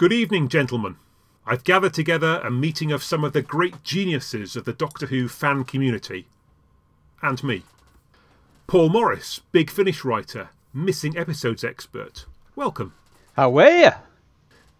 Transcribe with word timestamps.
Good 0.00 0.14
evening, 0.14 0.48
gentlemen. 0.48 0.96
I've 1.44 1.62
gathered 1.62 1.92
together 1.92 2.40
a 2.42 2.50
meeting 2.50 2.90
of 2.90 3.02
some 3.02 3.22
of 3.22 3.34
the 3.34 3.42
great 3.42 3.84
geniuses 3.84 4.56
of 4.56 4.64
the 4.64 4.72
Doctor 4.72 5.08
Who 5.08 5.28
fan 5.28 5.64
community. 5.64 6.26
And 7.20 7.44
me. 7.44 7.64
Paul 8.66 8.88
Morris, 8.88 9.42
Big 9.52 9.70
Finish 9.70 10.02
writer, 10.02 10.48
missing 10.72 11.18
episodes 11.18 11.62
expert. 11.62 12.24
Welcome. 12.56 12.94
How 13.34 13.54
are 13.58 13.70
you? 13.70 13.90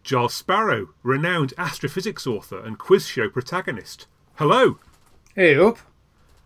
Giles 0.02 0.32
Sparrow, 0.32 0.94
renowned 1.02 1.52
astrophysics 1.58 2.26
author 2.26 2.64
and 2.64 2.78
quiz 2.78 3.06
show 3.06 3.28
protagonist. 3.28 4.06
Hello. 4.36 4.78
Hey 5.34 5.54
up. 5.54 5.76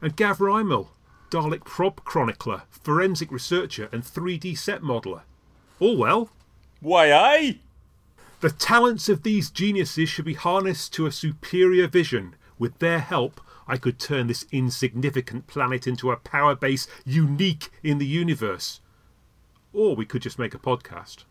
And 0.02 0.16
Gav 0.16 0.38
Rymel, 0.38 0.88
Dalek 1.30 1.62
prop 1.62 2.04
chronicler, 2.04 2.62
forensic 2.70 3.30
researcher, 3.30 3.88
and 3.93 4.02
3D 4.02 4.59
set 4.59 4.82
modeller. 4.82 5.22
All 5.79 5.96
well? 5.96 6.30
Why, 6.80 7.12
aye. 7.12 7.61
The 8.45 8.50
talents 8.50 9.08
of 9.08 9.22
these 9.22 9.48
geniuses 9.48 10.10
should 10.10 10.27
be 10.27 10.34
harnessed 10.34 10.92
to 10.92 11.06
a 11.06 11.10
superior 11.10 11.88
vision. 11.88 12.37
With 12.59 12.78
their 12.78 12.98
help, 12.98 13.41
I 13.66 13.78
could 13.78 13.98
turn 13.98 14.27
this 14.27 14.45
insignificant 14.52 15.46
planet 15.46 15.86
into 15.86 16.10
a 16.10 16.19
power 16.19 16.55
base 16.55 16.86
unique 17.06 17.70
in 17.83 17.96
the 17.96 18.06
universe. 18.06 18.83
Or 19.72 19.96
we 19.96 20.05
could 20.05 20.20
just 20.20 20.38
make 20.38 20.52
a 20.52 20.59
podcast. 20.59 21.24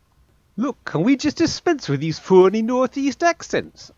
Look, 0.58 0.84
can 0.86 1.04
we 1.04 1.16
just 1.16 1.38
dispense 1.38 1.88
with 1.88 2.00
these 2.00 2.18
phony 2.18 2.64
northeast 2.64 3.22
accents? 3.22 3.92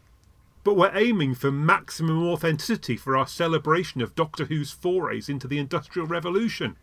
But 0.66 0.76
we're 0.76 0.92
aiming 0.94 1.36
for 1.36 1.54
maximum 1.54 2.22
authenticity 2.28 2.98
for 2.98 3.16
our 3.16 3.28
celebration 3.28 4.02
of 4.02 4.14
Doctor 4.14 4.44
Who's 4.44 4.72
forays 4.72 5.30
into 5.30 5.48
the 5.48 5.58
Industrial 5.58 6.06
Revolution. 6.06 6.76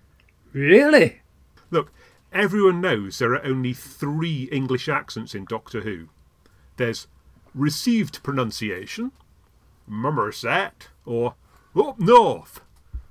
Really? 0.54 1.20
Look, 1.70 1.92
everyone 2.32 2.80
knows 2.80 3.18
there 3.18 3.34
are 3.34 3.44
only 3.44 3.74
three 3.74 4.44
English 4.44 4.88
accents 4.88 5.34
in 5.34 5.44
Doctor 5.44 5.82
Who. 5.82 6.08
There's 6.76 7.06
received 7.54 8.22
pronunciation, 8.22 9.12
Mummerset, 9.90 10.88
or 11.04 11.34
up 11.76 11.98
north. 11.98 12.60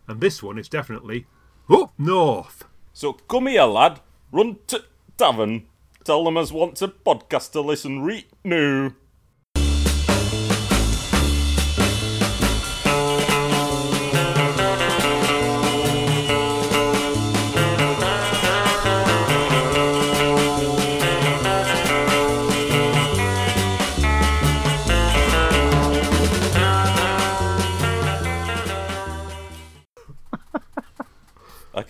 And 0.08 0.20
this 0.20 0.42
one 0.42 0.58
is 0.58 0.68
definitely 0.68 1.28
up 1.70 1.94
north. 1.98 2.66
So 2.94 3.14
come 3.14 3.48
here, 3.48 3.64
lad. 3.64 4.00
Run 4.32 4.58
to 4.68 4.84
tavern. 5.18 5.68
Tell 6.04 6.24
them 6.24 6.38
as 6.38 6.52
want 6.52 6.82
a 6.82 6.88
podcast 6.88 7.52
to 7.52 7.62
listen 7.62 8.02
right 8.02 8.26
now. 8.44 8.92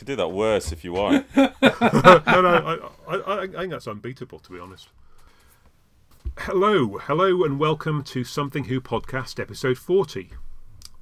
Could 0.02 0.08
do 0.08 0.16
that 0.16 0.30
worse 0.30 0.72
if 0.72 0.84
you 0.84 0.94
want. 0.94 1.28
no, 1.36 1.52
no, 1.62 2.90
I, 3.08 3.16
I, 3.16 3.42
I 3.44 3.48
think 3.48 3.70
that's 3.70 3.88
unbeatable, 3.88 4.40
to 4.40 4.52
be 4.52 4.60
honest. 4.60 4.90
Hello, 6.40 6.98
hello, 6.98 7.44
and 7.44 7.60
welcome 7.60 8.04
to 8.06 8.24
Something 8.24 8.64
Who 8.64 8.82
podcast, 8.82 9.40
episode 9.40 9.78
40. 9.78 10.32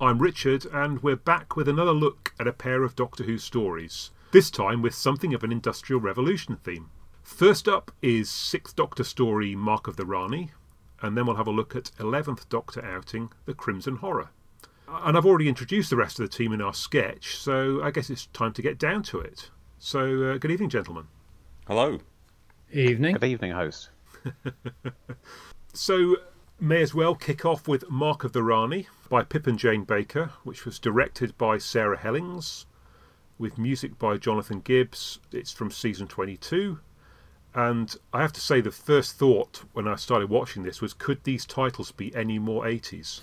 I'm 0.02 0.20
Richard, 0.20 0.66
and 0.66 1.02
we're 1.02 1.16
back 1.16 1.56
with 1.56 1.70
another 1.70 1.94
look 1.94 2.34
at 2.42 2.46
a 2.46 2.52
pair 2.52 2.84
of 2.84 2.98
Doctor 2.98 3.24
Who 3.24 3.38
stories, 3.38 4.12
this 4.34 4.52
time 4.52 4.82
with 4.82 4.94
something 4.94 5.34
of 5.34 5.46
an 5.46 5.54
Industrial 5.54 6.02
Revolution 6.02 6.58
theme. 6.58 6.90
First 7.24 7.70
up 7.70 7.92
is 8.02 8.30
Sixth 8.30 8.76
Doctor 8.76 9.06
story 9.06 9.56
Mark 9.56 9.88
of 9.88 9.96
the 9.96 10.06
Rani, 10.06 10.52
and 11.02 11.16
then 11.16 11.26
we'll 11.26 11.38
have 11.38 11.48
a 11.48 11.52
look 11.52 11.74
at 11.74 11.92
11th 12.00 12.50
Doctor 12.50 12.84
outing 12.84 13.32
The 13.46 13.54
Crimson 13.54 13.96
Horror. 13.96 14.32
And 14.92 15.16
I've 15.16 15.26
already 15.26 15.48
introduced 15.48 15.90
the 15.90 15.96
rest 15.96 16.20
of 16.20 16.30
the 16.30 16.36
team 16.36 16.52
in 16.52 16.62
our 16.62 16.74
sketch, 16.74 17.38
so 17.38 17.82
I 17.84 17.92
guess 17.92 18.10
it's 18.10 18.26
time 18.28 18.54
to 18.54 18.62
get 18.62 18.80
down 18.80 19.04
to 19.04 19.20
it. 19.20 19.50
So, 19.78 20.24
uh, 20.24 20.38
good 20.38 20.52
evening, 20.52 20.70
gentlemen. 20.70 21.06
Hello. 21.68 22.00
Evening. 22.72 23.14
Good 23.14 23.24
evening, 23.24 23.52
host. 23.52 23.90
So, 25.74 26.18
may 26.60 26.82
as 26.82 26.96
well 26.96 27.14
kick 27.14 27.46
off 27.46 27.68
with 27.68 27.90
Mark 27.90 28.24
of 28.24 28.34
the 28.34 28.42
Rani 28.42 28.88
by 29.08 29.24
Pip 29.24 29.46
and 29.46 29.58
Jane 29.58 29.84
Baker, 29.84 30.32
which 30.44 30.66
was 30.66 30.80
directed 30.80 31.38
by 31.38 31.60
Sarah 31.60 31.98
Hellings, 31.98 32.66
with 33.38 33.60
music 33.60 34.00
by 34.00 34.18
Jonathan 34.18 34.62
Gibbs. 34.62 35.20
It's 35.32 35.52
from 35.52 35.70
season 35.70 36.08
22. 36.08 36.80
And 37.54 37.96
I 38.12 38.22
have 38.22 38.34
to 38.34 38.42
say, 38.42 38.62
the 38.62 38.72
first 38.72 39.16
thought 39.18 39.64
when 39.74 39.88
I 39.88 39.96
started 39.96 40.30
watching 40.30 40.64
this 40.64 40.82
was 40.82 40.94
could 40.94 41.24
these 41.24 41.46
titles 41.46 41.92
be 41.92 42.14
any 42.16 42.40
more 42.40 42.66
80s? 42.66 43.22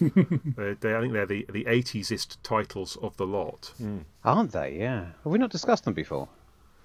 They, 0.00 0.06
uh, 0.70 0.74
they, 0.80 0.94
I 0.94 1.00
think 1.00 1.12
they're 1.12 1.26
the, 1.26 1.46
the 1.50 1.64
80sist 1.64 2.36
titles 2.42 2.96
of 3.02 3.16
the 3.16 3.26
lot. 3.26 3.72
Hmm. 3.78 3.98
Aren't 4.24 4.52
they? 4.52 4.78
Yeah. 4.78 5.06
Have 5.22 5.32
we 5.32 5.38
not 5.38 5.50
discussed 5.50 5.84
them 5.84 5.94
before? 5.94 6.28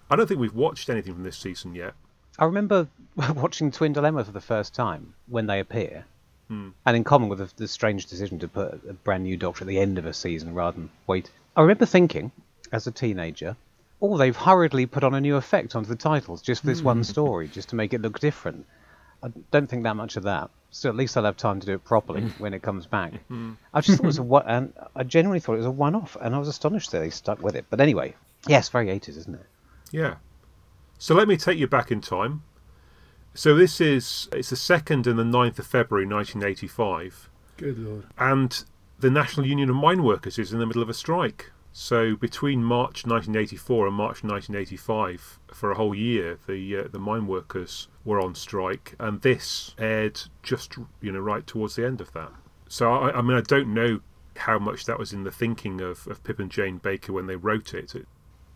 I 0.09 0.15
don't 0.15 0.27
think 0.27 0.39
we've 0.39 0.55
watched 0.55 0.89
anything 0.89 1.13
from 1.13 1.23
this 1.23 1.37
season 1.37 1.75
yet. 1.75 1.93
I 2.37 2.45
remember 2.45 2.87
watching 3.35 3.71
Twin 3.71 3.93
Dilemma 3.93 4.23
for 4.23 4.31
the 4.31 4.41
first 4.41 4.73
time 4.73 5.13
when 5.27 5.45
they 5.45 5.59
appear, 5.59 6.05
hmm. 6.47 6.69
and 6.85 6.97
in 6.97 7.03
common 7.03 7.29
with 7.29 7.39
the, 7.39 7.51
the 7.57 7.67
strange 7.67 8.05
decision 8.05 8.39
to 8.39 8.47
put 8.47 8.81
a 8.89 8.93
brand 8.93 9.23
new 9.23 9.37
Doctor 9.37 9.63
at 9.63 9.67
the 9.67 9.79
end 9.79 9.97
of 9.97 10.05
a 10.05 10.13
season 10.13 10.53
rather 10.53 10.77
than 10.77 10.89
wait. 11.05 11.29
I 11.55 11.61
remember 11.61 11.85
thinking, 11.85 12.31
as 12.71 12.87
a 12.87 12.91
teenager, 12.91 13.55
oh, 14.01 14.17
they've 14.17 14.35
hurriedly 14.35 14.85
put 14.85 15.03
on 15.03 15.13
a 15.13 15.21
new 15.21 15.35
effect 15.35 15.75
onto 15.75 15.89
the 15.89 15.95
titles 15.95 16.41
just 16.41 16.61
for 16.61 16.67
this 16.67 16.79
hmm. 16.79 16.85
one 16.85 17.03
story, 17.03 17.47
just 17.47 17.69
to 17.69 17.75
make 17.75 17.93
it 17.93 18.01
look 18.01 18.19
different. 18.19 18.65
I 19.23 19.29
don't 19.51 19.69
think 19.69 19.83
that 19.83 19.95
much 19.95 20.15
of 20.15 20.23
that. 20.23 20.49
So 20.71 20.87
at 20.89 20.95
least 20.95 21.17
I'll 21.17 21.25
have 21.25 21.37
time 21.37 21.59
to 21.59 21.65
do 21.65 21.73
it 21.73 21.83
properly 21.83 22.21
mm. 22.21 22.39
when 22.39 22.53
it 22.53 22.61
comes 22.61 22.85
back. 22.85 23.13
Mm. 23.29 23.57
I 23.73 23.81
just 23.81 23.97
thought 23.97 24.05
it 24.05 24.07
was 24.07 24.17
a 24.17 24.23
one, 24.23 24.43
and 24.47 24.73
I 24.95 25.03
genuinely 25.03 25.39
thought 25.39 25.53
it 25.53 25.57
was 25.57 25.65
a 25.65 25.71
one-off, 25.71 26.17
and 26.19 26.33
I 26.33 26.39
was 26.39 26.47
astonished 26.47 26.91
that 26.91 26.99
they 26.99 27.11
stuck 27.11 27.41
with 27.43 27.55
it. 27.55 27.65
But 27.69 27.79
anyway, 27.79 28.15
yes, 28.47 28.69
very 28.69 28.87
80s, 28.87 29.17
isn't 29.17 29.35
it? 29.35 29.45
Yeah. 29.91 30.15
So 30.97 31.13
let 31.13 31.27
me 31.27 31.37
take 31.37 31.59
you 31.59 31.67
back 31.67 31.91
in 31.91 32.01
time. 32.01 32.43
So 33.33 33.55
this 33.55 33.79
is 33.79 34.27
it's 34.33 34.49
the 34.49 34.55
second 34.55 35.05
and 35.05 35.17
the 35.19 35.23
9th 35.23 35.59
of 35.59 35.67
February 35.67 36.07
1985, 36.07 37.29
Good 37.57 37.79
lord. 37.79 38.05
and 38.17 38.63
the 38.99 39.11
National 39.11 39.45
Union 39.45 39.69
of 39.69 39.75
Mine 39.75 40.03
Workers 40.03 40.39
is 40.39 40.51
in 40.51 40.59
the 40.59 40.65
middle 40.65 40.81
of 40.81 40.89
a 40.89 40.93
strike. 40.93 41.51
So 41.71 42.15
between 42.15 42.63
March 42.63 43.05
1984 43.05 43.87
and 43.87 43.95
March 43.95 44.23
1985, 44.23 45.39
for 45.53 45.71
a 45.71 45.75
whole 45.75 45.93
year, 45.93 46.39
the 46.47 46.77
uh, 46.77 46.83
the 46.91 46.99
mine 46.99 47.27
workers 47.27 47.87
were 48.03 48.19
on 48.19 48.35
strike, 48.35 48.95
and 48.99 49.21
this 49.21 49.75
aired 49.77 50.21
just 50.41 50.77
you 51.01 51.11
know 51.11 51.19
right 51.19 51.45
towards 51.45 51.75
the 51.75 51.85
end 51.85 52.01
of 52.01 52.11
that. 52.13 52.31
So 52.67 52.91
I, 52.91 53.19
I 53.19 53.21
mean 53.21 53.37
I 53.37 53.41
don't 53.41 53.73
know 53.73 54.01
how 54.37 54.57
much 54.57 54.85
that 54.85 54.97
was 54.97 55.13
in 55.13 55.23
the 55.23 55.31
thinking 55.31 55.81
of, 55.81 56.07
of 56.07 56.23
Pip 56.23 56.39
and 56.39 56.49
Jane 56.49 56.77
Baker 56.77 57.13
when 57.13 57.27
they 57.27 57.35
wrote 57.35 57.73
it. 57.73 57.93
It 57.93 58.07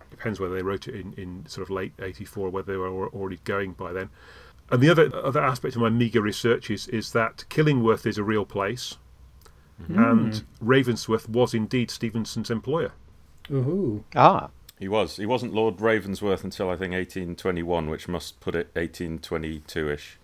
depends 0.10 0.40
whether 0.40 0.56
they 0.56 0.62
wrote 0.62 0.88
it 0.88 0.96
in, 0.96 1.14
in 1.14 1.46
sort 1.46 1.68
of 1.68 1.70
late 1.70 1.94
84 2.00 2.48
or 2.48 2.50
whether 2.50 2.72
they 2.72 2.78
were 2.78 3.10
already 3.10 3.40
going 3.44 3.74
by 3.74 3.92
then. 3.92 4.10
And 4.70 4.82
the 4.82 4.90
other 4.90 5.16
other 5.16 5.42
aspect 5.42 5.76
of 5.76 5.82
my 5.82 5.90
meagre 5.90 6.22
research 6.22 6.72
is, 6.72 6.88
is 6.88 7.12
that 7.12 7.46
Killingworth 7.50 8.06
is 8.06 8.18
a 8.18 8.24
real 8.24 8.46
place, 8.46 8.98
and 9.88 10.44
Ravensworth 10.64 11.30
was 11.30 11.54
indeed 11.54 11.92
Stephenson's 11.92 12.50
employer. 12.50 12.94
Ooh. 13.52 14.04
Ah, 14.16 14.50
He 14.80 14.88
was. 14.88 15.18
He 15.18 15.26
wasn't 15.26 15.54
Lord 15.54 15.78
Ravensworth 15.78 16.44
until 16.44 16.68
I 16.70 16.76
think 16.76 16.92
1821, 16.94 17.90
which 17.90 18.08
must 18.08 18.40
put 18.40 18.56
it 18.56 18.70
1822 18.76 19.90
ish. 19.90 20.18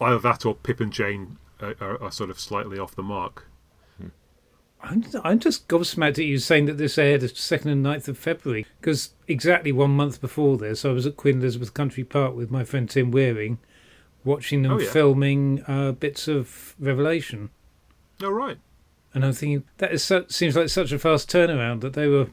Either 0.00 0.18
that 0.18 0.44
or 0.46 0.54
Pip 0.54 0.80
and 0.80 0.92
Jane 0.92 1.38
are, 1.60 1.74
are, 1.80 2.02
are 2.02 2.12
sort 2.12 2.30
of 2.30 2.38
slightly 2.38 2.78
off 2.78 2.94
the 2.94 3.02
mark. 3.02 3.46
I'm, 4.82 5.02
I'm 5.24 5.38
just 5.38 5.68
gobsmacked 5.68 6.18
at 6.18 6.26
you 6.26 6.38
saying 6.38 6.66
that 6.66 6.76
this 6.78 6.98
aired 6.98 7.22
the 7.22 7.28
2nd 7.28 7.72
and 7.72 7.84
9th 7.84 8.08
of 8.08 8.18
February, 8.18 8.66
because 8.80 9.14
exactly 9.26 9.72
one 9.72 9.90
month 9.92 10.20
before 10.20 10.58
this, 10.58 10.84
I 10.84 10.90
was 10.90 11.06
at 11.06 11.16
Queen 11.16 11.38
Elizabeth 11.40 11.72
Country 11.74 12.04
Park 12.04 12.36
with 12.36 12.50
my 12.50 12.62
friend 12.62 12.88
Tim 12.88 13.10
Wearing, 13.10 13.58
watching 14.22 14.62
them 14.62 14.72
Oh, 14.72 14.78
yeah. 14.78 14.90
filming 14.90 15.64
uh, 15.66 15.92
bits 15.92 16.28
of 16.28 16.76
Revelation. 16.78 17.50
Oh 18.22 18.30
right, 18.30 18.58
And 19.16 19.24
I'm 19.24 19.32
thinking, 19.32 19.64
that 19.78 19.92
is 19.92 20.04
so, 20.04 20.26
seems 20.28 20.54
like 20.54 20.68
such 20.68 20.92
a 20.92 20.98
fast 20.98 21.30
turnaround 21.30 21.80
that 21.80 21.94
they 21.94 22.06
were 22.06 22.28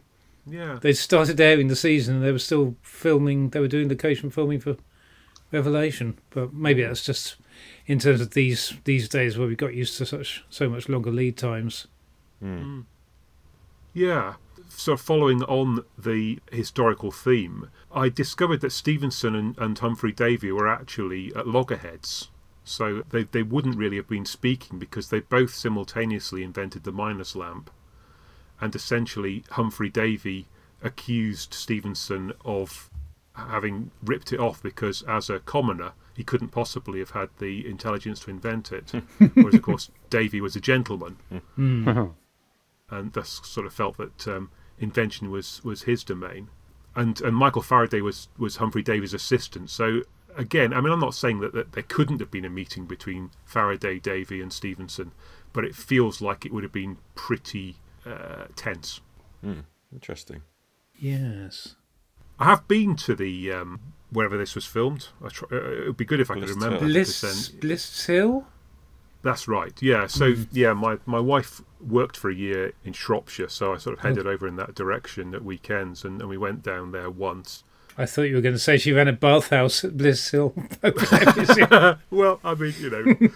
yeah. 0.46 0.80
they 0.82 0.92
started 0.92 1.40
airing 1.40 1.70
the 1.70 1.78
season 1.78 2.16
and 2.16 2.24
they 2.26 2.34
were 2.34 2.40
still 2.40 2.76
filming, 2.82 3.52
they 3.52 3.62
were 3.62 3.70
doing 3.70 3.88
location 3.88 4.30
filming 4.30 4.60
for 4.60 4.76
Revelation. 5.54 6.20
But 6.32 6.54
maybe 6.54 6.84
that's 6.84 7.06
just 7.06 7.38
in 7.88 8.00
terms 8.00 8.20
of 8.20 8.32
these 8.32 8.74
these 8.84 9.08
days 9.08 9.38
where 9.38 9.48
we 9.48 9.56
got 9.56 9.74
used 9.74 9.98
to 10.00 10.06
such 10.06 10.44
so 10.50 10.68
much 10.68 10.90
longer 10.90 11.10
lead 11.10 11.38
times. 11.38 11.88
Hmm. 12.42 12.58
Hmm. 12.58 12.82
Yeah. 13.94 14.34
So, 14.68 14.98
following 14.98 15.42
on 15.44 15.86
the 15.98 16.40
historical 16.52 17.12
theme, 17.12 17.70
I 17.94 18.10
discovered 18.10 18.60
that 18.60 18.74
Stephenson 18.74 19.36
and, 19.36 19.58
and 19.58 19.80
Humphrey 19.80 20.12
Davy 20.12 20.52
were 20.52 20.68
actually 20.68 21.34
at 21.34 21.48
loggerheads. 21.48 22.28
So, 22.64 23.04
they, 23.10 23.24
they 23.24 23.44
wouldn't 23.44 23.78
really 23.78 23.98
have 23.98 24.08
been 24.08 24.26
speaking 24.26 24.80
because 24.80 25.10
they 25.10 25.20
both 25.20 25.54
simultaneously 25.54 26.44
invented 26.44 26.84
the 26.84 26.92
miner's 26.92 27.36
lamp. 27.36 27.70
And 28.62 28.74
essentially, 28.76 29.44
Humphrey 29.52 29.90
Davy 29.90 30.48
accused 30.82 31.54
Stephenson 31.54 32.34
of 32.46 32.90
having 33.36 33.92
ripped 34.04 34.32
it 34.32 34.40
off 34.40 34.62
because, 34.62 35.02
as 35.04 35.30
a 35.30 35.40
commoner, 35.40 35.94
he 36.16 36.24
couldn't 36.24 36.50
possibly 36.50 37.00
have 37.00 37.12
had 37.12 37.30
the 37.40 37.68
intelligence 37.68 38.20
to 38.22 38.30
invent 38.30 38.72
it. 38.72 38.92
Whereas, 39.34 39.56
of 39.56 39.62
course, 39.62 39.90
Davy 40.10 40.40
was 40.40 40.56
a 40.56 40.62
gentleman, 40.62 41.18
and 42.90 43.14
thus 43.14 43.42
sort 43.44 43.66
of 43.66 43.74
felt 43.74 43.98
that 43.98 44.28
um, 44.28 44.52
invention 44.80 45.32
was, 45.32 45.62
was 45.64 45.84
his 45.84 46.04
domain. 46.04 46.50
And 46.96 47.20
and 47.22 47.36
Michael 47.36 47.64
Faraday 47.64 48.02
was 48.02 48.28
was 48.38 48.58
Humphrey 48.58 48.84
Davy's 48.84 49.16
assistant. 49.16 49.72
So 49.72 50.04
again, 50.38 50.74
I 50.74 50.82
mean, 50.82 50.92
I'm 50.92 51.00
not 51.00 51.16
saying 51.16 51.40
that, 51.42 51.54
that 51.54 51.74
there 51.74 51.84
couldn't 51.84 52.20
have 52.20 52.32
been 52.32 52.46
a 52.46 52.50
meeting 52.50 52.86
between 52.86 53.32
Faraday, 53.46 54.00
Davy, 54.00 54.42
and 54.42 54.52
Stephenson, 54.52 55.12
but 55.52 55.64
it 55.64 55.76
feels 55.76 56.22
like 56.22 56.46
it 56.46 56.54
would 56.54 56.64
have 56.64 56.72
been 56.72 56.98
pretty 57.16 57.78
uh, 58.06 58.46
tense. 58.56 59.02
Interesting. 59.92 60.42
Yes. 60.96 61.76
I 62.40 62.46
have 62.46 62.68
been 62.68 62.96
to 62.98 63.16
the 63.16 63.52
um, 63.52 63.80
wherever 64.12 64.38
this 64.38 64.56
was 64.56 64.66
filmed. 64.66 65.10
I 65.24 65.30
try, 65.30 65.48
uh, 65.52 65.56
it 65.56 65.88
would 65.88 65.98
be 65.98 66.06
good 66.06 66.20
if 66.20 66.32
I 66.32 66.36
could 66.36 66.50
remember. 66.50 66.80
Hill. 66.80 66.88
because 66.88 67.52
Blists, 67.52 67.60
Blists 67.60 68.06
Hill? 68.06 68.48
That's 69.22 69.48
right. 69.48 69.74
Yeah. 69.82 70.08
So 70.08 70.36
yeah, 70.52 70.74
my 70.74 70.98
my 71.06 71.20
wife 71.20 71.62
worked 71.80 72.18
for 72.18 72.30
a 72.30 72.36
year 72.36 72.74
in 72.84 72.94
Shropshire, 72.94 73.50
so 73.50 73.74
I 73.74 73.78
sort 73.78 73.98
of 73.98 74.04
headed 74.04 74.28
over 74.28 74.48
in 74.48 74.58
that 74.58 74.76
direction 74.76 75.34
at 75.34 75.44
weekends, 75.44 76.04
and, 76.04 76.20
and 76.20 76.30
we 76.30 76.38
went 76.38 76.62
down 76.62 76.92
there 76.92 77.10
once. 77.10 77.64
I 77.98 78.06
thought 78.06 78.24
you 78.24 78.36
were 78.36 78.42
going 78.42 78.56
to 78.56 78.60
say 78.60 78.78
she 78.78 78.92
ran 78.92 79.08
a 79.08 79.14
bathhouse 79.14 79.84
at 79.84 79.98
Blists 79.98 80.32
Hill. 80.32 80.54
Well, 82.12 82.40
I 82.44 82.56
mean, 82.56 82.74
you 82.80 82.90
know, 82.90 83.30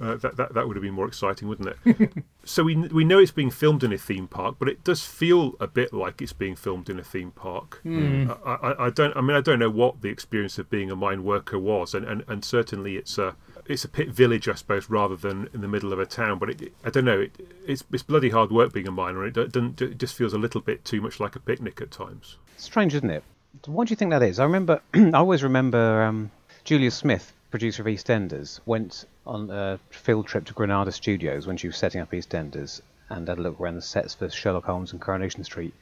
uh, 0.00 0.16
that, 0.16 0.36
that 0.36 0.54
that 0.54 0.66
would 0.66 0.76
have 0.76 0.82
been 0.82 0.94
more 0.94 1.06
exciting, 1.06 1.48
wouldn't 1.48 1.76
it? 1.84 2.12
so 2.44 2.62
we 2.62 2.76
we 2.76 3.04
know 3.04 3.18
it's 3.18 3.30
being 3.30 3.50
filmed 3.50 3.82
in 3.82 3.92
a 3.92 3.98
theme 3.98 4.28
park, 4.28 4.56
but 4.58 4.68
it 4.68 4.84
does 4.84 5.04
feel 5.04 5.54
a 5.58 5.66
bit 5.66 5.92
like 5.92 6.22
it's 6.22 6.32
being 6.32 6.54
filmed 6.54 6.88
in 6.88 6.98
a 6.98 7.02
theme 7.02 7.32
park. 7.32 7.80
I, 7.84 8.36
I, 8.44 8.86
I 8.86 8.90
don't. 8.90 9.16
I 9.16 9.20
mean, 9.20 9.36
I 9.36 9.40
don't 9.40 9.58
know 9.58 9.70
what 9.70 10.02
the 10.02 10.08
experience 10.08 10.58
of 10.58 10.70
being 10.70 10.90
a 10.90 10.96
mine 10.96 11.24
worker 11.24 11.58
was, 11.58 11.94
and, 11.94 12.04
and, 12.06 12.24
and 12.28 12.44
certainly 12.44 12.96
it's 12.96 13.18
a 13.18 13.34
it's 13.66 13.84
a 13.84 13.88
pit 13.88 14.08
village, 14.10 14.48
I 14.48 14.54
suppose, 14.54 14.88
rather 14.88 15.16
than 15.16 15.48
in 15.52 15.60
the 15.60 15.68
middle 15.68 15.92
of 15.92 15.98
a 15.98 16.06
town. 16.06 16.38
But 16.38 16.50
it, 16.50 16.72
I 16.84 16.90
don't 16.90 17.04
know. 17.04 17.20
It, 17.20 17.36
it's 17.66 17.84
it's 17.92 18.02
bloody 18.02 18.30
hard 18.30 18.52
work 18.52 18.72
being 18.72 18.88
a 18.88 18.92
miner. 18.92 19.26
It 19.26 19.34
doesn't. 19.34 19.80
It 19.82 19.98
just 19.98 20.14
feels 20.14 20.32
a 20.32 20.38
little 20.38 20.60
bit 20.60 20.84
too 20.84 21.00
much 21.00 21.18
like 21.18 21.34
a 21.34 21.40
picnic 21.40 21.80
at 21.80 21.90
times. 21.90 22.36
Strange, 22.56 22.94
isn't 22.94 23.10
it? 23.10 23.24
What 23.66 23.88
do 23.88 23.92
you 23.92 23.96
think 23.96 24.10
that 24.12 24.22
is? 24.22 24.38
I 24.38 24.44
remember, 24.44 24.80
I 24.94 25.10
always 25.12 25.42
remember 25.42 26.02
um, 26.02 26.30
Julia 26.64 26.90
Smith, 26.90 27.32
producer 27.50 27.82
of 27.82 27.86
EastEnders, 27.88 28.60
went 28.66 29.04
on 29.26 29.50
a 29.50 29.78
field 29.90 30.26
trip 30.26 30.44
to 30.46 30.52
Granada 30.54 30.92
Studios 30.92 31.46
when 31.46 31.56
she 31.56 31.66
was 31.66 31.76
setting 31.76 32.00
up 32.00 32.10
EastEnders 32.12 32.80
and 33.08 33.26
had 33.28 33.38
a 33.38 33.42
look 33.42 33.60
around 33.60 33.74
the 33.74 33.82
sets 33.82 34.14
for 34.14 34.30
Sherlock 34.30 34.64
Holmes 34.64 34.92
and 34.92 35.00
Coronation 35.00 35.44
Street, 35.44 35.74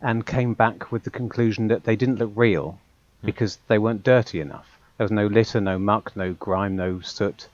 and 0.00 0.24
came 0.24 0.54
back 0.54 0.92
with 0.92 1.02
the 1.02 1.10
conclusion 1.10 1.68
that 1.68 1.84
they 1.84 1.96
didn't 1.96 2.18
look 2.18 2.30
real 2.36 2.78
because 3.24 3.58
they 3.66 3.78
weren't 3.78 4.04
dirty 4.04 4.40
enough. 4.40 4.78
There 4.96 5.04
was 5.04 5.10
no 5.10 5.26
litter, 5.26 5.60
no 5.60 5.78
muck, 5.78 6.14
no 6.16 6.34
grime, 6.34 6.76
no 6.76 7.00
soot, 7.00 7.48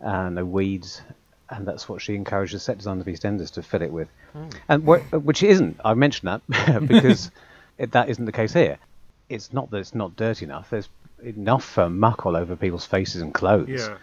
uh, 0.00 0.30
no 0.30 0.44
weeds, 0.44 1.02
and 1.50 1.66
that's 1.66 1.88
what 1.88 2.00
she 2.00 2.14
encouraged 2.14 2.54
the 2.54 2.58
set 2.60 2.78
designers 2.78 3.06
of 3.06 3.12
EastEnders 3.12 3.52
to 3.52 3.62
fill 3.62 3.82
it 3.82 3.92
with. 3.92 4.08
And 4.68 4.84
wh- 4.84 5.12
which 5.24 5.42
isn't. 5.42 5.78
I 5.84 5.94
mentioned 5.94 6.40
that 6.48 6.86
because 6.88 7.30
it, 7.78 7.92
that 7.92 8.08
isn't 8.08 8.24
the 8.24 8.32
case 8.32 8.52
here. 8.52 8.78
It's 9.28 9.52
not 9.52 9.70
that 9.70 9.78
it's 9.78 9.94
not 9.94 10.16
dirty 10.16 10.44
enough. 10.44 10.70
There's 10.70 10.88
enough 11.22 11.78
uh, 11.78 11.88
muck 11.88 12.26
all 12.26 12.36
over 12.36 12.56
people's 12.56 12.86
faces 12.86 13.22
and 13.22 13.32
clothes. 13.32 13.88
Yeah. 13.88 13.96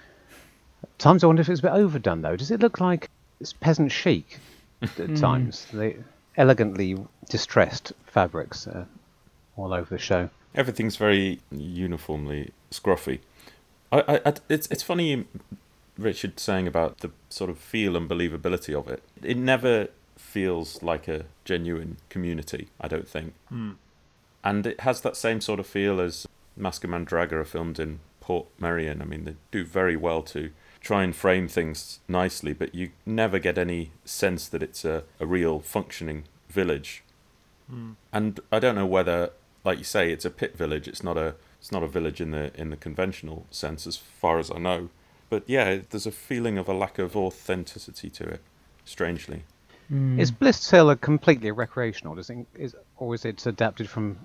Times 0.98 1.24
I 1.24 1.28
wonder 1.28 1.42
if 1.42 1.50
it's 1.50 1.60
a 1.60 1.64
bit 1.64 1.72
overdone 1.72 2.22
though. 2.22 2.36
Does 2.36 2.52
it 2.52 2.60
look 2.60 2.80
like 2.80 3.10
it's 3.40 3.54
peasant 3.54 3.92
chic 3.92 4.40
at 4.82 5.16
times? 5.16 5.68
The 5.72 5.96
elegantly 6.38 6.98
distressed 7.30 7.94
fabrics 8.06 8.68
uh, 8.68 8.86
all 9.58 9.74
over 9.74 9.90
the 9.90 10.00
show. 10.00 10.30
Everything's 10.56 10.96
very 10.96 11.40
uniformly 11.52 12.52
scruffy. 12.72 13.20
I, 13.92 14.00
I, 14.02 14.22
I, 14.26 14.34
it's 14.50 14.68
it's 14.72 14.84
funny, 14.84 15.26
Richard 15.98 16.40
saying 16.40 16.68
about 16.68 17.00
the 17.00 17.12
sort 17.30 17.50
of 17.50 17.58
feel 17.58 17.96
and 17.96 18.10
believability 18.10 18.78
of 18.78 18.88
it. 18.88 19.04
It 19.22 19.38
never 19.38 19.88
feels 20.22 20.82
like 20.82 21.08
a 21.08 21.26
genuine 21.44 21.98
community. 22.10 22.70
I 22.80 22.88
don't 22.88 23.08
think, 23.08 23.34
hmm. 23.50 23.72
and 24.44 24.66
it 24.66 24.82
has 24.82 25.02
that 25.02 25.18
same 25.18 25.42
sort 25.42 25.60
of 25.60 25.68
feel 25.68 26.00
as 26.00 26.28
Mask 26.56 26.84
and 26.84 27.10
filmed 27.48 27.80
in 27.80 28.00
Port 28.20 28.48
Marion. 28.60 29.02
I 29.02 29.06
mean, 29.06 29.26
they 29.26 29.36
do 29.52 29.66
very 29.66 29.96
well 29.96 30.22
to 30.24 30.52
try 30.80 31.04
and 31.04 31.16
frame 31.16 31.48
things 31.48 32.00
nicely, 32.08 32.54
but 32.54 32.74
you 32.74 32.92
never 33.06 33.40
get 33.40 33.58
any 33.58 33.92
sense 34.04 34.48
that 34.48 34.64
it's 34.64 34.84
a, 34.84 35.04
a 35.20 35.26
real 35.26 35.60
functioning 35.60 36.24
village. 36.50 37.04
Hmm. 37.70 37.92
And 38.12 38.40
I 38.52 38.60
don't 38.60 38.76
know 38.76 38.86
whether, 38.86 39.32
like 39.64 39.78
you 39.78 39.84
say, 39.84 40.12
it's 40.12 40.26
a 40.26 40.30
pit 40.32 40.58
village. 40.58 40.88
It's 40.88 41.04
not 41.04 41.18
a 41.18 41.36
it's 41.60 41.72
not 41.72 41.84
a 41.84 41.88
village 41.88 42.20
in 42.20 42.32
the 42.32 42.52
in 42.60 42.70
the 42.70 42.78
conventional 42.78 43.46
sense, 43.52 43.86
as 43.86 43.96
far 43.96 44.40
as 44.40 44.52
I 44.52 44.58
know. 44.58 44.90
But 45.30 45.44
yeah, 45.48 45.80
there's 45.90 46.08
a 46.08 46.12
feeling 46.12 46.58
of 46.58 46.68
a 46.68 46.74
lack 46.74 47.00
of 47.00 47.16
authenticity 47.16 48.10
to 48.10 48.24
it. 48.24 48.42
Strangely, 48.84 49.44
Mm. 49.92 50.20
Is 50.20 50.32
Blists 50.32 50.70
Hill 50.70 50.90
a 50.90 50.96
completely 50.96 51.52
recreational? 51.52 52.16
Does 52.16 52.30
it, 52.30 52.46
is, 52.56 52.76
or 52.98 53.14
is 53.14 53.26
it 53.26 53.46
adapted 53.46 53.90
from 53.90 54.18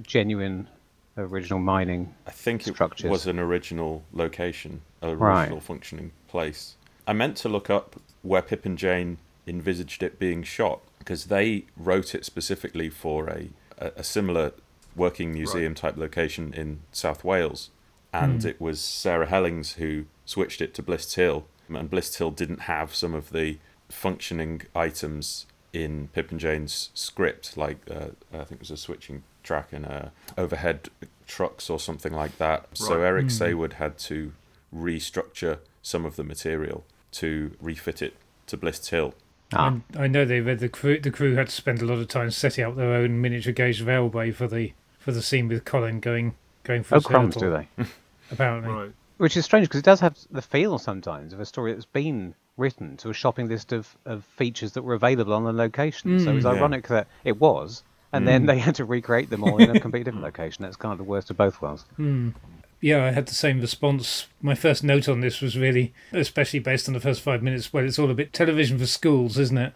genuine 0.00 0.68
original 1.16 1.58
mining? 1.58 2.14
I 2.26 2.30
think 2.30 2.66
it 2.66 3.04
was 3.04 3.26
an 3.26 3.38
original 3.38 4.04
location, 4.12 4.80
a 5.02 5.14
Right. 5.14 5.42
original 5.42 5.60
functioning 5.60 6.12
place. 6.28 6.76
I 7.06 7.12
meant 7.12 7.36
to 7.38 7.48
look 7.48 7.68
up 7.68 8.00
where 8.22 8.42
Pip 8.42 8.64
and 8.64 8.78
Jane 8.78 9.18
envisaged 9.46 10.02
it 10.02 10.18
being 10.18 10.42
shot 10.42 10.80
because 10.98 11.26
they 11.26 11.64
wrote 11.76 12.14
it 12.14 12.24
specifically 12.24 12.88
for 12.88 13.28
a 13.28 13.50
a, 13.82 13.92
a 13.96 14.04
similar 14.04 14.52
working 14.94 15.32
museum 15.32 15.74
type 15.74 15.96
location 15.96 16.52
in 16.54 16.80
South 16.92 17.24
Wales, 17.24 17.70
and 18.12 18.40
mm. 18.40 18.46
it 18.46 18.60
was 18.60 18.80
Sarah 18.80 19.26
Hellings 19.26 19.74
who 19.74 20.04
switched 20.24 20.60
it 20.60 20.74
to 20.74 20.82
Blists 20.82 21.14
Hill, 21.14 21.46
and 21.68 21.90
Blists 21.90 22.16
Hill 22.16 22.30
didn't 22.30 22.62
have 22.62 22.94
some 22.94 23.14
of 23.14 23.30
the 23.30 23.58
functioning 23.92 24.62
items 24.74 25.46
in 25.72 26.08
Pip 26.08 26.30
and 26.30 26.40
Jane's 26.40 26.90
script, 26.94 27.56
like 27.56 27.78
uh, 27.90 28.08
I 28.32 28.44
think 28.44 28.52
it 28.52 28.60
was 28.60 28.70
a 28.70 28.76
switching 28.76 29.22
track 29.42 29.72
and 29.72 29.86
uh, 29.86 30.08
overhead 30.36 30.88
trucks 31.26 31.70
or 31.70 31.78
something 31.78 32.12
like 32.12 32.36
that. 32.38 32.66
So 32.74 32.96
Right. 32.96 33.06
Eric 33.06 33.26
Saward 33.26 33.74
had 33.74 33.98
to 33.98 34.32
restructure 34.74 35.58
some 35.82 36.04
of 36.04 36.16
the 36.16 36.24
material 36.24 36.84
to 37.12 37.56
refit 37.60 38.02
it 38.02 38.14
to 38.46 38.56
Blists 38.56 38.90
Hill. 38.90 39.14
Ah, 39.54 39.76
I 39.96 40.06
know 40.06 40.24
they 40.24 40.40
read 40.40 40.60
the 40.60 40.68
crew. 40.68 40.98
The 40.98 41.10
crew 41.10 41.34
had 41.34 41.48
to 41.48 41.52
spend 41.54 41.82
a 41.82 41.84
lot 41.84 41.98
of 41.98 42.08
time 42.08 42.30
setting 42.30 42.64
up 42.64 42.76
their 42.76 42.94
own 42.94 43.20
miniature 43.20 43.52
gauge 43.52 43.82
railway 43.82 44.30
for 44.30 44.46
the 44.48 44.72
for 44.98 45.12
the 45.12 45.20
scene 45.22 45.48
with 45.48 45.64
Colin 45.64 46.00
going 46.00 46.34
going 46.64 46.82
for 46.82 46.94
oh 46.94 46.98
a 46.98 47.02
crumbs, 47.02 47.36
do 47.36 47.50
they? 47.50 47.68
Apparently, 48.30 48.72
Right. 48.72 48.92
Which 49.18 49.36
is 49.36 49.44
strange 49.44 49.68
because 49.68 49.80
it 49.80 49.84
does 49.84 50.00
have 50.00 50.16
the 50.30 50.42
feel 50.42 50.78
sometimes 50.78 51.32
of 51.32 51.40
a 51.40 51.44
story 51.46 51.72
that's 51.72 51.84
been 51.84 52.34
written 52.56 52.96
to 52.98 53.10
a 53.10 53.14
shopping 53.14 53.48
list 53.48 53.72
of, 53.72 53.96
of 54.04 54.24
features 54.24 54.72
that 54.72 54.82
were 54.82 54.94
available 54.94 55.32
on 55.32 55.44
the 55.44 55.52
location. 55.52 56.18
so 56.20 56.34
it's 56.34 56.44
mm. 56.44 56.52
Yeah. 56.52 56.58
ironic 56.58 56.88
that 56.88 57.06
it 57.24 57.40
was, 57.40 57.82
and 58.12 58.26
then 58.26 58.44
mm. 58.44 58.46
they 58.48 58.58
had 58.66 58.74
to 58.76 58.84
recreate 58.84 59.30
them 59.30 59.44
all 59.44 59.58
in 59.58 59.74
a 59.74 59.80
completely 59.80 60.04
different 60.04 60.24
location. 60.24 60.62
That's 60.62 60.76
kind 60.76 60.92
of 60.92 60.98
the 60.98 61.04
worst 61.04 61.30
of 61.30 61.36
both 61.36 61.60
worlds. 61.60 61.84
Mm. 61.98 62.34
yeah, 62.80 63.04
I 63.04 63.12
had 63.12 63.26
the 63.26 63.34
same 63.34 63.60
response. 63.60 64.26
My 64.40 64.54
first 64.54 64.82
note 64.82 65.08
on 65.08 65.20
this 65.20 65.40
was 65.40 65.56
really, 65.56 65.94
especially 66.12 66.58
based 66.58 66.88
on 66.88 66.94
the 66.94 67.00
first 67.00 67.20
five 67.20 67.42
minutes, 67.42 67.72
where 67.72 67.84
it's 67.84 67.98
all 67.98 68.10
a 68.10 68.14
bit 68.14 68.32
television 68.32 68.78
for 68.78 68.86
schools, 68.86 69.38
isn't 69.38 69.58
it? 69.58 69.72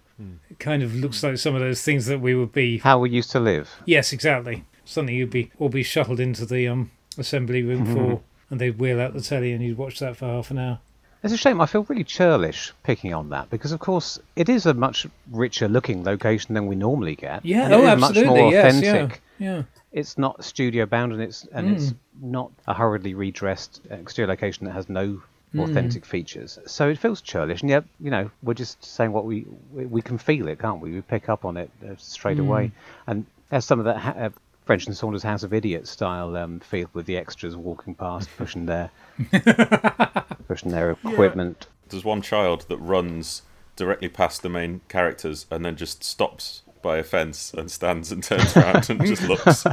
It 0.50 0.58
kind 0.58 0.82
of 0.82 0.94
looks 0.94 1.22
like 1.22 1.36
some 1.36 1.54
of 1.54 1.60
those 1.60 1.82
things 1.82 2.06
that 2.06 2.20
we 2.20 2.34
would 2.34 2.52
be. 2.52 2.78
How 2.78 2.98
we 2.98 3.10
used 3.10 3.30
to 3.32 3.40
live. 3.40 3.70
Yes, 3.84 4.12
exactly. 4.12 4.64
Something 4.84 5.14
you'd 5.14 5.30
be 5.30 5.50
all 5.58 5.68
be 5.68 5.82
shuttled 5.82 6.20
into 6.20 6.46
the 6.46 6.68
um 6.68 6.90
assembly 7.18 7.62
room 7.62 7.84
for, 7.94 8.22
and 8.50 8.60
they'd 8.60 8.78
wheel 8.78 9.00
out 9.00 9.12
the 9.12 9.20
telly, 9.20 9.52
and 9.52 9.62
you'd 9.62 9.78
watch 9.78 9.98
that 9.98 10.16
for 10.16 10.26
half 10.26 10.50
an 10.50 10.58
hour. 10.58 10.78
It's 11.22 11.32
a 11.32 11.36
shame. 11.36 11.60
I 11.60 11.66
feel 11.66 11.82
really 11.84 12.04
churlish 12.04 12.72
picking 12.82 13.12
on 13.14 13.30
that 13.30 13.50
because, 13.50 13.72
of 13.72 13.80
course, 13.80 14.18
it 14.36 14.48
is 14.48 14.66
a 14.66 14.74
much 14.74 15.06
richer 15.30 15.68
looking 15.68 16.04
location 16.04 16.54
than 16.54 16.66
we 16.66 16.76
normally 16.76 17.16
get. 17.16 17.44
Yeah, 17.44 17.68
oh, 17.72 17.86
absolutely. 17.86 18.24
much 18.24 18.38
more 18.38 18.52
yes, 18.52 18.76
authentic. 18.76 19.22
yeah, 19.38 19.56
yeah. 19.56 19.62
It's 19.92 20.18
not 20.18 20.44
studio 20.44 20.86
bound, 20.86 21.12
and 21.12 21.22
it's 21.22 21.46
and 21.52 21.74
it's 21.74 21.94
not 22.20 22.52
a 22.66 22.74
hurriedly 22.74 23.14
redressed 23.14 23.80
exterior 23.90 24.28
location 24.28 24.66
that 24.66 24.72
has 24.72 24.88
no 24.88 25.22
authentic 25.58 26.04
features. 26.04 26.58
So 26.66 26.88
it 26.88 26.98
feels 26.98 27.20
churlish, 27.20 27.62
and 27.62 27.70
yet 27.70 27.84
you 28.00 28.10
know 28.10 28.30
we're 28.42 28.54
just 28.54 28.84
saying 28.84 29.12
what 29.12 29.24
we 29.24 29.46
we, 29.72 29.86
we 29.86 30.02
can 30.02 30.18
feel 30.18 30.48
it, 30.48 30.58
can't 30.58 30.80
we? 30.80 30.92
We 30.92 31.00
pick 31.00 31.28
up 31.28 31.44
on 31.44 31.56
it 31.56 31.70
uh, 31.82 31.94
straight 31.96 32.38
away, 32.38 32.72
and 33.06 33.26
there's 33.50 33.64
some 33.64 33.78
of 33.78 33.86
that. 33.86 33.96
Ha- 33.96 34.14
uh, 34.18 34.30
French 34.66 34.86
and 34.86 34.96
Saunders 34.96 35.22
House 35.22 35.44
of 35.44 35.54
Idiots 35.54 35.88
style 35.90 36.36
um, 36.36 36.58
feel 36.58 36.90
with 36.92 37.06
the 37.06 37.16
extras 37.16 37.56
walking 37.56 37.94
past, 37.94 38.28
pushing 38.36 38.66
their 38.66 38.90
pushing 40.48 40.72
their 40.72 40.90
equipment. 40.90 41.68
There's 41.88 42.04
one 42.04 42.20
child 42.20 42.66
that 42.68 42.78
runs 42.78 43.42
directly 43.76 44.08
past 44.08 44.42
the 44.42 44.48
main 44.48 44.80
characters 44.88 45.46
and 45.52 45.64
then 45.64 45.76
just 45.76 46.02
stops 46.02 46.62
by 46.82 46.98
a 46.98 47.04
fence 47.04 47.54
and 47.54 47.70
stands 47.70 48.10
and 48.10 48.24
turns 48.24 48.56
around 48.56 48.90
and 48.90 49.06
just 49.06 49.22
looks. 49.22 49.64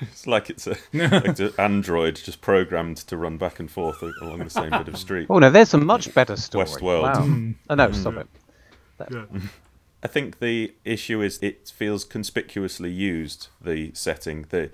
It's 0.00 0.26
like 0.26 0.48
it's 0.48 0.66
a 0.66 0.76
like 0.94 1.38
an 1.38 1.52
android 1.58 2.16
just 2.16 2.40
programmed 2.40 2.96
to 2.96 3.18
run 3.18 3.36
back 3.36 3.60
and 3.60 3.70
forth 3.70 4.02
along 4.22 4.38
the 4.38 4.50
same 4.50 4.70
bit 4.70 4.88
of 4.88 4.96
street. 4.96 5.26
Oh 5.28 5.38
no, 5.38 5.50
there's 5.50 5.74
a 5.74 5.78
much 5.78 6.14
better 6.14 6.36
story. 6.36 6.64
Westworld. 6.64 7.02
Wow. 7.02 7.54
Oh 7.68 7.74
no, 7.74 7.92
stop 7.92 8.14
it. 8.14 8.28
Yeah. 9.10 9.24
I 10.02 10.08
think 10.08 10.38
the 10.38 10.74
issue 10.84 11.20
is 11.22 11.38
it 11.42 11.72
feels 11.74 12.04
conspicuously 12.04 12.90
used. 12.90 13.48
The 13.60 13.92
setting, 13.94 14.46
that 14.50 14.72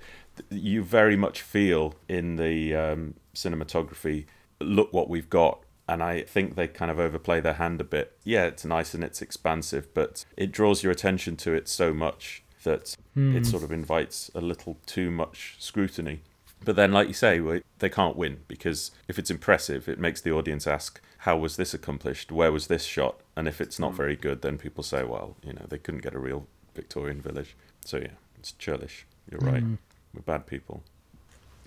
you 0.49 0.83
very 0.83 1.15
much 1.15 1.41
feel 1.41 1.95
in 2.07 2.37
the 2.37 2.75
um, 2.75 3.15
cinematography. 3.35 4.25
Look 4.59 4.93
what 4.93 5.09
we've 5.09 5.29
got. 5.29 5.59
And 5.89 6.03
I 6.03 6.23
think 6.23 6.55
they 6.55 6.67
kind 6.67 6.91
of 6.91 6.99
overplay 6.99 7.39
their 7.39 7.53
hand 7.53 7.79
a 7.79 7.85
bit. 7.85 8.17
Yeah, 8.25 8.45
it's 8.45 8.65
nice 8.65 8.93
and 8.93 9.03
it's 9.03 9.21
expansive, 9.21 9.93
but 9.93 10.25
it 10.35 10.51
draws 10.51 10.83
your 10.83 10.91
attention 10.91 11.37
to 11.37 11.53
it 11.53 11.69
so 11.69 11.93
much 11.93 12.43
that 12.63 12.97
it 13.15 13.45
sort 13.45 13.63
of 13.63 13.71
invites 13.71 14.29
a 14.35 14.41
little 14.41 14.77
too 14.85 15.09
much 15.09 15.55
scrutiny. 15.59 16.21
But 16.65 16.75
then, 16.75 16.91
like 16.91 17.07
you 17.07 17.13
say, 17.13 17.39
they 17.79 17.89
can't 17.89 18.17
win 18.17 18.39
because 18.47 18.91
if 19.07 19.17
it's 19.17 19.31
impressive, 19.31 19.87
it 19.87 19.99
makes 19.99 20.19
the 20.19 20.31
audience 20.31 20.67
ask, 20.67 20.99
"How 21.27 21.35
was 21.35 21.57
this 21.57 21.73
accomplished? 21.73 22.31
Where 22.31 22.53
was 22.53 22.67
this 22.67 22.85
shot?" 22.85 23.15
And 23.35 23.47
if 23.47 23.59
it's 23.59 23.79
not 23.79 23.91
hmm. 23.91 23.97
very 24.03 24.15
good, 24.15 24.41
then 24.41 24.57
people 24.57 24.83
say, 24.83 25.03
"Well, 25.03 25.35
you 25.43 25.53
know, 25.53 25.65
they 25.67 25.77
couldn't 25.77 26.05
get 26.07 26.15
a 26.15 26.19
real 26.19 26.47
Victorian 26.73 27.21
village." 27.21 27.51
So 27.83 27.97
yeah, 27.97 28.15
it's 28.39 28.53
churlish. 28.53 29.05
You're 29.29 29.41
right. 29.51 29.63
Hmm. 29.63 29.75
We're 30.13 30.21
bad 30.33 30.47
people. 30.47 30.83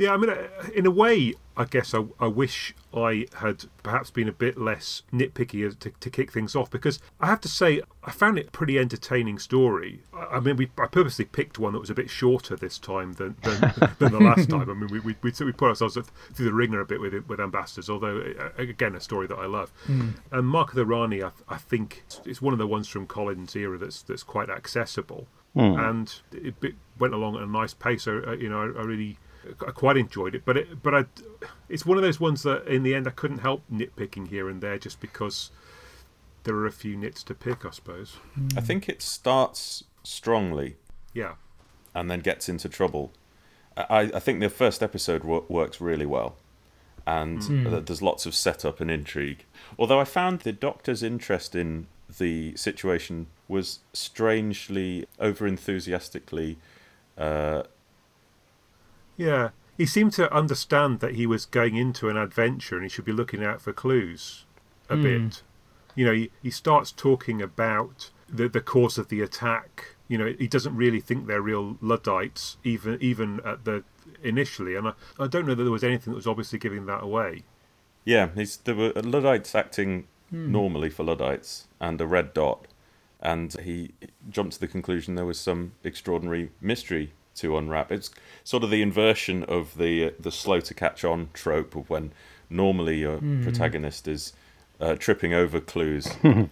Yeah, 0.00 0.14
I 0.14 0.16
mean, 0.16 0.30
uh, 0.30 0.49
in 0.75 0.87
a 0.87 0.90
way, 0.90 1.35
I 1.59 1.66
guess 1.66 1.92
I, 1.92 2.04
I 2.19 2.26
wish 2.26 2.75
I 2.95 3.26
had 3.35 3.66
perhaps 3.83 4.11
been 4.11 4.28
a 4.28 4.33
bit 4.33 4.57
less 4.57 5.02
nitpicky 5.12 5.78
to, 5.78 5.90
to 5.90 6.11
kick 6.11 6.33
things 6.33 6.57
off 6.57 6.71
because 6.71 7.00
I 7.21 7.26
have 7.26 7.42
to 7.42 7.49
say 7.49 7.83
I 8.02 8.11
found 8.11 8.38
it 8.38 8.49
a 8.49 8.50
pretty 8.50 8.78
entertaining 8.78 9.38
story. 9.38 10.00
I, 10.14 10.37
I 10.37 10.40
mean, 10.40 10.57
we, 10.57 10.71
I 10.78 10.87
purposely 10.87 11.26
picked 11.26 11.59
one 11.59 11.75
that 11.75 11.80
was 11.80 11.90
a 11.90 11.95
bit 11.95 12.09
shorter 12.09 12.57
this 12.57 12.78
time 12.78 13.12
than 13.12 13.37
than, 13.42 13.61
than 13.99 14.12
the 14.12 14.21
last 14.21 14.49
time. 14.49 14.71
I 14.71 14.73
mean, 14.73 14.88
we 14.90 15.00
we, 15.00 15.16
we, 15.21 15.33
we 15.38 15.52
put 15.52 15.69
ourselves 15.69 15.99
through 16.33 16.47
the 16.47 16.54
ringer 16.54 16.80
a 16.80 16.87
bit 16.87 16.99
with 16.99 17.12
with 17.28 17.38
ambassadors, 17.38 17.90
although 17.90 18.21
uh, 18.38 18.49
again 18.57 18.95
a 18.95 19.00
story 19.00 19.26
that 19.26 19.37
I 19.38 19.45
love. 19.45 19.71
And 19.87 20.47
Mark 20.47 20.71
of 20.71 20.76
the 20.76 20.87
Rani, 20.87 21.23
I, 21.23 21.33
I 21.47 21.59
think 21.59 22.04
it's 22.25 22.40
one 22.40 22.54
of 22.54 22.59
the 22.59 22.66
ones 22.66 22.88
from 22.88 23.07
Colin's 23.07 23.54
era 23.54 23.76
that's 23.76 24.00
that's 24.00 24.23
quite 24.23 24.49
accessible, 24.49 25.26
and 25.78 26.14
it 26.33 26.59
bit- 26.59 26.76
went 26.99 27.12
along 27.12 27.37
at 27.37 27.42
a 27.42 27.47
nice 27.47 27.75
pace. 27.75 28.04
So 28.04 28.23
uh, 28.26 28.33
you 28.33 28.49
know, 28.49 28.61
I, 28.62 28.80
I 28.80 28.85
really. 28.85 29.19
I 29.66 29.70
quite 29.70 29.97
enjoyed 29.97 30.35
it, 30.35 30.42
but 30.44 30.56
it, 30.56 30.82
but 30.82 30.94
I, 30.94 31.04
it's 31.68 31.87
one 31.87 31.97
of 31.97 32.02
those 32.02 32.20
ones 32.20 32.42
that 32.42 32.66
in 32.66 32.82
the 32.82 32.94
end 32.94 33.06
I 33.06 33.11
couldn't 33.11 33.38
help 33.38 33.62
nitpicking 33.73 34.28
here 34.28 34.49
and 34.49 34.61
there 34.61 34.78
just 34.78 35.00
because 35.00 35.50
there 36.44 36.54
are 36.56 36.66
a 36.66 36.73
few 36.73 36.97
nits 36.97 37.23
to 37.25 37.35
pick, 37.35 37.64
I 37.64 37.70
suppose. 37.70 38.16
I 38.56 38.61
think 38.61 38.88
it 38.88 39.02
starts 39.02 39.85
strongly 40.02 40.76
Yeah, 41.14 41.35
and 41.94 42.11
then 42.11 42.20
gets 42.20 42.49
into 42.49 42.68
trouble. 42.68 43.12
I, 43.76 44.11
I 44.14 44.18
think 44.20 44.40
the 44.40 44.50
first 44.50 44.82
episode 44.82 45.25
wo- 45.25 45.44
works 45.49 45.80
really 45.80 46.06
well, 46.06 46.37
and 47.06 47.40
th- 47.42 47.85
there's 47.87 48.02
lots 48.02 48.26
of 48.26 48.35
setup 48.35 48.80
and 48.80 48.90
intrigue. 48.90 49.44
Although 49.78 50.00
I 50.00 50.04
found 50.04 50.40
the 50.40 50.52
Doctor's 50.52 51.02
interest 51.02 51.54
in 51.54 51.87
the 52.18 52.56
situation 52.56 53.26
was 53.49 53.78
strangely 53.92 55.06
over 55.18 55.47
enthusiastically. 55.47 56.59
Uh, 57.16 57.62
yeah. 59.20 59.50
He 59.76 59.86
seemed 59.86 60.12
to 60.14 60.32
understand 60.32 61.00
that 61.00 61.14
he 61.14 61.26
was 61.26 61.46
going 61.46 61.76
into 61.76 62.08
an 62.08 62.16
adventure 62.16 62.76
and 62.76 62.84
he 62.84 62.88
should 62.88 63.04
be 63.04 63.12
looking 63.12 63.42
out 63.42 63.60
for 63.62 63.72
clues 63.72 64.44
a 64.88 64.96
hmm. 64.96 65.02
bit. 65.02 65.42
You 65.94 66.04
know, 66.06 66.12
he, 66.12 66.30
he 66.42 66.50
starts 66.50 66.92
talking 66.92 67.40
about 67.42 68.10
the 68.28 68.48
the 68.48 68.60
cause 68.60 68.98
of 68.98 69.08
the 69.08 69.20
attack. 69.20 69.96
You 70.08 70.18
know, 70.18 70.34
he 70.38 70.48
doesn't 70.48 70.76
really 70.76 71.00
think 71.00 71.26
they're 71.26 71.42
real 71.42 71.76
Luddites, 71.80 72.56
even 72.64 72.98
even 73.00 73.40
at 73.44 73.64
the 73.64 73.84
initially. 74.22 74.74
And 74.74 74.88
I, 74.88 74.92
I 75.18 75.26
don't 75.26 75.46
know 75.46 75.54
that 75.54 75.62
there 75.62 75.72
was 75.72 75.84
anything 75.84 76.12
that 76.12 76.16
was 76.16 76.26
obviously 76.26 76.58
giving 76.58 76.86
that 76.86 77.02
away. 77.02 77.44
yeah, 78.04 78.28
he's, 78.34 78.56
there 78.58 78.74
were 78.74 78.92
uh, 78.96 79.02
Luddites 79.02 79.54
acting 79.54 80.08
hmm. 80.30 80.50
normally 80.52 80.90
for 80.90 81.04
Luddites 81.04 81.68
and 81.80 82.00
a 82.00 82.06
red 82.06 82.34
dot, 82.34 82.66
and 83.20 83.52
he 83.60 83.92
jumped 84.28 84.54
to 84.54 84.60
the 84.60 84.68
conclusion 84.68 85.14
there 85.14 85.26
was 85.26 85.40
some 85.40 85.72
extraordinary 85.84 86.50
mystery 86.60 87.12
to 87.37 87.56
unwrap. 87.56 87.90
It's 87.92 88.10
sort 88.44 88.64
of 88.64 88.70
the 88.70 88.82
inversion 88.82 89.44
of 89.44 89.76
the 89.78 90.06
uh, 90.06 90.10
the 90.18 90.32
slow 90.32 90.60
to 90.60 90.75
catch 90.75 91.04
on 91.04 91.28
trope 91.32 91.75
of 91.76 91.88
when 91.90 92.12
normally 92.49 92.99
your 92.99 93.18
protagonist 93.42 94.08
is 94.08 94.32
uh, 94.80 94.94
tripping 94.96 95.32
over 95.34 95.60
clues. 95.60 96.08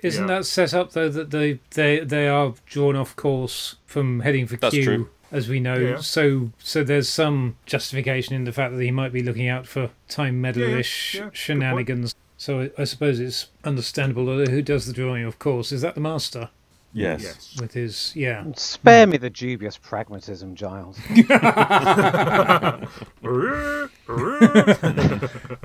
Isn't 0.00 0.28
Yeah. 0.28 0.36
that 0.38 0.44
set 0.44 0.74
up 0.74 0.92
though 0.92 1.08
that 1.08 1.30
they 1.30 1.60
they 1.70 2.00
they 2.00 2.28
are 2.28 2.54
drawn 2.66 2.94
off 2.96 3.16
course 3.16 3.76
from 3.86 4.20
heading 4.20 4.46
for 4.46 4.56
That's 4.56 4.74
Q, 4.74 4.84
true. 4.84 5.08
as 5.32 5.48
we 5.48 5.60
know? 5.60 5.76
Yeah. 5.76 5.96
So 6.00 6.50
so 6.58 6.84
there's 6.84 7.08
some 7.08 7.56
justification 7.66 8.34
in 8.34 8.44
the 8.44 8.52
fact 8.52 8.74
that 8.76 8.82
he 8.82 8.90
might 8.90 9.12
be 9.12 9.22
looking 9.22 9.48
out 9.48 9.66
for 9.66 9.90
time 10.08 10.42
meddlerish 10.42 11.14
yeah, 11.14 11.20
good 11.20 11.24
point. 11.28 11.36
shenanigans. 11.36 12.14
So 12.36 12.60
I, 12.62 12.70
I 12.82 12.84
suppose 12.84 13.18
it's 13.20 13.46
understandable. 13.64 14.26
Who 14.46 14.60
does 14.60 14.86
the 14.86 14.92
drawing? 14.92 15.24
Of 15.24 15.38
course, 15.38 15.72
is 15.72 15.80
that 15.80 15.94
the 15.94 16.00
master 16.02 16.50
Yes. 16.94 17.22
Yes. 17.22 17.56
with 17.60 17.72
his 17.74 18.12
yeah? 18.14 18.44
Spare 18.56 19.06
me 19.06 19.16
the 19.16 19.28
dubious 19.30 19.76
pragmatism, 19.76 20.54
Giles. 20.54 20.98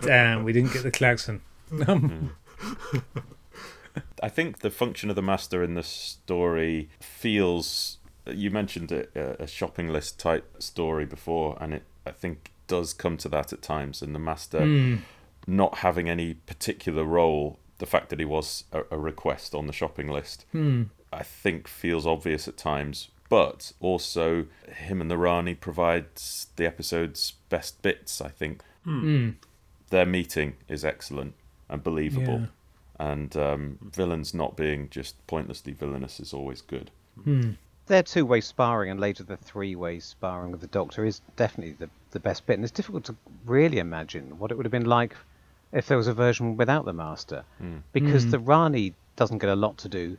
Damn, 0.01 0.43
we 0.43 0.53
didn't 0.53 0.73
get 0.73 0.83
the 0.83 0.91
klaxon. 0.91 1.41
Um, 1.87 2.35
I 4.23 4.29
think 4.29 4.59
the 4.59 4.69
function 4.69 5.09
of 5.09 5.15
the 5.15 5.21
master 5.21 5.63
in 5.63 5.75
the 5.75 5.83
story 5.83 6.89
feels. 6.99 7.97
You 8.25 8.51
mentioned 8.51 8.91
it, 8.91 9.11
a 9.15 9.47
shopping 9.47 9.87
list 9.89 10.19
type 10.19 10.61
story 10.61 11.05
before, 11.05 11.57
and 11.61 11.73
it 11.73 11.83
I 12.05 12.11
think 12.11 12.51
does 12.67 12.93
come 12.93 13.17
to 13.17 13.29
that 13.29 13.51
at 13.53 13.61
times. 13.61 14.01
And 14.01 14.13
the 14.13 14.19
master 14.19 14.59
Hmm. 14.63 14.95
not 15.47 15.79
having 15.79 16.09
any 16.09 16.33
particular 16.35 17.03
role, 17.03 17.59
the 17.79 17.85
fact 17.87 18.09
that 18.09 18.19
he 18.19 18.25
was 18.25 18.65
a, 18.71 18.81
a 18.91 18.97
request 18.99 19.55
on 19.55 19.67
the 19.67 19.73
shopping 19.73 20.07
list, 20.09 20.45
Hmm. 20.51 20.83
I 21.11 21.23
think 21.23 21.67
feels 21.67 22.05
obvious 22.05 22.47
at 22.47 22.57
times. 22.57 23.09
But 23.29 23.73
also, 23.79 24.47
him 24.67 25.01
and 25.01 25.11
the 25.11 25.17
Rani 25.17 25.53
provides 25.53 26.47
the 26.55 26.65
episode's 26.65 27.33
best 27.49 27.81
bits. 27.81 28.21
I 28.21 28.29
think 28.29 28.63
Hmm. 28.83 29.31
their 29.91 30.05
meeting 30.05 30.55
is 30.67 30.83
excellent 30.83 31.35
and 31.69 31.83
believable. 31.83 32.39
Yeah. 32.41 32.45
And 33.11 33.35
um, 33.37 33.77
villains 33.81 34.33
not 34.33 34.57
being 34.57 34.89
just 34.89 35.15
pointlessly 35.27 35.73
villainous 35.73 36.19
is 36.19 36.33
always 36.33 36.61
good. 36.61 36.89
Hmm. 37.23 37.51
Their 37.85 38.03
two-way 38.03 38.41
sparring 38.41 38.91
and 38.91 38.99
later 38.99 39.23
the 39.23 39.37
three-way 39.37 39.99
sparring 39.99 40.51
with 40.51 40.61
the 40.61 40.67
Doctor 40.67 41.05
is 41.05 41.21
definitely 41.35 41.73
the, 41.73 41.89
the 42.11 42.19
best 42.19 42.45
bit, 42.45 42.55
and 42.55 42.63
it's 42.63 42.71
difficult 42.71 43.03
to 43.05 43.15
really 43.45 43.77
imagine 43.79 44.37
what 44.37 44.51
it 44.51 44.57
would 44.57 44.65
have 44.65 44.71
been 44.71 44.85
like 44.85 45.15
if 45.71 45.87
there 45.87 45.97
was 45.97 46.07
a 46.07 46.13
version 46.13 46.57
without 46.57 46.85
the 46.85 46.93
Master, 46.93 47.43
because 47.93 48.29
the 48.31 48.39
Rani 48.39 48.93
doesn't 49.15 49.37
get 49.37 49.49
a 49.49 49.55
lot 49.55 49.77
to 49.79 49.89
do. 49.89 50.17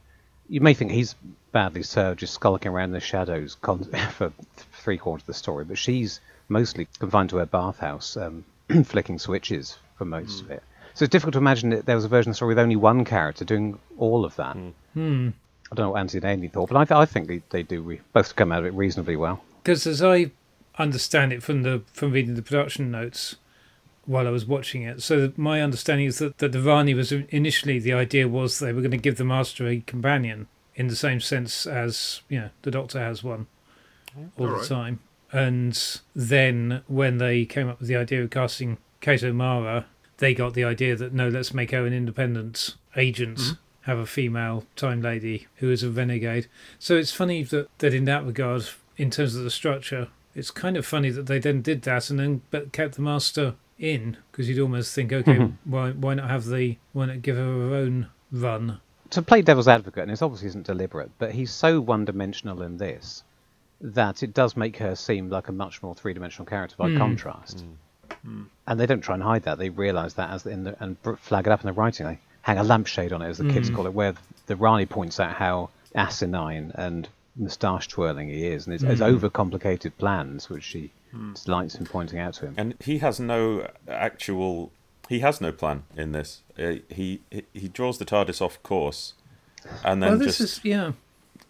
You 0.51 0.61
may 0.61 0.75
think 0.75 0.91
he's 0.91 1.15
badly 1.53 1.83
served 1.83 2.21
just 2.21 2.35
skulking 2.35 2.73
around 2.73 2.91
in 2.91 2.93
the 2.93 3.01
shadows 3.01 3.57
con- 3.63 3.85
for 4.17 4.33
three 4.73 4.99
quarters 4.99 5.23
of 5.23 5.27
the 5.29 5.35
story, 5.35 5.65
but 5.65 5.79
she's 5.79 6.21
mostly 6.49 6.89
confined 6.99 7.31
to 7.31 7.37
her 7.37 7.47
bathhouse, 7.47 8.17
um, 8.17 8.45
flicking 8.85 9.19
switches 9.19 9.79
for 9.97 10.05
most 10.05 10.43
of 10.43 10.51
it. 10.51 10.63
So 10.95 11.05
it's 11.05 11.13
difficult 11.13 11.35
to 11.35 11.39
imagine 11.39 11.71
that 11.71 11.87
there 11.87 11.95
was 11.97 12.05
a 12.05 12.09
version 12.09 12.31
of 12.31 12.35
the 12.35 12.37
story 12.37 12.51
with 12.51 12.59
only 12.59 12.77
one 12.77 13.05
character 13.05 13.45
doing 13.45 13.79
all 13.97 14.25
of 14.25 14.35
that. 14.37 14.57
Hmm. 14.95 15.29
I 15.71 15.75
don't 15.77 15.87
know 15.87 15.91
what 15.93 16.01
Anthony 16.01 16.23
and 16.29 16.39
Amy 16.41 16.49
thought, 16.49 16.69
but 16.69 16.77
I, 16.77 16.85
th- 16.85 16.99
I 16.99 17.05
think 17.07 17.29
they, 17.29 17.43
they 17.51 17.63
do 17.63 17.81
re- 17.81 18.01
both 18.13 18.35
come 18.35 18.51
out 18.51 18.59
of 18.61 18.67
it 18.67 18.75
reasonably 18.75 19.15
well. 19.15 19.41
because 19.63 19.87
as 19.87 20.03
I 20.03 20.33
understand 20.79 21.33
it 21.33 21.43
from 21.43 21.63
the 21.63 21.83
from 21.93 22.11
reading 22.13 22.35
the 22.35 22.43
production 22.43 22.91
notes 22.91 23.37
while 24.07 24.27
I 24.27 24.31
was 24.31 24.47
watching 24.47 24.83
it, 24.83 25.03
so 25.03 25.33
my 25.37 25.61
understanding 25.61 26.07
is 26.07 26.19
that 26.19 26.39
that 26.39 26.53
the 26.53 26.63
Rani 26.63 26.95
was 26.95 27.13
initially 27.13 27.79
the 27.79 27.93
idea 27.93 28.27
was 28.29 28.59
they 28.59 28.73
were 28.73 28.81
going 28.81 28.91
to 28.93 28.97
give 28.97 29.17
the 29.17 29.25
Master 29.25 29.67
a 29.67 29.81
companion 29.81 30.49
in 30.75 30.89
the 30.89 30.97
same 30.97 31.21
sense 31.21 31.67
as 31.67 32.23
you 32.29 32.41
know 32.41 32.51
the 32.63 32.71
Doctor 32.71 32.99
has 32.99 33.23
one 33.23 33.47
all 34.37 34.47
the 34.47 34.53
Alright. 34.53 34.69
time, 34.69 35.01
and 35.33 36.01
then 36.15 36.83
when 36.89 37.19
they 37.19 37.45
came 37.45 37.69
up 37.69 37.79
with 37.79 37.89
the 37.89 37.97
idea 37.97 38.23
of 38.23 38.31
casting 38.31 38.79
Kate 39.01 39.23
O'Mara, 39.23 39.87
they 40.19 40.35
got 40.35 40.55
the 40.55 40.65
idea 40.65 40.97
that 40.97 41.13
no, 41.13 41.29
let's 41.29 41.55
make 41.55 41.71
her 41.71 41.87
an 41.87 41.93
independent 41.93 42.77
agent. 42.97 43.39
Mm-hmm. 43.39 43.55
Have 43.85 43.99
a 43.99 44.07
female 44.07 44.67
time 44.77 45.01
lady 45.01 45.47
who 45.57 45.71
is 45.71 45.83
a 45.83 45.91
renegade. 45.91 46.49
So 46.79 46.97
it's 46.97 47.13
funny 47.13 47.43
that, 47.45 47.67
that 47.79 47.95
in 47.95 48.05
that 48.05 48.27
regard, 48.27 48.69
in 48.99 49.11
terms 49.11 49.35
of 49.35 49.43
the 49.43 49.51
structure, 49.51 50.09
it's 50.35 50.51
kind 50.51 50.77
of 50.77 50.85
funny 50.85 51.11
that 51.11 51.27
they 51.27 51.39
then 51.39 51.63
did 51.63 51.83
that 51.83 52.11
and 52.11 52.21
then 52.21 52.43
but 52.51 52.73
kept 52.73 52.95
the 52.95 53.03
master 53.03 53.55
in 53.81 54.17
because 54.31 54.49
you'd 54.49 54.61
almost 54.61 54.95
think, 54.95 55.13
okay, 55.13 55.35
mm-hmm. 55.35 55.71
why 55.71 55.91
why 55.91 56.15
not 56.15 56.31
have 56.31 56.45
the 56.47 56.77
why 56.93 57.07
not 57.07 57.23
give 57.23 57.37
her 57.37 57.43
her 57.43 57.75
own 57.75 58.09
run? 58.31 58.81
To 59.11 59.23
play 59.23 59.43
devil's 59.43 59.67
advocate, 59.67 60.03
and 60.03 60.13
this 60.13 60.23
obviously 60.23 60.49
isn't 60.49 60.67
deliberate, 60.67 61.11
but 61.19 61.33
he's 61.33 61.51
so 61.51 61.81
one 61.81 62.05
dimensional 62.05 62.63
in 62.63 62.77
this 62.77 63.25
that 63.81 64.23
it 64.23 64.35
does 64.35 64.57
make 64.57 64.77
her 64.77 64.95
seem 64.95 65.31
like 65.31 65.49
a 65.49 65.53
much 65.53 65.83
more 65.83 65.95
three 65.95 66.13
dimensional 66.13 66.47
character 66.47 66.77
by 66.79 66.91
hmm. 66.91 66.99
contrast. 66.99 67.65
Hmm. 68.23 68.43
And 68.67 68.79
they 68.79 68.87
don't 68.87 69.01
try 69.01 69.15
and 69.15 69.23
hide 69.23 69.45
that. 69.45 69.59
They 69.59 69.71
realise 69.71 70.13
that 70.15 70.31
as 70.31 70.45
in 70.45 70.65
the, 70.65 70.77
and 70.81 70.97
flag 71.19 71.47
it 71.47 71.53
up 71.53 71.63
in 71.63 71.67
the 71.67 71.73
writing. 71.73 72.07
They 72.07 72.19
hang 72.43 72.59
a 72.59 72.63
lampshade 72.63 73.13
on 73.13 73.23
it, 73.23 73.29
as 73.29 73.39
the 73.39 73.51
kids 73.51 73.69
hmm. 73.69 73.77
call 73.77 73.87
it, 73.87 73.95
where 73.95 74.15
the 74.47 74.57
Rani 74.57 74.87
points 74.87 75.19
out 75.19 75.33
how 75.33 75.71
asinine 75.95 76.73
and 76.75 77.09
moustache 77.37 77.89
twirling 77.89 78.29
he 78.29 78.47
is, 78.47 78.67
and 78.67 78.75
his, 78.75 78.83
his 78.83 79.01
overcomplicated 79.01 79.93
plans, 79.99 80.51
which 80.51 80.65
she 80.65 80.91
delights 81.45 81.75
in 81.75 81.87
pointing 81.87 82.19
out 82.19 82.35
to 82.35 82.47
him. 82.47 82.55
And 82.57 82.75
he 82.81 82.99
has 82.99 83.19
no 83.21 83.69
actual. 83.89 84.73
He 85.09 85.21
has 85.21 85.41
no 85.41 85.51
plan 85.53 85.85
in 85.97 86.13
this. 86.13 86.43
Uh, 86.59 86.75
he 86.89 87.21
he- 87.31 87.45
he 87.53 87.69
draws 87.69 87.99
the 87.99 88.05
TARDIS 88.05 88.41
off 88.41 88.63
course, 88.63 89.15
and 89.85 90.03
then 90.03 90.11
Well, 90.11 90.19
this 90.19 90.39
just 90.39 90.59
is 90.59 90.65
yeah. 90.65 90.93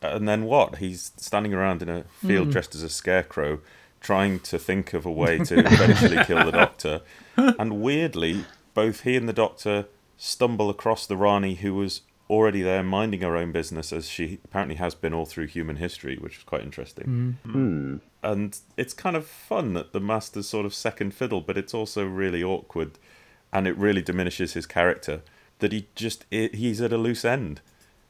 and 0.02 0.26
then 0.28 0.44
what? 0.44 0.76
He's 0.76 1.12
standing 1.16 1.52
around 1.54 1.82
in 1.82 1.88
a 1.88 2.04
field 2.26 2.50
dressed 2.50 2.74
as 2.74 2.82
a 2.82 2.88
scarecrow, 2.88 3.60
trying 4.00 4.40
to 4.40 4.58
think 4.58 4.94
of 4.94 5.04
a 5.04 5.12
way 5.12 5.38
to 5.38 5.58
eventually 5.58 6.24
kill 6.24 6.44
the 6.44 6.52
Doctor, 6.52 7.02
and 7.36 7.82
weirdly, 7.82 8.44
both 8.72 9.02
he 9.02 9.16
and 9.16 9.28
the 9.28 9.32
Doctor 9.34 9.86
stumble 10.16 10.70
across 10.70 11.06
the 11.06 11.16
Rani, 11.16 11.56
who 11.56 11.74
was 11.74 12.00
already 12.30 12.62
there 12.62 12.82
minding 12.82 13.20
her 13.22 13.36
own 13.36 13.50
business, 13.50 13.92
as 13.92 14.08
she 14.08 14.38
apparently 14.44 14.76
has 14.76 14.94
been 14.94 15.12
all 15.12 15.26
through 15.26 15.48
human 15.48 15.76
history, 15.76 16.16
which 16.16 16.38
is 16.38 16.44
quite 16.44 16.62
interesting. 16.62 17.36
Hmm. 17.42 17.96
And 18.22 18.56
it's 18.76 18.94
kind 18.94 19.16
of 19.16 19.26
fun 19.26 19.74
that 19.74 19.92
the 19.92 20.00
Master's 20.00 20.48
sort 20.48 20.64
of 20.64 20.72
second 20.72 21.12
fiddle, 21.12 21.40
but 21.40 21.58
it's 21.58 21.74
also 21.74 22.06
really 22.06 22.42
awkward, 22.42 22.92
and 23.52 23.66
it 23.66 23.76
really 23.76 24.00
diminishes 24.00 24.52
his 24.52 24.64
character. 24.64 25.22
That 25.58 25.72
he 25.72 25.88
just 25.94 26.24
he's 26.30 26.80
at 26.80 26.92
a 26.92 26.96
loose 26.96 27.24
end. 27.24 27.60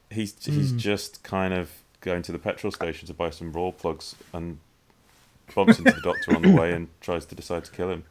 He's 0.09 0.35
he's 0.45 0.71
just 0.71 1.23
kind 1.23 1.53
of 1.53 1.71
going 1.99 2.21
to 2.23 2.31
the 2.31 2.39
petrol 2.39 2.71
station 2.71 3.07
to 3.07 3.13
buy 3.13 3.29
some 3.29 3.51
raw 3.51 3.71
plugs 3.71 4.15
and 4.33 4.59
bumps 5.53 5.79
into 5.79 5.91
the 5.91 6.01
doctor 6.01 6.35
on 6.35 6.41
the 6.43 6.51
way 6.51 6.71
and 6.73 6.87
tries 7.01 7.25
to 7.25 7.35
decide 7.35 7.65
to 7.65 7.71
kill 7.71 7.89
him. 7.89 8.03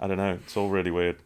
I 0.00 0.06
don't 0.06 0.18
know. 0.18 0.38
It's 0.44 0.56
all 0.56 0.68
really 0.68 0.90
weird. 0.90 1.16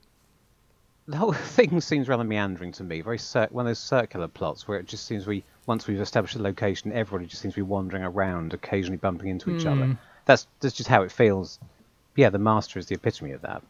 The 1.10 1.16
whole 1.16 1.32
thing 1.56 1.80
seems 1.80 2.08
rather 2.08 2.22
meandering 2.22 2.70
to 2.72 2.84
me. 2.84 3.00
Very 3.00 3.18
cir- 3.18 3.48
one 3.50 3.66
of 3.66 3.70
those 3.70 3.80
circular 3.80 4.28
plots 4.28 4.68
where 4.68 4.78
it 4.78 4.86
just 4.86 5.06
seems 5.06 5.26
we 5.26 5.42
once 5.66 5.88
we've 5.88 6.00
established 6.00 6.36
the 6.36 6.42
location, 6.42 6.92
everybody 6.92 7.28
just 7.28 7.42
seems 7.42 7.54
to 7.54 7.58
be 7.58 7.62
wandering 7.62 8.04
around, 8.04 8.54
occasionally 8.54 8.96
bumping 8.96 9.28
into 9.28 9.50
each 9.50 9.66
other. 9.66 9.86
Hmm. 9.86 9.92
That's 10.24 10.46
that's 10.60 10.74
just 10.74 10.88
how 10.88 11.02
it 11.02 11.10
feels. 11.10 11.58
Yeah, 12.14 12.30
the 12.30 12.38
master 12.38 12.78
is 12.78 12.86
the 12.86 12.94
epitome 12.94 13.32
of 13.32 13.42
that. 13.42 13.62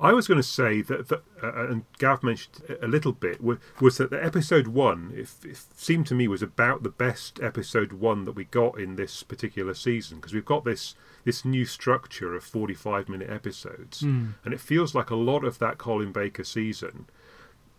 I 0.00 0.12
was 0.12 0.28
going 0.28 0.38
to 0.38 0.46
say 0.46 0.80
that, 0.82 1.08
that 1.08 1.22
uh, 1.42 1.66
and 1.68 1.84
Gav 1.98 2.22
mentioned 2.22 2.76
a 2.80 2.86
little 2.86 3.10
bit, 3.12 3.42
was, 3.42 3.58
was 3.80 3.96
that 3.98 4.10
the 4.10 4.24
episode 4.24 4.68
one, 4.68 5.12
it, 5.14 5.28
it 5.44 5.58
seemed 5.74 6.06
to 6.06 6.14
me, 6.14 6.28
was 6.28 6.40
about 6.42 6.84
the 6.84 6.88
best 6.88 7.40
episode 7.42 7.92
one 7.92 8.24
that 8.24 8.32
we 8.32 8.44
got 8.44 8.78
in 8.78 8.94
this 8.94 9.24
particular 9.24 9.74
season 9.74 10.18
because 10.18 10.32
we've 10.32 10.44
got 10.44 10.64
this 10.64 10.94
this 11.24 11.44
new 11.44 11.64
structure 11.64 12.34
of 12.36 12.44
45 12.44 13.08
minute 13.08 13.28
episodes, 13.28 14.02
and 14.02 14.54
it 14.54 14.60
feels 14.60 14.94
like 14.94 15.10
a 15.10 15.16
lot 15.16 15.44
of 15.44 15.58
that 15.58 15.78
Colin 15.78 16.12
Baker 16.12 16.44
season. 16.44 17.06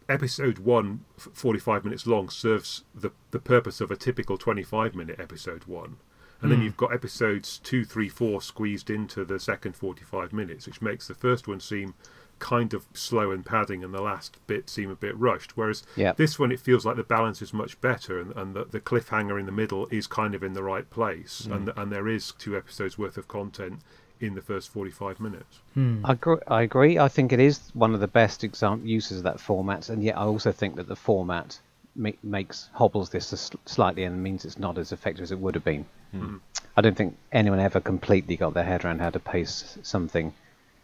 Episode 0.09 0.57
one, 0.59 1.05
f- 1.17 1.29
45 1.33 1.83
minutes 1.85 2.05
long, 2.07 2.29
serves 2.29 2.83
the, 2.93 3.11
the 3.31 3.39
purpose 3.39 3.79
of 3.79 3.91
a 3.91 3.95
typical 3.95 4.37
25 4.37 4.93
minute 4.93 5.19
episode 5.19 5.65
one. 5.65 5.97
And 6.41 6.51
then 6.51 6.59
hmm. 6.59 6.65
you've 6.65 6.77
got 6.77 6.93
episodes 6.93 7.59
two, 7.59 7.83
three, 7.83 8.09
four 8.09 8.41
squeezed 8.41 8.89
into 8.89 9.25
the 9.25 9.39
second 9.39 9.75
45 9.75 10.31
minutes, 10.31 10.65
which 10.67 10.81
makes 10.81 11.07
the 11.07 11.13
first 11.13 11.47
one 11.47 11.59
seem 11.59 11.95
kind 12.39 12.73
of 12.73 12.85
slow 12.93 13.31
and 13.31 13.45
padding 13.45 13.83
and 13.83 13.93
the 13.93 14.01
last 14.01 14.37
bit 14.47 14.69
seem 14.69 14.89
a 14.89 14.95
bit 14.95 15.17
rushed. 15.17 15.57
Whereas 15.57 15.83
Yeah. 15.97 16.13
this 16.13 16.39
one, 16.39 16.51
it 16.53 16.59
feels 16.61 16.85
like 16.85 16.95
the 16.95 17.03
balance 17.03 17.41
is 17.41 17.53
much 17.53 17.79
better 17.81 18.19
and, 18.21 18.33
and 18.35 18.55
the, 18.55 18.63
the 18.63 18.79
cliffhanger 18.79 19.37
in 19.37 19.45
the 19.45 19.51
middle 19.51 19.87
is 19.91 20.07
kind 20.07 20.33
of 20.33 20.41
in 20.41 20.53
the 20.53 20.63
right 20.63 20.89
place. 20.89 21.45
Hmm. 21.45 21.53
And, 21.53 21.73
and 21.75 21.91
there 21.91 22.07
is 22.07 22.31
two 22.31 22.55
episodes 22.55 22.97
worth 22.97 23.17
of 23.17 23.27
content 23.27 23.81
in 24.21 24.35
the 24.35 24.41
first 24.41 24.69
45 24.69 25.19
minutes. 25.19 25.59
Hmm. 25.73 26.05
I 26.05 26.13
agree, 26.13 26.37
I 26.47 26.61
agree. 26.61 26.97
I 26.99 27.07
think 27.07 27.31
it 27.33 27.39
is 27.39 27.71
one 27.73 27.93
of 27.93 27.99
the 27.99 28.07
best 28.07 28.43
exam- 28.43 28.85
uses 28.85 29.17
of 29.17 29.23
that 29.23 29.39
format, 29.39 29.89
and 29.89 30.03
yet 30.03 30.17
I 30.17 30.23
also 30.23 30.51
think 30.51 30.75
that 30.75 30.87
the 30.87 30.95
format 30.95 31.59
ma- 31.95 32.11
makes 32.23 32.69
hobbles 32.73 33.09
this 33.09 33.31
a 33.31 33.35
s- 33.35 33.51
slightly 33.65 34.03
and 34.03 34.21
means 34.21 34.45
it's 34.45 34.59
not 34.59 34.77
as 34.77 34.91
effective 34.91 35.23
as 35.23 35.31
it 35.31 35.39
would 35.39 35.55
have 35.55 35.63
been. 35.63 35.85
Hmm. 36.11 36.37
I 36.75 36.81
don't 36.81 36.95
think 36.95 37.17
anyone 37.31 37.59
ever 37.59 37.79
completely 37.79 38.37
got 38.37 38.53
their 38.53 38.63
head 38.63 38.85
around 38.85 38.99
how 38.99 39.09
to 39.09 39.19
pace 39.19 39.77
something, 39.83 40.33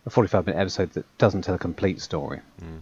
a 0.05 0.09
45 0.09 0.45
minute 0.47 0.59
episode 0.59 0.93
that 0.93 1.17
doesn't 1.17 1.43
tell 1.43 1.55
a 1.55 1.59
complete 1.59 2.01
story. 2.01 2.41
Hmm. 2.59 2.77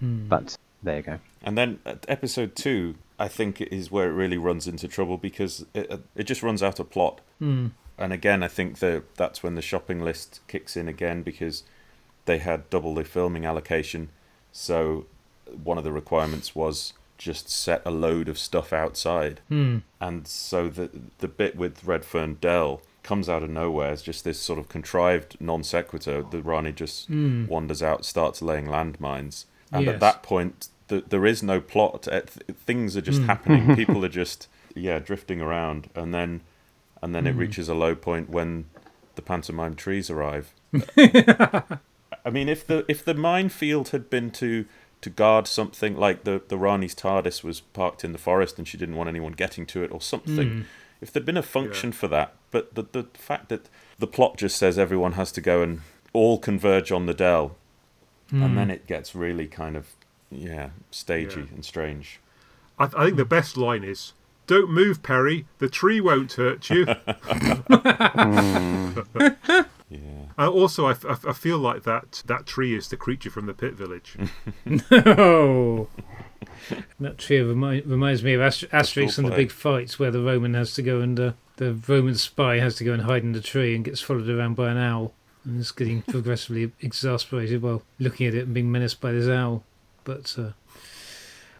Hmm. 0.00 0.28
But 0.28 0.56
there 0.82 0.96
you 0.96 1.02
go. 1.02 1.18
And 1.42 1.56
then 1.56 1.78
episode 2.08 2.56
two, 2.56 2.96
I 3.18 3.28
think 3.28 3.60
is 3.60 3.90
where 3.90 4.08
it 4.08 4.14
really 4.14 4.38
runs 4.38 4.66
into 4.66 4.88
trouble 4.88 5.18
because 5.18 5.64
it 5.74 5.90
uh, 5.90 5.98
it 6.16 6.24
just 6.24 6.42
runs 6.42 6.62
out 6.62 6.80
of 6.80 6.90
plot. 6.90 7.20
Mm. 7.40 7.72
And 7.98 8.12
again, 8.12 8.42
I 8.42 8.48
think 8.48 8.78
that 8.78 9.14
that's 9.16 9.42
when 9.42 9.56
the 9.56 9.62
shopping 9.62 10.00
list 10.00 10.40
kicks 10.48 10.76
in 10.76 10.88
again 10.88 11.22
because 11.22 11.64
they 12.24 12.38
had 12.38 12.70
double 12.70 12.94
the 12.94 13.04
filming 13.04 13.44
allocation. 13.44 14.08
So 14.52 15.06
one 15.62 15.76
of 15.76 15.84
the 15.84 15.92
requirements 15.92 16.54
was 16.54 16.94
just 17.20 17.50
set 17.50 17.82
a 17.84 17.90
load 17.90 18.28
of 18.28 18.38
stuff 18.38 18.72
outside. 18.72 19.40
Hmm. 19.48 19.78
And 20.00 20.26
so 20.26 20.68
the 20.68 20.90
the 21.18 21.28
bit 21.28 21.54
with 21.54 21.84
Redfern 21.84 22.38
Dell 22.40 22.80
comes 23.02 23.28
out 23.28 23.42
of 23.42 23.50
nowhere 23.50 23.90
as 23.90 24.02
just 24.02 24.24
this 24.24 24.40
sort 24.40 24.58
of 24.58 24.68
contrived 24.68 25.36
non 25.38 25.62
sequitur. 25.62 26.22
The 26.22 26.42
Rani 26.42 26.72
just 26.72 27.06
hmm. 27.06 27.46
wanders 27.46 27.82
out, 27.82 28.04
starts 28.04 28.42
laying 28.42 28.66
landmines, 28.66 29.44
and 29.70 29.84
Yes. 29.84 29.94
at 29.94 30.00
that 30.00 30.22
point, 30.22 30.68
th- 30.88 31.04
there 31.08 31.26
is 31.26 31.42
no 31.42 31.60
plot. 31.60 32.08
Uh, 32.08 32.22
things 32.22 32.96
are 32.96 33.02
just 33.02 33.20
hmm. 33.20 33.26
happening. 33.26 33.76
People 33.82 34.04
are 34.04 34.08
just 34.08 34.48
yeah 34.74 34.98
drifting 34.98 35.42
around, 35.42 35.90
and 35.94 36.14
then 36.14 36.40
and 37.02 37.14
then 37.14 37.26
it 37.26 37.34
reaches 37.36 37.68
a 37.68 37.74
low 37.74 37.94
point 37.94 38.30
when 38.30 38.64
the 39.14 39.22
pantomime 39.22 39.74
trees 39.74 40.08
arrive. 40.10 40.54
I 42.24 42.30
mean, 42.30 42.48
if 42.48 42.66
the 42.66 42.86
if 42.88 43.04
the 43.04 43.14
minefield 43.14 43.90
had 43.90 44.08
been 44.08 44.30
to 44.32 44.64
to 45.00 45.10
guard 45.10 45.46
something 45.46 45.96
like 45.96 46.24
the 46.24 46.42
the 46.48 46.58
Rani's 46.58 46.94
TARDIS 46.94 47.42
was 47.42 47.60
parked 47.60 48.04
in 48.04 48.12
the 48.12 48.18
forest 48.18 48.58
and 48.58 48.66
she 48.66 48.76
didn't 48.76 48.96
want 48.96 49.08
anyone 49.08 49.32
getting 49.32 49.66
to 49.66 49.82
it 49.82 49.90
or 49.90 50.00
something, 50.00 50.48
hmm. 50.48 50.62
if 51.00 51.12
there'd 51.12 51.26
been 51.26 51.36
a 51.36 51.42
function 51.42 51.92
for 51.92 52.08
that, 52.08 52.34
but 52.50 52.74
the 52.74 52.84
the 52.92 53.06
fact 53.14 53.48
that 53.48 53.68
the 53.98 54.06
plot 54.06 54.36
just 54.36 54.56
says 54.56 54.78
everyone 54.78 55.12
has 55.12 55.32
to 55.32 55.40
go 55.40 55.62
and 55.62 55.80
all 56.12 56.38
converge 56.38 56.90
on 56.92 57.06
the 57.06 57.14
Dell, 57.14 57.56
and 58.30 58.42
hmm. 58.42 58.54
then 58.54 58.70
it 58.70 58.86
gets 58.86 59.14
really 59.14 59.46
kind 59.46 59.76
of 59.76 59.94
yeah 60.30 60.70
stagey 60.90 61.40
Yeah. 61.40 61.54
and 61.54 61.64
strange. 61.64 62.20
I, 62.78 62.84
I 62.96 63.04
think 63.06 63.16
the 63.16 63.24
best 63.24 63.56
line 63.56 63.84
is 63.84 64.12
Don't 64.46 64.70
move, 64.70 65.02
Perry. 65.02 65.46
The 65.58 65.68
tree 65.68 66.00
won't 66.00 66.32
hurt 66.34 66.70
you. 66.70 66.86
Hmm. 69.50 69.60
Yeah. 69.90 69.98
Uh, 70.38 70.48
also, 70.48 70.86
I, 70.86 70.92
f- 70.92 71.04
I 71.04 71.10
f- 71.12 71.26
I 71.26 71.32
feel 71.32 71.58
like 71.58 71.82
that 71.82 72.22
that 72.26 72.46
tree 72.46 72.76
is 72.76 72.88
the 72.88 72.96
creature 72.96 73.28
from 73.30 73.46
the 73.46 73.52
Pit 73.54 73.74
Village. 73.74 74.16
no. 74.90 75.88
that 77.00 77.18
tree 77.18 77.40
remi- 77.40 77.80
reminds 77.82 78.22
me 78.22 78.34
of 78.34 78.40
Ast- 78.40 78.70
Asterix 78.70 79.18
and 79.18 79.26
the 79.26 79.34
big 79.34 79.50
fights 79.50 79.98
where 79.98 80.10
the 80.12 80.22
Roman 80.22 80.54
has 80.54 80.74
to 80.74 80.82
go 80.82 81.00
and 81.00 81.18
uh, 81.18 81.32
the 81.56 81.74
Roman 81.88 82.14
spy 82.14 82.58
has 82.58 82.76
to 82.76 82.84
go 82.84 82.92
and 82.92 83.02
hide 83.02 83.22
in 83.24 83.32
the 83.32 83.40
tree 83.40 83.74
and 83.74 83.84
gets 83.84 84.00
followed 84.00 84.28
around 84.28 84.54
by 84.54 84.70
an 84.70 84.78
owl 84.78 85.12
and 85.44 85.58
is 85.60 85.72
getting 85.72 86.02
progressively 86.02 86.70
exasperated 86.80 87.60
while 87.62 87.82
looking 87.98 88.26
at 88.26 88.34
it 88.34 88.44
and 88.44 88.54
being 88.54 88.70
menaced 88.70 89.00
by 89.00 89.10
this 89.10 89.28
owl. 89.28 89.64
But 90.04 90.34
uh, 90.38 90.50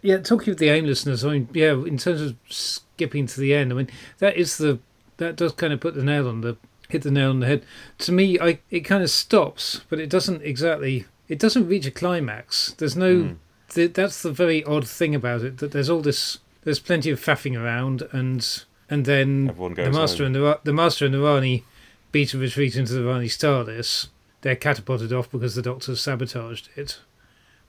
yeah, 0.02 0.18
talking 0.18 0.52
of 0.52 0.58
the 0.58 0.68
aimlessness, 0.70 1.24
I 1.24 1.30
mean, 1.32 1.48
yeah, 1.52 1.72
in 1.72 1.98
terms 1.98 2.20
of 2.20 2.36
skipping 2.48 3.26
to 3.26 3.40
the 3.40 3.54
end, 3.54 3.72
I 3.72 3.76
mean 3.76 3.90
that 4.18 4.36
is 4.36 4.56
the 4.56 4.78
that 5.16 5.36
does 5.36 5.52
kind 5.52 5.72
of 5.72 5.80
put 5.80 5.94
the 5.94 6.04
nail 6.04 6.28
on 6.28 6.40
the 6.42 6.56
hit 6.90 7.02
the 7.02 7.10
nail 7.10 7.30
on 7.30 7.40
the 7.40 7.46
head. 7.46 7.64
To 7.98 8.12
me, 8.12 8.38
I 8.38 8.60
it 8.70 8.80
kind 8.80 9.02
of 9.02 9.10
stops, 9.10 9.82
but 9.88 9.98
it 9.98 10.10
doesn't 10.10 10.42
exactly. 10.42 11.06
It 11.28 11.38
doesn't 11.38 11.68
reach 11.68 11.86
a 11.86 11.90
climax. 11.90 12.74
There's 12.78 12.96
no. 12.96 13.22
Hmm. 13.22 13.32
Th- 13.68 13.92
that's 13.92 14.22
the 14.22 14.32
very 14.32 14.64
odd 14.64 14.86
thing 14.86 15.14
about 15.14 15.42
it. 15.42 15.58
That 15.58 15.72
there's 15.72 15.90
all 15.90 16.00
this. 16.00 16.38
There's 16.62 16.80
plenty 16.80 17.10
of 17.10 17.20
faffing 17.20 17.60
around, 17.60 18.02
and 18.12 18.64
and 18.88 19.04
then 19.04 19.46
the 19.46 19.90
master 19.92 20.24
home. 20.24 20.34
and 20.34 20.34
the 20.34 20.60
the 20.64 20.72
master 20.72 21.04
and 21.04 21.14
the 21.14 21.20
Rani 21.20 21.64
beat 22.12 22.34
a 22.34 22.38
retreat 22.38 22.76
into 22.76 22.94
the 22.94 23.04
Rani 23.04 23.28
TARDIS. 23.28 24.08
They're 24.42 24.56
catapulted 24.56 25.12
off 25.12 25.30
because 25.30 25.54
the 25.54 25.62
Doctor 25.62 25.94
sabotaged 25.94 26.70
it, 26.74 26.98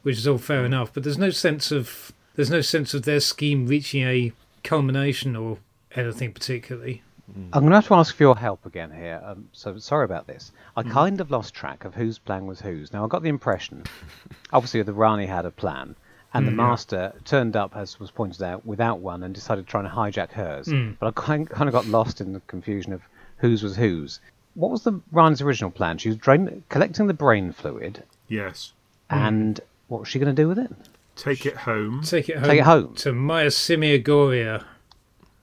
which 0.04 0.18
is 0.18 0.28
all 0.28 0.38
fair 0.38 0.62
hmm. 0.62 0.68
enough. 0.68 0.94
But 0.94 1.04
there's 1.04 1.18
no 1.18 1.30
sense 1.30 1.72
of 1.72 2.12
there's 2.36 2.50
no 2.50 2.62
sense 2.62 2.94
of 2.94 3.04
their 3.04 3.20
scheme 3.20 3.68
reaching 3.68 4.04
a 4.04 4.32
culmination 4.64 5.36
or 5.36 5.60
anything 5.96 6.34
particularly. 6.34 7.04
Mm. 7.38 7.50
I'm 7.54 7.62
going 7.62 7.72
to 7.72 7.78
have 7.78 7.88
to 7.88 7.96
ask 7.96 8.16
for 8.16 8.24
your 8.24 8.38
help 8.38 8.66
again 8.66 8.92
here. 8.92 9.22
Um, 9.24 9.48
so 9.52 9.78
sorry 9.78 10.06
about 10.06 10.28
this. 10.28 10.52
I 10.76 10.84
mm. 10.84 10.92
kind 10.92 11.22
of 11.22 11.32
lost 11.32 11.54
track 11.54 11.86
of 11.86 11.96
whose 11.96 12.18
plan 12.18 12.46
was 12.46 12.62
whose. 12.62 12.92
Now 12.94 13.06
I 13.06 13.08
got 13.08 13.24
the 13.24 13.30
impression, 13.30 13.84
obviously, 14.54 14.82
the 14.84 14.94
Rani 14.94 15.26
had 15.26 15.46
a 15.46 15.52
plan, 15.52 15.96
and 16.34 16.48
the 16.48 16.52
mm, 16.52 16.56
Master 16.56 17.14
turned 17.26 17.56
up, 17.56 17.76
as 17.76 18.00
was 18.00 18.12
pointed 18.12 18.42
out, 18.42 18.66
without 18.66 19.00
one, 19.00 19.24
and 19.24 19.34
decided 19.34 19.66
to 19.66 19.72
try 19.72 19.82
and 19.82 19.90
hijack 19.90 20.32
hers. 20.32 20.70
But 21.00 21.08
I 21.08 21.12
kind 21.12 21.50
kind 21.50 21.68
of 21.68 21.74
got 21.74 21.88
lost 21.88 22.22
in 22.22 22.34
the 22.34 22.42
confusion 22.42 22.94
of 22.94 23.02
whose 23.38 23.64
was 23.64 23.76
whose. 23.76 24.20
What 24.54 24.72
was 24.72 24.84
the 24.84 25.00
Rani's 25.12 25.42
original 25.42 25.72
plan? 25.72 25.98
She 25.98 26.10
was 26.10 26.18
drain- 26.18 26.64
collecting 26.70 27.08
the 27.08 27.14
brain 27.14 27.52
fluid, 27.54 28.04
Yes. 28.28 28.74
and 29.10 29.60
what 29.88 30.02
was 30.02 30.08
she 30.10 30.20
going 30.20 30.34
to 30.34 30.42
do 30.42 30.48
with 30.48 30.60
it? 30.60 30.72
Take 31.16 31.46
it 31.46 31.58
home. 31.58 32.02
Take 32.04 32.30
it 32.30 32.38
home. 32.38 32.50
Take 32.50 32.60
it 32.60 32.64
home. 32.64 32.96
to 32.96 33.12
Miasimia 33.12 34.02
Goria, 34.02 34.66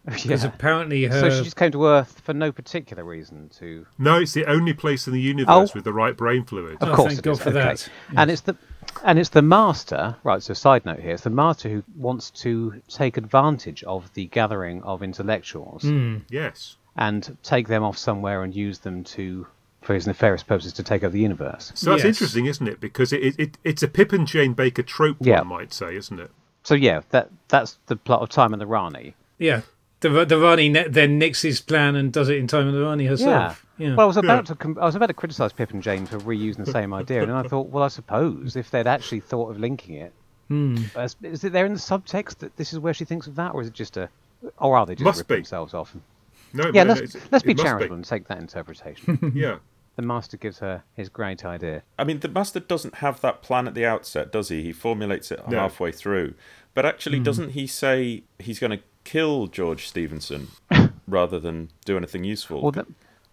because 0.23 0.43
Yeah. 0.43 0.49
apparently 0.49 1.05
her. 1.05 1.21
So 1.21 1.31
she 1.31 1.43
just 1.45 1.57
came 1.57 1.71
to 1.73 1.87
Earth 1.87 2.21
for 2.25 2.33
no 2.35 2.51
particular 2.53 3.05
reason 3.05 3.51
to 3.59 3.87
No, 3.99 4.19
it's 4.21 4.33
the 4.33 4.47
only 4.47 4.73
place 4.73 5.07
in 5.07 5.13
the 5.13 5.21
universe 5.21 5.71
Oh. 5.71 5.73
with 5.75 5.85
the 5.85 5.93
right 5.93 6.17
brain 6.17 6.45
fluid. 6.45 6.79
Of 6.81 6.89
Oh, 6.91 6.95
course, 6.95 7.09
thank 7.09 7.19
it 7.21 7.25
God 7.25 7.31
is, 7.33 7.39
for 7.41 7.49
okay. 7.51 7.59
that. 7.63 7.89
And 8.17 8.31
it's 8.31 8.43
the 8.43 8.57
and 9.05 9.19
it's 9.19 9.29
the 9.29 9.43
master, 9.43 10.17
right? 10.25 10.43
So, 10.43 10.55
side 10.55 10.85
note 10.87 11.01
here: 11.01 11.13
it's 11.13 11.23
the 11.25 11.31
master 11.31 11.69
who 11.69 11.83
wants 11.97 12.31
to 12.43 12.81
take 12.89 13.17
advantage 13.17 13.85
of 13.85 14.13
the 14.15 14.27
gathering 14.27 14.83
of 14.83 15.03
intellectuals 15.03 15.83
Hmm. 15.83 16.19
Yes. 16.31 16.77
and 16.97 17.37
take 17.43 17.69
them 17.69 17.85
off 17.85 17.99
somewhere 17.99 18.43
and 18.43 18.55
use 18.57 18.79
them 18.81 19.05
to, 19.05 19.47
for 19.83 19.95
his 19.95 20.07
nefarious 20.07 20.43
purposes, 20.43 20.73
to 20.73 20.83
take 20.83 21.05
over 21.05 21.13
the 21.13 21.21
universe. 21.21 21.71
So 21.75 21.91
that's 21.91 22.03
Yes. 22.03 22.17
interesting, 22.17 22.47
isn't 22.47 22.67
it? 22.67 22.81
Because 22.81 23.13
it, 23.13 23.23
it, 23.23 23.35
it 23.39 23.59
it's 23.63 23.83
a 23.83 23.89
Pip 23.89 24.13
and 24.13 24.27
Jane 24.27 24.55
Baker 24.55 24.83
trope, 24.83 25.19
Yeah. 25.21 25.41
one 25.41 25.49
might 25.49 25.73
say, 25.73 25.95
isn't 25.95 26.19
it? 26.19 26.31
So, 26.65 26.75
yeah, 26.75 27.03
that 27.11 27.31
that's 27.49 27.79
the 27.87 27.97
plot 27.97 28.23
of 28.23 28.31
Time 28.31 28.53
and 28.55 28.61
the 28.61 28.67
Rani. 28.67 29.15
Yeah. 29.39 29.61
The, 30.01 30.25
the 30.25 30.39
Rani 30.39 30.69
ne- 30.69 30.89
then 30.89 31.19
nixes 31.21 31.43
his 31.43 31.61
plan 31.61 31.97
and 31.97 32.13
does 32.13 32.29
it 32.29 32.39
in 32.39 32.47
time 32.47 32.69
of 32.69 32.75
the 32.75 32.83
Rani 32.83 33.07
herself. 33.07 33.67
Yeah. 33.79 33.91
Well, 33.97 34.01
I 34.01 34.05
was 34.05 34.17
about 34.17 34.47
to 34.47 34.55
com- 34.55 34.79
I 34.81 34.85
was 34.85 34.95
about 34.95 35.07
to 35.07 35.15
criticise 35.15 35.53
Pip 35.53 35.73
and 35.73 35.83
Jane 35.83 36.07
for 36.07 36.19
reusing 36.21 36.65
the 36.65 36.71
same 36.73 36.95
idea, 36.95 37.23
and 37.23 37.33
I 37.33 37.43
thought, 37.43 37.69
well, 37.71 37.83
I 37.83 37.89
suppose 37.89 38.55
if 38.57 38.71
they'd 38.71 38.87
actually 38.87 39.21
thought 39.21 39.51
of 39.51 39.59
linking 39.59 39.97
it, 39.97 40.13
Hmm. 40.49 40.77
as- 40.97 41.17
is 41.23 41.45
it 41.45 41.53
there 41.53 41.67
in 41.67 41.73
the 41.75 41.79
subtext 41.81 42.39
that 42.39 42.57
this 42.57 42.73
is 42.73 42.79
where 42.79 42.95
she 42.95 43.05
thinks 43.05 43.27
of 43.27 43.35
that, 43.37 43.55
or 43.55 43.61
is 43.63 43.69
it 43.69 43.75
just 43.75 43.97
a, 43.97 44.09
or 44.59 44.77
are 44.77 44.87
they 44.87 44.95
just 44.95 45.05
Must 45.05 45.19
ripping 45.19 45.35
be. 45.37 45.39
themselves 45.41 45.75
off? 45.75 45.93
And, 45.95 46.03
No, 46.55 46.71
yeah, 46.73 46.85
no, 46.85 46.95
let's 46.95 47.15
it's- 47.15 47.29
let's 47.33 47.45
be 47.45 47.51
it 47.53 47.57
must 47.59 47.67
charitable 47.67 47.97
and 47.97 48.05
take 48.05 48.29
that 48.29 48.39
interpretation. 48.39 49.33
Yeah. 49.35 49.57
the 49.97 50.03
master 50.03 50.37
gives 50.37 50.61
her 50.61 50.85
his 50.95 51.09
great 51.09 51.45
idea. 51.45 51.83
I 51.99 52.05
mean, 52.05 52.21
the 52.21 52.29
master 52.29 52.61
doesn't 52.61 52.97
have 52.97 53.21
that 53.23 53.43
plan 53.43 53.67
at 53.67 53.75
the 53.75 53.85
outset, 53.85 54.31
does 54.31 54.49
he? 54.49 54.63
He 54.63 54.73
formulates 54.73 55.33
it 55.33 55.41
No. 55.49 55.59
halfway 55.59 55.91
through. 55.91 56.35
But 56.73 56.87
actually, 56.87 57.19
doesn't 57.19 57.51
he 57.51 57.67
say 57.67 58.23
he's 58.39 58.61
going 58.61 58.71
to 58.71 58.79
kill 59.09 59.47
George 59.47 59.89
Stephenson 59.89 60.49
rather 61.09 61.41
than 61.41 61.71
do 61.87 61.97
anything 61.97 62.25
useful? 62.25 62.61
Well, 62.61 62.73
that, 62.73 62.87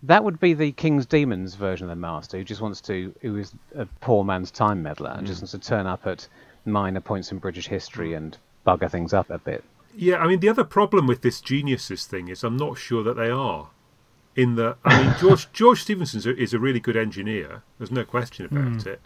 that 0.04 0.24
would 0.24 0.40
be 0.40 0.54
the 0.54 0.72
King's 0.72 1.06
Demons 1.06 1.56
version 1.56 1.86
of 1.86 1.90
the 1.90 2.00
Master, 2.00 2.38
who 2.38 2.46
just 2.46 2.62
wants 2.62 2.80
to, 2.82 3.14
who 3.22 3.36
is 3.38 3.52
a 3.76 3.86
poor 4.00 4.24
man's 4.24 4.52
time 4.52 4.82
meddler 4.82 5.12
and 5.12 5.28
just 5.28 5.40
mm. 5.40 5.44
wants 5.44 5.52
to 5.52 5.60
turn 5.60 5.86
up 5.86 6.08
at 6.08 6.30
minor 6.66 7.02
points 7.02 7.32
in 7.32 7.40
British 7.40 7.68
history 7.68 8.14
and 8.14 8.38
bugger 8.66 8.90
things 8.90 9.14
up 9.14 9.30
a 9.30 9.38
bit. 9.38 9.66
Yeah, 9.94 10.18
I 10.18 10.28
mean, 10.28 10.40
the 10.40 10.48
other 10.48 10.64
problem 10.64 11.08
with 11.08 11.22
this 11.22 11.42
geniuses 11.42 12.06
thing 12.06 12.30
is 12.30 12.44
I'm 12.44 12.58
not 12.58 12.78
sure 12.78 13.04
that 13.04 13.18
they 13.18 13.30
are. 13.30 13.70
In 14.34 14.56
the, 14.56 14.78
I 14.86 15.04
mean, 15.04 15.16
George 15.20 15.52
George 15.52 15.82
Stephenson 15.82 16.20
is 16.20 16.26
a, 16.26 16.38
is 16.38 16.54
a 16.54 16.60
really 16.60 16.80
good 16.80 16.98
engineer. 16.98 17.64
There's 17.78 17.92
no 17.92 18.06
question 18.06 18.46
about 18.46 18.64
mm. 18.64 18.88
it. 18.88 19.02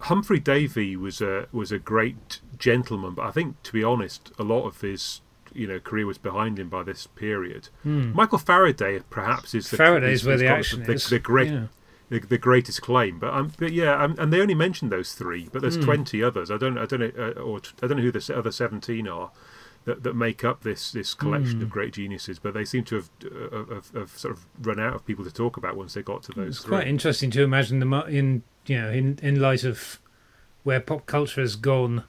Humphrey 0.00 0.40
Davy 0.40 0.96
was 0.96 1.20
a 1.20 1.48
was 1.52 1.70
a 1.70 1.78
great 1.78 2.40
gentleman, 2.58 3.14
but 3.14 3.26
I 3.26 3.30
think, 3.30 3.62
to 3.64 3.72
be 3.72 3.84
honest, 3.84 4.30
a 4.38 4.42
lot 4.42 4.66
of 4.66 4.80
his 4.80 5.20
you 5.58 5.66
know 5.66 5.78
career 5.80 6.06
was 6.06 6.18
behind 6.18 6.58
him 6.58 6.68
by 6.68 6.82
this 6.82 7.06
period. 7.06 7.68
Michael 7.84 8.38
Faraday 8.38 9.00
perhaps 9.10 9.54
is 9.54 9.70
the 9.70 9.76
Faraday's 9.76 10.20
is- 10.20 10.26
where 10.26 10.36
the 10.38 10.46
action 10.46 10.84
the, 10.84 10.92
is. 10.92 11.08
the 11.10 11.18
great 11.18 11.50
Yeah. 11.50 11.66
the, 12.10 12.20
the 12.20 12.38
greatest 12.38 12.80
claim. 12.82 13.18
But 13.18 13.34
um, 13.34 13.52
but 13.58 13.72
yeah, 13.72 14.02
um, 14.02 14.14
and 14.18 14.32
they 14.32 14.40
only 14.40 14.54
mentioned 14.54 14.90
those 14.92 15.12
three, 15.14 15.48
but 15.52 15.60
there's 15.62 15.76
twenty 15.76 16.22
others. 16.22 16.50
I 16.50 16.56
don't 16.56 16.78
I 16.78 16.86
don't 16.86 17.00
know 17.00 17.12
uh, 17.36 17.40
or 17.40 17.60
t- 17.60 17.70
I 17.82 17.86
don't 17.86 17.98
know 17.98 18.02
who 18.04 18.12
the 18.12 18.34
other 18.36 18.52
seventeen 18.52 19.06
are 19.08 19.30
that, 19.84 20.02
that 20.04 20.14
make 20.14 20.44
up 20.44 20.62
this 20.62 20.92
this 20.92 21.12
collection 21.14 21.62
of 21.62 21.68
great 21.70 21.92
geniuses. 21.94 22.38
But 22.38 22.54
they 22.54 22.64
seem 22.64 22.84
to 22.84 22.94
have, 22.96 23.10
uh, 23.24 23.74
have, 23.74 23.90
have 23.94 24.10
sort 24.10 24.34
of 24.34 24.46
run 24.62 24.78
out 24.80 24.94
of 24.94 25.06
people 25.06 25.24
to 25.24 25.30
talk 25.32 25.56
about 25.56 25.76
once 25.76 25.94
they 25.94 26.02
got 26.02 26.22
to 26.24 26.32
those 26.32 26.48
It's 26.56 26.64
three. 26.64 26.76
quite 26.76 26.86
interesting 26.88 27.30
to 27.32 27.42
imagine 27.42 27.78
them 27.80 27.92
in 27.92 28.42
you 28.66 28.80
know 28.80 28.90
in 28.90 29.18
in 29.22 29.40
light 29.40 29.64
of 29.64 29.98
where 30.64 30.80
pop 30.80 31.06
culture 31.06 31.40
has 31.40 31.56
gone 31.56 32.04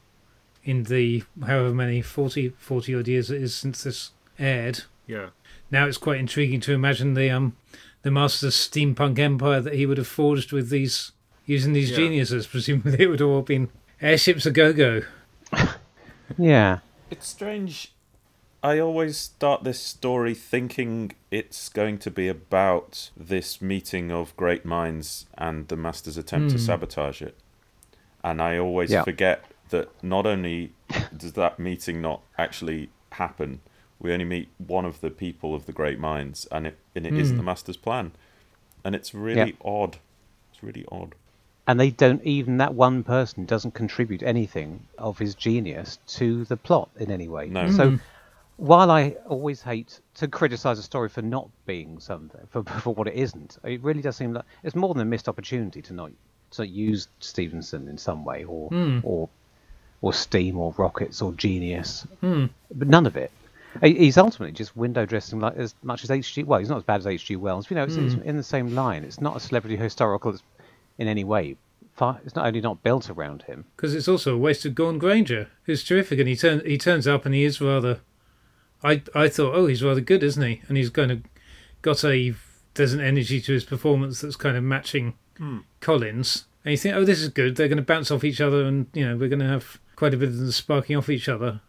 in 0.70 0.84
the 0.84 1.24
however 1.46 1.74
many 1.74 2.02
40, 2.02 2.50
40 2.58 2.96
odd 2.96 3.08
years 3.08 3.32
it 3.32 3.42
is 3.42 3.56
since 3.56 3.84
this 3.84 4.12
aired. 4.38 4.84
yeah, 5.08 5.30
Now 5.72 5.86
it's 5.88 5.98
quite 5.98 6.20
intriguing 6.20 6.60
to 6.62 6.74
imagine 6.74 7.14
the 7.16 7.30
um 7.32 7.56
the 8.04 8.12
master's 8.12 8.56
steampunk 8.56 9.18
empire 9.20 9.60
that 9.62 9.74
he 9.74 9.86
would 9.86 9.98
have 9.98 10.08
forged 10.08 10.52
with 10.52 10.70
these 10.70 11.12
using 11.46 11.74
these 11.74 11.90
Yeah. 11.92 11.98
geniuses. 11.98 12.48
Presumably, 12.48 12.98
it 13.04 13.08
would 13.08 13.20
have 13.20 13.30
all 13.30 13.42
been 13.42 13.70
airships 14.02 14.46
a 14.46 14.52
go 14.52 14.72
go. 14.72 15.02
Yeah. 16.38 16.80
It's 17.10 17.28
strange. 17.28 17.92
I 18.62 18.80
always 18.80 19.18
start 19.18 19.64
this 19.64 19.80
story 19.80 20.34
thinking 20.36 21.14
it's 21.32 21.70
going 21.70 21.98
to 22.00 22.12
be 22.12 22.28
about 22.28 23.10
this 23.18 23.62
meeting 23.62 24.12
of 24.12 24.36
great 24.38 24.66
minds 24.66 25.26
and 25.38 25.68
the 25.70 25.78
master's 25.78 26.18
attempt 26.18 26.52
to 26.52 26.58
Hmm. 26.58 26.64
sabotage 26.66 27.22
it. 27.22 27.36
And 28.24 28.42
I 28.42 28.58
always 28.58 28.92
Yeah. 28.92 29.04
forget 29.04 29.44
that 29.70 29.90
not 30.04 30.26
only 30.26 30.74
does 31.18 31.34
that 31.34 31.60
meeting 31.60 32.02
not 32.02 32.22
actually 32.38 32.90
happen, 33.14 33.62
we 34.00 34.14
only 34.14 34.26
meet 34.26 34.50
one 34.58 34.86
of 34.86 35.02
the 35.02 35.10
people 35.10 35.54
of 35.54 35.66
the 35.66 35.72
great 35.72 36.00
minds, 36.00 36.48
and 36.52 36.68
it 36.68 36.78
and 36.96 37.06
it 37.06 37.14
not 37.14 37.30
hmm. 37.30 37.38
the 37.38 37.44
master's 37.44 37.78
plan. 37.78 38.12
And 38.84 38.96
it's 38.96 39.14
really 39.14 39.58
odd. 39.64 39.98
It's 40.54 40.64
really 40.64 40.86
odd. 40.90 41.16
And 41.68 41.80
they 41.80 41.92
don't 41.92 42.24
even 42.24 42.58
that 42.58 42.74
one 42.74 43.04
person 43.04 43.46
doesn't 43.46 43.74
contribute 43.74 44.24
anything 44.24 44.88
of 44.98 45.20
his 45.20 45.36
genius 45.36 46.00
to 46.08 46.46
the 46.46 46.58
plot 46.58 46.90
in 46.98 47.12
any 47.12 47.28
way. 47.28 47.48
No. 47.48 47.70
So 47.72 47.90
hmm. 47.92 47.96
while 48.58 48.90
I 48.90 49.18
always 49.28 49.62
hate 49.62 50.00
to 50.16 50.28
criticise 50.28 50.80
a 50.80 50.84
story 50.84 51.10
for 51.10 51.22
not 51.22 51.50
being 51.66 52.00
something 52.00 52.48
for 52.50 52.64
for 52.64 52.94
what 52.94 53.08
it 53.08 53.16
isn't, 53.16 53.58
it 53.64 53.82
really 53.84 54.02
does 54.02 54.16
seem 54.16 54.34
like 54.34 54.46
it's 54.64 54.76
more 54.76 54.94
than 54.94 55.02
a 55.02 55.06
missed 55.06 55.28
opportunity 55.28 55.82
to 55.84 55.94
not 55.94 56.12
to 56.52 56.66
use 56.66 57.08
Stephenson 57.20 57.88
in 57.88 57.98
some 57.98 58.26
way 58.26 58.46
or 58.46 58.70
hmm. 58.70 59.00
or 59.04 59.30
or 60.02 60.14
steam 60.14 60.58
or 60.58 60.74
rockets 60.78 61.22
or 61.22 61.34
genius, 61.34 62.08
hmm. 62.22 62.46
but 62.74 62.88
none 62.88 63.06
of 63.06 63.18
it. 63.18 63.32
He's 63.84 64.18
ultimately 64.18 64.52
just 64.52 64.76
window 64.76 65.06
dressing 65.06 65.40
like 65.40 65.56
as 65.56 65.76
much 65.84 66.04
as 66.04 66.10
H.G. 66.10 66.44
Well, 66.44 66.60
he's 66.60 66.70
not 66.70 66.78
as 66.78 66.84
bad 66.84 67.02
as 67.02 67.08
H.G. 67.08 67.36
Wells. 67.36 67.70
You 67.70 67.76
know, 67.76 67.84
it's, 67.84 67.96
it's 67.96 68.16
hmm. 68.16 68.22
in 68.22 68.36
the 68.36 68.44
same 68.44 68.74
line. 68.74 69.04
It's 69.04 69.22
not 69.22 69.38
a 69.38 69.40
celebrity 69.40 69.76
historical 69.76 70.32
that's 70.32 70.44
in 70.98 71.08
any 71.08 71.24
way. 71.24 71.56
It's 72.24 72.36
not 72.36 72.46
only 72.46 72.62
not 72.62 72.82
built 72.82 73.10
around 73.10 73.44
him. 73.44 73.66
because 73.76 73.94
it's 73.94 74.08
also 74.08 74.34
a 74.34 74.38
waste 74.38 74.66
of 74.66 74.74
Gawn 74.74 75.00
Grainger, 75.00 75.50
who's 75.64 75.84
terrific, 75.84 76.18
and 76.20 76.30
he 76.30 76.36
turn 76.36 76.62
he 76.66 76.78
turns 76.78 77.08
up 77.08 77.26
and 77.26 77.36
he 77.36 77.44
is 77.44 77.60
rather. 77.60 78.00
I 78.82 79.02
I 79.14 79.28
thought, 79.28 79.54
oh, 79.54 79.66
he's 79.68 79.84
rather 79.84 80.00
good, 80.00 80.24
isn't 80.24 80.42
he? 80.42 80.62
And 80.70 80.78
he's 80.78 80.90
kind 80.90 81.12
of 81.12 81.22
got 81.82 82.06
a 82.06 82.34
there's 82.76 82.94
an 82.94 83.02
energy 83.02 83.42
to 83.42 83.52
his 83.52 83.66
performance 83.66 84.22
that's 84.22 84.38
kind 84.38 84.56
of 84.56 84.64
matching 84.64 85.16
hmm. 85.38 85.60
Colin's, 85.82 86.46
and 86.64 86.72
you 86.72 86.78
think, 86.78 86.96
oh, 86.96 87.04
this 87.04 87.22
is 87.22 87.30
good. 87.30 87.58
They're 87.58 87.68
going 87.68 87.78
to 87.78 87.84
bounce 87.84 88.12
off 88.12 88.24
each 88.24 88.40
other, 88.40 88.64
and 88.64 88.88
you 88.94 89.06
know 89.06 89.18
we're 89.18 89.30
going 89.30 89.40
to 89.40 89.48
have 89.48 89.80
quite 90.00 90.14
a 90.14 90.18
bit 90.18 90.30
of 90.30 90.38
them 90.38 90.52
sparking 90.52 90.96
off 90.96 91.10
each 91.10 91.28
other. 91.28 91.60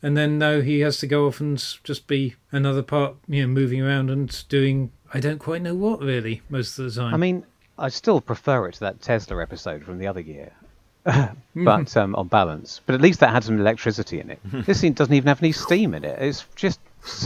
And 0.00 0.16
then 0.16 0.38
now 0.38 0.60
he 0.62 0.80
has 0.80 0.98
to 0.98 1.06
go 1.06 1.26
off 1.26 1.38
and 1.40 1.58
just 1.84 2.06
be 2.06 2.34
another 2.50 2.82
part, 2.82 3.16
you 3.28 3.42
know, 3.42 3.48
moving 3.48 3.82
around 3.82 4.10
and 4.10 4.44
doing 4.48 4.90
I 5.12 5.20
don't 5.20 5.38
quite 5.38 5.62
know 5.62 5.74
what 5.74 6.00
really 6.00 6.40
most 6.48 6.78
of 6.78 6.86
the 6.86 7.00
time. 7.00 7.14
I 7.14 7.16
mean, 7.18 7.44
I 7.78 7.88
still 7.90 8.20
prefer 8.20 8.66
it 8.68 8.74
to 8.74 8.80
that 8.80 9.00
Tesla 9.00 9.42
episode 9.42 9.84
from 9.84 9.98
the 9.98 10.06
other 10.06 10.20
year. 10.20 10.52
but 11.54 11.96
um, 11.96 12.14
on 12.16 12.28
balance, 12.28 12.80
but 12.86 12.94
at 12.94 13.00
least 13.00 13.20
that 13.20 13.30
had 13.30 13.44
some 13.44 13.58
electricity 13.58 14.20
in 14.20 14.30
it. 14.30 14.40
this 14.66 14.80
scene 14.80 14.92
doesn't 14.92 15.14
even 15.14 15.28
have 15.28 15.42
any 15.42 15.52
steam 15.52 15.94
in 15.94 16.04
it. 16.04 16.18
It's 16.20 16.44
just 16.54 16.80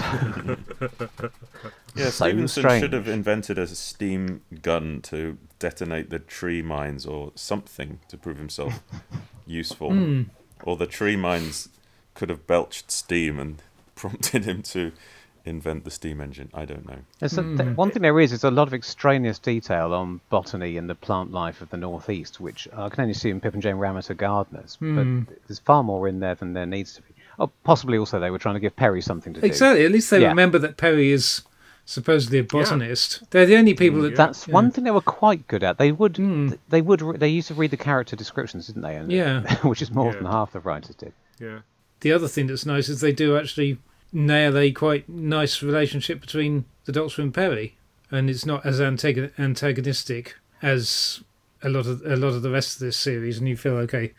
Yeah, 1.95 2.07
So 2.07 2.27
Stephenson 2.27 2.63
strange. 2.63 2.83
should 2.83 2.93
have 2.93 3.09
invented 3.09 3.59
a 3.59 3.67
steam 3.67 4.43
gun 4.63 5.01
to 5.03 5.37
detonate 5.63 6.11
the 6.11 6.19
tree 6.19 6.61
mines 6.61 7.07
or 7.07 7.31
something 7.37 8.01
to 8.09 8.17
prove 8.17 8.37
himself 8.37 8.83
useful. 9.47 9.91
Hmm. 9.93 10.23
Or 10.65 10.77
the 10.77 10.87
tree 10.87 11.15
mines 11.15 11.69
could 12.15 12.29
have 12.31 12.47
belched 12.49 12.91
steam 12.91 13.39
and 13.39 13.63
prompted 13.95 14.45
him 14.45 14.63
to 14.75 14.91
invent 15.45 15.85
the 15.85 15.91
steam 15.91 16.21
engine. 16.21 16.51
I 16.53 16.65
don't 16.65 16.87
know. 16.87 16.99
There's 17.21 17.39
a, 17.39 17.43
th- 17.43 17.61
hmm. 17.61 17.75
one 17.77 17.93
thing 17.93 18.03
there 18.03 18.19
is 18.19 18.33
is 18.33 18.43
a 18.43 18.51
lot 18.51 18.67
of 18.67 18.75
extraneous 18.75 19.39
detail 19.39 19.95
on 19.95 20.21
botany 20.31 20.77
and 20.77 20.91
the 20.91 20.97
plant 20.97 21.31
life 21.31 21.61
of 21.61 21.71
the 21.71 21.77
northeast, 21.77 22.41
which 22.41 22.67
I 22.77 22.89
can 22.89 23.03
only 23.03 23.13
assume 23.13 23.41
Pip 23.41 23.55
and 23.55 23.63
Jane 23.63 23.77
Ramett 23.77 24.11
are 24.11 24.15
gardeners. 24.15 24.77
But 24.81 24.87
hmm. 24.87 25.23
there's 25.47 25.61
far 25.61 25.85
more 25.85 26.09
in 26.09 26.19
there 26.19 26.35
than 26.35 26.55
there 26.55 26.67
needs 26.67 26.95
to 26.95 27.03
be. 27.03 27.09
Oh, 27.39 27.51
possibly 27.63 27.99
also 27.99 28.19
they 28.19 28.31
were 28.31 28.39
trying 28.39 28.57
to 28.57 28.61
give 28.61 28.75
Perry 28.75 29.01
something 29.01 29.33
to 29.35 29.41
do. 29.41 29.47
exactly. 29.47 29.85
At 29.85 29.93
least 29.93 30.11
they 30.11 30.23
Yeah. 30.23 30.29
remember 30.29 30.59
that 30.59 30.77
Perry 30.77 31.13
is 31.13 31.43
supposedly 31.93 32.39
a 32.39 32.45
botanist. 32.45 33.23
They're 33.31 33.47
the 33.47 33.57
only 33.57 33.75
people 33.75 34.03
that 34.03 34.17
That's 34.17 34.49
yeah. 34.49 34.55
one 34.55 34.71
thing 34.71 34.85
they 34.85 34.91
were 34.91 35.01
quite 35.01 35.47
good 35.47 35.63
at. 35.63 35.79
They 35.79 35.93
would, 35.93 36.17
hmm. 36.17 36.49
th- 36.49 36.61
they 36.69 36.81
would, 36.81 37.03
re- 37.03 37.19
they 37.19 37.29
used 37.29 37.49
to 37.49 37.55
read 37.55 37.71
the 37.71 37.77
character 37.77 38.17
descriptions, 38.17 38.67
didn't 38.67 38.83
they? 38.83 38.97
And- 38.97 39.13
Yeah. 39.13 39.43
which 39.63 39.83
is 39.83 39.91
more 39.91 40.13
Yeah. 40.13 40.19
than 40.19 40.27
half 40.27 40.53
the 40.53 40.61
writers 40.61 40.97
did. 40.97 41.13
yeah. 41.39 41.61
the 42.01 42.13
other 42.13 42.27
thing 42.29 42.49
that's 42.49 42.67
nice 42.67 42.89
is 42.89 43.01
they 43.01 43.13
do 43.13 43.37
actually 43.37 43.79
nail 44.13 44.57
a 44.59 44.73
quite 44.73 45.09
nice 45.09 45.63
relationship 45.63 46.21
between 46.21 46.65
the 46.85 46.93
Doctor 46.93 47.23
and 47.23 47.33
Perry, 47.33 47.77
and 48.11 48.29
it's 48.29 48.45
not 48.45 48.67
as 48.67 48.81
antagon- 48.81 49.31
antagonistic 49.39 50.35
as 50.61 51.23
a 51.63 51.69
lot 51.69 51.87
of 51.87 52.03
a 52.05 52.17
lot 52.17 52.35
of 52.35 52.43
the 52.43 52.51
rest 52.51 52.75
of 52.77 52.81
this 52.81 52.97
series. 52.97 53.39
And 53.39 53.49
you 53.49 53.57
feel 53.57 53.75
okay, 53.77 54.13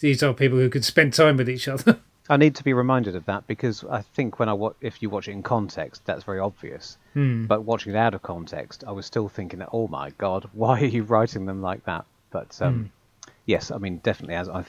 these 0.00 0.20
are 0.22 0.34
people 0.34 0.58
who 0.58 0.68
could 0.68 0.84
spend 0.84 1.14
time 1.14 1.36
with 1.36 1.48
each 1.48 1.68
other. 1.68 2.00
I 2.30 2.36
need 2.36 2.54
to 2.56 2.64
be 2.64 2.72
reminded 2.74 3.16
of 3.16 3.24
that 3.26 3.46
because 3.46 3.84
I 3.84 4.02
think 4.02 4.38
when 4.38 4.48
I 4.48 4.52
wa- 4.52 4.74
if 4.80 5.02
you 5.02 5.08
watch 5.10 5.28
it 5.28 5.32
in 5.32 5.42
context, 5.42 6.02
that's 6.04 6.24
very 6.24 6.38
obvious. 6.40 6.98
Hmm. 7.14 7.46
But 7.46 7.62
watching 7.64 7.94
it 7.94 7.96
out 7.98 8.14
of 8.14 8.22
context, 8.22 8.84
I 8.86 8.92
was 8.92 9.06
still 9.06 9.28
thinking 9.28 9.60
that, 9.60 9.70
oh 9.72 9.88
my 9.88 10.10
god, 10.18 10.48
why 10.52 10.80
are 10.80 10.84
you 10.84 11.02
writing 11.04 11.46
them 11.46 11.62
like 11.62 11.84
that? 11.84 12.04
But 12.30 12.58
um, 12.60 12.90
Hmm. 13.24 13.30
yes, 13.46 13.70
I 13.70 13.78
mean 13.78 13.98
definitely 13.98 14.34
as 14.36 14.48
I, 14.48 14.64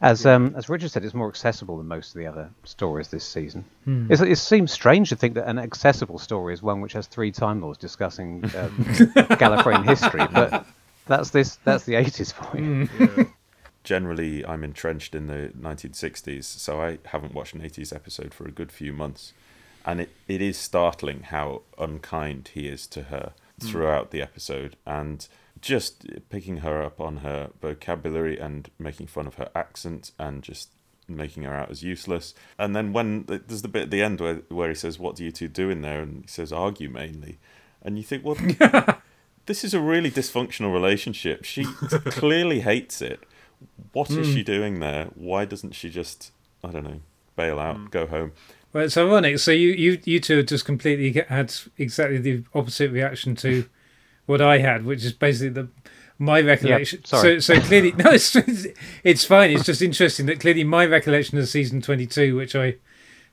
as 0.00 0.26
um, 0.26 0.54
as 0.56 0.68
Richard 0.68 0.90
said, 0.90 1.04
it's 1.04 1.14
more 1.14 1.28
accessible 1.28 1.78
than 1.78 1.86
most 1.88 2.14
of 2.14 2.18
the 2.18 2.26
other 2.26 2.50
stories 2.64 3.08
this 3.08 3.24
season. 3.24 3.64
Hmm. 3.84 4.10
It's, 4.10 4.20
it 4.22 4.36
seems 4.36 4.72
strange 4.72 5.08
to 5.10 5.16
think 5.16 5.34
that 5.34 5.46
an 5.48 5.58
accessible 5.58 6.18
story 6.18 6.52
is 6.54 6.62
one 6.62 6.80
which 6.80 6.94
has 6.94 7.06
three 7.06 7.30
Time 7.32 7.60
Lords 7.60 7.78
discussing 7.78 8.44
um, 8.44 8.50
Gallifreyan 9.40 9.84
history, 9.84 10.26
but 10.32 10.66
that's 11.06 11.30
this 11.30 11.56
that's 11.64 11.84
the 11.84 11.94
eighties 11.96 12.32
for 12.32 12.56
you. 12.58 12.86
Hmm. 12.86 13.22
Generally, 13.84 14.44
I'm 14.46 14.64
entrenched 14.64 15.14
in 15.14 15.26
the 15.26 15.52
1960s, 15.58 16.44
so 16.44 16.80
I 16.80 16.98
haven't 17.06 17.34
watched 17.34 17.54
an 17.54 17.60
80s 17.60 17.94
episode 17.94 18.32
for 18.34 18.46
a 18.46 18.50
good 18.50 18.72
few 18.72 18.92
months. 18.92 19.32
And 19.84 20.00
it, 20.00 20.10
it 20.26 20.40
is 20.40 20.56
startling 20.56 21.24
how 21.24 21.62
unkind 21.78 22.50
he 22.54 22.66
is 22.66 22.86
to 22.88 23.04
her 23.04 23.32
hmm. 23.60 23.68
throughout 23.68 24.10
the 24.10 24.22
episode 24.22 24.76
and 24.86 25.28
just 25.60 26.06
picking 26.28 26.58
her 26.58 26.82
up 26.82 27.00
on 27.00 27.18
her 27.18 27.50
vocabulary 27.60 28.38
and 28.38 28.70
making 28.78 29.06
fun 29.06 29.26
of 29.26 29.34
her 29.36 29.50
accent 29.54 30.12
and 30.18 30.42
just 30.42 30.70
making 31.08 31.42
her 31.42 31.54
out 31.54 31.70
as 31.70 31.82
useless. 31.82 32.34
And 32.58 32.74
then 32.74 32.92
when 32.92 33.24
there's 33.26 33.62
the 33.62 33.68
bit 33.68 33.84
at 33.84 33.90
the 33.90 34.02
end 34.02 34.20
where, 34.20 34.36
where 34.48 34.68
he 34.68 34.74
says, 34.74 34.98
What 34.98 35.16
do 35.16 35.24
you 35.24 35.30
two 35.30 35.48
do 35.48 35.70
in 35.70 35.82
there? 35.82 36.00
And 36.00 36.22
he 36.22 36.28
says, 36.28 36.52
Argue 36.52 36.88
mainly. 36.88 37.38
And 37.82 37.96
you 37.98 38.04
think, 38.04 38.24
Well, 38.24 38.36
this 39.46 39.64
is 39.64 39.74
a 39.74 39.80
really 39.80 40.10
dysfunctional 40.10 40.72
relationship. 40.72 41.44
She 41.44 41.64
clearly 42.06 42.60
hates 42.60 43.02
it. 43.02 43.20
What 43.92 44.10
is 44.10 44.28
hmm. 44.28 44.34
she 44.34 44.42
doing 44.42 44.80
there? 44.80 45.06
Why 45.14 45.44
doesn't 45.44 45.72
she 45.72 45.90
just, 45.90 46.32
I 46.62 46.70
don't 46.70 46.84
know, 46.84 47.00
bail 47.36 47.58
out, 47.58 47.76
hmm. 47.76 47.86
go 47.86 48.06
home? 48.06 48.32
Well, 48.72 48.84
it's 48.84 48.96
ironic. 48.96 49.38
So 49.38 49.52
you, 49.52 49.68
you, 49.70 50.00
you 50.04 50.18
two 50.18 50.38
have 50.38 50.46
just 50.46 50.64
completely 50.64 51.12
had 51.28 51.54
exactly 51.78 52.18
the 52.18 52.44
opposite 52.54 52.90
reaction 52.90 53.36
to 53.36 53.66
what 54.26 54.40
I 54.40 54.58
had, 54.58 54.84
which 54.84 55.04
is 55.04 55.12
basically 55.12 55.50
the 55.50 55.68
my 56.18 56.40
recollection. 56.40 57.04
sorry. 57.04 57.40
So 57.40 57.54
so 57.54 57.60
clearly, 57.60 57.92
no, 57.96 58.10
it's 58.10 58.36
it's 59.02 59.24
fine. 59.24 59.50
It's 59.50 59.64
just 59.64 59.82
interesting 59.82 60.26
that 60.26 60.40
clearly 60.40 60.64
my 60.64 60.86
recollection 60.86 61.38
of 61.38 61.48
season 61.48 61.80
twenty 61.80 62.06
two, 62.06 62.36
which 62.36 62.54
I 62.54 62.76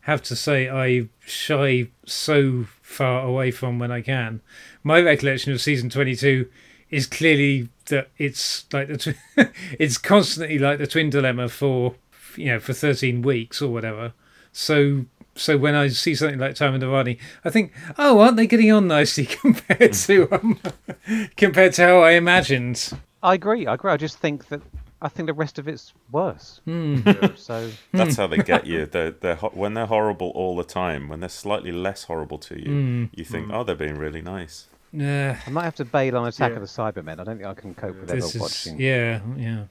have 0.01 0.21
to 0.23 0.35
say 0.35 0.69
I 0.69 1.09
shy 1.25 1.89
so 2.05 2.65
far 2.81 3.23
away 3.23 3.51
from 3.51 3.79
when 3.79 3.91
I 3.91 4.01
can. 4.01 4.41
My 4.83 4.99
recollection 4.99 5.51
of 5.51 5.61
season 5.61 5.89
twenty 5.89 6.15
two 6.15 6.49
is 6.91 7.07
clearly 7.07 7.69
that 7.85 8.09
it's 8.17 8.65
like 8.71 8.87
the 8.89 8.97
tw- 8.97 9.49
it's 9.79 9.97
constantly 9.97 10.59
like 10.59 10.77
the 10.77 10.87
twin 10.87 11.09
dilemma 11.09 11.49
for 11.49 11.95
you 12.35 12.47
know 12.47 12.59
for 12.59 12.73
thirteen 12.73 13.21
weeks 13.21 13.61
or 13.61 13.71
whatever. 13.71 14.13
So 14.51 15.05
so 15.35 15.57
when 15.57 15.75
I 15.75 15.87
see 15.87 16.13
something 16.13 16.39
like 16.39 16.55
Time 16.55 16.73
and 16.73 16.83
Nirvani, 16.83 17.17
I 17.45 17.49
think, 17.49 17.71
oh, 17.97 18.19
aren't 18.19 18.37
they 18.37 18.47
getting 18.47 18.71
on 18.71 18.87
nicely 18.87 19.25
compared 19.41 19.93
to 19.93 20.27
um, 20.31 20.59
compared 21.37 21.73
to 21.73 21.83
how 21.83 21.99
I 22.01 22.11
imagined? 22.11 22.91
I 23.23 23.35
agree. 23.35 23.65
I 23.65 23.75
agree. 23.75 23.91
I 23.91 23.97
just 23.97 24.17
think 24.17 24.49
that 24.49 24.61
I 25.01 25.09
think 25.09 25.27
the 25.27 25.33
rest 25.33 25.57
of 25.57 25.67
it's 25.67 25.93
worse. 26.11 26.61
Hmm. 26.65 26.99
So 27.35 27.69
hmm. 27.91 27.97
That's 27.97 28.17
how 28.17 28.27
they 28.27 28.37
get 28.37 28.67
you. 28.67 28.85
They're, 28.85 29.11
they're 29.11 29.35
ho- 29.35 29.51
when 29.53 29.73
they're 29.73 29.87
horrible 29.87 30.31
all 30.35 30.55
the 30.55 30.63
time. 30.63 31.07
When 31.07 31.21
they're 31.21 31.29
slightly 31.29 31.71
less 31.71 32.03
horrible 32.03 32.37
to 32.39 32.59
you, 32.59 32.71
hmm. 32.71 33.05
you 33.13 33.25
think, 33.25 33.49
oh, 33.51 33.63
they're 33.63 33.75
being 33.75 33.97
really 33.97 34.21
nice. 34.21 34.67
Nah, 34.93 35.35
I 35.45 35.49
might 35.49 35.63
have 35.63 35.75
to 35.75 35.85
bail 35.85 36.17
on 36.17 36.27
Attack 36.27 36.49
Yeah. 36.51 36.55
of 36.57 36.61
the 36.61 36.67
Cybermen. 36.67 37.19
I 37.19 37.23
don't 37.23 37.37
think 37.37 37.45
I 37.47 37.53
can 37.53 37.73
cope 37.73 37.95
with 37.97 38.09
this 38.09 38.35
ever 38.35 38.35
is 38.35 38.41
watching. 38.41 38.79
yeah, 38.81 39.21
yeah. 39.37 39.63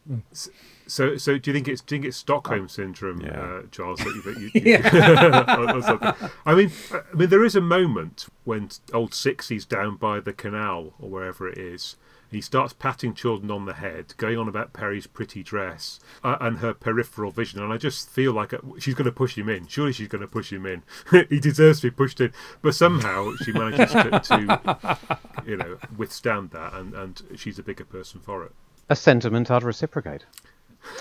So, 0.87 1.17
so 1.19 1.37
do 1.39 1.51
you 1.51 1.55
think 1.55 1.69
it's 1.69 1.83
do 1.83 1.95
you 1.95 2.01
think 2.01 2.09
it's 2.09 2.17
Stockholm 2.17 2.69
syndrome, 2.69 3.21
Yeah. 3.21 3.41
uh, 3.41 3.63
Charles? 3.71 4.01
That 4.01 4.15
you, 4.15 4.23
that 4.23 4.41
you, 4.41 6.01
or- 6.01 6.25
or? 6.25 6.31
I 6.47 6.55
mean, 6.55 6.73
I 6.93 7.17
mean, 7.17 7.29
there 7.29 7.45
is 7.45 7.55
a 7.55 7.61
moment 7.61 8.27
when 8.45 8.71
old 8.95 9.13
Sixie's 9.15 9.65
down 9.67 9.97
by 9.97 10.21
the 10.21 10.33
canal 10.33 10.95
or 10.99 11.11
wherever 11.11 11.47
it 11.49 11.59
is. 11.59 11.97
And 12.31 12.37
He 12.37 12.41
starts 12.41 12.73
patting 12.73 13.15
children 13.15 13.51
on 13.51 13.65
the 13.65 13.75
head, 13.75 14.15
going 14.17 14.39
on 14.39 14.49
about 14.49 14.73
Perry's 14.73 15.07
pretty 15.09 15.43
dress 15.43 15.99
uh, 16.23 16.37
and 16.41 16.59
her 16.59 16.73
peripheral 16.73 17.33
vision, 17.33 17.61
and 17.61 17.73
I 17.73 17.77
just 17.77 18.09
feel 18.09 18.33
like 18.33 18.55
uh, 18.55 18.59
she's 18.79 18.95
going 18.95 19.07
to 19.07 19.13
push 19.13 19.37
him 19.37 19.49
in. 19.49 19.67
Surely 19.67 19.93
she's 19.93 20.09
going 20.09 20.21
to 20.23 20.29
push 20.29 20.53
him 20.53 20.65
in. 20.65 20.83
he 21.29 21.41
deserves 21.41 21.81
to 21.81 21.89
be 21.89 21.97
pushed 21.97 22.21
in, 22.21 22.33
but 22.63 22.75
somehow 22.75 23.33
she 23.43 23.53
manages 23.53 23.91
to, 23.91 24.21
to 24.21 24.99
you 25.47 25.57
know, 25.57 25.79
withstand 25.97 26.51
that, 26.51 26.73
and, 26.75 26.95
and 26.95 27.23
she's 27.35 27.59
a 27.59 27.63
bigger 27.63 27.85
person 27.85 28.21
for 28.21 28.45
it. 28.45 28.53
A 28.89 28.97
sentiment 28.97 29.51
I'd 29.51 29.63
reciprocate. 29.65 30.25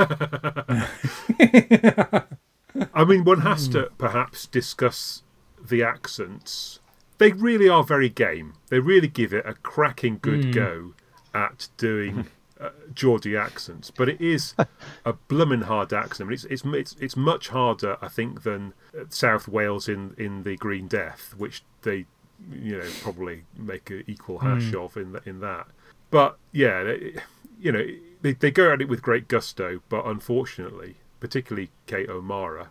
I 2.95 3.05
mean, 3.05 3.25
one 3.25 3.41
has 3.41 3.69
to 3.69 3.91
perhaps 3.99 4.47
discuss 4.47 5.23
the 5.61 5.83
accents. 5.83 6.79
They 7.19 7.33
really 7.33 7.69
are 7.69 7.85
very 7.85 8.09
game. 8.09 8.55
They 8.69 8.79
really 8.79 9.09
give 9.09 9.35
it 9.35 9.45
a 9.45 9.53
cracking 9.55 10.19
good 10.23 10.55
go 10.55 10.95
at 11.35 11.69
doing 11.77 12.27
uh, 12.61 12.71
Geordie 12.95 13.37
accents, 13.37 13.91
but 13.91 14.09
it 14.09 14.21
is 14.21 14.55
a 15.05 15.13
bloomin' 15.13 15.63
hard 15.63 15.93
accent. 15.93 16.33
It's, 16.33 16.45
it's 16.45 16.63
it's 16.65 16.97
it's 17.01 17.17
much 17.17 17.49
harder, 17.49 17.97
I 18.03 18.09
think, 18.09 18.43
than 18.43 18.75
uh, 18.99 19.05
South 19.09 19.49
Wales 19.49 19.89
in 19.89 20.15
in 20.19 20.43
the 20.43 20.57
Green 20.57 20.89
Death, 20.89 21.35
which 21.37 21.63
they 21.83 22.07
you 22.51 22.79
know 22.79 22.89
probably 23.03 23.45
make 23.57 23.91
an 23.91 24.05
equal 24.07 24.39
hash 24.39 24.73
of 24.75 24.97
in 24.97 25.13
th- 25.13 25.27
in 25.27 25.41
that. 25.41 25.67
But 26.11 26.39
yeah, 26.53 26.83
they- 26.85 27.15
you 27.61 27.73
know 27.73 27.87
they 28.23 28.33
they 28.33 28.51
go 28.51 28.73
at 28.73 28.81
it 28.81 28.89
with 28.89 29.03
great 29.03 29.29
gusto, 29.29 29.83
but 29.91 30.07
unfortunately, 30.07 30.97
particularly 31.21 31.71
Kate 31.87 32.09
O'Mara, 32.09 32.71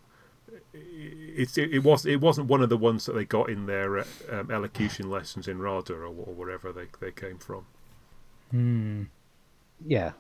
it's 0.74 1.58
it, 1.58 1.72
it 1.74 1.80
was 1.84 2.06
it 2.06 2.20
wasn't 2.22 2.48
one 2.48 2.62
of 2.62 2.70
the 2.70 2.78
ones 2.78 3.06
that 3.06 3.14
they 3.14 3.26
got 3.26 3.50
in 3.50 3.66
their 3.66 4.00
uh, 4.00 4.06
um, 4.32 4.50
elocution 4.52 5.10
lessons 5.10 5.48
in 5.48 5.60
RADA 5.62 5.94
or, 5.94 6.06
or 6.06 6.34
wherever 6.34 6.72
they 6.72 6.86
they 7.00 7.12
came 7.12 7.38
from. 7.38 7.66
Hmm. 8.52 9.04
Yeah. 9.86 10.12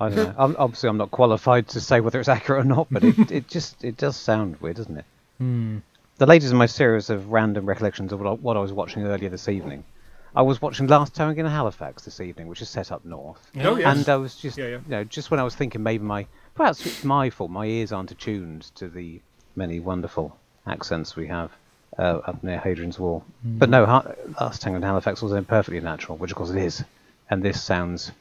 I 0.00 0.08
don't 0.08 0.16
know. 0.16 0.34
I'm, 0.36 0.56
obviously, 0.58 0.88
I'm 0.88 0.96
not 0.96 1.10
qualified 1.12 1.68
to 1.68 1.80
say 1.80 2.00
whether 2.00 2.18
it's 2.18 2.28
accurate 2.38 2.62
or 2.62 2.68
not, 2.68 2.88
but 2.90 3.04
it, 3.04 3.30
it 3.30 3.48
just 3.48 3.84
it 3.84 3.96
does 3.96 4.16
sound 4.16 4.60
weird, 4.60 4.76
doesn't 4.76 4.96
it? 4.96 5.04
Hmm. 5.38 5.78
The 6.18 6.26
latest 6.26 6.52
in 6.52 6.58
my 6.58 6.66
series 6.66 7.10
of 7.10 7.30
random 7.32 7.66
recollections 7.66 8.12
of 8.12 8.20
what 8.20 8.28
I, 8.28 8.32
what 8.34 8.56
I 8.56 8.60
was 8.60 8.72
watching 8.72 9.04
earlier 9.04 9.28
this 9.28 9.48
evening. 9.48 9.84
I 10.36 10.42
was 10.42 10.60
watching 10.60 10.88
Last 10.88 11.14
Tango 11.14 11.40
in 11.40 11.46
Halifax 11.46 12.04
this 12.04 12.20
evening, 12.20 12.48
which 12.48 12.60
is 12.60 12.68
set 12.68 12.90
up 12.90 13.04
north. 13.04 13.38
Oh, 13.60 13.76
yes. 13.76 13.96
And 13.96 14.08
I 14.08 14.16
was 14.16 14.34
just, 14.34 14.58
Yeah, 14.58 14.64
yeah. 14.66 14.70
you 14.78 14.82
know, 14.88 15.04
just 15.04 15.30
when 15.30 15.38
I 15.38 15.44
was 15.44 15.54
thinking 15.54 15.82
maybe 15.82 16.02
my, 16.04 16.26
perhaps 16.56 16.84
it's 16.84 17.04
my 17.04 17.30
fault, 17.30 17.52
my 17.52 17.66
ears 17.66 17.92
aren't 17.92 18.10
attuned 18.10 18.62
to 18.76 18.88
the 18.88 19.20
many 19.54 19.78
wonderful 19.78 20.36
accents 20.66 21.14
we 21.14 21.28
have 21.28 21.52
uh, 21.98 22.18
up 22.26 22.42
near 22.42 22.58
Hadrian's 22.58 22.98
Wall. 22.98 23.24
Hmm. 23.42 23.58
But 23.58 23.70
no, 23.70 23.86
ha- 23.86 24.12
Last 24.40 24.60
Tango 24.60 24.76
in 24.78 24.82
Halifax 24.82 25.22
was 25.22 25.30
then 25.30 25.44
perfectly 25.44 25.80
natural, 25.80 26.16
which 26.18 26.32
of 26.32 26.36
course 26.36 26.50
it 26.50 26.56
is. 26.58 26.82
And 27.30 27.42
this 27.42 27.62
sounds 27.62 28.12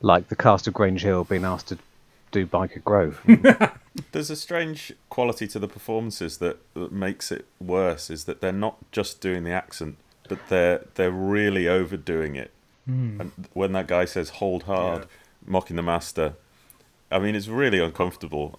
like 0.00 0.28
the 0.28 0.36
cast 0.36 0.66
of 0.66 0.74
Grange 0.74 1.02
Hill 1.02 1.24
being 1.24 1.44
asked 1.44 1.68
to 1.68 1.78
do 2.30 2.46
Byker 2.46 2.82
Grove. 2.82 3.20
There's 4.12 4.30
a 4.30 4.36
strange 4.36 4.92
quality 5.08 5.46
to 5.48 5.58
the 5.58 5.68
performances 5.68 6.38
that, 6.38 6.58
that 6.74 6.92
makes 6.92 7.30
it 7.32 7.46
worse. 7.60 8.10
Is 8.10 8.24
that 8.24 8.40
they're 8.40 8.52
not 8.52 8.76
just 8.92 9.20
doing 9.20 9.44
the 9.44 9.52
accent, 9.52 9.96
but 10.28 10.38
they're 10.48 10.84
they're 10.94 11.10
really 11.10 11.68
overdoing 11.68 12.34
it. 12.36 12.50
Hmm. 12.86 13.20
And 13.20 13.32
when 13.52 13.72
that 13.72 13.86
guy 13.86 14.04
says 14.04 14.30
"hold 14.30 14.64
hard," 14.64 15.02
Yeah. 15.02 15.06
mocking 15.46 15.76
the 15.76 15.82
master, 15.82 16.34
I 17.10 17.18
mean 17.18 17.34
it's 17.34 17.48
really 17.48 17.78
uncomfortable. 17.78 18.58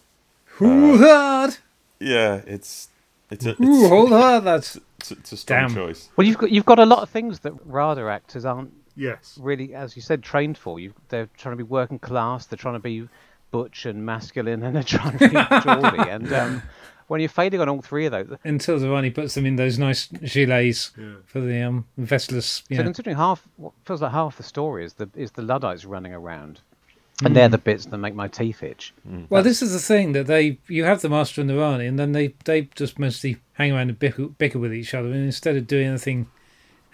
Ooh, 0.62 0.96
uh, 0.96 0.98
hard. 0.98 1.58
Yeah, 2.00 2.42
it's 2.48 2.90
it's 3.30 3.46
a 3.46 3.52
it's, 3.52 3.60
Ooh, 3.62 3.88
hold 3.90 4.10
hard. 4.10 4.44
That's 4.46 4.78
it's, 5.00 5.12
it's 5.12 5.32
a 5.34 5.38
strong 5.38 5.68
Damn. 5.68 5.76
choice. 5.76 6.10
well, 6.16 6.26
you've 6.26 6.38
got 6.38 6.50
you've 6.52 6.66
got 6.66 6.80
a 6.80 6.86
lot 6.86 7.00
of 7.00 7.10
things 7.10 7.40
that 7.40 7.54
RADA 7.66 8.04
actors 8.04 8.46
aren't 8.46 8.74
Yes. 8.96 9.38
really, 9.42 9.74
as 9.74 9.96
you 9.96 10.02
said, 10.02 10.24
trained 10.24 10.58
for. 10.58 10.80
You, 10.80 10.94
they're 11.10 11.30
trying 11.38 11.54
to 11.54 11.58
be 11.58 11.68
working 11.70 12.00
class. 12.00 12.46
They're 12.46 12.58
trying 12.58 12.76
to 12.76 12.80
be 12.80 13.08
butch 13.52 13.86
and 13.86 14.06
masculine, 14.06 14.64
and 14.64 14.76
they're 14.76 14.84
trying 14.84 15.18
to 15.18 15.30
be 15.30 15.36
Geordie. 15.64 16.10
And 16.10 16.32
um, 16.34 16.62
when 17.08 17.20
you're 17.22 17.30
failing 17.30 17.62
on 17.62 17.70
all 17.70 17.82
three 17.82 18.06
of 18.06 18.12
those, 18.12 18.38
until 18.44 18.80
Zavani 18.80 19.14
puts 19.14 19.34
them 19.36 19.46
in 19.46 19.56
those 19.56 19.78
nice 19.78 20.08
gilets 20.08 20.92
Yeah. 20.98 21.16
for 21.26 21.40
the 21.42 21.62
um 21.62 21.86
vestless. 22.00 22.44
so 22.64 22.64
Yeah. 22.70 22.84
considering 22.84 23.16
half, 23.16 23.48
what 23.58 23.74
feels 23.86 24.02
like 24.02 24.12
half 24.12 24.38
the 24.38 24.44
story 24.44 24.84
is 24.86 24.94
the 24.94 25.10
is 25.16 25.32
the 25.32 25.42
Luddites 25.44 25.86
running 25.86 26.14
around, 26.14 26.62
and 27.24 27.36
they're 27.36 27.48
the 27.48 27.58
bits 27.58 27.86
that 27.86 27.98
make 27.98 28.16
my 28.16 28.28
teeth 28.28 28.64
itch. 28.64 28.94
Well, 29.30 29.44
this 29.44 29.62
is 29.62 29.72
the 29.72 29.80
thing 29.80 30.14
that 30.14 30.28
they 30.28 30.58
you 30.68 30.84
have 30.86 31.02
the 31.02 31.10
master 31.10 31.40
and 31.42 31.50
the 31.50 31.58
Rani, 31.58 31.86
and 31.86 31.98
then 32.00 32.12
they 32.14 32.34
they 32.46 32.64
just 32.76 32.98
mostly 33.00 33.38
hang 33.54 33.72
around 33.72 33.90
and 33.90 34.00
bicker, 34.00 34.26
bicker 34.28 34.60
with 34.60 34.74
each 34.74 34.94
other, 34.94 35.08
and 35.08 35.24
instead 35.26 35.56
of 35.56 35.68
doing 35.68 35.88
anything 35.88 36.28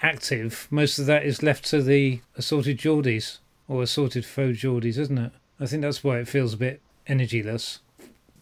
active, 0.02 0.68
most 0.72 1.00
of 1.00 1.06
that 1.06 1.24
is 1.24 1.44
left 1.44 1.66
to 1.66 1.82
the 1.82 2.22
assorted 2.36 2.78
Geordies 2.78 3.38
or 3.68 3.84
assorted 3.84 4.26
faux 4.26 4.58
Geordies, 4.58 4.98
isn't 4.98 5.18
it? 5.18 5.32
I 5.60 5.66
think 5.66 5.82
that's 5.82 6.04
why 6.04 6.18
it 6.20 6.28
feels 6.28 6.54
a 6.54 6.58
bit 6.58 6.82
energyless. 7.08 7.80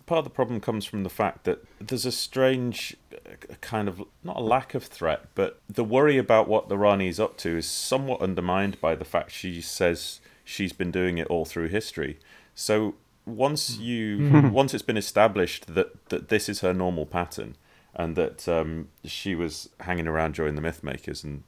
part 0.06 0.20
of 0.20 0.24
the 0.24 0.30
problem 0.32 0.60
comes 0.60 0.86
from 0.86 1.04
the 1.04 1.10
fact 1.10 1.44
that 1.44 1.64
there's 1.80 2.06
a 2.06 2.12
strange 2.12 2.96
uh, 3.14 3.56
kind 3.62 3.88
of 3.88 4.02
not 4.24 4.38
a 4.38 4.42
lack 4.42 4.74
of 4.74 4.84
threat, 4.84 5.26
but 5.36 5.60
the 5.70 5.84
worry 5.84 6.18
about 6.18 6.48
what 6.48 6.70
the 6.70 6.78
Rani 6.78 7.08
is 7.08 7.20
up 7.20 7.38
to 7.38 7.58
is 7.58 7.68
somewhat 7.68 8.22
undermined 8.22 8.80
by 8.82 8.96
the 8.96 9.06
fact 9.06 9.32
she 9.32 9.62
says 9.62 10.20
she's 10.44 10.74
been 10.74 10.92
doing 10.92 11.18
it 11.18 11.28
all 11.28 11.46
through 11.46 11.68
history. 11.68 12.20
So 12.56 12.96
once 13.26 13.78
you 13.78 14.50
once 14.52 14.74
it's 14.74 14.84
been 14.84 14.98
established 14.98 15.76
that 15.76 16.10
that 16.10 16.30
this 16.30 16.50
is 16.50 16.62
her 16.62 16.74
normal 16.74 17.06
pattern 17.06 17.56
and 18.00 18.16
that 18.16 18.48
um, 18.48 18.88
she 19.04 19.36
was 19.36 19.70
hanging 19.82 20.08
around 20.08 20.34
during 20.34 20.56
the 20.56 20.62
Mythmakers 20.62 21.22
and 21.22 21.44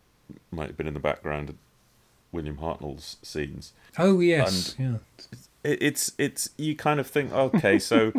might 0.51 0.67
have 0.67 0.75
been 0.75 0.85
in 0.85 0.93
the 0.93 0.99
background 0.99 1.49
of 1.49 1.55
William 2.33 2.57
Hartnell's 2.57 3.15
scenes. 3.23 3.71
Oh 3.97 4.19
yes, 4.19 4.75
yeah. 4.77 4.97
it, 5.63 5.81
it's 5.81 6.11
it's 6.17 6.49
you 6.57 6.75
kind 6.75 6.99
of 6.99 7.07
think 7.07 7.31
okay 7.31 7.79
so 7.79 8.11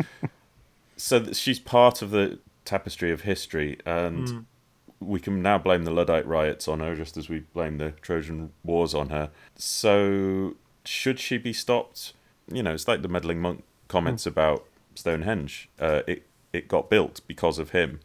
so 0.97 1.33
she's 1.35 1.59
part 1.59 2.01
of 2.01 2.11
the 2.11 2.39
tapestry 2.65 3.13
of 3.13 3.23
history 3.23 3.79
and 3.85 4.47
we 4.99 5.21
can 5.21 5.43
now 5.43 5.59
blame 5.59 5.85
the 5.85 5.91
luddite 5.91 6.27
riots 6.27 6.67
on 6.69 6.81
her 6.81 6.95
just 6.97 7.19
as 7.19 7.29
we 7.29 7.41
blame 7.41 7.77
the 7.77 7.91
trojan 8.01 8.51
wars 8.65 8.95
on 8.95 9.11
her. 9.11 9.31
So 9.57 10.57
should 10.87 11.21
she 11.21 11.37
be 11.37 11.53
stopped? 11.53 12.15
You 12.51 12.63
know 12.63 12.73
it's 12.73 12.89
like 12.89 13.03
the 13.03 13.09
meddling 13.09 13.43
monk 13.43 13.63
comments 13.89 14.25
about 14.25 14.65
stonehenge. 14.95 15.69
Uh, 15.79 16.01
it 16.07 16.27
it 16.55 16.67
got 16.67 16.89
built 16.89 17.21
because 17.27 17.59
of 17.59 17.71
him 17.71 18.01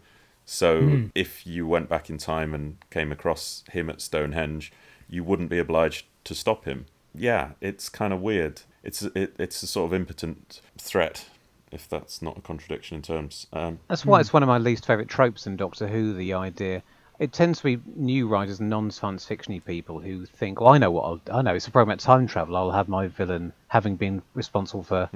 so 0.49 1.09
if 1.13 1.45
you 1.45 1.67
went 1.67 1.89
back 1.89 2.09
in 2.09 2.17
time 2.17 2.53
and 2.53 2.77
came 2.89 3.11
across 3.11 3.65
him 3.69 3.89
at 3.89 3.99
Stonehenge, 4.01 4.71
you 5.09 5.21
wouldn't 5.21 5.49
be 5.49 5.59
obliged 5.59 6.05
to 6.23 6.33
stop 6.33 6.63
him. 6.63 6.85
Yeah, 7.13 7.51
it's 7.59 7.89
kind 7.89 8.13
of 8.13 8.21
weird. 8.21 8.61
It's 8.81 9.01
it, 9.01 9.35
it's 9.37 9.61
a 9.61 9.67
sort 9.67 9.91
of 9.91 9.93
impotent 9.93 10.61
threat, 10.77 11.25
if 11.69 11.89
that's 11.89 12.21
not 12.21 12.37
a 12.37 12.41
contradiction 12.41 12.95
in 12.95 13.01
terms. 13.01 13.47
Um, 13.51 13.79
That's 13.89 14.05
why 14.05 14.21
it's 14.21 14.31
one 14.31 14.41
of 14.41 14.47
my 14.47 14.57
least 14.57 14.85
favourite 14.85 15.09
tropes 15.09 15.47
in 15.47 15.57
Doctor 15.57 15.85
Who. 15.85 16.13
The 16.13 16.33
idea 16.33 16.81
it 17.19 17.33
tends 17.33 17.57
to 17.59 17.63
be 17.65 17.81
new 17.97 18.27
writers 18.29 18.61
and 18.61 18.69
non-science 18.69 19.25
fictiony 19.25 19.63
people 19.63 19.99
who 19.99 20.25
think, 20.25 20.61
"Well, 20.61 20.73
I 20.73 20.77
know 20.77 20.91
what 20.91 21.03
I'll, 21.03 21.39
I 21.39 21.41
know. 21.41 21.55
It's 21.55 21.67
a 21.67 21.71
program 21.71 21.89
about 21.91 21.99
time 21.99 22.25
travel. 22.25 22.55
I'll 22.55 22.71
have 22.71 22.87
my 22.87 23.09
villain 23.09 23.51
having 23.67 23.97
been 23.97 24.21
responsible 24.33 24.83
for 24.83 25.09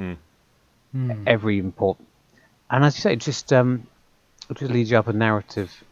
every 1.25 1.57
important." 1.57 2.09
And 2.69 2.83
as 2.83 2.97
you 2.97 3.01
say, 3.01 3.13
it 3.13 3.19
just 3.19 3.53
um, 3.53 3.87
it 4.51 4.57
just 4.57 4.71
leads 4.71 4.91
you 4.91 4.97
up 4.97 5.07
a 5.07 5.13
narrative. 5.13 5.83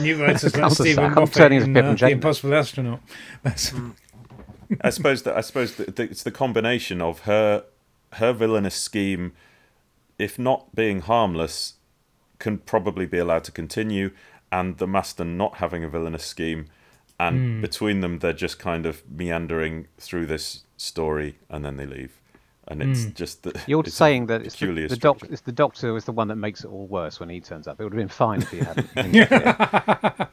New 0.00 0.20
writers 0.22 0.44
like 0.54 0.64
I'm 0.64 0.70
Steven 0.70 1.14
Moffat 1.14 1.34
turning 1.34 1.60
to 1.60 1.64
in 1.64 1.76
uh, 1.76 1.90
and 1.90 1.98
The 1.98 2.10
Impossible 2.10 2.54
Astronaut. 2.54 3.00
That's, 3.42 3.72
I 4.80 4.90
suppose 4.90 5.22
that 5.22 5.36
I 5.36 5.40
suppose 5.40 5.76
that 5.76 5.96
that 5.96 6.10
it's 6.10 6.22
the 6.22 6.30
combination 6.30 7.00
of 7.00 7.20
her 7.20 7.64
her 8.14 8.32
villainous 8.32 8.74
scheme, 8.74 9.32
if 10.18 10.38
not 10.38 10.74
being 10.74 11.02
harmless, 11.02 11.74
can 12.38 12.58
probably 12.58 13.06
be 13.06 13.18
allowed 13.18 13.44
to 13.44 13.52
continue, 13.52 14.10
and 14.50 14.78
the 14.78 14.86
master 14.86 15.24
not 15.24 15.56
having 15.56 15.84
a 15.84 15.88
villainous 15.88 16.24
scheme, 16.24 16.66
and 17.18 17.62
between 17.62 18.00
them 18.00 18.18
they're 18.18 18.32
just 18.32 18.58
kind 18.58 18.84
of 18.84 19.08
meandering 19.08 19.86
through 19.98 20.26
this 20.26 20.64
story, 20.76 21.38
and 21.48 21.64
then 21.64 21.76
they 21.76 21.86
leave, 21.86 22.20
and 22.68 22.82
it's 22.82 23.04
hmm. 23.04 23.10
just 23.10 23.42
the, 23.42 23.60
You're 23.66 23.80
it's 23.80 23.94
saying 23.94 24.26
that 24.26 24.42
it's 24.42 24.54
the, 24.54 24.66
peculiar 24.66 24.88
the, 24.88 24.96
doc, 24.96 25.18
it's 25.24 25.42
the 25.42 25.52
doctor 25.52 25.96
is 25.96 26.04
the 26.04 26.12
one 26.12 26.28
that 26.28 26.36
makes 26.36 26.64
it 26.64 26.68
all 26.68 26.86
worse 26.86 27.18
when 27.18 27.28
he 27.28 27.40
turns 27.40 27.66
up. 27.66 27.80
It 27.80 27.84
would 27.84 27.92
have 27.92 27.98
been 27.98 28.08
fine 28.08 28.42
if 28.42 28.50
he 28.50 28.58
hadn't. 28.58 28.90
interfered. 28.96 30.28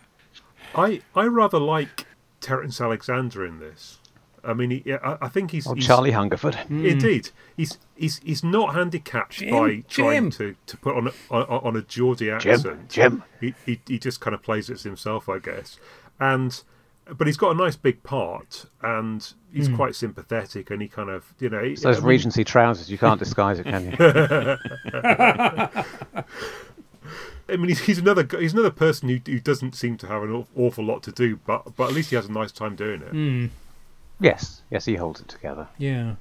I 0.75 1.01
I 1.15 1.25
rather 1.25 1.59
like 1.59 2.05
Terence 2.41 2.79
Alexander 2.79 3.45
in 3.45 3.59
this. 3.59 3.97
I 4.43 4.53
mean, 4.53 4.71
he, 4.71 4.93
I, 4.93 5.17
I 5.21 5.27
think 5.27 5.51
he's, 5.51 5.67
or 5.67 5.75
he's 5.75 5.85
Charlie 5.85 6.11
Hungerford. 6.11 6.55
Hmm. 6.55 6.85
Indeed, 6.85 7.31
he's 7.57 7.77
he's 7.95 8.19
he's 8.19 8.43
not 8.43 8.73
handicapped 8.73 9.33
Jim, 9.33 9.49
by 9.49 9.83
trying 9.87 10.29
Jim. 10.29 10.31
to, 10.31 10.55
to 10.67 10.77
put 10.77 10.95
on 10.95 11.07
a, 11.07 11.11
on, 11.29 11.43
on 11.43 11.75
a 11.75 11.81
Geordie 11.81 12.25
Jim, 12.39 12.53
accent. 12.53 12.89
Jim. 12.89 13.23
He, 13.41 13.53
he 13.65 13.81
he 13.87 13.99
just 13.99 14.21
kind 14.21 14.33
of 14.33 14.41
plays 14.41 14.69
it 14.69 14.73
as 14.73 14.83
himself, 14.83 15.27
I 15.27 15.39
guess. 15.39 15.77
And 16.19 16.61
but 17.17 17.27
he's 17.27 17.37
got 17.37 17.51
a 17.51 17.55
nice 17.55 17.75
big 17.75 18.03
part, 18.03 18.65
and 18.81 19.33
he's 19.53 19.67
hmm. 19.67 19.75
quite 19.75 19.95
sympathetic, 19.95 20.69
and 20.69 20.81
he 20.81 20.87
kind 20.87 21.09
of 21.09 21.33
you 21.39 21.49
know. 21.49 21.59
It's 21.59 21.81
those 21.81 21.97
I 21.97 21.99
mean, 21.99 22.07
Regency 22.07 22.43
trousers. 22.43 22.89
You 22.89 22.97
can't 22.97 23.19
disguise 23.19 23.59
it, 23.59 23.65
can 23.65 23.85
you? 23.85 23.95
I 27.51 27.57
mean, 27.57 27.69
he's, 27.69 27.79
he's 27.79 27.97
another 27.97 28.27
he's 28.39 28.53
another 28.53 28.71
person 28.71 29.09
who, 29.09 29.19
who 29.25 29.39
doesn't 29.39 29.75
seem 29.75 29.97
to 29.97 30.07
have 30.07 30.23
an 30.23 30.45
awful 30.55 30.83
lot 30.83 31.03
to 31.03 31.11
do, 31.11 31.39
but 31.45 31.75
but 31.75 31.89
at 31.89 31.93
least 31.93 32.11
he 32.11 32.15
has 32.15 32.27
a 32.27 32.31
nice 32.31 32.51
time 32.51 32.75
doing 32.75 33.01
it. 33.01 33.09
Hmm. 33.09 33.47
yes, 34.19 34.61
yes, 34.69 34.85
he 34.85 34.95
holds 34.95 35.21
it 35.21 35.27
together. 35.27 35.67
yeah. 35.77 36.15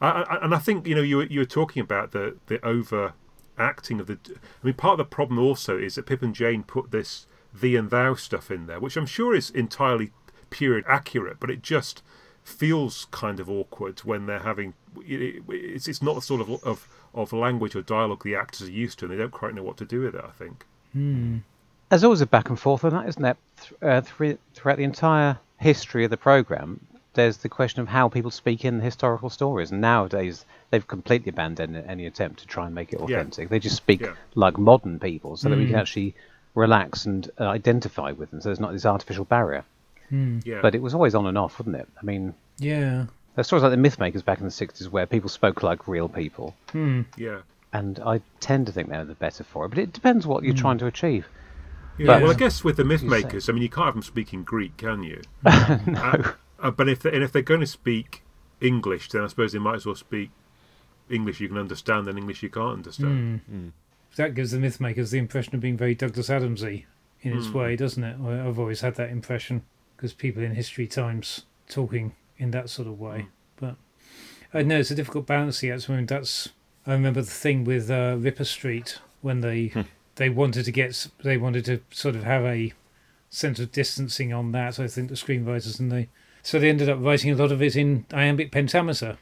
I, 0.00 0.22
I, 0.22 0.44
and 0.44 0.54
I 0.54 0.58
think 0.58 0.86
you 0.86 0.96
know 0.96 1.02
you 1.02 1.18
were, 1.18 1.26
you 1.26 1.40
were 1.40 1.46
talking 1.46 1.80
about 1.80 2.10
the 2.10 2.36
the 2.46 2.64
over 2.66 3.14
acting 3.56 4.00
of 4.00 4.08
the. 4.08 4.18
I 4.26 4.66
mean, 4.66 4.74
part 4.74 4.92
of 4.92 4.98
the 4.98 5.04
problem 5.04 5.38
also 5.38 5.78
is 5.78 5.94
that 5.94 6.06
Pip 6.06 6.22
and 6.22 6.34
Jane 6.34 6.64
put 6.64 6.90
this 6.90 7.26
thee 7.58 7.76
and 7.76 7.90
thou 7.90 8.14
stuff 8.14 8.50
in 8.50 8.66
there, 8.66 8.80
which 8.80 8.96
I'm 8.96 9.06
sure 9.06 9.34
is 9.34 9.50
entirely 9.50 10.10
period 10.50 10.84
accurate, 10.86 11.38
but 11.40 11.50
it 11.50 11.62
just 11.62 12.02
feels 12.44 13.06
kind 13.10 13.38
of 13.40 13.48
awkward 13.48 14.00
when 14.00 14.26
they're 14.26 14.40
having. 14.40 14.74
It, 15.06 15.42
it's 15.48 15.86
it's 15.88 16.02
not 16.02 16.14
the 16.16 16.20
sort 16.22 16.40
of 16.40 16.50
of 16.64 16.88
of 17.14 17.32
language 17.32 17.74
or 17.76 17.82
dialogue 17.82 18.24
the 18.24 18.34
actors 18.34 18.68
are 18.68 18.70
used 18.72 18.98
to, 18.98 19.04
and 19.04 19.12
they 19.14 19.18
don't 19.18 19.30
quite 19.32 19.54
know 19.54 19.62
what 19.62 19.76
to 19.78 19.84
do 19.84 20.00
with 20.00 20.14
it. 20.14 20.24
I 20.24 20.30
think. 20.30 20.64
There's 21.88 22.04
always 22.04 22.20
a 22.20 22.26
back 22.26 22.48
and 22.48 22.58
forth 22.58 22.84
on 22.84 22.92
that, 22.92 23.08
isn't 23.08 23.22
there? 23.22 23.36
Th- 23.60 23.82
uh, 23.82 24.00
thr- 24.00 24.38
throughout 24.54 24.78
the 24.78 24.84
entire 24.84 25.38
history 25.58 26.04
of 26.04 26.10
the 26.10 26.16
program, 26.16 26.80
there's 27.14 27.38
the 27.38 27.48
question 27.50 27.80
of 27.82 27.88
how 27.88 28.08
people 28.08 28.30
speak 28.30 28.64
in 28.64 28.80
historical 28.80 29.28
stories. 29.30 29.70
And 29.70 29.80
nowadays, 29.82 30.44
they've 30.70 30.86
completely 30.86 31.30
abandoned 31.30 31.76
any 31.86 32.06
attempt 32.06 32.40
to 32.40 32.46
try 32.46 32.64
and 32.66 32.74
make 32.74 32.92
it 32.94 32.98
Yeah. 33.00 33.04
authentic. 33.04 33.50
They 33.50 33.58
just 33.58 33.76
speak 33.76 34.00
Yeah. 34.00 34.14
like 34.34 34.56
modern 34.58 34.98
people, 34.98 35.36
so 35.36 35.48
that 35.50 35.58
we 35.58 35.66
can 35.66 35.74
actually 35.76 36.14
relax 36.54 37.06
and 37.06 37.30
uh, 37.40 37.44
identify 37.44 38.12
with 38.12 38.30
them. 38.30 38.40
So 38.40 38.48
there's 38.48 38.60
not 38.60 38.72
this 38.72 38.86
artificial 38.86 39.24
barrier. 39.24 39.64
Hmm. 40.08 40.40
Yeah. 40.44 40.60
But 40.60 40.74
it 40.74 40.82
was 40.82 40.94
always 40.94 41.14
on 41.14 41.26
and 41.26 41.38
off, 41.38 41.58
wasn't 41.58 41.76
it? 41.76 41.88
I 42.00 42.04
mean, 42.04 42.34
Yeah. 42.58 43.06
there's 43.34 43.46
stories 43.46 43.62
like 43.62 43.72
the 43.72 43.76
Mythmakers 43.78 44.24
back 44.24 44.38
in 44.38 44.44
the 44.44 44.50
60s 44.50 44.88
where 44.88 45.06
people 45.06 45.30
spoke 45.30 45.62
like 45.62 45.88
real 45.88 46.08
people. 46.08 46.54
Hmm. 46.70 47.02
yeah. 47.16 47.40
And 47.72 47.98
I 48.00 48.20
tend 48.40 48.66
to 48.66 48.72
think 48.72 48.90
they're 48.90 49.04
the 49.04 49.14
better 49.14 49.44
for 49.44 49.64
it. 49.64 49.70
But 49.70 49.78
it 49.78 49.92
depends 49.92 50.26
what 50.26 50.44
you're 50.44 50.52
hmm. 50.52 50.60
trying 50.60 50.78
to 50.78 50.86
achieve. 50.86 51.26
Yeah, 51.98 52.06
But- 52.06 52.22
well, 52.22 52.30
I 52.30 52.34
guess 52.34 52.62
with 52.64 52.76
the 52.76 52.84
myth 52.84 53.02
makers, 53.02 53.48
I 53.48 53.52
mean, 53.52 53.62
you 53.62 53.68
can't 53.68 53.86
have 53.86 53.94
them 53.94 54.02
speaking 54.02 54.44
Greek, 54.44 54.76
can 54.76 55.02
you? 55.02 55.22
Uh, 55.44 55.78
no. 55.86 56.32
Uh, 56.60 56.70
but 56.70 56.88
if 56.88 57.00
they, 57.00 57.12
and 57.12 57.24
if 57.24 57.32
they're 57.32 57.42
going 57.42 57.60
to 57.60 57.66
speak 57.66 58.22
English, 58.60 59.08
then 59.10 59.22
I 59.22 59.26
suppose 59.26 59.52
they 59.52 59.58
might 59.58 59.74
as 59.74 59.86
well 59.86 59.96
speak 59.96 60.30
English 61.10 61.40
you 61.40 61.48
can 61.48 61.58
understand 61.58 62.06
than 62.06 62.16
English 62.16 62.42
you 62.42 62.50
can't 62.50 62.74
understand. 62.74 63.72
That 64.16 64.34
gives 64.34 64.50
the 64.50 64.58
Mythmakers 64.58 65.10
the 65.10 65.18
impression 65.18 65.54
of 65.54 65.60
being 65.60 65.76
very 65.76 65.94
Douglas 65.94 66.28
Adamsy 66.28 66.84
in 67.22 67.36
its 67.36 67.46
hmm. 67.46 67.58
way, 67.58 67.76
doesn't 67.76 68.02
it? 68.02 68.16
I've 68.20 68.58
always 68.58 68.80
had 68.80 68.96
that 68.96 69.10
impression 69.10 69.62
because 69.96 70.12
people 70.12 70.42
in 70.42 70.54
history 70.54 70.86
times 70.86 71.44
talking 71.68 72.14
in 72.36 72.50
that 72.50 72.68
sort 72.68 72.88
of 72.88 73.00
way. 73.00 73.20
Hmm. 73.20 73.28
But 73.56 73.76
uh, 74.54 74.58
I 74.58 74.62
know 74.62 74.78
it's 74.78 74.90
a 74.90 74.96
difficult 74.96 75.26
balance 75.26 75.62
yet. 75.62 75.88
I 75.88 75.96
mean, 75.96 76.06
that's 76.06 76.50
I 76.86 76.92
remember 76.92 77.22
the 77.22 77.30
thing 77.30 77.64
with 77.64 77.90
uh, 77.90 78.16
Ripper 78.18 78.44
Street 78.44 78.98
when 79.20 79.40
they 79.40 79.68
hmm. 79.68 79.82
they 80.16 80.28
wanted 80.28 80.64
to 80.64 80.72
get 80.72 81.06
they 81.22 81.36
wanted 81.36 81.64
to 81.66 81.80
sort 81.90 82.16
of 82.16 82.24
have 82.24 82.44
a 82.44 82.72
sense 83.30 83.58
of 83.60 83.72
distancing 83.72 84.32
on 84.32 84.52
that. 84.52 84.78
I 84.78 84.88
think 84.88 85.08
the 85.08 85.14
screenwriters 85.14 85.80
and 85.80 85.90
they 85.90 86.08
so 86.42 86.58
they 86.58 86.68
ended 86.68 86.88
up 86.88 86.98
writing 87.00 87.30
a 87.30 87.36
lot 87.36 87.52
of 87.52 87.62
it 87.62 87.76
in 87.76 88.04
iambic 88.12 88.50
pentameter. 88.50 89.18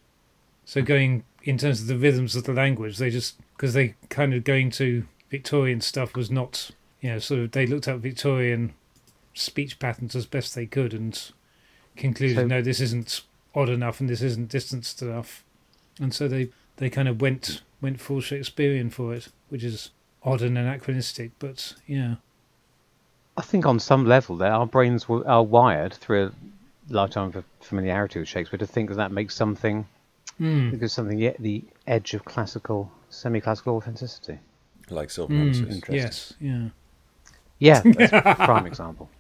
So 0.65 0.83
going 0.83 1.25
in 1.43 1.59
terms 1.59 1.81
of 1.81 1.87
the 1.87 1.97
rhythms 1.97 2.37
of 2.37 2.45
the 2.45 2.53
language, 2.53 2.99
they 2.99 3.11
just 3.11 3.37
because 3.57 3.75
they 3.75 3.95
kind 4.09 4.35
of 4.35 4.45
going 4.45 4.71
to 4.71 5.07
Victorian 5.31 5.81
stuff 5.81 6.15
was 6.15 6.31
not 6.31 6.71
you 7.01 7.11
know 7.11 7.19
sort 7.19 7.41
of 7.41 7.53
they 7.53 7.67
looked 7.67 7.89
at 7.89 7.99
Victorian 7.99 8.75
speech 9.35 9.79
patterns 9.79 10.15
as 10.17 10.27
best 10.27 10.55
they 10.55 10.67
could 10.67 10.93
and 10.93 11.31
concluded 11.97 12.37
So- 12.37 12.47
no 12.47 12.63
this 12.63 12.81
isn't 12.81 13.23
odd 13.55 13.69
enough 13.69 14.01
and 14.01 14.09
this 14.09 14.23
isn't 14.23 14.49
distanced 14.49 15.03
enough, 15.03 15.45
and 16.01 16.15
so 16.15 16.29
they 16.29 16.51
they 16.77 16.91
kind 16.91 17.09
of 17.09 17.21
went 17.21 17.63
went 17.81 18.01
full 18.01 18.21
Shakespearean 18.21 18.91
for 18.91 19.15
it, 19.15 19.29
which 19.49 19.65
is 19.65 19.91
odd 20.23 20.43
and 20.43 20.59
anachronistic, 20.59 21.31
but 21.39 21.75
yeah. 21.87 22.17
I 23.37 23.43
think 23.43 23.65
on 23.65 23.81
some 23.81 24.05
level, 24.05 24.37
there 24.37 24.53
our 24.53 24.67
brains 24.67 25.09
were, 25.09 25.27
are 25.27 25.43
wired 25.43 25.95
through 25.95 26.27
a 26.27 26.33
lifetime 26.93 27.33
of 27.35 27.45
familiarity 27.61 28.19
with 28.19 28.29
Shakespeare 28.29 28.59
to 28.59 28.67
think 28.67 28.91
that 28.91 28.97
that 28.97 29.13
makes 29.13 29.35
something 29.35 29.87
Mm. 30.41 30.71
because 30.71 30.93
something 30.93 31.19
yet 31.19 31.37
the 31.39 31.63
edge 31.87 32.15
of 32.15 32.25
classical, 32.25 32.91
semi-classical 33.11 33.77
authenticity. 33.77 34.39
like 34.89 35.11
Silver 35.11 35.35
Nemesis. 35.35 35.75
Interesting. 35.75 35.95
Yes, 35.95 36.35
yeah. 36.41 36.69
Yeah, 37.59 37.83
that's 37.85 38.13
a 38.13 38.35
prime 38.37 38.67
example. 38.67 39.11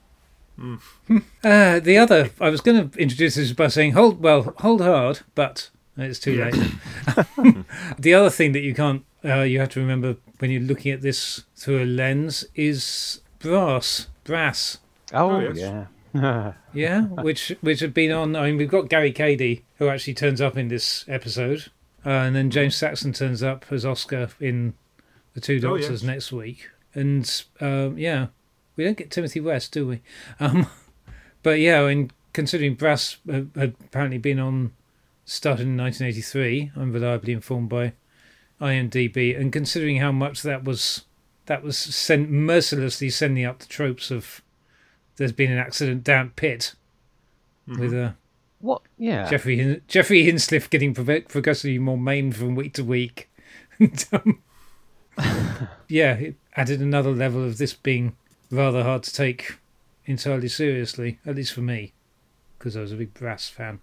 Uh, 1.44 1.80
the 1.80 1.96
other, 1.98 2.30
I 2.40 2.50
was 2.50 2.61
going 2.61 2.90
to 2.90 2.98
introduce 2.98 3.35
this 3.35 3.52
by 3.52 3.68
saying, 3.68 3.92
hold, 3.92 4.20
well, 4.22 4.54
hold 4.59 4.80
hard, 4.80 5.20
but 5.35 5.70
it's 5.96 6.18
too 6.18 6.42
late. 6.42 6.54
the 7.98 8.14
other 8.14 8.30
thing 8.30 8.52
that 8.52 8.61
you 8.61 8.74
can't, 8.74 9.04
uh, 9.24 9.42
you 9.42 9.61
have 9.61 9.70
to 9.70 9.80
remember 9.80 10.16
when 10.38 10.50
you're 10.50 10.62
looking 10.62 10.92
at 10.92 11.02
this 11.02 11.44
through 11.56 11.83
a 11.83 11.87
lens 11.87 12.46
is 12.54 13.20
brass, 13.38 14.09
brass. 14.24 14.78
Oh, 15.12 15.40
yes. 15.40 15.56
yeah. 15.56 15.87
Yeah, 16.72 17.02
which 17.02 17.52
which 17.60 17.80
have 17.80 17.94
been 17.94 18.12
on. 18.12 18.36
I 18.36 18.46
mean, 18.46 18.56
we've 18.56 18.70
got 18.70 18.88
Gary 18.88 19.12
Cady 19.12 19.64
who 19.78 19.88
actually 19.88 20.14
turns 20.14 20.40
up 20.40 20.56
in 20.56 20.68
this 20.68 21.04
episode, 21.08 21.70
uh, 22.06 22.10
and 22.10 22.36
then 22.36 22.50
James 22.50 22.76
Saxon 22.76 23.12
turns 23.12 23.42
up 23.42 23.64
as 23.70 23.84
Oscar 23.84 24.28
in 24.38 24.74
the 25.34 25.40
Two 25.40 25.58
Doctors 25.58 25.88
yes. 25.88 26.02
next 26.02 26.32
week, 26.32 26.68
and 26.94 27.44
um, 27.60 27.98
yeah, 27.98 28.28
we 28.76 28.84
don't 28.84 28.96
get 28.96 29.10
Timothy 29.10 29.40
West, 29.40 29.72
do 29.72 29.86
we? 29.86 30.00
Um, 30.40 30.68
but 31.42 31.58
yeah, 31.58 31.80
I 31.80 31.90
and 31.90 32.12
considering 32.32 32.74
Brass 32.74 33.16
had, 33.28 33.50
had 33.56 33.74
apparently 33.84 34.18
been 34.18 34.38
on 34.38 34.72
started 35.24 35.66
in 35.66 35.76
1983, 35.76 36.72
I'm 36.76 36.92
reliably 36.92 37.32
informed 37.32 37.68
by 37.68 37.92
IMDb, 38.60 39.38
and 39.38 39.52
considering 39.52 39.98
how 39.98 40.12
much 40.12 40.42
that 40.42 40.64
was 40.64 41.04
that 41.46 41.62
was 41.62 41.78
sent 41.78 42.30
mercilessly 42.30 43.10
sending 43.10 43.44
up 43.44 43.58
the 43.58 43.66
tropes 43.66 44.10
of 44.10 44.42
there's 45.20 45.33
been 45.33 45.52
an 45.52 45.59
accident 45.59 46.02
down 46.02 46.30
pit 46.35 46.74
with 47.66 47.92
a 47.92 48.14
What? 48.61 48.80
Yeah. 48.97 49.28
Geoffrey 49.28 49.82
Geoffrey 49.86 50.24
Hinsliff 50.24 50.70
getting 50.70 50.94
prog- 50.94 51.28
progressively 51.28 51.78
more 51.78 51.99
maimed 51.99 52.34
from 52.36 52.55
week 52.55 52.72
to 52.74 52.84
week. 52.84 53.28
And, 53.78 54.03
um, 54.12 54.40
yeah, 55.88 56.14
it 56.14 56.36
added 56.57 56.80
another 56.80 57.11
level 57.11 57.44
of 57.44 57.59
this 57.59 57.74
being 57.74 58.16
rather 58.51 58.82
hard 58.82 59.03
to 59.03 59.12
take 59.12 59.59
entirely 60.07 60.49
seriously, 60.49 61.18
at 61.26 61.36
least 61.36 61.53
for 61.53 61.61
me, 61.61 61.92
because 62.59 62.76
I 62.76 62.80
was 62.80 62.92
a 62.92 62.97
big 62.97 63.12
Brass 63.12 63.49
fan. 63.49 63.80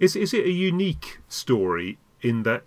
Is 0.00 0.16
is 0.16 0.32
it 0.32 0.46
a 0.46 0.50
unique 0.50 1.18
story 1.28 1.98
in 2.22 2.42
that 2.44 2.62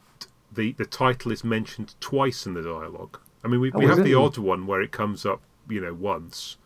the 0.53 0.73
the 0.73 0.85
title 0.85 1.31
is 1.31 1.43
mentioned 1.43 1.95
twice 1.99 2.45
in 2.45 2.53
the 2.53 2.61
dialogue? 2.61 3.19
I 3.43 3.47
mean, 3.47 3.59
we, 3.59 3.71
we 3.71 3.85
Oh, 3.85 3.87
have 3.89 4.03
the 4.03 4.13
odd 4.13 4.37
one 4.37 4.67
where 4.67 4.81
it 4.81 4.91
comes 4.91 5.25
up, 5.25 5.41
you 5.69 5.79
know, 5.81 5.93
once, 5.93 6.57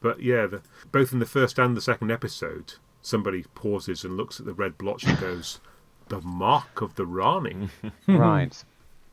but 0.00 0.22
yeah, 0.22 0.46
the, 0.46 0.62
both 0.90 1.12
in 1.12 1.18
the 1.18 1.26
first 1.26 1.58
and 1.58 1.76
the 1.76 1.80
second 1.80 2.10
episode, 2.10 2.74
somebody 3.02 3.44
pauses 3.54 4.04
and 4.04 4.16
looks 4.16 4.40
at 4.40 4.46
the 4.46 4.54
red 4.54 4.78
blotch 4.78 5.04
and 5.04 5.18
goes, 5.20 5.60
"The 6.08 6.20
mark 6.20 6.80
of 6.80 6.94
the 6.94 7.06
Rani." 7.06 7.68
Right. 8.06 8.64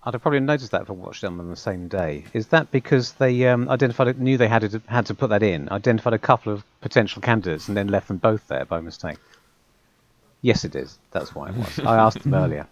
I'd 0.03 0.13
have 0.13 0.21
probably 0.21 0.39
noticed 0.39 0.71
that 0.71 0.83
if 0.83 0.89
I 0.89 0.93
watched 0.93 1.21
them 1.21 1.37
on 1.39 1.49
the 1.49 1.57
same 1.57 1.89
day. 1.89 2.23
Is 2.31 2.47
that 2.47 2.71
because 2.71 3.13
they 3.13 3.45
um, 3.45 3.67
identified, 3.67 4.07
it, 4.07 4.19
knew 4.19 4.37
they 4.37 4.47
had 4.47 4.61
to, 4.61 4.81
had 4.87 5.05
to 5.07 5.13
put 5.13 5.29
that 5.31 5.43
in, 5.43 5.67
identified 5.67 6.13
a 6.13 6.19
couple 6.19 6.53
of 6.53 6.63
potential 6.79 7.21
candidates, 7.21 7.67
and 7.67 7.75
then 7.75 7.89
left 7.89 8.07
them 8.07 8.15
both 8.15 8.47
there 8.47 8.63
by 8.63 8.79
mistake? 8.79 9.17
Yes, 10.41 10.63
it 10.63 10.75
is. 10.75 10.97
That's 11.11 11.35
why 11.35 11.49
it 11.49 11.55
was. 11.55 11.79
I 11.79 11.97
asked 12.05 12.23
them 12.23 12.33
earlier. 12.33 12.67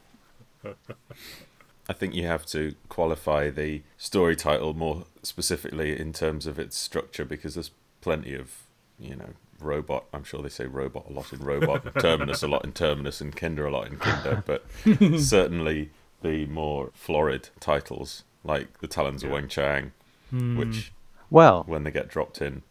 I 1.90 1.94
think 1.94 2.16
you 2.16 2.26
have 2.26 2.46
to 2.48 2.74
qualify 2.88 3.50
the 3.50 3.84
story 3.98 4.36
title 4.36 4.74
more 4.74 5.06
specifically 5.22 6.00
in 6.00 6.14
terms 6.14 6.48
of 6.48 6.58
its 6.58 6.78
structure 6.78 7.26
because 7.26 7.56
there's 7.56 7.72
plenty 8.06 8.36
of, 8.36 8.52
you 9.00 9.16
know, 9.16 9.32
robot. 9.60 10.06
I'm 10.14 10.24
sure 10.24 10.42
they 10.44 10.50
say 10.50 10.68
robot 10.68 11.06
a 11.10 11.14
lot 11.14 11.34
in 11.34 11.40
robot, 11.40 11.82
terminus 12.00 12.44
a 12.44 12.48
lot 12.48 12.64
in 12.64 12.72
terminus, 12.72 13.20
and 13.20 13.36
kinder 13.36 13.66
a 13.66 13.72
lot 13.72 13.88
in 13.88 13.98
kinder. 13.98 14.44
But 14.46 14.64
certainly 15.20 15.90
the 16.22 16.46
more 16.46 16.92
florid 16.94 17.50
titles 17.60 18.24
like 18.44 18.80
the 18.80 18.88
Talons 18.88 19.24
of 19.24 19.32
Weng-Chiang, 19.32 19.92
which 20.32 20.92
Well, 21.32 21.64
when 21.66 21.84
they 21.84 21.90
get 21.92 22.08
dropped 22.10 22.42
in 22.44 22.62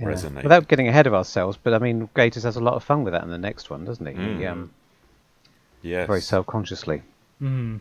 yeah. 0.00 0.06
resonate. 0.06 0.42
without 0.42 0.66
getting 0.66 0.88
ahead 0.88 1.06
of 1.06 1.14
ourselves, 1.14 1.56
but 1.62 1.72
I 1.74 1.78
mean, 1.78 2.08
Gatiss 2.16 2.42
has 2.42 2.56
a 2.56 2.60
lot 2.60 2.74
of 2.74 2.82
fun 2.82 3.04
with 3.04 3.12
that 3.12 3.22
in 3.22 3.30
the 3.30 3.38
next 3.38 3.70
one, 3.70 3.84
doesn't 3.84 4.04
he? 4.04 4.14
he 4.14 4.18
Mm. 4.18 4.50
um, 4.50 4.70
yes, 5.82 6.08
very 6.08 6.20
self-consciously. 6.20 7.02
Hmm. 7.38 7.76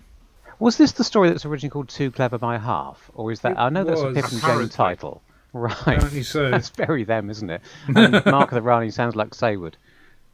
Was 0.60 0.78
this 0.78 0.91
the 0.91 1.04
story 1.04 1.30
that's 1.30 1.45
originally 1.45 1.72
called 1.72 1.89
Too 1.89 2.12
Clever 2.12 2.38
by 2.38 2.60
Half, 2.60 3.10
or 3.16 3.32
is 3.32 3.39
that? 3.41 3.54
It 3.54 3.58
I 3.58 3.70
know 3.70 3.84
that's 3.84 4.02
a 4.02 4.06
was. 4.10 4.16
Pip 4.16 4.32
and 4.32 4.41
Jane 4.41 4.70
title, 4.70 5.24
right? 5.54 5.74
Apparently 5.82 6.24
so. 6.24 6.49
That's 6.52 6.70
very 6.70 7.04
them, 7.04 7.30
isn't 7.30 7.49
it? 7.49 7.62
And 7.95 8.24
Mark 8.26 8.52
of 8.52 8.56
the 8.56 8.62
Rani 8.62 8.89
sounds 8.91 9.16
like 9.16 9.32
Saward 9.32 9.76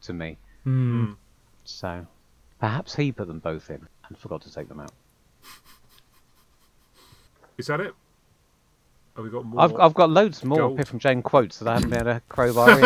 to 0.02 0.12
me. 0.12 0.38
Hmm. 0.64 1.12
So 1.64 2.06
perhaps 2.60 2.94
he 2.94 3.12
put 3.12 3.26
them 3.28 3.40
both 3.40 3.70
in 3.70 3.86
and 4.08 4.18
forgot 4.18 4.42
to 4.42 4.52
take 4.52 4.68
them 4.68 4.80
out. 4.80 4.92
Is 7.56 7.66
that 7.66 7.80
it? 7.80 7.94
Have 9.16 9.24
we 9.24 9.30
got 9.32 9.44
more? 9.44 9.60
I've, 9.60 9.74
I've 9.74 9.94
got 9.94 10.10
loads 10.10 10.44
more 10.44 10.58
Gold. 10.58 10.76
Pip 10.78 10.92
and 10.92 11.00
Jane 11.00 11.22
quotes 11.22 11.58
that 11.58 11.68
I 11.68 11.74
haven't 11.74 11.90
been 11.90 12.00
able 12.06 12.14
to 12.14 12.22
crowbar 12.28 12.70
in. 12.70 12.84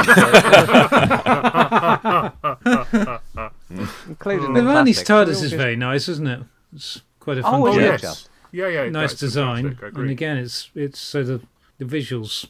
Including 4.08 4.54
The 4.54 4.62
Rani's 4.62 4.64
Varney's 4.64 5.04
TARDIS 5.04 5.42
is 5.42 5.52
very 5.52 5.76
nice, 5.76 6.08
isn't 6.08 6.26
it? 6.26 6.40
It's 6.74 7.02
quite 7.20 7.36
a 7.36 7.40
Oh, 7.40 7.50
fun 7.50 7.60
Oh 7.60 7.66
is 7.68 7.76
yes. 8.02 8.28
Yeah, 8.50 8.68
yeah. 8.68 8.88
nice 8.88 9.14
design, 9.14 9.78
and 9.82 10.10
again, 10.10 10.36
it's 10.38 10.70
it's 10.74 10.98
so 10.98 11.22
the 11.22 11.40
the 11.82 11.96
visuals, 11.98 12.46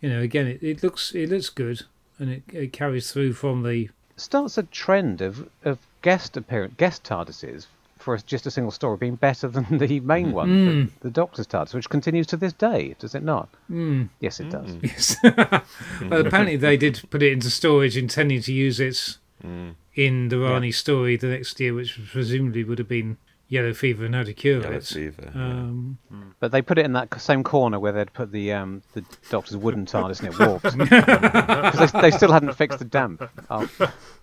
you 0.00 0.08
know, 0.08 0.20
again, 0.20 0.46
it, 0.46 0.62
it 0.62 0.82
looks 0.82 1.14
it 1.14 1.30
looks 1.30 1.48
good, 1.50 1.82
and 2.18 2.30
it, 2.30 2.42
it 2.52 2.72
carries 2.72 3.12
through 3.12 3.32
from 3.34 3.62
the 3.62 3.88
starts 4.16 4.56
a 4.58 4.62
trend 4.64 5.20
of, 5.20 5.48
of 5.64 5.78
guest 6.02 6.36
appearance, 6.36 6.74
guest 6.76 7.02
TARDISes 7.04 7.66
for 7.98 8.16
just 8.18 8.44
a 8.46 8.50
single 8.50 8.70
story 8.70 8.96
being 8.98 9.14
better 9.16 9.48
than 9.48 9.78
the 9.78 9.98
main 10.00 10.32
one, 10.32 10.48
Mm. 10.48 10.90
the, 11.00 11.08
the 11.08 11.10
Doctor's 11.10 11.46
TARDIS, 11.46 11.72
which 11.74 11.88
continues 11.88 12.26
to 12.28 12.36
this 12.36 12.52
day, 12.52 12.94
does 12.98 13.14
it 13.14 13.22
not? 13.22 13.48
Mm. 13.70 14.10
Yes, 14.20 14.40
it 14.40 14.50
does. 14.50 14.76
Yes. 14.82 15.16
well, 15.22 16.26
apparently 16.26 16.56
they 16.56 16.76
did 16.76 17.02
put 17.10 17.22
it 17.22 17.32
into 17.32 17.48
storage, 17.50 17.96
intending 17.96 18.40
to 18.42 18.52
use 18.52 18.78
it 18.80 19.18
Mm. 19.44 19.74
in 19.94 20.28
the 20.28 20.38
Rani 20.38 20.72
story 20.72 21.16
the 21.16 21.26
next 21.26 21.58
year, 21.60 21.74
which 21.74 21.98
presumably 22.12 22.64
would 22.64 22.78
have 22.78 22.88
been 22.88 23.18
Yellow 23.54 23.72
Fever 23.72 24.04
and 24.04 24.14
How 24.14 24.22
to 24.24 24.34
Cure 24.34 24.60
Yellow 24.60 24.74
It. 24.76 24.84
Fever. 24.84 25.32
yeah. 25.34 25.40
Um, 25.40 25.98
But 26.40 26.50
they 26.52 26.60
put 26.60 26.78
it 26.78 26.84
in 26.84 26.92
that 26.92 27.20
same 27.20 27.42
corner 27.44 27.78
where 27.78 27.92
they'd 27.92 28.12
put 28.12 28.32
the 28.32 28.52
um, 28.52 28.82
the 28.92 29.04
Doctor's 29.30 29.56
wooden 29.56 29.86
TARDIS 29.86 30.20
and 30.20 30.28
it 30.34 30.38
warped. 30.38 30.64
Because 31.74 31.92
they, 31.92 32.00
they 32.02 32.10
still 32.10 32.32
hadn't 32.32 32.52
fixed 32.54 32.78
the 32.80 32.84
damp. 32.84 33.22
Oh, 33.50 33.66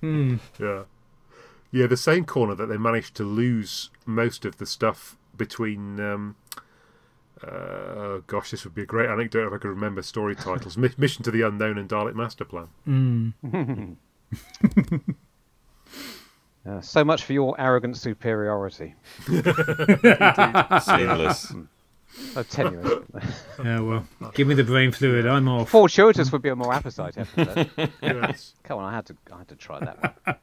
hmm. 0.02 0.36
Yeah. 0.60 0.84
Yeah, 1.72 1.88
the 1.88 1.96
same 1.98 2.26
corner 2.26 2.54
that 2.56 2.66
they 2.66 2.78
managed 2.78 3.16
to 3.16 3.24
lose 3.24 3.90
most 4.06 4.44
of 4.46 4.58
the 4.58 4.66
stuff 4.66 5.16
between. 5.38 6.00
Um, 6.00 6.36
uh, 7.42 8.20
gosh, 8.28 8.52
this 8.52 8.66
would 8.66 8.76
be 8.76 8.84
a 8.84 8.86
great 8.86 9.10
anecdote 9.10 9.48
if 9.48 9.54
I 9.54 9.58
could 9.58 9.70
remember 9.70 10.02
story 10.04 10.36
titles. 10.36 10.78
Mission 10.98 11.24
to 11.24 11.32
the 11.32 11.42
Unknown 11.42 11.78
and 11.78 11.90
Dalek 11.90 12.14
Master 12.14 12.44
Plan. 12.46 12.68
Mm. 12.88 13.96
Uh, 16.66 16.82
so 16.82 17.04
much 17.04 17.24
for 17.24 17.34
your 17.34 17.60
arrogant 17.60 17.98
superiority. 17.98 18.96
Seamless. 20.82 21.54
Oh, 22.36 22.44
tenuous. 22.44 23.04
Yeah, 23.64 23.80
well, 23.80 24.06
give 24.34 24.48
me 24.48 24.56
the 24.56 24.64
brain 24.64 24.92
fluid. 24.92 25.26
I'm 25.26 25.48
off. 25.48 25.70
Fortuitous 25.70 26.32
would 26.32 26.42
be 26.42 26.50
a 26.50 26.56
more 26.56 26.74
appetite 26.74 27.18
epithet. 27.18 27.70
Yes. 28.02 28.54
Come 28.64 28.80
on, 28.80 28.92
I 28.92 28.96
had 28.96 29.06
to, 29.08 29.16
I 29.32 29.38
had 29.40 29.48
to 29.50 29.56
try 29.56 29.80
that 29.80 30.18
one. 30.26 30.36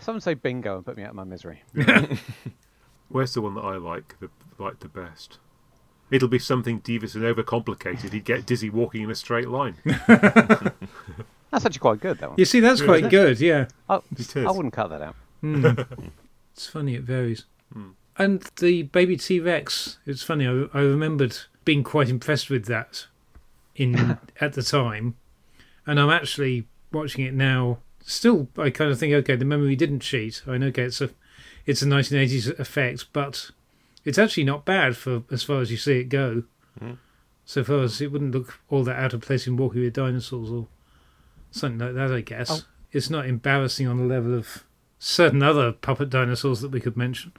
Someone 0.00 0.20
say 0.20 0.34
bingo 0.34 0.76
and 0.76 0.84
put 0.84 0.96
me 0.96 1.02
out 1.04 1.10
of 1.10 1.14
my 1.14 1.24
misery. 1.24 1.62
Where's 3.08 3.34
the 3.34 3.40
one 3.42 3.54
that 3.54 3.60
I 3.62 3.76
like 3.76 4.16
the 4.20 4.28
like 4.58 4.80
the 4.80 4.88
best? 4.88 5.38
It'll 6.10 6.28
be 6.28 6.38
something 6.38 6.80
devious 6.80 7.14
and 7.14 7.24
overcomplicated. 7.24 8.12
He'd 8.12 8.24
get 8.24 8.44
dizzy 8.44 8.68
walking 8.70 9.02
in 9.02 9.10
a 9.10 9.14
straight 9.14 9.48
line. 9.48 9.76
That's 11.52 11.64
actually 11.66 11.80
quite 11.80 12.00
good, 12.00 12.18
that 12.18 12.30
one. 12.30 12.38
You 12.38 12.44
see, 12.46 12.60
that's 12.60 12.80
quite 12.80 13.10
good. 13.10 13.38
Yeah, 13.38 13.66
Oh, 13.88 14.02
I 14.48 14.50
wouldn't 14.50 14.72
cut 14.74 14.88
that 14.88 15.02
out. 15.02 15.14
Hmm. 15.42 15.66
it's 16.54 16.66
funny. 16.66 16.94
It 16.96 17.02
varies. 17.02 17.44
And 18.18 18.42
the 18.56 18.82
baby 18.84 19.16
T 19.16 19.38
Rex. 19.38 19.98
It's 20.06 20.22
funny. 20.22 20.46
I, 20.46 20.66
I 20.74 20.80
remembered 20.82 21.36
being 21.64 21.82
quite 21.84 22.08
impressed 22.08 22.50
with 22.50 22.64
that 22.66 23.06
in 23.76 24.18
at 24.40 24.54
the 24.54 24.62
time, 24.62 25.14
and 25.86 26.00
I'm 26.00 26.10
actually 26.10 26.66
watching 26.90 27.24
it 27.24 27.34
now. 27.34 27.78
Still, 28.04 28.48
I 28.58 28.70
kind 28.70 28.90
of 28.90 28.98
think, 28.98 29.12
okay, 29.14 29.36
the 29.36 29.44
memory 29.44 29.76
didn't 29.76 30.00
cheat. 30.00 30.42
I 30.46 30.58
know, 30.58 30.66
okay, 30.68 30.82
it's 30.84 31.00
a 31.00 31.10
it's 31.66 31.82
a 31.82 31.86
1980s 31.86 32.58
effect, 32.58 33.06
but 33.12 33.50
it's 34.04 34.18
actually 34.18 34.44
not 34.44 34.64
bad 34.64 34.96
for 34.96 35.22
as 35.30 35.42
far 35.42 35.60
as 35.60 35.70
you 35.70 35.76
see 35.76 36.00
it 36.00 36.04
go. 36.08 36.44
So 37.44 37.62
far 37.64 37.80
as 37.80 38.00
it 38.00 38.10
wouldn't 38.10 38.32
look 38.34 38.58
all 38.70 38.84
that 38.84 38.98
out 38.98 39.12
of 39.14 39.20
place 39.20 39.46
in 39.46 39.56
Walking 39.56 39.82
with 39.82 39.92
Dinosaurs 39.94 40.50
or 40.50 40.66
something 41.52 41.78
like 41.78 41.94
that. 41.94 42.12
I 42.12 42.20
guess 42.22 42.50
Oh. 42.50 42.60
it's 42.90 43.08
not 43.08 43.26
embarrassing 43.26 43.86
on 43.86 43.96
the 43.98 44.04
level 44.04 44.34
of 44.34 44.64
certain 44.98 45.42
other 45.42 45.70
puppet 45.72 46.10
dinosaurs 46.10 46.60
that 46.62 46.70
we 46.72 46.80
could 46.80 46.96
mention. 46.96 47.32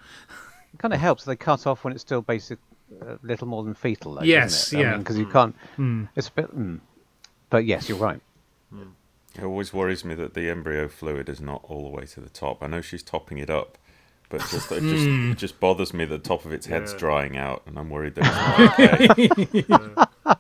It 0.73 0.79
kind 0.79 0.93
of 0.93 0.99
helps. 1.01 1.25
They 1.25 1.35
cut 1.35 1.67
off 1.67 1.83
when 1.83 1.91
it's 1.93 2.01
still 2.01 2.21
basic, 2.21 2.59
a 3.01 3.19
little 3.21 3.47
more 3.47 3.63
than 3.63 3.73
fetal. 3.73 4.15
Though, 4.15 4.23
Yes, 4.23 4.65
doesn't 4.71 4.79
it? 4.79 4.83
yeah. 4.83 4.97
Because 4.97 5.17
you 5.17 5.25
can't. 5.27 5.55
Hmm. 5.75 6.05
It's 6.15 6.29
a 6.29 6.31
bit. 6.31 6.55
Mm. 6.57 6.79
But 7.49 7.65
yes, 7.65 7.89
you're 7.89 7.97
right. 7.97 8.21
It 9.35 9.43
always 9.43 9.73
worries 9.73 10.03
me 10.05 10.13
that 10.15 10.33
the 10.35 10.49
embryo 10.49 10.87
fluid 10.87 11.27
is 11.27 11.41
not 11.41 11.61
all 11.65 11.83
the 11.83 11.89
way 11.89 12.05
to 12.05 12.19
the 12.21 12.29
top. 12.29 12.61
I 12.61 12.67
know 12.67 12.81
she's 12.81 13.01
topping 13.03 13.39
it 13.39 13.49
up, 13.49 13.77
but 14.29 14.41
just 14.41 14.71
it 14.71 14.81
just 14.81 15.05
it 15.07 15.37
just 15.37 15.59
bothers 15.59 15.91
me 15.93 16.05
that 16.05 16.23
the 16.23 16.27
top 16.29 16.45
of 16.45 16.51
its 16.53 16.67
head's 16.67 16.91
Yeah. 16.93 16.99
drying 16.99 17.37
out, 17.37 17.63
and 17.65 17.77
I'm 17.79 17.89
worried 17.89 18.13
that 18.15 18.25
it's 18.77 19.17
not 19.49 19.67
okay. 19.67 20.05
Yeah. 20.25 20.35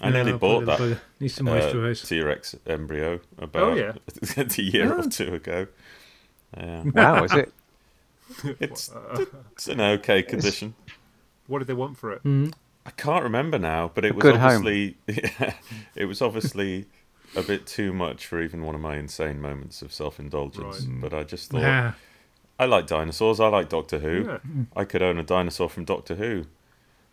I 0.00 0.10
nearly 0.10 0.32
I'll 0.32 0.38
bought 0.38 0.64
put 0.64 0.80
it- 0.80 0.88
that 0.90 1.00
Needs 1.20 1.36
to 1.36 1.42
uh, 1.42 1.46
moisturise. 1.46 2.06
T 2.06 2.20
Rex 2.22 2.56
embryo 2.66 3.20
about 3.38 3.76
yeah. 3.76 3.92
a 4.36 4.62
year 4.62 4.98
or 4.98 5.04
two 5.04 5.34
ago. 5.34 5.66
Yeah, 6.56 6.82
Wow, 6.94 7.24
is 7.24 7.32
it? 7.32 7.52
it's 8.60 8.90
it's 9.52 9.68
in 9.68 9.80
okay 9.80 10.22
condition. 10.22 10.74
What 11.46 11.58
did 11.58 11.68
they 11.68 11.74
want 11.74 11.98
for 11.98 12.12
it? 12.12 12.22
Mm. 12.24 12.52
I 12.86 12.90
can't 12.90 13.22
remember 13.24 13.58
now, 13.58 13.90
but 13.94 14.04
it 14.04 14.14
was 14.14 14.22
good 14.22 14.36
home. 14.36 14.64
obviously 14.64 14.96
it 15.96 16.06
was 16.06 16.22
obviously 16.22 16.86
a 17.36 17.42
bit 17.42 17.66
too 17.66 17.92
much 17.92 18.26
for 18.26 18.40
even 18.40 18.62
one 18.62 18.74
of 18.74 18.80
my 18.80 18.96
insane 18.96 19.40
moments 19.40 19.82
of 19.82 19.92
self-indulgence. 19.92 20.86
Right. 20.86 21.00
But 21.00 21.14
I 21.14 21.22
just 21.24 21.50
thought 21.50 21.94
I 22.58 22.64
like 22.64 22.86
dinosaurs. 22.86 23.40
I 23.40 23.48
like 23.48 23.68
Doctor 23.68 23.98
Who. 23.98 24.24
Yeah. 24.26 24.38
I 24.76 24.84
could 24.84 25.02
own 25.02 25.18
a 25.18 25.22
dinosaur 25.22 25.68
from 25.68 25.84
Doctor 25.84 26.14
Who. 26.16 26.46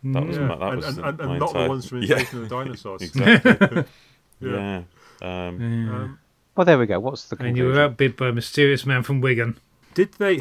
That 0.04 0.26
was 0.26 0.36
Yeah. 0.36 0.46
my, 0.46 0.56
that 0.56 0.62
and, 0.68 0.76
was 0.76 0.86
and, 0.86 0.96
the- 0.96 1.08
and, 1.08 1.20
and 1.20 1.38
not 1.38 1.48
entire- 1.48 1.62
the 1.64 1.68
ones 1.68 1.88
from 1.88 2.02
Yeah, 2.02 2.12
Invasion 2.18 2.42
of 2.42 2.48
the 2.48 2.54
Dinosaurs. 2.56 3.02
exactly. 3.16 3.84
Yeah. 4.40 4.82
yeah. 5.20 5.48
Um. 5.48 5.60
Um, 5.90 6.18
Well, 6.54 6.64
there 6.64 6.78
we 6.78 6.86
go. 6.86 7.00
What's 7.00 7.24
the 7.28 7.36
and 7.42 7.56
you 7.56 7.64
were 7.64 7.70
conclusion? 7.70 7.90
outbid 7.90 8.16
by 8.16 8.28
a 8.28 8.32
mysterious 8.32 8.86
man 8.86 9.02
from 9.02 9.20
Wigan. 9.20 9.58
Did 9.94 10.12
they 10.14 10.36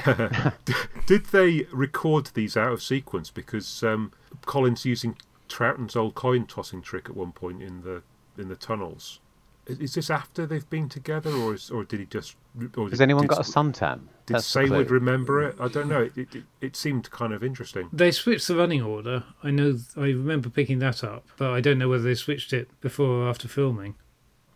did 1.08 1.26
they 1.28 1.66
record 1.72 2.28
these 2.36 2.55
out 2.55 2.72
of 2.74 2.84
sequence? 2.84 3.32
Because 3.32 3.82
um, 3.84 4.12
Colin's 4.45 4.86
using 4.86 5.18
Troughton's 5.47 5.95
old 5.95 6.14
coin 6.14 6.45
tossing 6.45 6.82
trick 6.84 7.10
at 7.10 7.16
one 7.16 7.32
point 7.32 7.64
in 7.64 7.82
the 7.82 8.03
in 8.38 8.49
the 8.49 8.55
tunnels. 8.55 9.20
Is, 9.66 9.80
is 9.80 9.93
this 9.95 10.10
after 10.12 10.45
they've 10.45 10.70
been 10.70 10.89
together, 10.89 11.32
or 11.32 11.55
is, 11.55 11.72
or 11.72 11.84
did 11.84 11.99
he 12.01 12.05
just? 12.05 12.36
Or 12.76 12.84
Has 12.89 12.99
did, 12.99 13.01
anyone 13.01 13.24
did, 13.24 13.30
got 13.30 13.39
a 13.39 13.49
suntan? 13.51 14.01
Did 14.28 14.36
That's 14.36 14.53
the 14.53 14.59
Saward 14.59 14.91
remember 14.91 15.41
it? 15.41 15.55
I 15.59 15.69
don't 15.69 15.88
know. 15.88 16.01
It, 16.01 16.17
it, 16.17 16.36
it, 16.36 16.43
it 16.61 16.75
seemed 16.75 17.09
kind 17.09 17.34
of 17.34 17.43
interesting. 17.43 17.89
They 17.91 18.11
switched 18.11 18.47
the 18.47 18.55
running 18.55 18.82
order. 18.82 19.23
I 19.41 19.51
know. 19.51 19.78
I 19.95 20.07
remember 20.07 20.49
picking 20.49 20.80
that 20.80 21.03
up, 21.03 21.25
but 21.38 21.51
I 21.51 21.61
don't 21.61 21.80
know 21.80 21.89
whether 21.89 22.03
they 22.03 22.13
switched 22.13 22.53
it 22.53 22.69
before 22.82 23.23
or 23.23 23.30
after 23.30 23.47
filming. 23.47 23.95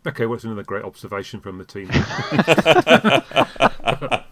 Okay, 0.06 0.26
what's 0.26 0.44
another 0.44 0.62
great 0.62 0.84
observation 0.84 1.40
from 1.40 1.58
the 1.58 1.64
team? 1.64 1.88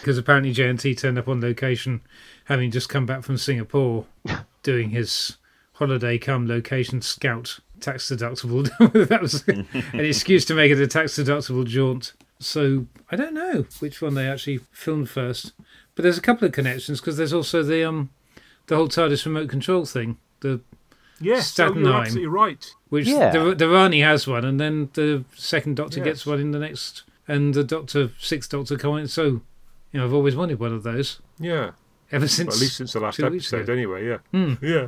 Because 0.00 0.18
apparently 0.18 0.54
JNT 0.54 0.98
turned 0.98 1.18
up 1.18 1.28
on 1.28 1.40
location, 1.40 2.00
having 2.44 2.70
just 2.70 2.88
come 2.88 3.04
back 3.04 3.22
from 3.22 3.36
Singapore, 3.36 4.06
doing 4.62 4.90
his 4.90 5.36
holiday 5.74 6.18
come 6.18 6.46
location 6.46 7.02
scout 7.02 7.58
tax 7.80 8.08
deductible. 8.08 8.68
that 9.08 9.20
was 9.20 9.46
an 9.46 10.00
excuse 10.00 10.44
to 10.46 10.54
make 10.54 10.72
it 10.72 10.80
a 10.80 10.86
tax 10.86 11.18
deductible 11.18 11.66
jaunt 11.66 12.14
So 12.40 12.86
I 13.10 13.16
don't 13.16 13.34
know 13.34 13.66
which 13.80 14.00
one 14.00 14.14
they 14.14 14.28
actually 14.28 14.58
filmed 14.70 15.10
first. 15.10 15.52
But 15.94 16.02
there's 16.04 16.18
a 16.18 16.22
couple 16.22 16.46
of 16.46 16.52
connections 16.52 17.00
because 17.00 17.16
there's 17.16 17.32
also 17.32 17.62
the 17.62 17.84
um 17.88 18.10
the 18.66 18.76
whole 18.76 18.88
TARDIS 18.88 19.24
remote 19.26 19.48
control 19.48 19.84
thing. 19.84 20.18
The 20.40 20.60
Yes, 21.20 21.40
oh, 21.40 21.66
Staten 21.66 21.84
you're 21.84 21.94
absolutely 21.94 22.28
right. 22.28 22.70
which 22.90 23.08
Yeah. 23.08 23.30
the 23.30 23.54
the 23.54 23.68
Rani 23.68 24.02
has 24.02 24.28
one, 24.28 24.44
and 24.44 24.60
then 24.60 24.90
the 24.94 25.24
second 25.34 25.74
Doctor 25.76 25.98
Yes. 25.98 26.04
gets 26.04 26.26
one 26.26 26.38
in 26.40 26.52
the 26.52 26.60
next, 26.60 27.02
and 27.26 27.54
the 27.54 27.64
Doctor 27.64 28.10
Sixth 28.20 28.50
Doctor 28.50 28.76
coming. 28.78 29.08
So, 29.08 29.24
you 29.24 29.40
know, 29.94 30.04
I've 30.04 30.14
always 30.14 30.36
wanted 30.36 30.60
one 30.60 30.72
of 30.72 30.84
those 30.84 31.18
Yeah, 31.40 31.72
ever 32.12 32.28
since. 32.28 32.46
well, 32.46 32.54
at 32.56 32.60
least 32.60 32.76
since 32.76 32.92
the 32.92 33.00
last 33.00 33.16
two 33.16 33.28
weeks 33.28 33.52
episode, 33.52 33.62
ago. 33.64 33.72
anyway. 33.72 34.06
Yeah, 34.06 34.18
Hmm. 34.30 34.54
yeah. 34.62 34.86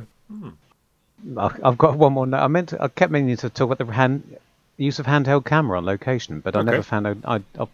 I- 1.37 1.59
I've 1.63 1.77
got 1.77 1.97
one 1.97 2.13
more. 2.13 2.25
note. 2.25 2.41
I 2.41 2.47
meant 2.47 2.69
to, 2.69 2.81
I 2.81 2.87
kept 2.87 3.11
meaning 3.11 3.35
to 3.37 3.49
talk 3.49 3.69
about 3.71 3.85
the 3.85 3.93
hand 3.93 4.37
use 4.77 4.99
of 4.99 5.05
handheld 5.05 5.45
camera 5.45 5.77
on 5.77 5.85
location, 5.85 6.39
but 6.39 6.55
I 6.55 6.59
Okay. 6.59 6.71
never 6.71 6.83
found 6.83 7.07
out. 7.07 7.17
I, 7.25 7.35
I, 7.61 7.67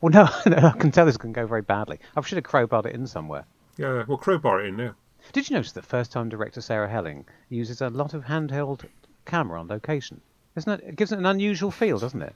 well, 0.00 0.10
no, 0.12 0.24
I 0.24 0.74
can 0.78 0.90
tell 0.90 1.06
this 1.06 1.16
can 1.16 1.32
go 1.32 1.46
very 1.46 1.62
badly. 1.62 1.98
I 2.16 2.20
should 2.22 2.36
have 2.36 2.44
crowbarred 2.44 2.86
it 2.86 2.94
in 2.94 3.06
somewhere. 3.06 3.44
Yeah, 3.76 4.04
well, 4.06 4.18
crowbar 4.18 4.60
it 4.62 4.66
in 4.68 4.76
there. 4.76 4.94
Did 5.32 5.48
you 5.48 5.54
notice 5.56 5.72
that 5.72 5.84
first-time 5.86 6.28
director 6.28 6.60
Sarah 6.60 6.88
Helling 6.88 7.24
uses 7.48 7.80
a 7.80 7.88
lot 7.88 8.12
of 8.12 8.24
handheld 8.24 8.84
camera 9.24 9.60
on 9.60 9.68
location? 9.68 10.20
Isn't 10.56 10.72
it? 10.72 10.84
It 10.88 10.96
gives 10.96 11.12
it 11.12 11.18
an 11.18 11.26
unusual 11.26 11.70
feel, 11.70 11.98
doesn't 11.98 12.20
it? 12.22 12.34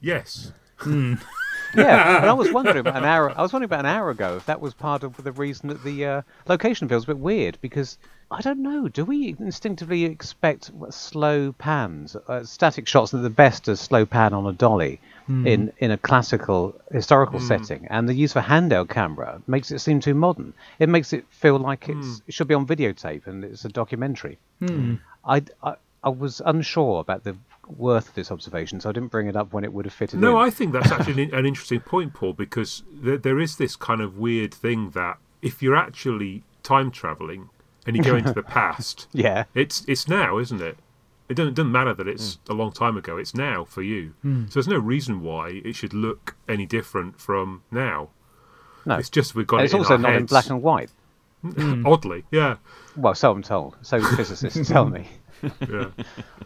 Yes. 0.00 0.52
Hmm. 0.76 1.14
Yeah, 1.74 2.20
and 2.20 2.30
I 2.30 2.32
was 2.42 2.52
wondering 2.52 2.78
about 2.78 2.96
an 2.96 3.04
hour. 3.04 3.32
I 3.36 3.42
was 3.42 3.52
wondering 3.52 3.68
about 3.68 3.80
an 3.80 3.86
hour 3.86 4.10
ago 4.10 4.36
if 4.36 4.46
that 4.46 4.60
was 4.60 4.74
part 4.74 5.02
of 5.02 5.16
the 5.22 5.32
reason 5.32 5.68
that 5.68 5.82
the 5.82 6.04
uh, 6.04 6.22
location 6.48 6.88
feels 6.88 7.04
a 7.04 7.08
bit 7.08 7.18
weird 7.18 7.58
because 7.60 7.98
I 8.30 8.40
don't 8.40 8.62
know. 8.62 8.88
Do 8.88 9.04
we 9.04 9.34
instinctively 9.38 10.04
expect 10.04 10.70
slow 10.90 11.52
pans, 11.52 12.16
uh, 12.28 12.44
static 12.44 12.86
shots? 12.86 13.10
That 13.10 13.18
the 13.18 13.30
best 13.30 13.68
are 13.68 13.76
slow 13.76 14.06
pan 14.06 14.32
on 14.32 14.46
a 14.46 14.52
dolly 14.52 15.00
in 15.28 15.72
in 15.78 15.90
a 15.90 15.98
classical 15.98 16.74
historical 16.92 17.40
setting, 17.40 17.86
and 17.88 18.08
the 18.08 18.14
use 18.14 18.36
of 18.36 18.44
a 18.44 18.46
handheld 18.48 18.88
camera 18.88 19.40
makes 19.46 19.70
it 19.70 19.78
seem 19.80 20.00
too 20.00 20.14
modern. 20.14 20.52
It 20.78 20.88
makes 20.88 21.12
it 21.12 21.24
feel 21.30 21.58
like 21.58 21.88
it's 21.88 22.22
it 22.26 22.34
should 22.34 22.48
be 22.48 22.54
on 22.54 22.66
videotape 22.66 23.26
and 23.26 23.44
it's 23.44 23.64
a 23.64 23.68
documentary. 23.68 24.38
I, 25.24 25.42
I 25.62 25.74
I 26.02 26.08
was 26.08 26.40
unsure 26.44 27.00
about 27.00 27.24
the 27.24 27.36
worth 27.78 28.08
of 28.08 28.14
this 28.14 28.30
observation, 28.30 28.80
so 28.80 28.88
I 28.88 28.92
didn't 28.92 29.10
bring 29.10 29.26
it 29.26 29.36
up 29.36 29.52
when 29.52 29.64
it 29.64 29.72
would 29.72 29.84
have 29.84 29.94
fitted 29.94 30.20
No, 30.20 30.40
in. 30.40 30.46
I 30.46 30.50
think 30.50 30.72
that's 30.72 30.90
actually 30.92 31.24
an, 31.24 31.34
an 31.34 31.46
interesting 31.46 31.80
point, 31.80 32.14
Paul, 32.14 32.32
because 32.32 32.82
there, 32.92 33.16
there 33.18 33.38
is 33.40 33.56
this 33.56 33.76
kind 33.76 34.00
of 34.00 34.18
weird 34.18 34.52
thing 34.54 34.90
that 34.90 35.18
if 35.42 35.62
you're 35.62 35.76
actually 35.76 36.42
time 36.62 36.90
traveling 36.90 37.48
and 37.86 37.96
you 37.96 38.02
go 38.02 38.16
into 38.16 38.32
the 38.32 38.42
past, 38.58 39.06
Yeah. 39.12 39.44
it's 39.54 39.84
it's 39.88 40.06
now, 40.08 40.38
isn't 40.38 40.60
it? 40.60 40.76
It 41.28 41.34
doesn't, 41.34 41.54
doesn't 41.54 41.70
matter 41.72 41.94
that 41.94 42.08
it's 42.08 42.38
Hmm. 42.46 42.52
a 42.52 42.54
long 42.56 42.72
time 42.72 42.96
ago. 42.96 43.16
It's 43.16 43.34
now 43.34 43.64
for 43.64 43.82
you. 43.82 44.14
So 44.24 44.54
there's 44.54 44.66
no 44.68 44.78
reason 44.78 45.22
why 45.22 45.60
it 45.64 45.76
should 45.76 45.94
look 45.94 46.36
any 46.48 46.66
different 46.66 47.20
from 47.20 47.62
now. 47.70 48.08
No. 48.84 48.96
It's 48.96 49.08
just 49.10 49.34
we've 49.34 49.46
got 49.46 49.56
And 49.58 49.62
it 49.62 49.66
it's 49.66 49.74
also 49.74 49.92
our 49.94 49.98
not 49.98 50.14
in 50.16 50.26
black 50.26 50.50
and 50.50 50.60
white. 50.62 50.90
Oddly, 51.86 52.24
yeah, 52.30 52.56
Well, 52.96 53.14
so 53.14 53.30
I'm 53.32 53.42
told. 53.42 53.76
So 53.82 53.98
the 54.00 54.14
physicists 54.16 54.68
tell 54.68 54.84
me. 54.86 55.08
yeah. 55.70 55.86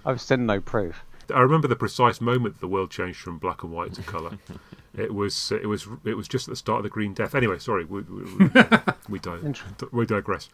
I've 0.07 0.21
seen 0.21 0.47
no 0.47 0.61
proof. 0.61 1.03
I 1.33 1.41
remember 1.41 1.69
the 1.69 1.77
precise 1.77 2.21
moment 2.21 2.61
the 2.61 2.69
world 2.69 2.91
changed 2.91 3.21
from 3.21 3.39
black 3.39 3.63
and 3.63 3.73
white 3.73 3.95
to 3.95 4.03
colour. 4.03 4.39
it 4.97 5.15
was 5.15 5.53
uh, 5.53 5.57
it 5.57 5.67
was 5.67 5.87
it 6.05 6.15
was 6.15 6.29
just 6.29 6.49
at 6.49 6.53
the 6.53 6.57
start 6.57 6.79
of 6.79 6.83
the 6.85 6.91
Green 6.91 7.15
Death. 7.15 7.35
Anyway, 7.35 7.59
sorry, 7.59 7.85
we 7.85 8.03
we, 8.03 8.23
we, 8.25 8.47
we, 9.09 9.19
di- 9.19 9.55
we 9.93 10.07
digress. 10.07 10.49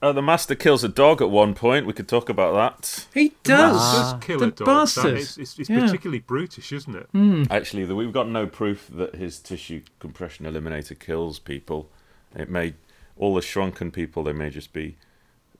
Oh, 0.00 0.12
the 0.12 0.22
master 0.22 0.54
kills 0.54 0.84
a 0.84 0.88
dog 0.88 1.20
at 1.20 1.28
one 1.30 1.54
point. 1.54 1.84
We 1.86 1.92
could 1.92 2.06
talk 2.08 2.28
about 2.28 2.54
that. 2.54 3.06
He 3.14 3.32
does. 3.42 3.76
Does 3.76 4.14
kill 4.22 4.38
the 4.38 4.46
a 4.46 4.50
dog. 4.52 4.66
Bastard. 4.66 5.18
is, 5.18 5.36
it's 5.38 5.58
it's 5.58 5.68
Yeah. 5.68 5.80
particularly 5.80 6.20
brutish, 6.20 6.72
isn't 6.72 6.94
it? 6.94 7.08
Hmm. 7.12 7.44
Actually, 7.50 7.84
the, 7.84 7.96
we've 7.96 8.12
got 8.12 8.28
no 8.28 8.46
proof 8.46 8.88
that 8.94 9.16
his 9.16 9.40
tissue 9.40 9.82
compression 9.98 10.46
eliminator 10.46 10.96
kills 10.98 11.38
people. 11.40 11.90
It 12.36 12.48
may 12.48 12.74
all 13.16 13.34
the 13.34 13.42
shrunken 13.42 13.90
people. 13.90 14.22
They 14.22 14.32
may 14.32 14.50
just 14.50 14.72
be 14.72 14.96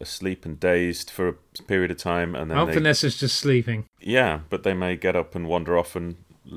asleep 0.00 0.44
and 0.44 0.58
dazed 0.58 1.10
for 1.10 1.28
a 1.28 1.62
period 1.62 1.90
of 1.90 1.96
time, 1.96 2.34
and 2.34 2.50
then 2.50 2.58
Aunt 2.58 2.68
they, 2.68 2.74
Vanessa's 2.74 3.18
just 3.18 3.36
sleeping. 3.36 3.84
yeah, 4.00 4.40
but 4.48 4.62
they 4.62 4.74
may 4.74 4.96
get 4.96 5.16
up 5.16 5.34
and 5.34 5.48
wander 5.48 5.76
off 5.76 5.96
and 5.96 6.16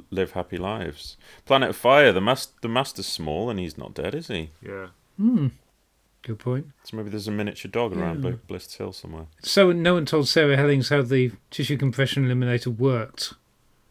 live 0.10 0.32
happy 0.32 0.58
lives. 0.58 1.18
Planet 1.46 1.72
of 1.72 1.76
Fire. 1.76 2.12
The 2.12 2.22
mas- 2.22 2.54
the 2.62 2.70
master's 2.70 3.08
small, 3.08 3.50
and 3.50 3.60
he's 3.60 3.78
not 3.78 3.94
dead, 3.94 4.16
is 4.16 4.28
he? 4.28 4.52
Yeah. 4.62 4.88
Hmm. 5.18 5.48
Good 6.24 6.40
point. 6.40 6.68
So 6.84 6.98
maybe 6.98 7.10
there's 7.10 7.28
a 7.28 7.32
miniature 7.32 7.70
dog 7.70 7.98
around 7.98 8.18
hmm. 8.18 8.22
Bl- 8.22 8.36
Blists 8.48 8.78
Hill 8.78 8.94
somewhere. 8.94 9.26
So 9.42 9.72
no 9.72 9.96
one 9.96 10.06
told 10.06 10.28
Sarah 10.28 10.56
Hellings 10.56 10.90
how 10.90 11.02
the 11.02 11.32
tissue 11.50 11.78
compression 11.78 12.26
eliminator 12.26 12.76
worked. 12.76 13.34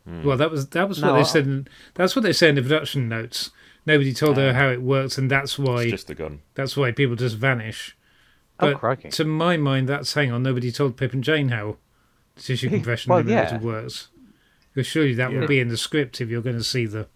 Hmm. 0.06 0.24
Well, 0.24 0.36
that 0.36 0.50
was 0.50 0.68
that 0.68 0.88
was 0.88 1.02
what 1.02 1.12
they 1.12 1.20
I- 1.20 1.24
said. 1.24 1.46
In, 1.46 1.68
that's 1.94 2.14
what 2.14 2.22
they 2.22 2.32
say 2.32 2.48
in 2.48 2.54
the 2.54 2.62
production 2.62 3.08
notes. 3.08 3.50
Nobody 3.86 4.12
told 4.12 4.36
her 4.36 4.50
ah. 4.50 4.52
how 4.52 4.68
it 4.68 4.82
works, 4.82 5.18
and 5.18 5.30
that's 5.30 5.58
why 5.58 5.82
It's 5.82 5.92
just 5.92 6.10
a 6.10 6.14
gun. 6.14 6.40
that's 6.54 6.76
why 6.76 6.92
people 6.92 7.16
just 7.16 7.36
vanish. 7.36 7.96
Oh, 8.60 8.72
But 8.72 8.78
crikey. 8.78 9.08
to 9.10 9.24
my 9.24 9.56
mind, 9.56 9.88
that's 9.88 10.12
hang 10.14 10.30
on. 10.32 10.42
Nobody 10.42 10.70
told 10.70 10.96
Pip 10.96 11.12
and 11.12 11.24
Jane 11.24 11.48
how 11.48 11.76
the 12.36 12.42
tissue 12.42 12.68
compression 12.68 13.10
Well, 13.10 13.22
eliminator 13.22 13.52
yeah. 13.52 13.58
works. 13.60 14.08
Because 14.74 14.86
surely 14.86 15.14
that 15.14 15.32
Yeah. 15.32 15.40
would 15.40 15.48
be 15.48 15.60
in 15.60 15.68
the 15.68 15.76
script 15.76 16.20
if 16.20 16.28
you're 16.28 16.42
going 16.42 16.58
to 16.58 16.64
see 16.64 16.86
the 16.86 17.08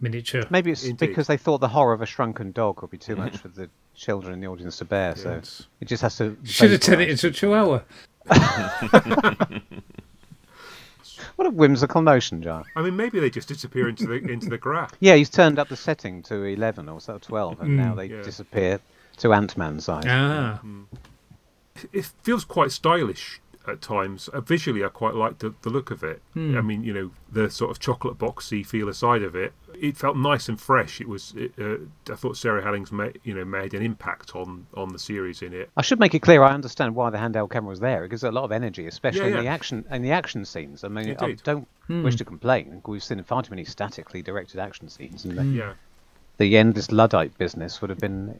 miniature. 0.00 0.44
Maybe 0.50 0.70
it's 0.70 0.84
Indeed. 0.84 1.08
because 1.08 1.26
they 1.26 1.36
thought 1.36 1.58
the 1.60 1.68
horror 1.68 1.92
of 1.92 2.00
a 2.02 2.06
shrunken 2.06 2.52
dog 2.52 2.80
would 2.82 2.90
be 2.90 2.98
too 2.98 3.16
much 3.24 3.36
for 3.38 3.48
the 3.48 3.68
children 3.94 4.32
in 4.34 4.40
the 4.40 4.46
audience 4.46 4.76
to 4.78 4.84
bear, 4.84 5.16
so 5.16 5.30
Yes. 5.34 5.66
it 5.80 5.88
just 5.88 6.02
has 6.02 6.16
to. 6.18 6.36
Should 6.44 6.70
have 6.70 6.80
turned 6.80 7.02
it 7.02 7.10
into 7.10 7.26
a 7.28 7.30
chihuahua. 7.30 7.82
What 11.36 11.46
a 11.46 11.50
whimsical 11.50 12.02
notion, 12.02 12.42
John. 12.42 12.64
I 12.76 12.82
mean, 12.82 12.96
maybe 12.96 13.18
they 13.18 13.30
just 13.30 13.48
disappear 13.48 13.88
into 13.88 14.06
the 14.06 14.14
into 14.16 14.50
the 14.50 14.58
graph. 14.58 14.92
Yeah, 15.00 15.14
he's 15.14 15.30
turned 15.30 15.58
up 15.58 15.68
the 15.68 15.76
setting 15.76 16.22
to 16.24 16.42
11 16.44 16.86
or 16.88 17.00
so 17.00 17.16
12, 17.18 17.62
and 17.62 17.76
now 17.78 17.92
hmm. 17.92 17.96
they 17.96 18.06
Yeah. 18.06 18.22
disappear 18.22 18.78
to 19.20 19.32
Ant 19.32 19.56
Man 19.56 19.80
size. 19.80 20.04
Ah, 20.06 20.60
It 21.92 22.10
feels 22.22 22.44
quite 22.44 22.72
stylish 22.72 23.40
at 23.66 23.80
times. 23.80 24.28
Uh, 24.28 24.40
visually, 24.40 24.84
I 24.84 24.88
quite 24.88 25.14
like 25.14 25.38
the, 25.38 25.54
the 25.62 25.70
look 25.70 25.90
of 25.90 26.02
it. 26.02 26.20
I 26.36 26.38
mean, 26.60 26.82
you 26.84 26.92
know, 26.92 27.10
the 27.32 27.48
sort 27.50 27.70
of 27.70 27.78
chocolate 27.78 28.18
boxy 28.18 28.66
feel 28.66 28.88
aside 28.88 29.22
of 29.22 29.34
it. 29.34 29.52
It 29.80 29.96
felt 29.96 30.16
nice 30.16 30.48
and 30.50 30.60
fresh. 30.60 31.00
It 31.00 31.08
was. 31.08 31.32
It, 31.36 31.52
uh, 31.58 31.76
I 32.12 32.16
thought 32.16 32.36
Sarah 32.36 32.62
Hellings 32.62 32.92
made 32.92 33.18
you 33.24 33.32
know 33.32 33.46
made 33.46 33.72
an 33.72 33.82
impact 33.82 34.34
on 34.36 34.66
on 34.74 34.90
the 34.90 34.98
series 34.98 35.40
in 35.40 35.54
it. 35.54 35.70
I 35.74 35.80
should 35.82 35.98
make 36.00 36.14
it 36.14 36.20
clear 36.20 36.42
I 36.42 36.52
understand 36.52 36.94
why 36.94 37.08
the 37.08 37.16
handheld 37.16 37.50
camera 37.50 37.70
was 37.70 37.80
there. 37.80 38.04
It 38.04 38.10
gives 38.10 38.22
it 38.24 38.28
a 38.28 38.32
lot 38.32 38.44
of 38.44 38.52
energy, 38.52 38.86
especially 38.86 39.30
Yeah, 39.30 39.38
in 39.38 39.44
the 39.44 39.50
action 39.50 39.84
in 39.90 40.02
the 40.02 40.12
action 40.12 40.44
scenes. 40.44 40.84
I 40.84 40.88
mean, 40.88 41.16
I 41.18 41.32
don't 41.44 41.66
wish 41.88 42.16
to 42.16 42.24
complain. 42.26 42.82
We've 42.86 43.02
seen 43.02 43.22
far 43.22 43.42
too 43.42 43.50
many 43.50 43.64
statically 43.64 44.20
directed 44.20 44.60
action 44.60 44.88
scenes, 44.90 45.24
and 45.24 45.38
the, 45.38 45.44
Yeah. 45.44 45.72
the 46.36 46.58
endless 46.58 46.92
luddite 46.92 47.38
business 47.38 47.80
would 47.80 47.88
have 47.88 48.00
been 48.00 48.38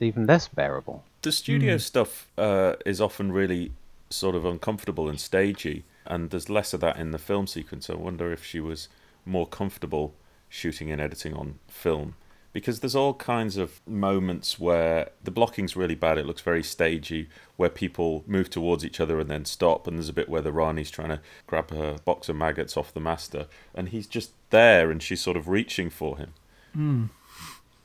even 0.00 0.26
less 0.26 0.48
bearable. 0.48 1.04
The 1.22 1.32
studio 1.32 1.78
stuff 1.78 2.28
uh, 2.38 2.74
is 2.84 3.00
often 3.00 3.32
really 3.32 3.72
sort 4.10 4.34
of 4.34 4.44
uncomfortable 4.44 5.08
and 5.08 5.20
stagey, 5.20 5.84
and 6.04 6.30
there's 6.30 6.48
less 6.48 6.72
of 6.72 6.80
that 6.80 6.96
in 6.98 7.10
the 7.10 7.18
film 7.18 7.46
sequence. 7.46 7.90
I 7.90 7.94
wonder 7.94 8.32
if 8.32 8.44
she 8.44 8.60
was 8.60 8.88
more 9.24 9.46
comfortable 9.46 10.14
shooting 10.48 10.90
and 10.90 11.00
editing 11.00 11.34
on 11.34 11.58
film. 11.68 12.14
Because 12.52 12.80
there's 12.80 12.96
all 12.96 13.12
kinds 13.12 13.58
of 13.58 13.82
moments 13.86 14.58
where 14.58 15.10
the 15.22 15.30
blocking's 15.30 15.76
really 15.76 15.94
bad, 15.94 16.16
it 16.16 16.24
looks 16.24 16.40
very 16.40 16.62
stagey, 16.62 17.28
where 17.56 17.68
people 17.68 18.24
move 18.26 18.48
towards 18.48 18.82
each 18.82 18.98
other 18.98 19.20
and 19.20 19.28
then 19.28 19.44
stop, 19.44 19.86
and 19.86 19.98
there's 19.98 20.08
a 20.08 20.14
bit 20.14 20.28
where 20.28 20.40
the 20.40 20.52
Rani's 20.52 20.90
trying 20.90 21.10
to 21.10 21.20
grab 21.46 21.70
her 21.70 21.96
box 22.06 22.30
of 22.30 22.36
maggots 22.36 22.76
off 22.76 22.94
the 22.94 23.00
master, 23.00 23.46
and 23.74 23.90
he's 23.90 24.06
just 24.06 24.30
there 24.50 24.90
and 24.90 25.02
she's 25.02 25.20
sort 25.20 25.36
of 25.36 25.48
reaching 25.48 25.90
for 25.90 26.16
him. 26.16 26.32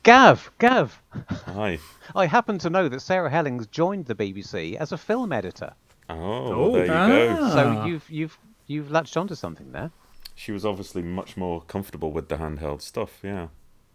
Gav, 0.02 0.50
Gav, 0.58 1.00
Hi. 1.46 1.78
I 2.16 2.26
happen 2.26 2.58
to 2.58 2.70
know 2.70 2.88
that 2.88 3.00
Sarah 3.00 3.30
Hellings 3.30 3.66
joined 3.68 4.06
the 4.06 4.14
BBC 4.16 4.74
as 4.76 4.90
a 4.92 4.98
film 4.98 5.32
editor. 5.32 5.74
Oh, 6.08 6.16
Oh. 6.16 6.72
there 6.72 6.82
you 6.86 6.88
go. 6.88 7.38
Ah. 7.40 7.50
So 7.50 7.84
you've 7.86 8.10
you've 8.10 8.38
you've 8.66 8.90
latched 8.90 9.16
onto 9.16 9.34
something 9.36 9.70
there. 9.72 9.90
She 10.34 10.50
was 10.50 10.64
obviously 10.66 11.02
much 11.02 11.36
more 11.36 11.62
comfortable 11.62 12.10
with 12.10 12.28
the 12.28 12.36
handheld 12.36 12.82
stuff, 12.82 13.20
yeah. 13.22 13.48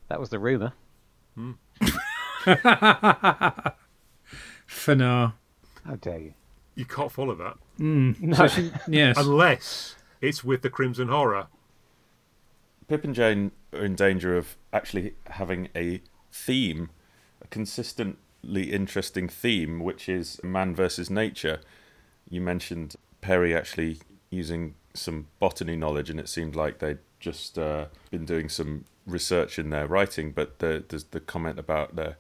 That 0.07 0.19
was 0.19 0.29
the 0.29 0.39
rumor. 0.39 0.73
Fanar. 4.67 5.33
How 5.85 5.95
dare 5.99 6.19
you? 6.19 6.33
You 6.75 6.85
can't 6.85 7.11
follow 7.11 7.35
that 7.35 7.57
No. 7.79 8.13
Yes. 8.87 9.17
unless 9.17 9.95
it's 10.21 10.43
with 10.43 10.61
the 10.61 10.69
Crimson 10.69 11.07
Horror. 11.09 11.47
Pip 12.87 13.03
and 13.03 13.13
Jane 13.13 13.51
are 13.73 13.83
in 13.83 13.95
danger 13.95 14.37
of 14.37 14.55
actually 14.71 15.13
having 15.31 15.69
a 15.75 16.01
theme, 16.31 16.89
a 17.41 17.47
consistently 17.47 18.71
interesting 18.71 19.27
theme, 19.27 19.79
which 19.79 20.07
is 20.07 20.41
man 20.43 20.73
versus 20.73 21.09
nature. 21.09 21.59
You 22.29 22.41
mentioned 22.41 22.95
Perry 23.21 23.55
actually 23.55 23.99
using 24.29 24.75
some 24.93 25.27
botany 25.39 25.75
knowledge, 25.75 26.09
and 26.09 26.19
it 26.19 26.29
seemed 26.29 26.55
like 26.55 26.79
they'd 26.79 26.99
just 27.19 27.57
uh, 27.59 27.85
been 28.09 28.25
doing 28.25 28.47
some 28.49 28.85
research 29.05 29.59
in 29.59 29.69
their 29.69 29.87
writing. 29.87 30.31
But 30.31 30.59
the, 30.59 30.83
there's 30.87 31.05
the 31.05 31.19
comment 31.19 31.59
about 31.59 31.95
the 31.95 32.15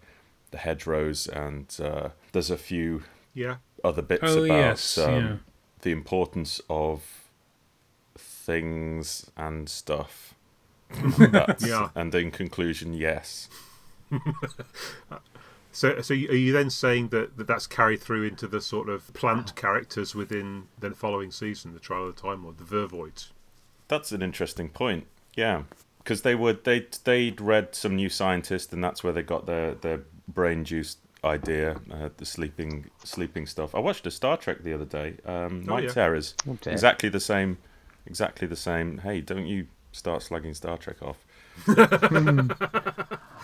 the 0.51 0.57
hedgerows, 0.57 1.27
and 1.27 1.75
uh, 1.81 2.09
there's 2.31 2.49
a 2.49 2.57
few 2.57 3.03
Yeah. 3.33 3.57
other 3.83 4.01
bits 4.01 4.23
Oh, 4.25 4.45
about 4.45 4.55
yes, 4.57 4.97
um, 4.97 5.13
yeah. 5.13 5.35
the 5.81 5.91
importance 5.91 6.61
of 6.69 7.03
things 8.17 9.29
and 9.35 9.67
stuff. 9.67 10.33
That's- 11.17 11.65
Yeah. 11.65 11.89
And 11.95 12.13
in 12.15 12.31
conclusion, 12.31 12.93
yes. 12.93 13.49
So, 15.71 16.01
so 16.01 16.15
are 16.15 16.17
you 16.17 16.53
then 16.53 16.71
saying 16.71 17.09
that, 17.09 17.37
that 17.37 17.45
that's 17.45 17.67
carried 17.67 18.01
through 18.01 18.23
into 18.23 18.47
the 18.47 18.61
sort 18.61 18.89
of 18.89 19.13
plant 19.13 19.55
characters 19.55 20.15
within 20.15 20.63
the 20.79 20.89
following 20.91 21.29
season, 21.29 21.73
the 21.73 21.79
Trial 21.79 22.07
of 22.07 22.15
the 22.15 22.21
Time 22.21 22.43
Lord, 22.43 22.57
the 22.57 22.63
Vervoids? 22.63 23.27
That's 23.87 24.11
an 24.11 24.23
interesting 24.23 24.69
point. 24.69 25.05
Yeah, 25.35 25.63
because 25.99 26.23
they 26.23 26.33
would 26.33 26.63
they 26.63 26.87
they'd 27.03 27.39
read 27.39 27.75
some 27.75 27.95
new 27.95 28.09
scientist, 28.09 28.73
and 28.73 28.83
that's 28.83 29.03
where 29.03 29.13
they 29.13 29.21
got 29.21 29.45
their 29.45 29.75
their 29.75 30.01
brain 30.27 30.65
juice 30.65 30.97
idea, 31.23 31.79
uh, 31.91 32.09
the 32.17 32.25
sleeping 32.25 32.89
sleeping 33.03 33.45
stuff. 33.45 33.75
I 33.75 33.79
watched 33.79 34.07
a 34.07 34.11
Star 34.11 34.35
Trek 34.35 34.63
the 34.63 34.73
other 34.73 34.85
day, 34.85 35.17
um, 35.25 35.63
Oh, 35.67 35.75
Night 35.75 35.83
yeah. 35.83 35.89
Terrors. 35.91 36.33
Oh, 36.49 36.57
exactly 36.65 37.09
the 37.09 37.19
same, 37.19 37.59
exactly 38.07 38.47
the 38.47 38.55
same. 38.55 38.97
Hey, 38.97 39.21
don't 39.21 39.45
you 39.45 39.67
start 39.97 40.21
slugging 40.23 40.53
Star 40.53 40.77
Trek 40.77 40.97
off? 41.01 41.17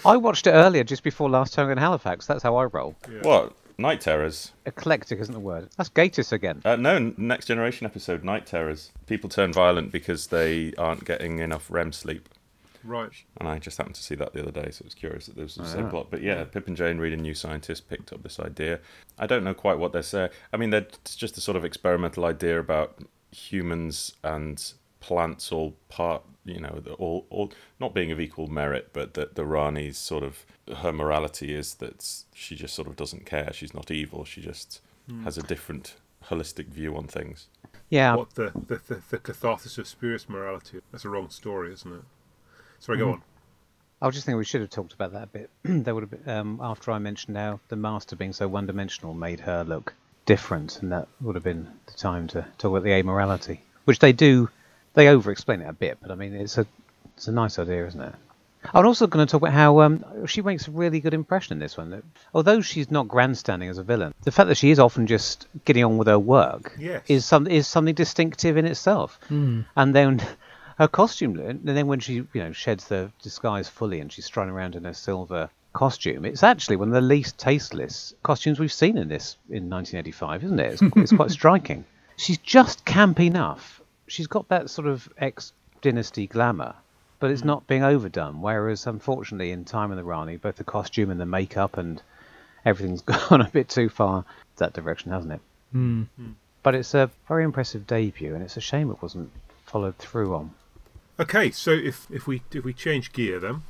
I 0.05 0.17
watched 0.17 0.47
it 0.47 0.51
earlier, 0.51 0.83
just 0.83 1.03
before 1.03 1.29
Last 1.29 1.53
Tango 1.53 1.71
in 1.71 1.77
Halifax. 1.77 2.25
That's 2.25 2.43
how 2.43 2.55
I 2.55 2.65
roll. 2.65 2.95
What 3.21 3.53
Night 3.77 4.01
Terrors? 4.01 4.51
Eclectic 4.65 5.19
isn't 5.19 5.33
the 5.33 5.39
word. 5.39 5.69
That's 5.77 5.89
Gatiss 5.89 6.31
again. 6.31 6.61
Uh, 6.65 6.75
no, 6.75 7.13
Next 7.17 7.45
Generation 7.45 7.85
episode, 7.85 8.23
Night 8.23 8.45
Terrors. 8.45 8.91
People 9.07 9.29
turn 9.29 9.53
violent 9.53 9.91
because 9.91 10.27
they 10.27 10.73
aren't 10.77 11.05
getting 11.05 11.39
enough 11.39 11.69
REM 11.71 11.91
sleep. 11.91 12.29
Right. 12.83 13.11
And 13.39 13.47
I 13.47 13.59
just 13.59 13.77
happened 13.77 13.95
to 13.95 14.03
see 14.03 14.15
that 14.15 14.33
the 14.33 14.41
other 14.41 14.51
day, 14.51 14.69
so 14.71 14.81
it 14.81 14.85
was 14.85 14.93
curious 14.93 15.27
that 15.27 15.35
there 15.35 15.45
was 15.45 15.55
the 15.55 15.63
Ah. 15.63 15.67
same 15.67 15.89
plot. 15.89 16.07
But 16.11 16.21
yeah, 16.21 16.43
Pip 16.43 16.67
and 16.67 16.75
Jane 16.75 16.97
reading 16.97 17.21
New 17.21 17.33
Scientist 17.33 17.89
picked 17.89 18.11
up 18.11 18.23
this 18.23 18.39
idea. 18.41 18.79
I 19.17 19.25
don't 19.25 19.45
know 19.45 19.53
quite 19.53 19.77
what 19.79 19.93
they're 19.93 20.01
saying. 20.03 20.31
I 20.51 20.57
mean, 20.57 20.69
they're- 20.71 20.87
it's 21.01 21.15
just 21.15 21.37
a 21.37 21.41
sort 21.41 21.55
of 21.55 21.63
experimental 21.63 22.25
idea 22.25 22.59
about 22.59 22.99
humans 23.31 24.13
and 24.23 24.73
plants 24.99 25.51
all 25.51 25.75
part, 25.87 26.23
you 26.45 26.59
know, 26.59 26.79
the- 26.83 26.93
all, 26.93 27.25
all 27.29 27.51
not 27.79 27.93
being 27.93 28.11
of 28.11 28.19
equal 28.19 28.47
merit, 28.47 28.89
but 28.93 29.13
that 29.15 29.35
the 29.35 29.45
Rani's 29.45 29.97
sort 29.97 30.23
of 30.23 30.45
her 30.77 30.91
morality 30.91 31.53
is 31.53 31.75
that 31.75 32.23
she 32.33 32.55
just 32.55 32.73
sort 32.75 32.87
of 32.87 32.95
doesn't 32.95 33.25
care. 33.25 33.51
She's 33.53 33.73
not 33.73 33.91
evil. 33.91 34.25
She 34.25 34.41
just 34.41 34.81
has 35.23 35.37
a 35.37 35.43
different 35.43 35.95
holistic 36.25 36.67
view 36.67 36.95
on 36.95 37.07
things. 37.07 37.47
Yeah, 37.89 38.15
What 38.15 38.35
the, 38.35 38.51
the, 38.55 38.81
the, 38.87 39.01
the 39.09 39.17
catharsis 39.19 39.77
of 39.77 39.87
spurious 39.87 40.27
morality? 40.29 40.79
That's 40.91 41.05
a 41.05 41.09
wrong 41.09 41.29
story, 41.29 41.73
isn't 41.73 41.93
it? 41.93 42.01
Sorry, 42.79 42.97
go 42.97 43.11
on. 43.11 43.21
I 44.01 44.05
was 44.07 44.15
just 44.15 44.25
thinking 44.25 44.37
we 44.37 44.45
should 44.45 44.61
have 44.61 44.69
talked 44.69 44.93
about 44.93 45.11
that 45.13 45.23
a 45.23 45.27
bit. 45.27 45.49
there 45.63 45.93
would 45.93 46.03
have 46.03 46.09
been 46.09 46.27
um, 46.29 46.59
after 46.61 46.91
I 46.91 46.99
mentioned 46.99 47.37
how 47.37 47.59
the 47.67 47.75
master 47.75 48.15
being 48.15 48.33
so 48.33 48.47
one-dimensional 48.47 49.13
made 49.13 49.41
her 49.41 49.63
look 49.63 49.93
different, 50.25 50.81
and 50.81 50.91
that 50.91 51.07
would 51.21 51.35
have 51.35 51.43
been 51.43 51.67
the 51.85 51.93
time 51.93 52.27
to 52.29 52.41
talk 52.57 52.71
about 52.71 52.83
the 52.83 52.89
amorality, 52.91 53.59
which 53.85 53.99
they 53.99 54.11
do. 54.13 54.49
They 54.93 55.07
over-explain 55.09 55.61
it 55.61 55.67
a 55.69 55.73
bit, 55.73 55.97
but 56.01 56.11
I 56.11 56.15
mean 56.15 56.33
it's 56.33 56.57
a 56.57 56.65
it's 57.17 57.27
a 57.27 57.31
nice 57.31 57.59
idea, 57.59 57.85
isn't 57.87 58.01
it? 58.01 58.13
I'm 58.73 58.85
also 58.85 59.07
going 59.07 59.25
to 59.27 59.29
talk 59.31 59.41
about 59.41 59.53
how 59.53 59.81
um, 59.81 60.05
she 60.25 60.41
makes 60.41 60.69
a 60.69 60.71
really 60.71 61.01
good 61.01 61.13
impression 61.13 61.53
in 61.53 61.59
this 61.59 61.77
one. 61.77 61.89
That 61.89 62.03
although 62.33 62.61
she's 62.61 62.89
not 62.89 63.09
grandstanding 63.09 63.67
as 63.69 63.77
a 63.77 63.83
villain, 63.83 64.13
the 64.23 64.31
fact 64.31 64.47
that 64.47 64.55
she 64.55 64.71
is 64.71 64.79
often 64.79 65.05
just 65.05 65.47
getting 65.65 65.83
on 65.83 65.97
with 65.97 66.07
her 66.07 66.17
work 66.17 66.73
Yes. 66.79 67.03
is 67.07 67.25
some 67.25 67.45
is 67.47 67.67
something 67.67 67.93
distinctive 67.93 68.55
in 68.57 68.65
itself. 68.65 69.19
And 69.29 69.65
then 69.95 70.21
her 70.77 70.87
costume, 70.87 71.37
and 71.39 71.59
then 71.65 71.87
when 71.87 71.99
she 71.99 72.13
you 72.15 72.27
know 72.35 72.51
sheds 72.53 72.87
the 72.87 73.11
disguise 73.21 73.67
fully 73.69 73.99
and 73.99 74.11
she's 74.11 74.25
strutting 74.25 74.53
around 74.53 74.75
in 74.75 74.85
her 74.85 74.93
silver 74.93 75.49
costume, 75.73 76.23
it's 76.23 76.43
actually 76.43 76.77
one 76.77 76.87
of 76.87 76.93
the 76.93 77.01
least 77.01 77.37
tasteless 77.37 78.13
costumes 78.23 78.59
we've 78.59 78.71
seen 78.71 78.97
in 78.97 79.07
this 79.09 79.37
in 79.49 79.69
1985, 79.69 80.43
isn't 80.45 80.59
it? 80.59 80.73
It's, 80.73 80.81
it's 80.95 81.11
quite 81.13 81.31
striking. 81.39 81.83
She's 82.15 82.37
just 82.37 82.85
camp 82.85 83.19
enough. 83.19 83.81
She's 84.13 84.27
got 84.27 84.47
that 84.49 84.69
sort 84.69 84.87
of 84.87 85.09
ex 85.17 85.53
dynasty 85.81 86.27
glamour, 86.27 86.75
but 87.19 87.31
it's 87.31 87.43
not 87.43 87.65
being 87.65 87.83
overdone. 87.83 88.43
Whereas, 88.43 88.85
unfortunately, 88.85 89.49
in 89.49 89.65
Time 89.65 89.89
and 89.89 89.97
the 89.97 90.03
Rani, 90.03 90.37
both 90.37 90.57
the 90.57 90.63
costume 90.63 91.09
and 91.09 91.19
the 91.19 91.25
makeup 91.25 91.77
and 91.77 91.99
everything's 92.63 93.01
gone 93.29 93.41
a 93.41 93.49
bit 93.49 93.69
too 93.69 93.89
far 93.89 94.23
that 94.57 94.73
direction, 94.73 95.11
hasn't 95.11 95.33
it? 95.33 95.41
Hmm. 95.71 96.03
But 96.61 96.75
it's 96.75 96.93
a 96.93 97.09
very 97.27 97.43
impressive 97.43 97.87
debut, 97.87 98.35
and 98.35 98.43
it's 98.43 98.55
a 98.55 98.61
shame 98.61 98.91
it 98.91 99.01
wasn't 99.01 99.31
followed 99.65 99.97
through 99.97 100.35
on. 100.35 100.51
Okay, 101.19 101.49
so 101.49 101.71
if, 101.71 102.05
if 102.11 102.27
we 102.27 102.43
if 102.51 102.63
we 102.63 102.71
change 102.71 103.13
gear 103.13 103.39
then, 103.39 103.63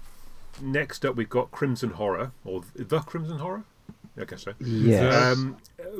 next 0.61 1.05
up 1.05 1.15
we've 1.15 1.29
got 1.29 1.51
Crimson 1.51 1.91
Horror, 1.91 2.33
or 2.43 2.63
the 2.75 2.99
Crimson 2.99 3.37
Horror? 3.37 3.63
I 4.19 4.25
guess 4.25 4.43
so. 4.43 4.53
Yes. 4.59 5.35
Um, 5.37 5.57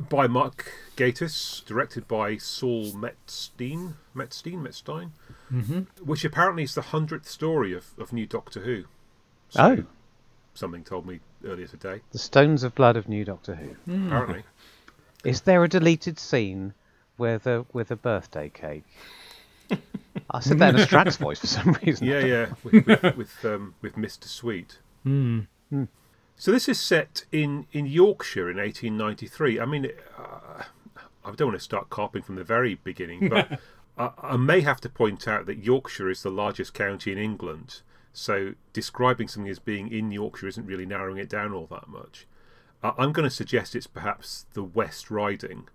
by 0.09 0.28
Mark 0.28 0.72
Gatiss, 0.95 1.66
directed 1.66 2.07
by 2.07 2.38
Saul 2.38 2.91
Metzstein, 2.93 3.93
Metzstein, 4.16 4.61
Metzstein, 4.61 5.11
Mm-hmm. 5.51 5.82
which 6.03 6.26
apparently 6.26 6.64
is 6.64 6.74
the 6.74 6.82
hundredth 6.82 7.28
story 7.28 7.74
of, 7.74 7.86
of 7.99 8.11
New 8.14 8.26
Doctor 8.26 8.61
Who. 8.61 8.86
Oh, 9.55 9.84
something 10.55 10.84
told 10.84 11.05
me 11.05 11.20
earlier 11.45 11.68
today. 11.68 12.01
the 12.11 12.18
Stones 12.18 12.64
of 12.64 12.74
Blood 12.74 12.97
of 12.97 13.07
New 13.07 13.24
Doctor 13.26 13.55
Who. 13.55 13.76
Apparently, 14.07 14.43
Is 15.24 15.41
there 15.41 15.64
a 15.64 15.70
deleted 15.70 16.18
scene 16.20 16.74
with 17.18 17.45
a 17.47 17.66
with 17.72 17.91
a 17.91 17.95
birthday 17.95 18.49
cake? 18.49 18.84
I 20.30 20.39
said 20.39 20.59
that 20.59 20.76
in 20.76 20.82
a 20.82 20.86
Strax 20.86 21.18
voice 21.20 21.39
for 21.39 21.47
some 21.47 21.78
reason. 21.84 22.07
yeah, 22.07 22.20
yeah, 22.20 22.45
with 22.64 22.86
with, 22.88 23.16
with, 23.18 23.45
um, 23.45 23.76
with 23.82 23.95
Mister 23.97 24.28
Sweet. 24.28 24.80
Hmm. 25.03 25.41
So 26.44 26.52
this 26.52 26.68
is 26.68 26.78
set 26.78 27.24
in, 27.32 27.68
in 27.72 27.86
Yorkshire 27.86 28.52
in 28.52 28.58
1893. 28.58 29.62
I 29.62 29.66
mean, 29.66 29.89
uh, 30.18 30.64
I 31.24 31.32
don't 31.32 31.48
want 31.48 31.58
to 31.58 31.64
start 31.64 31.89
carping 31.89 32.22
from 32.22 32.36
the 32.36 32.44
very 32.44 32.76
beginning, 32.76 33.30
but 33.30 33.62
I, 33.98 34.10
I 34.22 34.36
may 34.36 34.60
have 34.60 34.82
to 34.82 34.89
point 34.89 35.26
out 35.26 35.46
that 35.46 35.64
Yorkshire 35.64 36.10
is 36.10 36.22
the 36.22 36.30
largest 36.30 36.74
county 36.74 37.14
in 37.14 37.18
England. 37.18 37.80
So 38.12 38.56
describing 38.74 39.30
something 39.30 39.50
as 39.50 39.60
being 39.60 39.89
in 39.89 40.12
Yorkshire 40.12 40.50
isn't 40.50 40.66
really 40.66 40.86
narrowing 40.86 41.18
it 41.18 41.30
down 41.30 41.54
all 41.54 41.66
that 41.68 41.88
much. 41.88 42.28
I'm 42.84 43.14
going 43.14 43.24
to 43.24 43.34
suggest 43.34 43.74
it's 43.74 43.88
perhaps 43.88 44.46
the 44.52 44.66
West 44.66 45.10
Riding, 45.10 45.70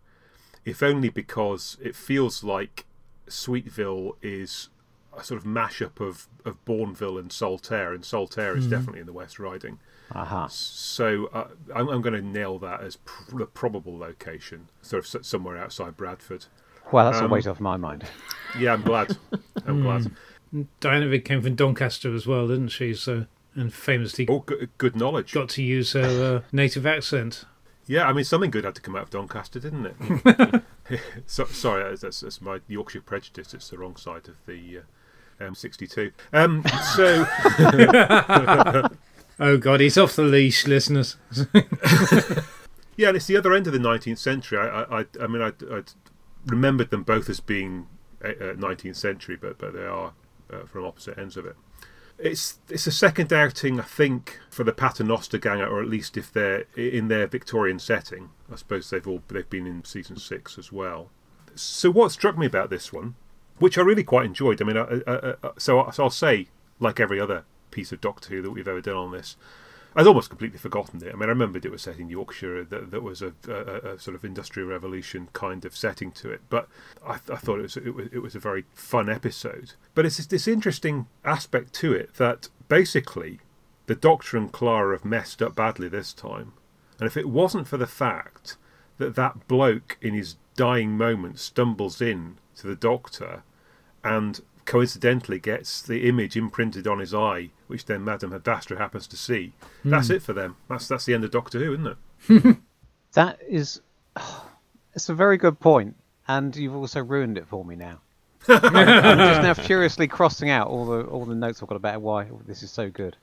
if 0.66 0.82
only 0.82 1.08
because 1.08 1.78
it 1.80 1.96
feels 1.96 2.44
like 2.44 2.84
Sweetville 3.26 4.16
is 4.20 4.68
a 5.16 5.24
sort 5.24 5.40
of 5.40 5.46
mashup 5.46 5.98
of, 5.98 6.28
of 6.44 6.62
Bournville 6.66 7.18
and 7.18 7.32
Saltaire, 7.32 7.94
and 7.94 8.04
Saltaire 8.04 8.54
is 8.54 8.66
definitely 8.66 9.00
in 9.00 9.06
the 9.06 9.14
West 9.14 9.38
Riding. 9.38 9.78
Aha. 10.12 10.46
So 10.48 11.26
uh, 11.32 11.48
I'm, 11.74 11.88
I'm 11.88 12.00
going 12.02 12.14
to 12.14 12.22
nail 12.22 12.58
that 12.60 12.80
as 12.80 12.96
pr- 12.96 13.36
the 13.38 13.46
probable 13.46 13.98
location, 13.98 14.68
sort 14.82 15.04
of 15.06 15.14
s- 15.22 15.26
somewhere 15.26 15.56
outside 15.58 15.96
Bradford. 15.96 16.46
Well, 16.90 17.04
that's 17.04 17.18
Um, 17.22 17.26
a 17.26 17.28
weight 17.28 17.46
off 17.46 17.60
my 17.60 17.76
mind. 17.76 18.04
Yeah, 18.58 18.72
I'm 18.72 18.80
glad. 18.82 19.14
I'm 19.66 19.82
glad. 19.82 20.10
Diana 20.80 21.06
Rigg 21.06 21.26
came 21.26 21.42
from 21.42 21.54
Doncaster 21.54 22.14
as 22.14 22.26
well, 22.26 22.48
didn't 22.48 22.68
she? 22.68 22.94
So 22.94 23.26
and 23.54 23.74
famously 23.74 24.26
Oh, 24.26 24.38
good, 24.38 24.70
good 24.78 24.96
knowledge. 24.96 25.34
got 25.34 25.50
to 25.50 25.62
use 25.62 25.92
her 25.92 26.36
uh, 26.36 26.48
native 26.50 26.86
accent. 26.86 27.44
Yeah, 27.86 28.08
I 28.08 28.14
mean 28.14 28.24
something 28.24 28.50
good 28.50 28.64
had 28.64 28.74
to 28.76 28.80
come 28.80 28.96
out 28.96 29.02
of 29.02 29.10
Doncaster, 29.10 29.60
didn't 29.60 29.84
it? 29.84 30.62
so, 31.26 31.44
sorry, 31.44 31.94
that's, 31.96 32.20
that's 32.20 32.40
my 32.40 32.60
Yorkshire 32.68 33.02
prejudice. 33.02 33.52
It's 33.52 33.68
the 33.68 33.76
wrong 33.76 33.96
side 33.96 34.26
of 34.28 34.36
the 34.46 34.78
uh, 34.78 35.44
M62. 35.44 36.12
Um, 36.32 36.64
so 36.94 37.26
Oh 39.40 39.56
God, 39.56 39.80
he's 39.80 39.96
off 39.96 40.16
the 40.16 40.22
leash, 40.22 40.66
listeners. 40.66 41.16
Yeah, 42.98 43.08
and 43.08 43.16
it's 43.16 43.26
the 43.26 43.36
other 43.36 43.54
end 43.54 43.68
of 43.68 43.72
the 43.72 43.78
19th 43.78 44.18
century. 44.18 44.58
I, 44.58 44.82
I, 44.82 45.04
I, 45.20 45.26
mean, 45.28 45.40
I, 45.40 45.52
I 45.72 45.82
remembered 46.46 46.90
them 46.90 47.04
both 47.04 47.30
as 47.30 47.38
being 47.38 47.86
uh, 48.22 48.30
uh, 48.30 48.54
19th 48.54 48.96
century, 48.96 49.36
but 49.40 49.56
but 49.56 49.72
they 49.72 49.86
are 49.86 50.14
uh, 50.52 50.66
from 50.66 50.84
opposite 50.84 51.16
ends 51.16 51.36
of 51.36 51.46
it. 51.46 51.54
It's 52.18 52.58
it's 52.68 52.88
a 52.88 52.92
second 52.92 53.32
outing, 53.32 53.78
I 53.78 53.84
think, 53.84 54.40
for 54.50 54.64
the 54.64 54.72
Paternoster 54.72 55.38
gang, 55.38 55.60
or 55.60 55.80
at 55.80 55.86
least 55.86 56.16
if 56.16 56.32
they're 56.32 56.64
in 56.74 57.06
their 57.06 57.28
Victorian 57.28 57.78
setting. 57.78 58.30
I 58.52 58.56
suppose 58.56 58.90
they've 58.90 59.06
all 59.06 59.22
they've 59.28 59.48
been 59.48 59.68
in 59.68 59.84
season 59.84 60.16
six 60.16 60.58
as 60.58 60.72
well. 60.72 61.10
So 61.54 61.92
what 61.92 62.10
struck 62.10 62.36
me 62.36 62.46
about 62.46 62.68
this 62.68 62.92
one, 62.92 63.14
which 63.60 63.78
I 63.78 63.82
really 63.82 64.02
quite 64.02 64.26
enjoyed. 64.26 64.60
I 64.60 64.64
mean, 64.64 64.76
I, 64.76 65.02
I, 65.06 65.34
I, 65.44 65.50
so 65.56 65.88
so 65.92 66.02
I'll 66.02 66.10
say, 66.10 66.48
like 66.80 66.98
every 66.98 67.20
other 67.20 67.44
piece 67.78 67.92
of 67.92 68.00
Doctor 68.00 68.30
Who 68.30 68.42
that 68.42 68.50
we've 68.50 68.66
ever 68.66 68.80
done 68.80 68.96
on 68.96 69.12
this, 69.12 69.36
I'd 69.94 70.08
almost 70.08 70.30
completely 70.30 70.58
forgotten 70.58 71.00
it. 71.06 71.12
I 71.14 71.16
mean, 71.16 71.28
I 71.28 71.32
remembered 71.32 71.64
it 71.64 71.70
was 71.70 71.82
set 71.82 72.00
in 72.00 72.08
Yorkshire, 72.08 72.64
that, 72.64 72.90
that 72.90 73.04
was 73.04 73.22
a, 73.22 73.32
a, 73.46 73.92
a 73.92 73.98
sort 74.00 74.16
of 74.16 74.24
industrial 74.24 74.68
revolution 74.68 75.28
kind 75.32 75.64
of 75.64 75.76
setting 75.76 76.10
to 76.12 76.28
it. 76.30 76.40
But 76.50 76.66
I, 77.06 77.14
I 77.14 77.36
thought 77.36 77.60
it 77.60 77.62
was, 77.62 77.76
it 77.76 77.94
was 77.94 78.08
it 78.12 78.18
was 78.18 78.34
a 78.34 78.40
very 78.40 78.64
fun 78.74 79.08
episode. 79.08 79.74
But 79.94 80.06
it's 80.06 80.26
this 80.26 80.48
interesting 80.48 81.06
aspect 81.24 81.72
to 81.74 81.92
it 81.92 82.14
that 82.14 82.48
basically 82.68 83.38
the 83.86 83.94
Doctor 83.94 84.36
and 84.36 84.50
Clara 84.50 84.96
have 84.96 85.04
messed 85.04 85.40
up 85.40 85.54
badly 85.54 85.88
this 85.88 86.12
time. 86.12 86.52
And 86.98 87.06
if 87.06 87.16
it 87.16 87.28
wasn't 87.28 87.68
for 87.68 87.76
the 87.76 87.86
fact 87.86 88.56
that 88.98 89.14
that 89.14 89.46
bloke 89.46 89.98
in 90.00 90.14
his 90.14 90.34
dying 90.56 90.96
moment 90.96 91.38
stumbles 91.38 92.00
in 92.02 92.38
to 92.56 92.66
the 92.66 92.74
Doctor 92.74 93.44
and 94.02 94.40
coincidentally 94.64 95.38
gets 95.38 95.80
the 95.80 96.08
image 96.08 96.36
imprinted 96.36 96.86
on 96.86 96.98
his 96.98 97.14
eye, 97.14 97.50
which 97.68 97.86
then 97.86 98.04
Madame 98.04 98.32
Vastra 98.40 98.76
happens 98.78 99.06
to 99.06 99.16
see. 99.16 99.52
Hmm. 99.82 99.90
That's 99.90 100.10
it 100.10 100.22
for 100.22 100.32
them. 100.32 100.56
That's 100.68 100.88
that's 100.88 101.04
the 101.04 101.14
end 101.14 101.24
of 101.24 101.30
Doctor 101.30 101.58
Who, 101.58 101.72
isn't 101.74 101.96
it? 102.48 102.56
That 103.14 103.38
is, 103.48 103.80
it's 104.94 105.08
a 105.08 105.14
very 105.14 105.38
good 105.38 105.58
point, 105.60 105.96
and 106.26 106.54
you've 106.54 106.74
also 106.74 107.02
ruined 107.02 107.38
it 107.38 107.46
for 107.46 107.64
me 107.64 107.74
now. 107.74 108.00
I'm 108.48 109.18
just 109.18 109.42
now 109.42 109.54
furiously 109.54 110.06
crossing 110.06 110.50
out 110.50 110.68
all 110.68 110.86
the 110.86 111.02
all 111.04 111.24
the 111.24 111.34
notes 111.34 111.62
I've 111.62 111.68
got 111.68 111.76
about 111.76 112.00
why 112.00 112.26
this 112.46 112.62
is 112.62 112.70
so 112.70 112.90
good. 112.90 113.16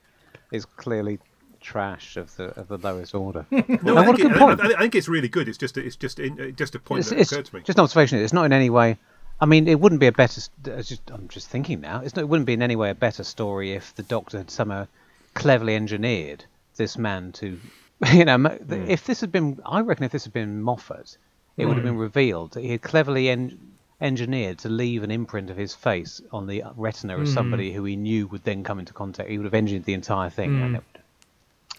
It's 0.51 0.65
clearly 0.65 1.19
trash 1.61 2.17
of 2.17 2.35
the 2.35 2.45
of 2.59 2.67
the 2.67 2.77
lowest 2.77 3.15
order. 3.15 3.45
No, 3.51 3.97
I, 3.97 4.05
think 4.05 4.19
it-. 4.19 4.31
I, 4.31 4.51
I 4.51 4.81
think 4.81 4.95
it's 4.95 5.07
really 5.07 5.29
good. 5.29 5.47
It's 5.47 5.57
just 5.57 5.77
it's 5.77 5.95
just 5.95 6.19
in, 6.19 6.55
just 6.55 6.75
a 6.75 6.79
point 6.79 6.99
It's, 6.99 7.09
that 7.09 7.21
occurred 7.21 7.45
to 7.45 7.55
me. 7.55 7.61
just 7.61 7.77
an 7.77 7.83
observation. 7.83 8.19
It's 8.19 8.33
not 8.33 8.45
in 8.45 8.53
any 8.53 8.69
way. 8.69 8.97
I 9.39 9.45
mean, 9.45 9.67
it 9.67 9.79
wouldn't 9.79 9.99
be 10.01 10.07
a 10.07 10.11
better. 10.11 10.41
just, 10.63 11.01
I'm 11.11 11.27
just 11.27 11.49
thinking 11.49 11.81
now. 11.81 12.01
It's 12.01 12.15
not, 12.15 12.21
it 12.23 12.29
wouldn't 12.29 12.47
be 12.47 12.53
in 12.53 12.61
any 12.61 12.75
way 12.75 12.89
a 12.89 12.95
better 12.95 13.23
story 13.23 13.73
if 13.73 13.93
the 13.95 14.03
Doctor 14.03 14.37
had 14.37 14.49
somehow 14.49 14.87
cleverly 15.33 15.75
engineered 15.75 16.45
this 16.77 16.97
man 16.97 17.31
to, 17.33 17.59
you 18.13 18.25
know, 18.25 18.37
mo- 18.37 18.57
th- 18.57 18.61
Hmm. 18.85 18.89
if 18.89 19.05
this 19.05 19.21
had 19.21 19.31
been, 19.31 19.59
I 19.65 19.81
reckon, 19.81 20.05
if 20.05 20.11
this 20.13 20.23
had 20.23 20.33
been 20.33 20.61
Moffat, 20.61 21.17
it 21.57 21.65
would 21.65 21.75
have 21.77 21.83
been 21.85 21.97
revealed 21.97 22.51
that 22.53 22.61
he 22.61 22.71
had 22.71 22.81
cleverly 22.81 23.29
en- 23.29 23.57
engineered 24.01 24.57
to 24.59 24.69
leave 24.69 25.03
an 25.03 25.11
imprint 25.11 25.49
of 25.49 25.57
his 25.57 25.73
face 25.75 26.21
on 26.31 26.47
the 26.47 26.63
retina 26.75 27.17
of 27.17 27.27
somebody 27.29 27.71
who 27.73 27.83
he 27.85 27.95
knew 27.95 28.27
would 28.27 28.43
then 28.43 28.63
come 28.63 28.79
into 28.79 28.93
contact. 28.93 29.29
He 29.29 29.37
would 29.37 29.45
have 29.45 29.53
engineered 29.53 29.85
the 29.85 29.93
entire 29.93 30.29
thing, 30.29 30.61
and 30.61 30.75
it, 30.77 30.83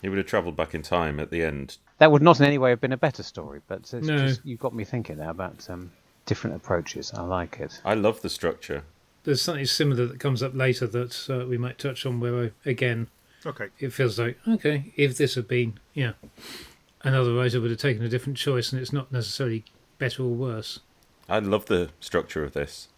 He 0.03 0.09
would 0.09 0.17
have 0.19 0.27
travelled 0.27 0.57
back 0.57 0.75
in 0.75 0.83
time 0.83 1.21
at 1.21 1.31
the 1.31 1.43
end. 1.43 1.77
that 1.99 2.11
would 2.13 2.23
not 2.23 2.39
in 2.41 2.47
any 2.47 2.59
way 2.59 2.71
have 2.71 2.81
been 2.81 2.93
a 2.93 2.97
better 2.99 3.23
story. 3.23 3.61
But 3.67 3.79
it's 3.93 4.07
No. 4.07 4.27
just, 4.27 4.41
you've 4.45 4.61
got 4.61 4.75
me 4.75 4.85
thinking 4.85 5.19
now 5.19 5.31
about 5.31 5.69
um, 5.69 5.93
different 6.27 6.57
approaches. 6.57 7.13
I 7.15 7.23
like 7.23 7.59
it. 7.61 7.81
I 7.85 7.95
love 7.95 8.21
the 8.23 8.29
structure. 8.29 8.83
There's 9.25 9.43
something 9.43 9.65
similar 9.67 10.07
that 10.07 10.21
comes 10.21 10.43
up 10.43 10.55
later 10.55 10.87
that 10.87 11.27
uh, 11.31 11.47
we 11.47 11.59
might 11.59 11.79
touch 11.79 12.05
on 12.07 12.21
where, 12.21 12.45
I, 12.45 12.51
again, 12.69 13.09
Okay. 13.45 13.69
it 13.79 13.93
feels 13.93 14.19
like, 14.19 14.39
okay, 14.47 14.93
if 14.97 15.17
this 15.17 15.35
had 15.37 15.49
been, 15.49 15.79
yeah, 15.95 16.13
another 17.03 17.33
writer 17.33 17.61
would 17.61 17.71
have 17.71 17.81
taken 17.81 18.05
a 18.05 18.09
different 18.09 18.37
choice 18.37 18.73
and 18.73 18.81
it's 18.81 18.93
not 18.93 19.11
necessarily 19.13 19.65
better 19.99 20.23
or 20.23 20.31
worse. 20.35 20.81
I 21.29 21.39
love 21.41 21.67
the 21.67 21.91
structure 22.01 22.45
of 22.45 22.53
this. 22.53 22.89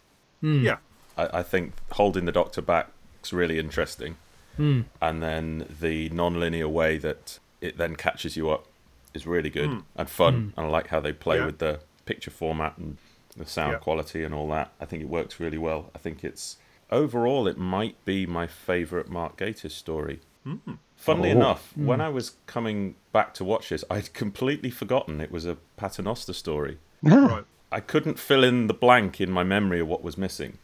Yeah. 0.41 0.77
I, 1.17 1.39
I 1.39 1.43
think 1.43 1.73
holding 1.93 2.25
the 2.25 2.31
Doctor 2.31 2.61
back 2.61 2.89
is 3.23 3.33
really 3.33 3.57
interesting. 3.59 4.17
Hmm. 4.55 4.81
And 5.01 5.21
then 5.23 5.65
the 5.79 6.09
non-linear 6.09 6.67
way 6.67 6.97
that 6.97 7.39
it 7.61 7.77
then 7.77 7.95
catches 7.95 8.37
you 8.37 8.49
up 8.49 8.65
is 9.13 9.25
really 9.25 9.49
good 9.49 9.81
and 9.95 10.09
fun. 10.09 10.53
And 10.55 10.67
I 10.67 10.69
like 10.69 10.87
how 10.87 10.99
they 10.99 11.11
play 11.13 11.37
Yeah. 11.37 11.45
with 11.47 11.57
the 11.59 11.79
picture 12.05 12.31
format 12.31 12.77
and 12.77 12.97
the 13.39 13.45
sound 13.49 13.73
Yeah. 13.73 13.77
quality 13.79 14.23
and 14.23 14.33
all 14.35 14.47
that. 14.49 14.71
I 14.79 14.85
think 14.85 15.01
it 15.01 15.09
works 15.09 15.39
really 15.39 15.57
well. 15.57 15.89
I 15.95 15.97
think 15.97 16.23
it's 16.23 16.57
overall 16.91 17.47
it 17.47 17.57
might 17.57 18.03
be 18.05 18.25
my 18.25 18.47
favourite 18.47 19.09
Mark 19.09 19.37
Gatiss 19.37 19.71
story. 19.71 20.19
Hmm. 20.43 20.57
Funnily 20.95 21.29
Oh. 21.29 21.33
enough, 21.33 21.71
hmm. 21.73 21.85
when 21.85 22.01
I 22.01 22.09
was 22.09 22.35
coming 22.45 22.95
back 23.13 23.33
to 23.35 23.43
watch 23.45 23.69
this, 23.69 23.83
I'd 23.89 24.13
completely 24.13 24.69
forgotten 24.69 25.21
it 25.21 25.31
was 25.31 25.45
a 25.45 25.57
Paternoster 25.77 26.33
story. 26.33 26.77
Right. 27.01 27.45
I 27.71 27.79
couldn't 27.79 28.17
fill 28.19 28.43
in 28.43 28.67
the 28.67 28.73
blank 28.73 29.21
in 29.21 29.29
my 29.31 29.43
memory 29.43 29.79
of 29.79 29.87
what 29.87 30.03
was 30.03 30.17
missing, 30.17 30.57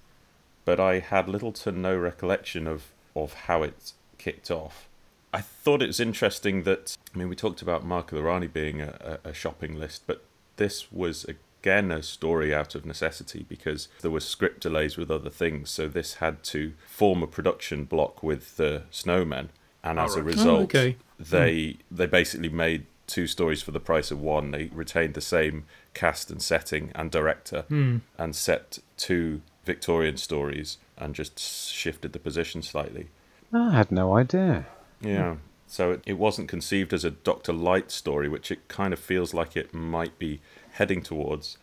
but 0.66 0.80
I 0.80 1.00
had 1.00 1.30
little 1.30 1.52
to 1.54 1.72
no 1.72 1.96
recollection 1.96 2.66
of, 2.68 2.92
of 3.16 3.34
how 3.48 3.62
it 3.64 3.94
kicked 4.18 4.50
off. 4.50 4.90
I 5.32 5.42
thought 5.42 5.82
it 5.84 5.88
was 5.88 6.00
interesting 6.00 6.64
that, 6.64 6.98
I 7.14 7.18
mean, 7.18 7.30
we 7.30 7.36
talked 7.36 7.62
about 7.62 7.86
Mark 7.86 8.12
of 8.12 8.18
the 8.18 8.24
Rani 8.24 8.48
being 8.48 8.82
a, 8.82 9.20
a, 9.24 9.30
a 9.30 9.34
shopping 9.34 9.78
list, 9.80 10.04
but 10.08 10.24
this 10.58 10.92
was 10.92 11.26
again 11.66 11.92
a 11.92 12.04
story 12.04 12.54
out 12.54 12.76
of 12.76 12.86
necessity 12.86 13.44
because 13.50 13.88
there 14.02 14.12
were 14.12 14.20
script 14.20 14.62
delays 14.62 14.98
with 14.98 15.10
other 15.10 15.32
things, 15.32 15.72
so 15.72 15.88
this 15.88 16.16
had 16.16 16.44
to 16.44 16.74
form 16.86 17.24
a 17.24 17.28
production 17.28 17.86
block 17.86 18.22
with 18.22 18.58
the 18.58 18.84
Snowmen, 18.92 19.48
and 19.84 20.00
as 20.00 20.16
a 20.16 20.20
Alright. 20.20 20.36
Oh, 20.38 20.38
result, 20.38 20.64
okay. 20.64 20.98
they 21.20 21.72
hmm. 21.72 21.96
they 21.96 22.06
basically 22.06 22.50
made 22.50 22.86
two 23.08 23.26
stories 23.26 23.64
for 23.64 23.72
the 23.72 23.80
price 23.80 24.12
of 24.12 24.22
one. 24.22 24.52
They 24.52 24.70
retained 24.74 25.16
the 25.16 25.22
same 25.22 25.66
cast 25.96 26.30
and 26.30 26.42
setting 26.42 26.92
and 26.94 27.10
director, 27.10 27.64
hmm. 27.64 27.98
and 28.18 28.36
set 28.36 28.78
two 28.98 29.42
Victorian 29.64 30.18
stories 30.18 30.78
and 30.98 31.16
just 31.16 31.40
shifted 31.40 32.14
the 32.14 32.20
position 32.20 32.62
slightly. 32.62 33.08
I 33.52 33.72
had 33.72 33.92
no 33.92 34.16
idea. 34.16 34.68
Yeah. 35.02 35.38
So 35.68 35.94
it, 35.94 36.02
it 36.06 36.18
wasn't 36.20 36.48
conceived 36.48 36.94
as 36.94 37.04
a 37.04 37.10
Doctor 37.10 37.52
Light 37.52 37.90
story, 37.90 38.30
which 38.30 38.52
it 38.52 38.68
kind 38.68 38.94
of 38.94 39.00
feels 39.00 39.34
like 39.34 39.58
it 39.58 39.74
might 39.74 40.20
be 40.20 40.40
heading 40.76 41.02
towards. 41.02 41.58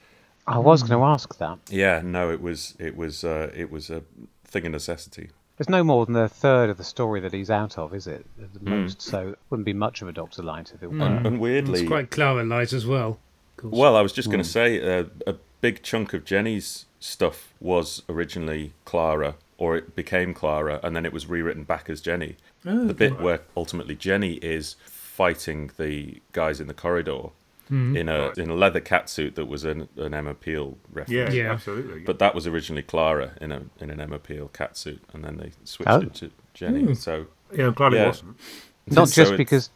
I 0.46 0.58
was 0.58 0.82
going 0.82 0.98
to 0.98 1.04
ask 1.04 1.38
that. 1.38 1.58
Yeah, 1.68 2.02
no, 2.04 2.30
it 2.30 2.40
was 2.40 2.74
it 2.78 2.96
was 2.96 3.24
uh, 3.24 3.50
it 3.54 3.70
was 3.70 3.90
a 3.90 4.02
thing 4.44 4.66
of 4.66 4.72
necessity. 4.72 5.30
It's 5.58 5.68
no 5.68 5.84
more 5.84 6.06
than 6.06 6.16
a 6.16 6.28
third 6.28 6.70
of 6.70 6.78
the 6.78 6.84
story 6.84 7.20
that 7.20 7.32
he's 7.32 7.50
out 7.50 7.78
of, 7.78 7.94
is 7.94 8.06
it? 8.06 8.26
At 8.42 8.52
the 8.54 8.68
most, 8.68 9.00
so 9.02 9.28
it 9.28 9.38
wouldn't 9.50 9.66
be 9.66 9.74
much 9.74 10.02
of 10.02 10.08
a 10.08 10.12
Doctor 10.12 10.42
Light 10.42 10.72
if 10.74 10.82
it 10.82 10.90
were. 10.90 11.04
And, 11.04 11.26
and 11.26 11.38
weirdly, 11.40 11.80
It's 11.80 11.88
quite 11.88 12.10
Clara 12.10 12.42
light 12.42 12.72
as 12.72 12.84
well. 12.86 13.18
Well, 13.62 13.94
I 13.94 14.00
was 14.00 14.12
just 14.12 14.28
going 14.28 14.42
to 14.42 14.48
say 14.48 14.80
uh, 14.80 15.04
a 15.26 15.36
big 15.60 15.82
chunk 15.82 16.14
of 16.14 16.24
Jenny's 16.24 16.86
stuff 16.98 17.52
was 17.60 18.02
originally 18.08 18.72
Clara, 18.84 19.36
or 19.58 19.76
it 19.76 19.94
became 19.94 20.34
Clara, 20.34 20.80
and 20.82 20.96
then 20.96 21.04
it 21.04 21.12
was 21.12 21.26
rewritten 21.26 21.62
back 21.62 21.88
as 21.88 22.00
Jenny. 22.00 22.36
Oh, 22.66 22.86
the 22.86 22.94
bit 22.94 23.20
where 23.20 23.42
ultimately 23.56 23.94
Jenny 23.94 24.34
is 24.36 24.74
fighting 24.86 25.70
the 25.76 26.20
guys 26.32 26.60
in 26.60 26.66
the 26.66 26.74
corridor 26.74 27.28
in 27.72 28.08
a 28.08 28.32
in 28.36 28.50
a 28.50 28.54
leather 28.54 28.80
catsuit 28.80 29.34
that 29.36 29.46
was 29.46 29.64
an, 29.64 29.88
an 29.96 30.12
Emma 30.12 30.34
Peel 30.34 30.76
reference. 30.92 31.34
Yeah, 31.34 31.44
Yeah. 31.44 31.52
absolutely. 31.52 32.00
But 32.00 32.18
that 32.18 32.34
was 32.34 32.46
originally 32.46 32.82
Clara 32.82 33.32
in 33.40 33.50
a 33.50 33.62
in 33.80 33.90
an 33.90 34.00
Emma 34.00 34.18
Peel 34.18 34.50
catsuit, 34.52 34.98
and 35.14 35.24
then 35.24 35.38
they 35.38 35.52
switched 35.64 35.90
Oh. 35.90 36.00
it 36.02 36.14
to 36.14 36.30
Jenny. 36.54 36.94
So 36.94 37.26
yeah, 37.52 37.66
I'm 37.66 37.72
glad 37.72 37.92
yeah. 37.94 38.02
it 38.04 38.06
wasn't. 38.08 38.36
Not 38.88 39.08
so 39.08 39.24
just 39.24 39.36
because 39.36 39.70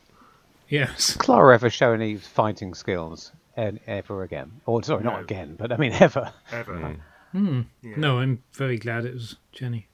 yes. 0.68 1.16
Clara 1.18 1.54
ever 1.54 1.70
show 1.70 1.92
any 1.92 2.16
fighting 2.16 2.74
skills 2.74 3.32
e- 3.58 3.78
ever 3.86 4.22
again. 4.22 4.52
Or, 4.66 4.82
sorry, 4.82 5.02
No. 5.04 5.10
not 5.12 5.22
again, 5.22 5.54
but 5.58 5.72
I 5.72 5.76
mean 5.76 5.92
ever. 5.92 6.32
Ever. 6.52 6.96
Hmm. 7.32 7.62
Yeah. 7.82 7.94
No, 7.96 8.18
I'm 8.18 8.42
very 8.52 8.76
glad 8.78 9.04
it 9.04 9.14
was 9.14 9.36
Jenny. 9.52 9.86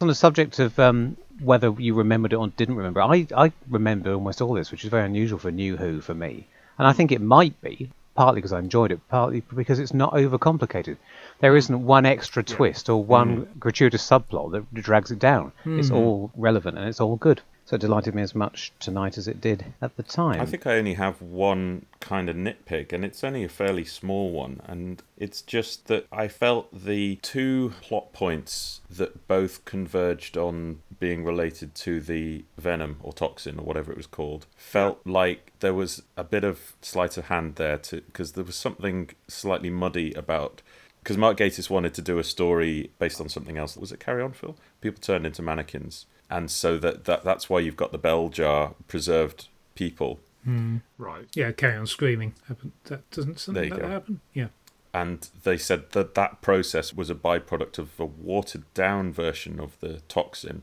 On 0.00 0.08
the 0.08 0.14
subject 0.14 0.58
of 0.58 0.78
um, 0.78 1.16
whether 1.40 1.74
you 1.78 1.94
remembered 1.94 2.32
it 2.32 2.36
or 2.36 2.48
didn't 2.48 2.76
remember, 2.76 3.00
I, 3.02 3.26
I 3.36 3.52
remember 3.68 4.12
almost 4.12 4.40
all 4.42 4.52
this, 4.54 4.70
which 4.70 4.84
is 4.84 4.90
very 4.90 5.04
unusual 5.06 5.38
for 5.38 5.50
New 5.50 5.76
Who 5.76 6.00
for 6.00 6.14
me. 6.14 6.46
And 6.78 6.86
I 6.86 6.92
think 6.92 7.12
it 7.12 7.20
might 7.20 7.60
be, 7.60 7.90
partly 8.14 8.40
because 8.40 8.52
I 8.52 8.58
enjoyed 8.58 8.92
it, 8.92 9.00
partly 9.08 9.42
because 9.54 9.78
it's 9.78 9.94
not 9.94 10.12
overcomplicated. 10.14 10.96
There 11.40 11.52
hmm. 11.52 11.58
isn't 11.58 11.86
one 11.86 12.06
extra 12.06 12.42
twist 12.42 12.88
or 12.88 13.02
one 13.02 13.36
hmm. 13.36 13.58
gratuitous 13.58 14.08
subplot 14.08 14.52
that 14.52 14.74
drags 14.74 15.10
it 15.10 15.18
down. 15.18 15.52
It's 15.64 15.88
hmm. 15.88 15.94
all 15.94 16.30
relevant 16.36 16.78
and 16.78 16.88
it's 16.88 17.00
all 17.00 17.16
good. 17.16 17.42
So 17.66 17.74
it 17.74 17.80
delighted 17.80 18.14
me 18.14 18.22
as 18.22 18.32
much 18.32 18.72
tonight 18.78 19.18
as 19.18 19.26
it 19.26 19.40
did 19.40 19.64
at 19.82 19.96
the 19.96 20.04
time. 20.04 20.40
I 20.40 20.46
think 20.46 20.68
I 20.68 20.76
only 20.76 20.94
have 20.94 21.20
one 21.20 21.86
kind 21.98 22.28
of 22.28 22.36
nitpick, 22.36 22.92
and 22.92 23.04
it's 23.04 23.24
only 23.24 23.42
a 23.42 23.48
fairly 23.48 23.84
small 23.84 24.30
one. 24.30 24.60
And 24.66 25.02
it's 25.18 25.42
just 25.42 25.88
that 25.88 26.06
I 26.12 26.28
felt 26.28 26.68
the 26.72 27.16
two 27.22 27.72
plot 27.80 28.12
points 28.12 28.82
that 28.88 29.26
both 29.26 29.64
converged 29.64 30.36
on 30.36 30.82
being 30.98 31.24
related 31.24 31.74
to 31.74 32.00
the 32.00 32.44
venom 32.58 32.98
or 33.02 33.12
toxin 33.12 33.58
or 33.58 33.64
whatever 33.64 33.90
it 33.92 33.96
was 33.96 34.06
called 34.06 34.46
felt 34.56 35.00
like 35.04 35.52
there 35.60 35.74
was 35.74 36.02
a 36.16 36.24
bit 36.24 36.44
of 36.44 36.74
sleight 36.82 37.16
of 37.16 37.26
hand 37.26 37.56
there, 37.56 37.76
to 37.78 38.00
because 38.02 38.32
there 38.32 38.44
was 38.44 38.56
something 38.56 39.10
slightly 39.28 39.70
muddy 39.70 40.12
about. 40.14 40.62
Because 41.02 41.16
Mark 41.18 41.36
Gatiss 41.38 41.70
wanted 41.70 41.94
to 41.94 42.02
do 42.02 42.18
a 42.18 42.24
story 42.24 42.90
based 42.98 43.20
on 43.20 43.28
something 43.28 43.56
else. 43.56 43.76
Was 43.76 43.92
it 43.92 44.00
Carry 44.00 44.22
On, 44.22 44.32
Phil? 44.32 44.56
People 44.80 45.00
turned 45.00 45.24
into 45.24 45.40
mannequins. 45.40 46.06
And 46.28 46.50
so 46.50 46.78
that, 46.78 47.04
that 47.04 47.22
that's 47.22 47.48
why 47.48 47.60
you've 47.60 47.76
got 47.76 47.92
the 47.92 47.98
bell 47.98 48.28
jar 48.28 48.74
preserved 48.88 49.46
people 49.76 50.18
hmm. 50.44 50.78
Right. 50.98 51.26
Yeah, 51.34 51.52
carry 51.52 51.76
on 51.76 51.86
screaming. 51.86 52.34
Happen- 52.48 52.72
That 52.84 53.08
doesn't 53.10 53.32
There 53.34 53.38
something 53.38 53.64
you 53.64 53.70
like 53.70 53.80
that 53.80 53.86
go. 53.86 53.92
happen? 53.92 54.20
Yeah. 54.32 54.48
and 54.94 55.28
they 55.44 55.58
said 55.58 55.90
that 55.90 56.14
that 56.14 56.40
process 56.40 56.92
was 56.94 57.10
a 57.10 57.14
byproduct 57.14 57.78
of 57.78 58.00
a 58.00 58.04
watered 58.06 58.64
down 58.74 59.12
version 59.12 59.60
of 59.60 59.78
the 59.80 60.00
toxin 60.08 60.62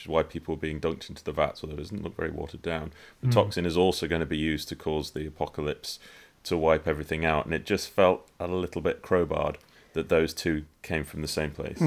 which 0.00 0.06
is 0.06 0.08
why 0.08 0.22
people 0.22 0.54
were 0.54 0.60
being 0.60 0.80
dunked 0.80 1.10
into 1.10 1.22
the 1.22 1.32
vats 1.32 1.62
although 1.62 1.74
it 1.74 1.76
doesn't 1.76 2.02
look 2.02 2.16
very 2.16 2.30
watered 2.30 2.62
down. 2.62 2.90
The 3.22 3.30
toxin 3.30 3.66
is 3.66 3.76
also 3.76 4.08
going 4.08 4.20
to 4.20 4.26
be 4.26 4.38
used 4.38 4.66
to 4.70 4.76
cause 4.76 5.10
the 5.10 5.26
apocalypse 5.26 5.98
to 6.44 6.56
wipe 6.56 6.88
everything 6.88 7.26
out 7.26 7.44
and 7.44 7.52
it 7.52 7.66
just 7.66 7.90
felt 7.90 8.26
a 8.40 8.46
little 8.46 8.80
bit 8.80 9.02
crowbarred 9.02 9.56
that 9.92 10.08
those 10.08 10.32
two 10.32 10.64
came 10.80 11.04
from 11.04 11.20
the 11.20 11.28
same 11.28 11.50
place. 11.50 11.82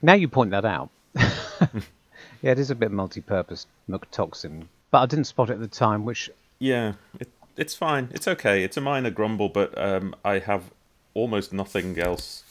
Now 0.00 0.14
you 0.14 0.28
point 0.28 0.52
that 0.52 0.64
out. 0.64 0.88
yeah, 1.14 2.52
it 2.52 2.58
is 2.58 2.70
a 2.70 2.74
bit 2.74 2.90
multi-purpose 2.90 3.66
toxin, 4.10 4.70
but 4.90 5.02
I 5.02 5.06
didn't 5.06 5.26
spot 5.26 5.50
it 5.50 5.54
at 5.54 5.60
the 5.60 5.68
time, 5.68 6.06
which 6.06 6.30
yeah 6.58 6.94
it, 7.20 7.28
it's 7.58 7.74
fine. 7.74 8.08
It's 8.14 8.26
okay. 8.26 8.64
It's 8.64 8.78
a 8.78 8.80
minor 8.80 9.10
grumble 9.10 9.50
but 9.50 9.76
um, 9.76 10.16
i 10.24 10.38
have 10.38 10.70
almost 11.12 11.52
nothing 11.52 11.98
else 11.98 12.43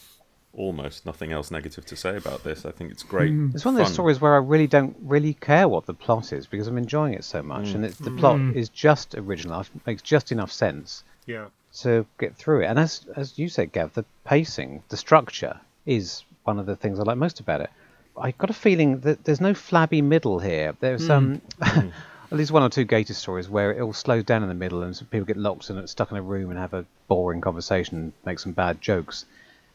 almost 0.55 1.05
nothing 1.05 1.31
else 1.31 1.49
negative 1.49 1.83
to 1.83 1.95
say 1.95 2.15
about 2.15 2.43
this 2.43 2.63
i 2.65 2.71
think 2.71 2.91
it's 2.91 3.01
great 3.01 3.31
mm. 3.31 3.53
it's 3.55 3.65
one 3.65 3.73
of 3.73 3.79
those 3.79 3.87
fun. 3.87 3.93
stories 3.93 4.21
where 4.21 4.35
I 4.35 4.37
really 4.37 4.67
don't 4.67 4.95
really 5.01 5.33
care 5.33 5.67
what 5.67 5.85
the 5.85 5.93
plot 5.93 6.33
is 6.33 6.47
because 6.47 6.67
I'm 6.67 6.77
enjoying 6.77 7.13
it 7.13 7.23
so 7.23 7.43
much, 7.43 7.67
mm. 7.67 7.75
and 7.75 7.85
it's, 7.85 7.97
the 7.97 8.11
plot 8.11 8.37
mm. 8.37 8.55
is 8.55 8.69
just 8.69 9.15
original, 9.15 9.61
it 9.61 9.67
makes 9.85 10.01
just 10.01 10.31
enough 10.31 10.51
sense 10.51 11.03
Yeah. 11.25 11.47
to 11.81 12.05
get 12.19 12.35
through 12.35 12.61
it. 12.61 12.65
And 12.65 12.79
as 12.79 13.05
as 13.15 13.37
you 13.37 13.49
said, 13.49 13.71
Gav, 13.71 13.93
the 13.93 14.05
pacing, 14.25 14.83
the 14.89 14.97
structure 14.97 15.59
is 15.85 16.23
one 16.43 16.59
of 16.59 16.65
the 16.65 16.75
things 16.75 16.99
I 16.99 17.03
like 17.03 17.17
most 17.17 17.39
about 17.39 17.61
it. 17.61 17.69
I 18.17 18.31
got 18.31 18.49
a 18.49 18.53
feeling 18.53 18.99
that 19.01 19.23
there's 19.23 19.41
no 19.41 19.53
flabby 19.53 20.01
middle 20.01 20.39
here. 20.39 20.75
There's 20.79 21.09
um, 21.09 21.41
at 21.61 21.91
least 22.31 22.51
one 22.51 22.63
or 22.63 22.69
two 22.69 22.85
Gator 22.85 23.13
stories 23.13 23.49
where 23.49 23.71
it 23.71 23.81
all 23.81 23.93
slows 23.93 24.23
down 24.23 24.43
in 24.43 24.49
the 24.49 24.55
middle 24.55 24.83
and 24.83 24.95
some 24.95 25.07
people 25.07 25.25
get 25.25 25.37
locked 25.37 25.69
and 25.69 25.89
stuck 25.89 26.11
in 26.11 26.17
a 26.17 26.21
room 26.21 26.51
and 26.51 26.59
have 26.59 26.73
a 26.73 26.85
boring 27.07 27.41
conversation 27.41 27.97
and 27.97 28.13
make 28.25 28.39
some 28.39 28.51
bad 28.51 28.81
jokes. 28.81 29.25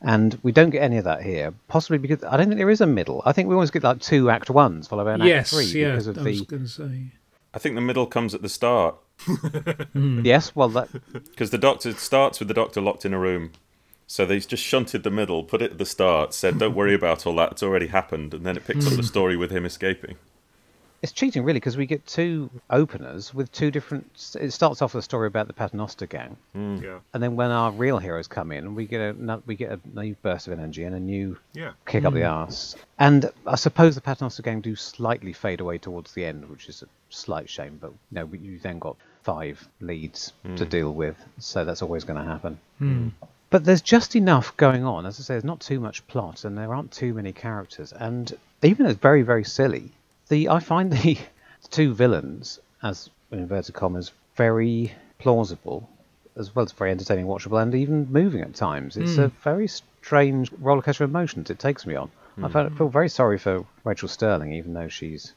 And 0.00 0.38
we 0.42 0.52
don't 0.52 0.70
get 0.70 0.82
any 0.82 0.96
of 0.98 1.04
that 1.04 1.22
here, 1.22 1.52
possibly 1.66 1.98
because 1.98 2.22
I 2.22 2.36
don't 2.36 2.46
think 2.46 2.58
there 2.58 2.70
is 2.70 2.80
a 2.80 2.86
middle. 2.86 3.20
I 3.24 3.32
think 3.32 3.48
we 3.48 3.54
always 3.54 3.72
get 3.72 3.82
like 3.82 4.00
two 4.00 4.30
act 4.30 4.48
ones 4.48 4.86
followed 4.86 5.06
by 5.06 5.14
an 5.14 5.22
yes, 5.22 5.52
act 5.52 5.70
three 5.70 5.80
yeah. 5.80 5.90
because 5.90 6.06
of 6.06 6.18
I 6.18 6.22
was 6.22 6.40
going 6.42 6.62
to 6.62 6.68
say. 6.68 7.02
I 7.52 7.58
think 7.58 7.74
the 7.74 7.80
middle 7.80 8.06
comes 8.06 8.34
at 8.34 8.42
the 8.42 8.48
start 8.48 8.94
hmm. 9.22 10.20
yes. 10.24 10.54
Well, 10.54 10.68
that 10.70 10.88
because 11.12 11.50
the 11.50 11.58
doctor 11.58 11.92
starts 11.94 12.38
with 12.38 12.48
the 12.48 12.54
doctor 12.54 12.80
locked 12.80 13.04
in 13.04 13.12
a 13.12 13.18
room. 13.18 13.52
So 14.10 14.24
they 14.24 14.40
just 14.40 14.62
shunted 14.62 15.02
the 15.02 15.10
middle, 15.10 15.44
put 15.44 15.60
it 15.60 15.72
at 15.72 15.78
the 15.78 15.84
start, 15.84 16.32
said, 16.32 16.58
"Don't 16.58 16.74
worry 16.74 16.94
about 16.94 17.26
all 17.26 17.36
that; 17.36 17.52
it's 17.52 17.62
already 17.62 17.88
happened," 17.88 18.32
and 18.32 18.46
then 18.46 18.56
it 18.56 18.64
picks 18.64 18.86
up 18.86 18.92
the 18.92 18.96
hmm. 18.96 19.02
story 19.02 19.36
with 19.36 19.50
him 19.50 19.66
escaping. 19.66 20.16
It's 21.00 21.12
cheating 21.12 21.44
really 21.44 21.58
because 21.60 21.76
we 21.76 21.86
get 21.86 22.06
two 22.06 22.50
openers 22.70 23.32
with 23.32 23.52
two 23.52 23.70
different. 23.70 24.36
It 24.40 24.52
starts 24.52 24.82
off 24.82 24.94
with 24.94 25.02
a 25.02 25.04
story 25.04 25.28
about 25.28 25.46
the 25.46 25.52
Paternoster 25.52 26.06
gang, 26.06 26.36
mm. 26.56 26.82
Yeah. 26.82 26.98
and 27.14 27.22
then 27.22 27.36
when 27.36 27.50
our 27.50 27.70
real 27.70 27.98
heroes 27.98 28.26
come 28.26 28.50
in, 28.50 28.74
we 28.74 28.86
get 28.86 29.00
a 29.00 29.42
we 29.46 29.54
get 29.54 29.70
a 29.70 29.80
new 30.00 30.16
burst 30.22 30.48
of 30.48 30.52
energy 30.54 30.84
and 30.84 30.94
a 30.94 31.00
new 31.00 31.38
Yeah. 31.52 31.72
kick 31.86 32.04
up 32.04 32.14
the 32.14 32.20
mm. 32.20 32.32
arse. 32.32 32.74
And 32.98 33.30
I 33.46 33.54
suppose 33.54 33.94
the 33.94 34.00
Paternoster 34.00 34.42
gang 34.42 34.60
do 34.60 34.74
slightly 34.74 35.32
fade 35.32 35.60
away 35.60 35.78
towards 35.78 36.12
the 36.14 36.24
end, 36.24 36.48
which 36.50 36.68
is 36.68 36.82
a 36.82 36.86
slight 37.10 37.48
shame. 37.48 37.78
But 37.80 37.90
you 37.90 37.96
know, 38.12 38.28
you 38.32 38.58
then 38.58 38.78
got 38.78 38.96
five 39.22 39.68
leads 39.80 40.32
to 40.56 40.64
mm. 40.64 40.68
deal 40.68 40.92
with, 40.92 41.16
so 41.38 41.64
that's 41.64 41.82
always 41.82 42.04
going 42.04 42.18
to 42.18 42.28
happen. 42.28 42.58
Hmm. 42.78 43.08
But 43.50 43.64
there's 43.64 43.82
just 43.82 44.14
enough 44.14 44.56
going 44.56 44.84
on. 44.84 45.06
As 45.06 45.18
I 45.18 45.22
say, 45.22 45.34
there's 45.34 45.44
not 45.44 45.60
too 45.60 45.80
much 45.80 46.06
plot, 46.06 46.44
and 46.44 46.56
there 46.56 46.74
aren't 46.74 46.92
too 46.92 47.14
many 47.14 47.32
characters. 47.32 47.92
And 47.92 48.36
even 48.62 48.84
though 48.84 48.90
it's 48.90 49.00
very, 49.00 49.22
very 49.22 49.44
silly, 49.44 49.92
the 50.28 50.48
I 50.48 50.60
find 50.60 50.92
the 51.04 51.18
two 51.70 51.94
villains, 51.94 52.60
as 52.82 53.10
in 53.30 53.40
inverted 53.40 53.74
commas, 53.74 54.12
very 54.36 54.92
plausible, 55.18 55.88
as 56.36 56.54
well 56.54 56.64
as 56.64 56.72
very 56.72 56.90
entertaining, 56.90 57.26
watchable, 57.26 57.60
and 57.60 57.74
even 57.74 58.10
moving 58.10 58.42
at 58.42 58.54
times. 58.54 58.96
It's 58.96 59.18
a 59.18 59.28
hmm. 59.28 59.36
very 59.42 59.68
strange 59.68 60.50
rollercoaster 60.52 61.02
of 61.02 61.10
emotions 61.10 61.50
it 61.50 61.58
takes 61.58 61.84
me 61.86 61.96
on. 61.96 62.10
I 62.38 62.42
hmm. 62.42 62.52
felt, 62.52 62.78
feel 62.78 62.88
very 62.88 63.08
sorry 63.08 63.38
for 63.38 63.64
Rachel 63.84 64.08
Stirling, 64.08 64.52
even 64.52 64.74
though 64.74 64.88
she's. 64.88 65.32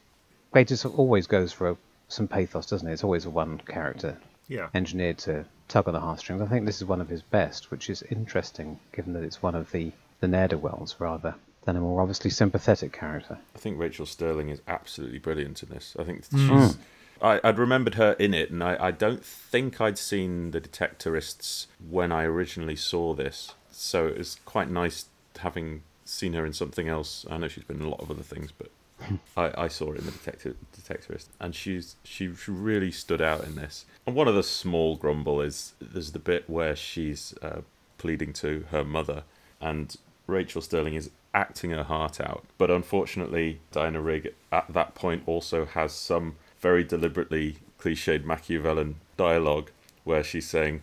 Gatiss 0.53 0.85
always 0.85 1.27
goes 1.27 1.51
for 1.53 1.71
a, 1.71 1.77
some 2.09 2.27
pathos, 2.27 2.67
doesn't 2.67 2.87
it? 2.87 2.93
It's 2.93 3.03
always 3.03 3.25
a 3.25 3.29
one 3.29 3.57
character 3.59 4.17
Yeah. 4.47 4.67
engineered 4.73 5.17
to 5.19 5.45
tug 5.69 5.87
on 5.87 5.93
the 5.93 6.01
heartstrings. 6.01 6.41
I 6.41 6.45
think 6.47 6.65
this 6.65 6.77
is 6.77 6.85
one 6.85 6.99
of 6.99 7.07
his 7.07 7.21
best, 7.21 7.71
which 7.71 7.89
is 7.89 8.03
interesting 8.03 8.79
given 8.91 9.13
that 9.13 9.23
it's 9.23 9.41
one 9.41 9.55
of 9.55 9.71
the, 9.71 9.93
the 10.19 10.27
ne'er-do-wells 10.27 10.97
rather 10.99 11.35
than 11.63 11.75
a 11.75 11.79
more 11.79 12.01
obviously 12.01 12.29
sympathetic 12.31 12.91
character. 12.91 13.37
I 13.55 13.59
think 13.59 13.77
Rachel 13.79 14.05
Stirling 14.05 14.49
is 14.49 14.61
absolutely 14.67 15.19
brilliant 15.19 15.61
in 15.63 15.69
this. 15.69 15.95
I 15.99 16.03
think 16.03 16.25
she's. 16.31 16.77
I, 17.21 17.39
I'd 17.43 17.59
remembered 17.59 17.95
her 17.95 18.13
in 18.13 18.33
it, 18.33 18.49
and 18.49 18.63
I, 18.63 18.87
I 18.87 18.91
don't 18.91 19.23
think 19.23 19.79
I'd 19.79 19.97
seen 19.97 20.51
the 20.51 20.59
Detectorists 20.59 21.67
when 21.87 22.11
I 22.11 22.23
originally 22.23 22.75
saw 22.75 23.13
this. 23.13 23.53
So 23.71 24.07
it 24.07 24.17
was 24.17 24.39
quite 24.43 24.71
nice 24.71 25.05
having 25.37 25.83
seen 26.03 26.33
her 26.33 26.45
in 26.45 26.53
something 26.53 26.87
else. 26.87 27.25
I 27.29 27.37
know 27.37 27.47
she's 27.47 27.63
been 27.63 27.79
in 27.79 27.85
a 27.85 27.89
lot 27.89 28.01
of 28.01 28.09
other 28.09 28.23
things, 28.23 28.51
but 28.51 28.71
I, 29.37 29.65
I 29.65 29.67
saw 29.67 29.91
her 29.91 29.95
in 29.95 30.05
the 30.05 30.11
Detector, 30.11 30.55
Detectorist, 30.75 31.27
and 31.39 31.53
she's 31.53 31.95
she 32.03 32.31
really 32.47 32.91
stood 32.91 33.21
out 33.21 33.43
in 33.43 33.55
this. 33.55 33.85
And 34.07 34.15
one 34.15 34.27
of 34.27 34.35
the 34.35 34.43
small 34.43 34.95
grumble 34.95 35.41
is 35.41 35.73
there's 35.79 36.13
the 36.13 36.19
bit 36.19 36.49
where 36.49 36.75
she's 36.75 37.35
uh, 37.43 37.61
pleading 37.99 38.33
to 38.33 38.65
her 38.71 38.83
mother, 38.83 39.23
and 39.59 39.95
Rachel 40.25 40.61
Stirling 40.61 40.95
is 40.95 41.11
acting 41.33 41.71
her 41.71 41.83
heart 41.83 42.19
out. 42.19 42.45
But 42.57 42.71
unfortunately, 42.71 43.59
Diana 43.71 44.01
Rigg 44.01 44.33
at 44.51 44.71
that 44.73 44.95
point 44.95 45.23
also 45.25 45.65
has 45.65 45.93
some 45.93 46.35
very 46.59 46.83
deliberately 46.83 47.57
cliched 47.79 48.23
Machiavellian 48.23 48.95
dialogue 49.17 49.71
where 50.03 50.23
she's 50.23 50.47
saying, 50.47 50.81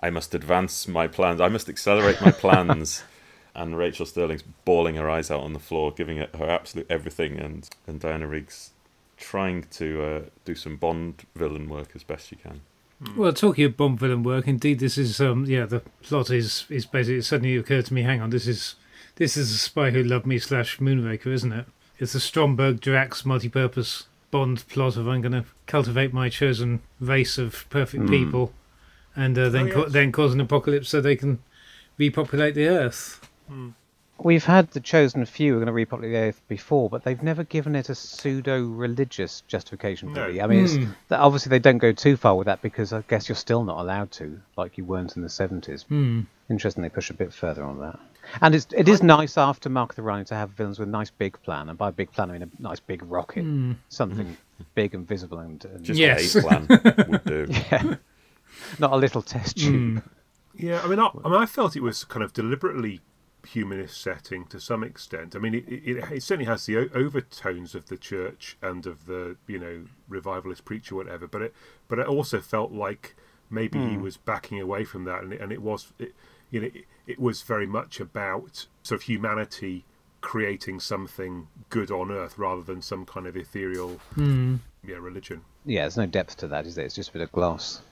I 0.00 0.10
must 0.10 0.34
advance 0.34 0.88
my 0.88 1.06
plans, 1.06 1.40
I 1.40 1.48
must 1.48 1.68
accelerate 1.68 2.20
my 2.20 2.30
plans. 2.30 3.02
and 3.54 3.78
Rachel 3.78 4.06
Stirling's 4.06 4.42
bawling 4.64 4.96
her 4.96 5.08
eyes 5.08 5.30
out 5.30 5.42
on 5.42 5.52
the 5.52 5.58
floor, 5.58 5.92
giving 5.92 6.18
it 6.18 6.34
her 6.36 6.48
absolute 6.48 6.86
everything, 6.90 7.38
and, 7.38 7.68
and 7.86 8.00
Diana 8.00 8.26
Rigg's 8.26 8.70
trying 9.16 9.62
to 9.72 10.02
uh, 10.02 10.20
do 10.44 10.54
some 10.54 10.76
Bond 10.76 11.24
villain 11.36 11.68
work 11.68 11.90
as 11.94 12.02
best 12.02 12.28
she 12.28 12.36
can. 12.36 12.62
Well, 13.16 13.32
talking 13.32 13.64
of 13.64 13.76
Bond 13.76 14.00
villain 14.00 14.22
work, 14.22 14.48
indeed, 14.48 14.80
this 14.80 14.98
is 14.98 15.20
um, 15.20 15.44
yeah, 15.44 15.66
the 15.66 15.80
plot 16.02 16.30
is 16.30 16.66
is 16.68 16.86
basically. 16.86 17.18
It 17.18 17.24
suddenly 17.24 17.56
occurred 17.56 17.86
to 17.86 17.94
me. 17.94 18.02
Hang 18.02 18.20
on, 18.20 18.30
this 18.30 18.46
is 18.46 18.76
this 19.16 19.36
is 19.36 19.50
a 19.52 19.58
Spy 19.58 19.90
Who 19.90 20.02
Loved 20.02 20.26
Me 20.26 20.38
slash 20.38 20.78
Moonraker, 20.78 21.26
isn't 21.28 21.52
it? 21.52 21.66
It's 21.98 22.14
a 22.14 22.20
Stromberg 22.20 22.80
Drax 22.80 23.24
multi-purpose 23.24 24.06
Bond 24.30 24.66
plot 24.68 24.96
of 24.96 25.06
I'm 25.06 25.20
going 25.22 25.32
to 25.32 25.44
cultivate 25.66 26.12
my 26.12 26.28
chosen 26.28 26.80
race 27.00 27.38
of 27.38 27.68
perfect 27.70 28.08
people, 28.08 28.52
and 29.14 29.38
uh, 29.38 29.48
then 29.48 29.70
Oh, 29.70 29.84
ca- 29.84 29.88
then 29.90 30.10
cause 30.10 30.34
an 30.34 30.40
apocalypse 30.40 30.88
so 30.88 31.00
they 31.00 31.14
can 31.14 31.38
repopulate 31.98 32.56
the 32.56 32.66
Earth. 32.66 33.20
We've 34.18 34.44
had 34.44 34.70
the 34.70 34.80
chosen 34.80 35.24
few 35.26 35.52
who 35.52 35.56
are 35.56 35.60
going 35.60 35.66
to 35.66 35.72
repopulate 35.72 36.12
the 36.12 36.18
earth 36.18 36.40
before, 36.46 36.88
but 36.88 37.02
they've 37.02 37.22
never 37.22 37.42
given 37.42 37.74
it 37.74 37.88
a 37.88 37.96
pseudo-religious 37.96 39.42
justification. 39.48 40.12
No. 40.12 40.26
Really, 40.26 40.40
I 40.40 40.46
mean, 40.46 40.64
it's, 40.64 40.76
hmm. 40.76 40.92
obviously 41.10 41.50
they 41.50 41.58
don't 41.58 41.78
go 41.78 41.92
too 41.92 42.16
far 42.16 42.36
with 42.36 42.46
that 42.46 42.62
because 42.62 42.92
I 42.92 43.02
guess 43.08 43.28
you're 43.28 43.36
still 43.36 43.64
not 43.64 43.80
allowed 43.80 44.12
to, 44.12 44.40
like 44.56 44.78
you 44.78 44.84
weren't 44.84 45.16
in 45.16 45.22
the 45.22 45.28
70s. 45.28 45.84
Hmm. 45.86 46.22
Interesting, 46.48 46.82
they 46.82 46.90
push 46.90 47.10
a 47.10 47.14
bit 47.14 47.32
further 47.32 47.64
on 47.64 47.80
that. 47.80 47.98
And 48.40 48.54
it's, 48.54 48.68
it 48.70 48.88
is 48.88 49.02
nice 49.02 49.36
after 49.36 49.68
Mark 49.68 49.94
the 49.94 50.02
Rani 50.02 50.24
to 50.26 50.34
have 50.34 50.50
villains 50.50 50.78
with 50.78 50.88
a 50.88 50.92
nice 50.92 51.10
big 51.10 51.40
plan, 51.42 51.68
and 51.68 51.76
by 51.76 51.90
big 51.90 52.12
plan 52.12 52.30
I 52.30 52.34
mean 52.34 52.42
a 52.44 52.62
nice 52.62 52.80
big 52.80 53.02
rocket, 53.02 53.42
hmm. 53.42 53.72
something 53.88 54.36
big 54.76 54.94
and 54.94 55.06
visible, 55.06 55.38
and, 55.38 55.62
and 55.64 55.84
Just 55.84 55.98
Yes. 55.98 56.34
a 56.36 56.40
plan 56.40 56.66
would 57.08 57.24
do. 57.24 57.46
Yeah. 57.50 57.96
not 58.78 58.92
a 58.92 58.96
little 58.96 59.22
test 59.22 59.60
hmm. 59.60 59.96
tube. 59.96 60.04
Yeah, 60.56 60.80
I 60.82 60.86
mean, 60.86 61.00
I, 61.00 61.10
I 61.24 61.28
mean, 61.28 61.40
I 61.40 61.46
felt 61.46 61.74
it 61.74 61.82
was 61.82 62.04
kind 62.04 62.22
of 62.22 62.32
deliberately 62.32 63.00
humanist 63.46 64.00
setting 64.00 64.44
to 64.46 64.60
some 64.60 64.82
extent. 64.82 65.34
I 65.34 65.38
mean, 65.38 65.54
it, 65.54 65.64
it, 65.68 66.12
it 66.12 66.22
certainly 66.22 66.46
has 66.46 66.66
the 66.66 66.78
o- 66.78 66.88
overtones 66.94 67.74
of 67.74 67.86
the 67.86 67.96
church 67.96 68.56
and 68.62 68.86
of 68.86 69.06
the 69.06 69.36
you 69.46 69.58
know 69.58 69.84
revivalist 70.08 70.64
preacher, 70.64 70.94
whatever. 70.94 71.26
But 71.26 71.42
it, 71.42 71.54
but 71.88 71.98
it 71.98 72.06
also 72.06 72.40
felt 72.40 72.72
like 72.72 73.16
maybe 73.50 73.78
he 73.78 73.94
hmm. 73.94 74.02
was 74.02 74.16
backing 74.16 74.60
away 74.60 74.84
from 74.84 75.04
that, 75.04 75.22
and 75.22 75.32
it, 75.32 75.40
and 75.40 75.52
it 75.52 75.62
was, 75.62 75.92
it, 75.98 76.14
you 76.50 76.60
know, 76.60 76.66
it, 76.66 76.84
it 77.06 77.18
was 77.18 77.42
very 77.42 77.66
much 77.66 78.00
about 78.00 78.66
sort 78.82 79.00
of 79.00 79.02
humanity 79.02 79.84
creating 80.20 80.80
something 80.80 81.48
good 81.68 81.90
on 81.90 82.10
earth 82.10 82.38
rather 82.38 82.62
than 82.62 82.80
some 82.80 83.04
kind 83.04 83.26
of 83.26 83.36
ethereal 83.36 84.00
hmm. 84.14 84.56
yeah 84.86 84.96
religion. 84.96 85.42
Yeah, 85.66 85.82
there's 85.82 85.96
no 85.96 86.06
depth 86.06 86.38
to 86.38 86.48
that, 86.48 86.66
is 86.66 86.74
there? 86.74 86.84
It's 86.84 86.94
just 86.94 87.10
a 87.10 87.12
bit 87.12 87.22
of 87.22 87.32
gloss. 87.32 87.82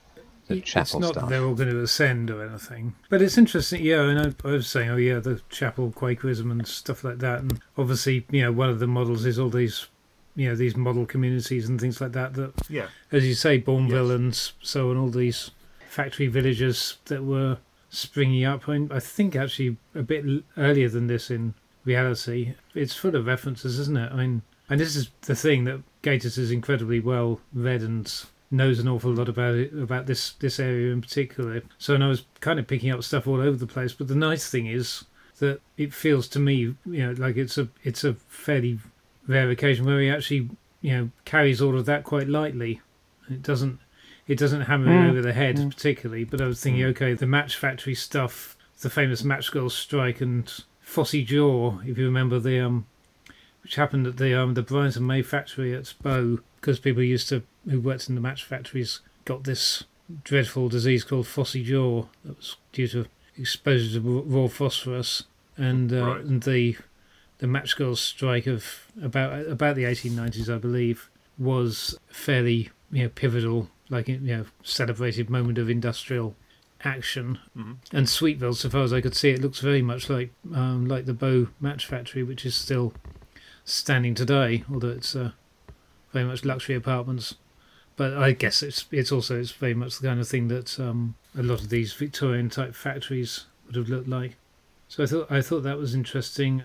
The 0.49 0.57
it's 0.57 0.70
chapel 0.70 1.01
not 1.01 1.11
stuff. 1.12 1.24
that 1.24 1.30
they're 1.30 1.45
all 1.45 1.55
going 1.55 1.70
to 1.70 1.80
ascend 1.82 2.30
or 2.30 2.45
anything, 2.45 2.95
but 3.09 3.22
it's 3.22 3.38
interesting. 3.38 3.82
Yeah, 3.84 4.03
and 4.03 4.18
I, 4.45 4.49
I 4.49 4.53
was 4.53 4.66
saying, 4.66 4.90
oh 4.90 4.97
yeah, 4.97 5.18
the 5.20 5.40
chapel 5.51 5.93
Quakerism 5.93 6.51
and 6.51 6.66
stuff 6.66 7.05
like 7.05 7.18
that, 7.18 7.40
and 7.40 7.61
obviously, 7.78 8.26
you 8.30 8.43
know, 8.43 8.53
one 8.53 8.68
of 8.68 8.78
the 8.80 8.86
models 8.88 9.24
is 9.24 9.38
all 9.38 9.51
these, 9.51 9.86
you 10.34 10.49
know, 10.49 10.57
these 10.57 10.76
model 10.76 11.07
communities 11.07 11.68
and 11.68 11.80
things 11.80 12.01
like 12.01 12.12
that. 12.12 12.34
That, 12.34 12.53
Yeah, 12.68 12.86
as 13.12 13.24
you 13.26 13.34
say, 13.34 13.61
Bournville 13.61 14.09
Yes. 14.11 14.18
and 14.18 14.66
so 14.66 14.90
on, 14.90 14.97
all 14.97 15.11
these 15.11 15.53
factory 15.88 16.26
villages 16.26 16.97
that 17.05 17.22
were 17.24 17.59
springing 17.90 18.45
up. 18.45 18.68
I, 18.68 18.86
I 18.90 18.99
think 19.01 19.36
actually 19.36 19.76
a 19.95 20.03
bit 20.03 20.24
earlier 20.57 20.88
than 20.88 21.07
this 21.07 21.30
in 21.30 21.55
reality. 21.84 22.55
It's 22.74 22.95
full 22.95 23.14
of 23.14 23.26
references, 23.26 23.78
isn't 23.78 23.97
it? 23.97 24.11
I 24.11 24.16
mean, 24.16 24.43
and 24.70 24.80
this 24.80 24.97
is 24.97 25.11
the 25.22 25.36
thing 25.36 25.64
that 25.64 25.82
Gatiss 26.03 26.38
is 26.38 26.51
incredibly 26.51 26.99
well 27.01 27.40
read 27.53 27.82
and 27.82 28.11
knows 28.53 28.79
an 28.79 28.89
awful 28.89 29.13
lot 29.13 29.29
about 29.29 29.55
it 29.55 29.73
about 29.73 30.07
this 30.07 30.33
this 30.35 30.61
area 30.61 30.93
in 30.93 31.01
particular. 31.01 31.63
So 31.79 31.95
and 31.95 32.05
I 32.05 32.09
was 32.09 32.25
kind 32.41 32.59
of 32.59 32.67
picking 32.67 32.91
up 32.91 33.03
stuff 33.03 33.27
all 33.27 33.41
over 33.41 33.57
the 33.57 33.67
place. 33.67 33.93
But 33.93 34.09
the 34.09 34.15
nice 34.15 34.49
thing 34.49 34.67
is 34.67 35.05
that 35.39 35.61
it 35.77 35.93
feels 35.95 36.29
to 36.29 36.39
me, 36.39 36.55
you 36.55 36.77
know, 36.85 37.13
like 37.13 37.37
it's 37.37 37.59
a 37.59 37.69
it's 37.83 38.05
a 38.05 38.15
fairly 38.29 38.79
rare 39.27 39.51
occasion 39.51 39.87
where 39.87 40.01
he 40.01 40.11
actually, 40.11 40.51
you 40.81 40.97
know, 40.97 41.11
carries 41.25 41.61
all 41.61 41.79
of 41.79 41.87
that 41.87 42.05
quite 42.05 42.29
lightly. 42.29 42.81
It 43.31 43.43
doesn't 43.43 43.79
it 44.29 44.39
doesn't 44.39 44.63
hammer 44.63 44.93
it 44.93 45.11
over 45.11 45.23
the 45.23 45.33
head 45.33 45.57
particularly. 45.57 46.25
But 46.25 46.41
I 46.41 46.47
was 46.47 46.63
thinking, 46.63 46.85
okay, 46.85 47.15
the 47.15 47.27
Match 47.27 47.57
Factory 47.57 47.95
stuff, 47.95 48.57
the 48.81 48.91
famous 48.91 49.25
Match 49.25 49.51
Girls 49.51 49.75
strike, 49.75 50.21
and 50.21 50.53
Phossy 50.87 51.25
Jaw, 51.25 51.81
if 51.87 51.99
you 51.99 52.05
remember 52.05 52.39
the 52.39 52.61
um, 52.61 52.87
which 53.63 53.77
happened 53.77 54.07
at 54.07 54.17
the 54.19 54.39
um 54.39 54.55
the 54.55 54.63
Bryant 54.63 54.97
and 54.97 55.07
May 55.07 55.23
factory 55.23 55.75
at 55.75 55.95
Bow, 56.03 56.41
because 56.61 56.79
people 56.79 57.03
used 57.03 57.29
to 57.31 57.43
who 57.69 57.81
worked 57.81 58.09
in 58.09 58.15
the 58.15 58.21
match 58.21 58.45
factories 58.45 59.01
got 59.25 59.45
this 59.45 59.85
dreadful 60.25 60.69
disease 60.69 61.05
called 61.05 61.27
Phossy 61.27 61.65
Jaw 61.65 62.07
that 62.25 62.37
was 62.37 62.57
due 62.73 62.89
to 62.89 63.07
exposure 63.39 64.01
to 64.01 64.23
raw 64.27 64.49
phosphorus, 64.49 65.25
and 65.57 65.93
uh, 65.93 66.05
Right. 66.07 66.25
and 66.25 66.43
the 66.43 66.77
the 67.39 67.47
match 67.47 67.77
girls 67.77 68.01
strike 68.01 68.47
of 68.47 68.87
about 69.03 69.47
about 69.47 69.77
the 69.77 69.85
1890s, 69.85 70.53
I 70.53 70.59
believe, 70.59 71.09
was 71.39 71.99
fairly 72.09 72.71
you 72.91 73.05
know 73.05 73.09
pivotal, 73.09 73.69
like 73.89 74.09
you 74.09 74.19
know 74.19 74.45
celebrated 74.63 75.31
moment 75.31 75.59
of 75.59 75.71
industrial 75.71 76.35
action. 76.85 77.39
And 77.55 78.07
Sweetville, 78.09 78.57
so 78.57 78.69
far 78.69 78.83
as 78.83 78.93
I 78.93 79.01
could 79.01 79.15
see, 79.15 79.31
it 79.31 79.41
looks 79.41 79.61
very 79.61 79.83
much 79.83 80.11
like 80.11 80.33
um, 80.55 80.87
like 80.89 81.07
the 81.07 81.15
Bow 81.15 81.47
Match 81.61 81.87
Factory, 81.87 82.23
which 82.25 82.45
is 82.45 82.55
still 82.57 82.93
standing 83.65 84.15
today, 84.15 84.65
although 84.73 84.89
it's 84.89 85.15
uh, 85.15 85.31
very 86.13 86.25
much 86.25 86.45
luxury 86.45 86.75
apartments. 86.75 87.37
But 87.97 88.14
I 88.14 88.32
guess 88.32 88.62
it's 88.62 88.86
it's 88.90 89.12
also 89.12 89.38
it's 89.38 89.51
very 89.53 89.74
much 89.74 89.99
the 89.99 90.09
kind 90.09 90.20
of 90.20 90.28
thing 90.28 90.49
that 90.49 90.80
um, 90.80 91.14
a 91.38 91.43
lot 91.43 91.61
of 91.61 91.68
these 91.68 91.93
Victorian 91.93 92.49
type 92.51 92.74
factories 92.74 93.47
would 93.66 93.76
have 93.76 93.88
looked 93.88 94.09
like. 94.09 94.36
So 94.88 95.03
I 95.03 95.07
thought 95.07 95.30
I 95.30 95.40
thought 95.43 95.61
that 95.62 95.78
was 95.78 95.95
interesting. 95.95 96.64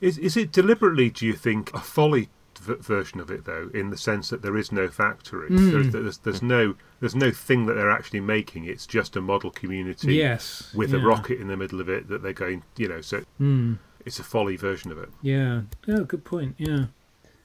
Is 0.00 0.18
is 0.18 0.36
it 0.36 0.52
deliberately? 0.52 1.08
Do 1.10 1.24
you 1.26 1.32
think 1.32 1.72
a 1.74 1.80
folly 1.80 2.28
v- 2.60 2.74
version 2.74 3.20
of 3.20 3.30
it 3.30 3.46
though, 3.46 3.70
in 3.72 3.88
the 3.90 3.96
sense 3.96 4.28
that 4.28 4.42
there 4.42 4.56
is 4.58 4.70
no 4.70 4.88
factory, 4.88 5.48
Mm. 5.50 5.70
there's, 5.72 5.90
there's, 5.92 6.18
there's 6.18 6.42
no 6.42 6.74
there's 7.00 7.14
no 7.14 7.30
thing 7.30 7.64
that 7.66 7.74
they're 7.74 7.90
actually 7.90 8.20
making. 8.20 8.66
It's 8.66 8.86
just 8.86 9.16
a 9.16 9.20
model 9.22 9.50
community 9.50 10.14
Yes, 10.16 10.72
with 10.74 10.90
yeah. 10.92 10.98
a 11.00 11.02
rocket 11.02 11.40
in 11.40 11.48
the 11.48 11.56
middle 11.56 11.80
of 11.80 11.88
it 11.88 12.08
that 12.08 12.22
they're 12.22 12.32
going. 12.34 12.62
You 12.76 12.88
know, 12.88 13.00
so 13.00 13.22
Mm, 13.40 13.78
it's 14.04 14.18
a 14.18 14.24
folly 14.24 14.56
version 14.56 14.92
of 14.92 14.98
it. 14.98 15.08
yeah. 15.22 15.62
Yeah. 15.86 16.00
Good 16.06 16.24
point. 16.24 16.54
Yeah. 16.58 16.86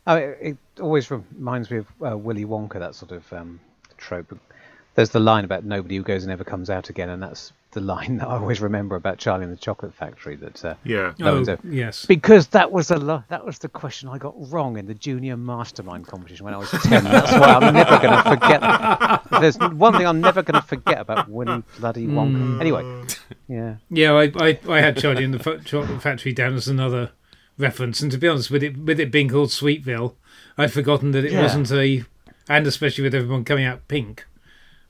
Oh, 0.07 0.15
it, 0.15 0.37
it 0.41 0.57
always 0.81 1.09
reminds 1.11 1.69
me 1.71 1.77
of 1.77 1.87
uh, 2.05 2.17
Willy 2.17 2.45
Wonka, 2.45 2.79
that 2.79 2.95
sort 2.95 3.11
of 3.11 3.31
um, 3.33 3.59
trope. 3.97 4.37
There's 4.95 5.11
the 5.11 5.19
line 5.21 5.45
about 5.45 5.63
nobody 5.63 5.95
who 5.95 6.03
goes 6.03 6.23
and 6.23 6.29
never 6.29 6.43
comes 6.43 6.69
out 6.69 6.89
again, 6.89 7.09
and 7.09 7.23
that's 7.23 7.53
the 7.71 7.79
line 7.79 8.17
that 8.19 8.27
I 8.27 8.35
always 8.35 8.59
remember 8.59 8.97
about 8.97 9.17
Charlie 9.19 9.45
and 9.45 9.53
the 9.53 9.57
Chocolate 9.57 9.93
Factory. 9.93 10.35
That 10.35 10.65
uh, 10.65 10.75
Yeah. 10.83 11.13
No, 11.17 11.35
oh, 11.35 11.39
it's 11.39 11.47
a- 11.47 11.59
yes. 11.63 12.05
because 12.05 12.47
that 12.47 12.73
was 12.73 12.89
the 12.89 12.99
lo- 12.99 13.23
that 13.29 13.45
was 13.45 13.59
the 13.59 13.69
question 13.69 14.09
I 14.09 14.17
got 14.17 14.33
wrong 14.51 14.77
in 14.77 14.87
the 14.87 14.93
junior 14.93 15.37
mastermind 15.37 16.07
competition 16.07 16.43
when 16.43 16.53
I 16.53 16.57
was 16.57 16.69
ten. 16.71 17.05
That's 17.05 17.31
why 17.31 17.53
I'm 17.53 17.73
never 17.73 17.97
going 17.99 18.21
to 18.21 18.29
forget. 18.29 18.61
There's 19.41 19.57
one 19.77 19.93
thing 19.93 20.05
I'm 20.05 20.19
never 20.19 20.43
going 20.43 20.61
to 20.61 20.67
forget 20.67 20.99
about 20.99 21.29
Willy 21.29 21.63
bloody 21.79 22.07
Wonka. 22.07 22.59
Anyway, 22.59 23.05
yeah. 23.47 23.75
Yeah, 23.89 24.11
I, 24.13 24.31
I, 24.35 24.59
I 24.67 24.81
had 24.81 24.97
Charlie 24.97 25.23
in 25.23 25.31
the 25.31 25.39
Fa- 25.39 25.61
Chocolate 25.63 26.01
Factory 26.01 26.33
down 26.33 26.55
as 26.55 26.67
another 26.67 27.11
reference, 27.57 28.01
and 28.01 28.11
to 28.11 28.17
be 28.17 28.27
honest, 28.27 28.51
with 28.51 28.61
it 28.63 28.77
with 28.77 28.99
it 28.99 29.09
being 29.09 29.29
called 29.29 29.49
Sweetville, 29.49 30.15
I'd 30.57 30.71
forgotten 30.71 31.11
that 31.11 31.25
it 31.25 31.31
Yeah. 31.31 31.41
wasn't 31.43 31.71
a, 31.71 32.03
and 32.49 32.67
especially 32.67 33.03
with 33.03 33.15
everyone 33.15 33.43
coming 33.43 33.65
out 33.65 33.87
pink, 33.87 34.25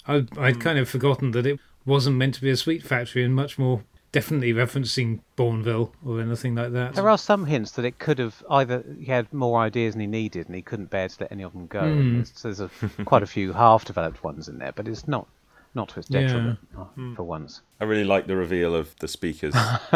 I, 0.08 0.26
I'd 0.38 0.56
Hmm. 0.56 0.62
kind 0.62 0.80
of 0.80 0.90
forgotten 0.90 1.32
that 1.32 1.46
it 1.46 1.60
wasn't 1.86 2.18
meant 2.18 2.36
to 2.36 2.42
be 2.42 2.50
a 2.50 2.58
sweet 2.58 2.84
factory, 2.84 3.24
and 3.24 3.34
much 3.36 3.58
more 3.60 3.84
definitely 4.12 4.52
referencing 4.54 5.20
Bournville 5.38 5.92
or 6.06 6.20
anything 6.20 6.54
like 6.56 6.74
that. 6.74 6.96
There 6.96 7.10
are 7.10 7.18
some 7.18 7.46
hints 7.46 7.72
that 7.72 7.86
it 7.86 7.98
could 7.98 8.20
have 8.20 8.44
either 8.50 8.84
he 9.00 9.06
had 9.06 9.32
more 9.32 9.62
ideas 9.62 9.94
than 9.94 10.02
he 10.02 10.08
needed, 10.08 10.48
and 10.48 10.56
he 10.56 10.62
couldn't 10.62 10.90
bear 10.90 11.08
to 11.08 11.16
let 11.22 11.32
any 11.32 11.44
of 11.44 11.54
them 11.54 11.68
go. 11.68 11.82
Hmm. 11.94 12.16
There's, 12.16 12.32
there's 12.42 12.60
a, 12.60 12.70
quite 13.06 13.24
a 13.24 13.28
few 13.28 13.54
half-developed 13.54 14.24
ones 14.24 14.48
in 14.50 14.58
there, 14.58 14.74
but 14.76 14.88
it's 14.88 15.08
not 15.08 15.28
not 15.74 15.90
to 15.90 15.96
his 15.96 16.10
Yeah. 16.10 16.22
detriment 16.22 16.60
uh, 16.78 16.86
for 17.16 17.24
once. 17.24 17.62
I 17.80 17.86
really 17.86 18.04
like 18.04 18.28
the 18.28 18.36
reveal 18.36 18.76
of 18.76 18.96
the 19.00 19.08
speakers. 19.08 19.56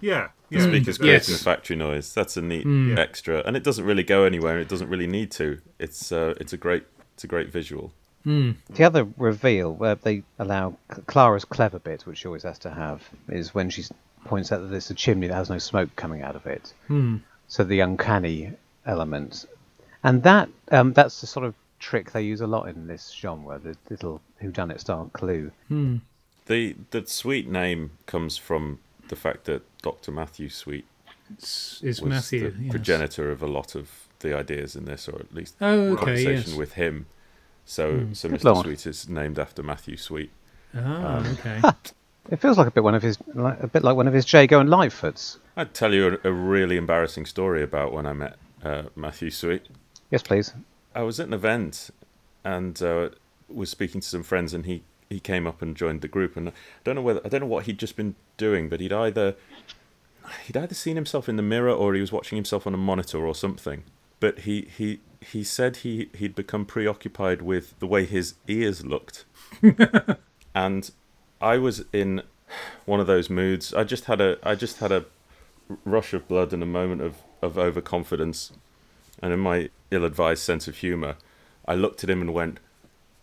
Yeah. 0.00 0.28
Yeah. 0.50 0.60
speakers 0.62 0.86
Yes. 0.88 0.98
creating 0.98 1.34
the 1.34 1.40
factory 1.40 1.76
noise. 1.76 2.12
That's 2.12 2.36
a 2.36 2.42
neat 2.42 2.66
Mm. 2.66 2.98
extra, 2.98 3.42
and 3.46 3.56
it 3.56 3.64
doesn't 3.64 3.84
really 3.84 4.02
go 4.02 4.24
anywhere. 4.24 4.52
and 4.54 4.62
It 4.62 4.68
doesn't 4.68 4.88
really 4.88 5.06
need 5.06 5.30
to. 5.32 5.60
It's 5.78 6.12
uh, 6.12 6.34
it's 6.40 6.52
a 6.52 6.56
great 6.56 6.84
it's 7.14 7.24
a 7.24 7.26
great 7.26 7.50
visual. 7.50 7.92
Mm. 8.26 8.56
The 8.74 8.84
other 8.84 9.06
reveal 9.16 9.72
where 9.72 9.94
they 9.94 10.22
allow 10.38 10.76
Clara's 11.06 11.44
clever 11.44 11.78
bit, 11.78 12.02
which 12.06 12.18
she 12.18 12.26
always 12.28 12.42
has 12.42 12.58
to 12.60 12.70
have, 12.70 13.08
is 13.28 13.54
when 13.54 13.70
she 13.70 13.84
points 14.24 14.50
out 14.52 14.60
that 14.60 14.66
there's 14.68 14.90
a 14.90 14.94
chimney 14.94 15.28
that 15.28 15.34
has 15.34 15.48
no 15.48 15.58
smoke 15.58 15.94
coming 15.96 16.22
out 16.22 16.34
of 16.36 16.44
it. 16.46 16.72
Hmm. 16.88 17.18
So 17.48 17.62
the 17.62 17.80
uncanny 17.80 18.52
element, 18.84 19.46
and 20.02 20.22
that 20.24 20.48
um, 20.72 20.92
that's 20.92 21.20
the 21.20 21.26
sort 21.28 21.46
of 21.46 21.54
trick 21.78 22.12
they 22.12 22.22
use 22.22 22.40
a 22.40 22.46
lot 22.46 22.68
in 22.68 22.86
this 22.86 23.10
genre. 23.12 23.58
The 23.58 23.76
little 23.90 24.20
whodunit 24.42 24.80
style 24.80 25.10
clue. 25.12 25.50
Hmm. 25.68 25.96
The 26.46 26.76
the 26.90 27.06
sweet 27.06 27.48
name 27.48 27.90
comes 28.06 28.36
from 28.38 28.78
the 29.08 29.16
fact 29.16 29.44
that 29.44 29.62
Dr. 29.82 30.10
Matthew 30.12 30.48
Sweet 30.48 30.84
It's, 31.32 31.80
it's 31.82 32.00
was 32.00 32.10
Matthew. 32.10 32.50
the 32.50 32.62
yes. 32.64 32.70
progenitor 32.70 33.30
of 33.30 33.42
a 33.42 33.46
lot 33.46 33.74
of 33.74 33.90
the 34.20 34.36
ideas 34.36 34.74
in 34.76 34.84
this, 34.84 35.08
or 35.08 35.16
at 35.20 35.34
least 35.34 35.54
Oh, 35.60 35.92
okay. 35.92 35.96
conversation 36.04 36.50
Yes. 36.50 36.54
with 36.58 36.72
him. 36.74 37.06
So, 37.64 37.98
Hmm. 37.98 38.12
so 38.14 38.28
Good 38.28 38.40
Mr. 38.40 38.44
lord. 38.44 38.64
Sweet 38.66 38.86
is 38.86 39.08
named 39.08 39.38
after 39.38 39.62
Matthew 39.62 39.96
Sweet. 39.96 40.30
Ah, 40.74 41.16
Um, 41.18 41.26
okay. 41.32 41.60
It 42.28 42.40
feels 42.40 42.58
like 42.58 42.66
a 42.66 42.72
bit 42.72 42.82
one 42.82 42.96
of 42.96 43.02
his, 43.04 43.18
like, 43.34 43.62
a 43.62 43.68
bit 43.68 43.84
like 43.84 43.94
one 43.94 44.08
of 44.08 44.14
his 44.14 44.32
Jago 44.32 44.58
and 44.58 44.68
Lightfoots. 44.68 45.36
I'd 45.56 45.72
tell 45.74 45.94
you 45.94 46.18
a, 46.24 46.28
a 46.28 46.32
really 46.32 46.76
embarrassing 46.76 47.24
story 47.24 47.62
about 47.62 47.92
when 47.92 48.04
I 48.04 48.12
met 48.14 48.36
uh, 48.64 48.82
Matthew 48.96 49.30
Sweet. 49.30 49.62
Yes, 50.10 50.24
please. 50.24 50.52
I 50.96 51.02
was 51.02 51.20
at 51.20 51.26
an 51.26 51.34
event 51.34 51.90
and 52.42 52.82
uh, 52.82 53.10
was 53.48 53.68
speaking 53.70 54.00
to 54.00 54.06
some 54.06 54.22
friends, 54.22 54.54
and 54.54 54.64
he, 54.64 54.82
he 55.10 55.20
came 55.20 55.46
up 55.46 55.60
and 55.60 55.76
joined 55.76 56.00
the 56.00 56.08
group. 56.08 56.36
And 56.36 56.48
I 56.48 56.52
don't 56.84 56.94
know 56.94 57.02
whether 57.02 57.20
I 57.24 57.28
don't 57.28 57.42
know 57.42 57.46
what 57.46 57.66
he'd 57.66 57.78
just 57.78 57.96
been 57.96 58.14
doing, 58.38 58.68
but 58.70 58.80
he'd 58.80 58.92
either 58.92 59.36
he'd 60.46 60.56
either 60.56 60.74
seen 60.74 60.96
himself 60.96 61.28
in 61.28 61.36
the 61.36 61.42
mirror 61.42 61.70
or 61.70 61.94
he 61.94 62.00
was 62.00 62.12
watching 62.12 62.36
himself 62.36 62.66
on 62.66 62.74
a 62.74 62.78
monitor 62.78 63.26
or 63.26 63.34
something. 63.34 63.84
But 64.20 64.40
he 64.40 64.68
he, 64.76 65.00
he 65.20 65.44
said 65.44 65.78
he 65.78 66.08
he'd 66.16 66.34
become 66.34 66.64
preoccupied 66.64 67.42
with 67.42 67.78
the 67.78 67.86
way 67.86 68.06
his 68.06 68.34
ears 68.48 68.84
looked, 68.84 69.26
and 70.54 70.90
I 71.42 71.58
was 71.58 71.84
in 71.92 72.22
one 72.86 73.00
of 73.00 73.06
those 73.06 73.28
moods. 73.28 73.74
I 73.74 73.84
just 73.84 74.06
had 74.06 74.22
a 74.22 74.38
I 74.42 74.54
just 74.54 74.78
had 74.78 74.92
a 74.92 75.04
rush 75.84 76.14
of 76.14 76.26
blood 76.26 76.52
and 76.52 76.62
a 76.62 76.66
moment 76.66 77.02
of, 77.02 77.16
of 77.42 77.58
overconfidence. 77.58 78.52
And 79.22 79.32
in 79.32 79.40
my 79.40 79.70
ill 79.90 80.04
advised 80.04 80.42
sense 80.42 80.68
of 80.68 80.76
humour, 80.76 81.16
I 81.66 81.74
looked 81.74 82.04
at 82.04 82.10
him 82.10 82.20
and 82.20 82.32
went, 82.34 82.58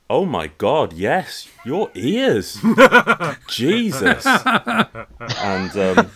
Oh 0.10 0.26
my 0.26 0.48
god, 0.58 0.94
yes, 0.94 1.48
your 1.66 1.90
ears. 1.96 2.60
Jesus. 3.48 4.26
and 4.26 5.78
um, 5.78 6.12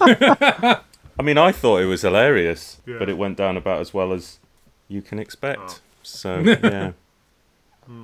I 1.20 1.24
mean, 1.24 1.38
I 1.38 1.52
thought 1.52 1.82
it 1.82 1.86
was 1.86 2.02
hilarious, 2.02 2.80
Yeah. 2.86 2.98
but 3.00 3.10
it 3.10 3.18
went 3.18 3.38
down 3.38 3.58
about 3.58 3.82
as 3.82 3.94
well 3.94 4.14
as 4.14 4.40
you 4.88 5.02
can 5.02 5.20
expect. 5.20 5.60
Oh. 5.66 5.78
So, 6.04 6.40
yeah. 6.46 6.92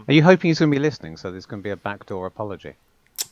Are 0.08 0.14
you 0.14 0.24
hoping 0.24 0.50
he's 0.50 0.60
going 0.60 0.72
to 0.72 0.76
be 0.76 0.82
listening? 0.82 1.18
So 1.18 1.32
there's 1.32 1.46
going 1.46 1.62
to 1.62 1.64
be 1.64 1.70
a 1.70 1.76
backdoor 1.76 2.26
apology 2.28 2.74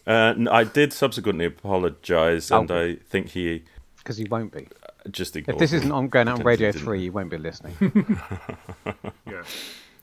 Uh, 0.06 0.34
n- 0.38 0.48
I 0.50 0.64
did 0.66 0.92
subsequently 0.94 1.46
apologise, 1.46 2.52
and 2.52 2.70
Oh. 2.70 2.78
I 2.82 2.96
think 3.10 3.30
he 3.30 3.64
because 3.98 4.18
he 4.18 4.26
won't 4.26 4.52
be. 4.52 4.68
Just 5.10 5.36
If 5.36 5.58
this 5.58 5.74
isn't 5.74 5.92
on 5.92 6.10
going 6.10 6.28
out 6.28 6.40
on 6.40 6.46
Radio. 6.46 6.72
Three, 6.72 7.02
you 7.04 7.12
won't 7.12 7.30
be 7.30 7.38
listening. 7.38 7.76
Yeah. 9.28 9.44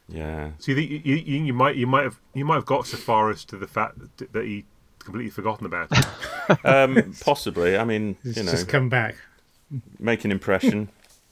Yeah. 0.09 0.51
So 0.59 0.73
you, 0.73 0.77
think 0.77 0.91
you, 1.07 1.17
you, 1.17 1.45
you 1.45 1.53
might 1.53 1.77
you 1.77 1.87
might 1.87 2.05
have 2.05 2.19
you 2.33 2.45
might 2.47 2.55
have 2.55 2.65
got 2.65 2.87
so 2.87 2.97
far 2.97 3.31
as 3.31 3.45
to 3.45 3.57
the 3.57 3.67
fact 3.67 3.99
that, 4.17 4.33
that 4.33 4.45
he 4.47 4.65
completely 4.99 5.31
forgotten 5.31 5.67
about 5.67 5.89
it. 5.93 6.07
Um, 6.65 7.13
possibly. 7.21 7.77
I 7.77 7.85
mean, 7.85 8.17
It's 8.25 8.39
you 8.39 8.43
know, 8.43 8.51
just 8.53 8.69
come 8.69 8.89
back. 8.89 9.17
make 9.99 10.25
an 10.25 10.33
impression. 10.33 10.89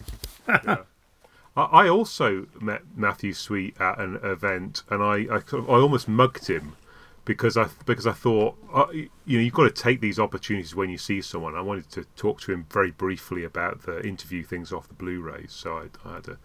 I, 0.47 0.77
I 1.57 1.89
also 1.89 2.49
met 2.61 2.83
Matthew 2.95 3.33
Sweet 3.33 3.81
at 3.81 3.99
an 3.99 4.19
event, 4.23 4.83
and 4.91 5.03
I 5.03 5.27
I, 5.37 5.41
I 5.57 5.81
almost 5.81 6.07
mugged 6.07 6.49
him 6.49 6.77
because 7.27 7.59
I 7.59 7.69
because 7.85 8.07
I 8.07 8.13
thought 8.13 8.57
uh, 8.73 8.87
you 8.93 9.11
know 9.27 9.45
you've 9.45 9.53
got 9.53 9.65
to 9.65 9.83
take 9.83 10.01
these 10.01 10.19
opportunities 10.19 10.75
when 10.75 10.89
you 10.89 10.97
see 10.97 11.21
someone. 11.21 11.55
I 11.55 11.61
wanted 11.61 11.91
to 11.91 12.05
talk 12.17 12.41
to 12.43 12.53
him 12.53 12.67
very 12.71 12.93
briefly 12.93 13.45
about 13.45 13.83
the 13.83 14.01
interview 14.07 14.43
things 14.43 14.73
off 14.73 14.89
the 14.89 14.95
Blu-rays, 14.95 15.53
so 15.53 15.77
I, 15.77 16.09
I 16.09 16.15
had 16.15 16.29
a, 16.29 16.39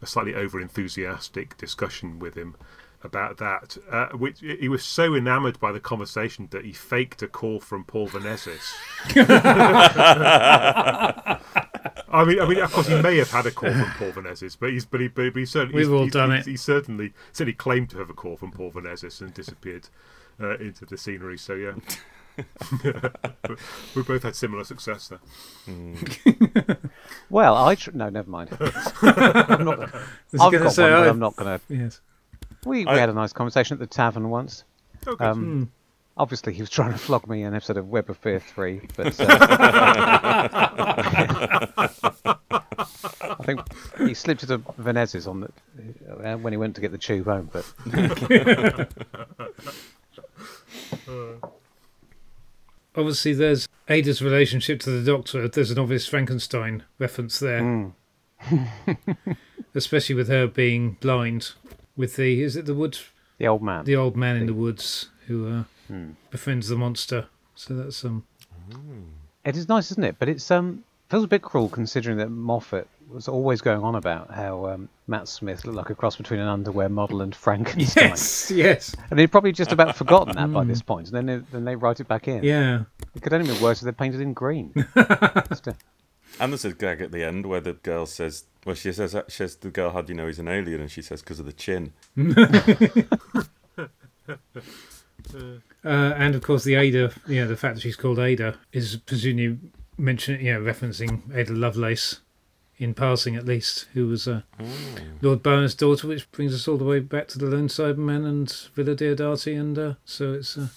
a 0.00 0.06
slightly 0.06 0.34
over 0.36 0.60
enthusiastic 0.60 1.56
discussion 1.56 2.20
with 2.20 2.36
him 2.36 2.54
about 3.02 3.38
that. 3.38 3.76
Uh, 3.90 4.08
which 4.16 4.40
he 4.40 4.68
was 4.68 4.84
so 4.84 5.14
enamoured 5.14 5.58
by 5.60 5.72
the 5.72 5.80
conversation 5.80 6.48
that 6.50 6.64
he 6.64 6.72
faked 6.72 7.22
a 7.22 7.28
call 7.28 7.60
from 7.60 7.84
Paul 7.84 8.08
Vanezis. 8.08 8.72
I 12.12 12.24
mean, 12.24 12.40
I 12.40 12.48
mean, 12.48 12.58
of 12.58 12.72
course, 12.72 12.88
he 12.88 13.00
may 13.00 13.16
have 13.18 13.30
had 13.30 13.46
a 13.46 13.50
call 13.50 13.72
from 13.72 13.90
Paul 13.92 14.10
Vanezis, 14.22 14.56
but 14.58 14.70
he's, 14.70 14.84
but 14.84 15.00
he, 15.00 15.08
but 15.08 15.34
he 15.34 15.46
certainly, 15.46 15.76
We've 15.76 15.86
he's- 15.86 15.92
all 15.94 16.00
he's- 16.02 16.12
done 16.12 16.30
he's- 16.32 16.46
it. 16.46 16.50
He 16.50 16.56
certainly, 16.56 17.12
certainly 17.32 17.54
claimed 17.54 17.90
to 17.90 17.98
have 17.98 18.10
a 18.10 18.14
call 18.14 18.36
from 18.36 18.50
Paul 18.50 18.72
Vanezis 18.72 19.20
and 19.20 19.32
disappeared 19.32 19.88
uh, 20.40 20.56
into 20.58 20.84
the 20.86 20.98
scenery. 20.98 21.38
So 21.38 21.54
yeah, 21.54 21.74
we 23.94 24.02
both 24.02 24.24
had 24.24 24.34
similar 24.34 24.64
success 24.64 25.08
there. 25.08 25.20
well, 27.30 27.56
I 27.56 27.76
tr- 27.76 27.92
no, 27.92 28.08
never 28.08 28.28
mind. 28.30 28.50
I'm 28.60 29.64
not, 29.64 29.94
I 29.94 30.00
was 30.32 30.52
gonna 30.52 30.70
say, 30.70 30.90
one, 30.90 30.92
I- 30.92 31.08
I'm 31.08 31.18
not 31.20 31.36
going 31.36 31.58
to. 31.58 31.60
Yes. 31.74 32.00
We, 32.64 32.84
we 32.84 32.90
I- 32.90 32.98
had 32.98 33.08
a 33.08 33.12
nice 33.14 33.32
conversation 33.32 33.74
at 33.74 33.80
the 33.80 33.86
tavern 33.86 34.30
once. 34.30 34.64
Okay. 35.06 35.24
Um, 35.24 35.70
Obviously, 36.16 36.52
he 36.52 36.60
was 36.60 36.68
trying 36.68 36.92
to 36.92 36.98
flog 36.98 37.26
me 37.28 37.44
an 37.44 37.54
episode 37.54 37.78
of 37.78 37.88
Web 37.88 38.10
of 38.10 38.18
Fear 38.18 38.40
3, 38.40 38.80
but 38.94 39.18
uh, 39.20 39.26
I 43.22 43.34
think 43.42 43.60
he 43.96 44.12
slipped 44.12 44.42
into 44.42 44.58
Venezis 44.58 45.26
on 45.26 45.40
the, 45.40 45.48
uh, 46.32 46.36
when 46.36 46.52
he 46.52 46.58
went 46.58 46.74
to 46.74 46.82
get 46.82 46.92
the 46.92 46.98
tube 46.98 47.24
home. 47.24 47.48
But 47.50 47.64
Obviously, 52.96 53.34
there's 53.34 53.68
Ada's 53.88 54.20
relationship 54.20 54.80
to 54.80 54.90
the 54.90 55.02
Doctor. 55.10 55.46
There's 55.48 55.70
an 55.70 55.78
obvious 55.78 56.06
Frankenstein 56.06 56.82
reference 56.98 57.38
there, 57.38 57.62
mm, 57.62 57.92
especially 59.74 60.16
with 60.16 60.28
her 60.28 60.46
being 60.48 60.96
blind. 61.00 61.52
With 62.00 62.16
the 62.16 62.42
is 62.42 62.56
it 62.56 62.64
the 62.66 62.74
wood 62.74 62.98
the 63.38 63.46
old 63.52 63.62
man. 63.62 63.84
the 63.84 63.96
old 63.96 64.16
man 64.16 64.36
in 64.36 64.46
the 64.46 64.54
woods 64.64 65.08
who 65.26 65.36
uh, 65.54 65.62
Hmm. 65.88 66.10
befriends 66.30 66.68
the 66.68 66.76
monster. 66.76 67.26
So 67.54 67.74
that's 67.74 68.04
um 68.04 68.24
It 69.44 69.56
is 69.56 69.68
nice, 69.68 69.90
isn't 69.92 70.04
it? 70.04 70.16
But 70.18 70.28
it's 70.28 70.50
um 70.50 70.84
feels 71.08 71.24
a 71.24 71.28
bit 71.34 71.42
cruel 71.42 71.68
considering 71.68 72.16
that 72.18 72.30
Moffat 72.30 72.86
was 73.12 73.26
always 73.26 73.60
going 73.60 73.82
on 73.82 73.96
about 73.96 74.30
how 74.30 74.66
um, 74.66 74.88
Matt 75.08 75.26
Smith 75.26 75.64
looked 75.64 75.76
like 75.76 75.90
a 75.90 75.94
cross 75.96 76.14
between 76.14 76.38
an 76.38 76.46
underwear 76.46 76.88
model 76.88 77.22
and 77.22 77.34
Frankenstein. 77.34 78.10
yes 78.10 78.50
yes 78.52 78.94
And 79.10 79.18
they'd 79.18 79.32
probably 79.32 79.50
just 79.52 79.72
about 79.72 79.96
forgotten 79.96 80.36
that 80.36 80.52
by 80.52 80.62
this 80.64 80.80
point, 80.92 81.08
and 81.08 81.16
then 81.16 81.26
they, 81.26 81.38
then 81.52 81.64
they 81.64 81.74
write 81.74 81.98
it 81.98 82.06
back 82.06 82.28
in. 82.28 82.44
yeah. 82.44 82.84
It 83.16 83.20
could 83.22 83.32
only 83.32 83.52
be 83.52 83.58
worse 83.60 83.78
if 83.80 83.84
they're 83.84 83.92
painted 84.04 84.20
in 84.20 84.32
green. 84.32 84.72
Just 85.48 85.66
a- 85.66 85.74
And 86.40 86.52
there's 86.52 86.64
a 86.64 86.72
gag 86.72 87.00
at 87.02 87.12
the 87.12 87.22
end 87.22 87.46
where 87.46 87.60
the 87.60 87.74
girl 87.74 88.06
says, 88.06 88.44
well, 88.64 88.74
she 88.74 88.92
says, 88.92 89.14
she 89.28 89.36
says 89.36 89.56
the 89.56 89.70
girl, 89.70 89.90
how 89.90 90.00
do 90.00 90.12
you 90.12 90.16
know 90.16 90.26
he's 90.26 90.38
an 90.38 90.48
alien? 90.48 90.80
And 90.80 90.90
she 90.90 91.02
says, 91.02 91.20
because 91.20 91.38
of 91.38 91.46
the 91.46 91.52
chin. 91.52 91.92
Uh, 95.82 96.12
and 96.16 96.34
of 96.34 96.42
course, 96.42 96.64
the 96.64 96.74
Ada, 96.74 97.12
you 97.26 97.40
know, 97.40 97.48
the 97.48 97.56
fact 97.56 97.74
that 97.74 97.80
she's 97.80 97.96
called 97.96 98.18
Ada 98.18 98.58
is 98.72 98.96
presumably 98.96 99.58
mentioning, 99.96 100.44
you 100.44 100.52
know, 100.52 100.60
referencing 100.60 101.22
Ada 101.34 101.52
Lovelace 101.52 102.20
in 102.76 102.94
passing 102.94 103.36
at 103.36 103.46
least, 103.46 103.86
who 103.94 104.06
was 104.06 104.26
uh, 104.26 104.42
Lord 105.22 105.42
Byron's 105.42 105.74
daughter, 105.74 106.06
which 106.08 106.30
brings 106.32 106.54
us 106.54 106.66
all 106.66 106.76
the 106.76 106.84
way 106.84 107.00
back 107.00 107.28
to 107.28 107.38
the 107.38 107.46
Lone 107.46 107.68
Cyberman 107.68 108.26
and 108.26 108.50
Villa 108.74 108.94
Diodati, 108.94 109.58
and 109.58 109.78
uh, 109.78 109.94
so 110.04 110.34
it's 110.34 110.56
uh, 110.58 110.68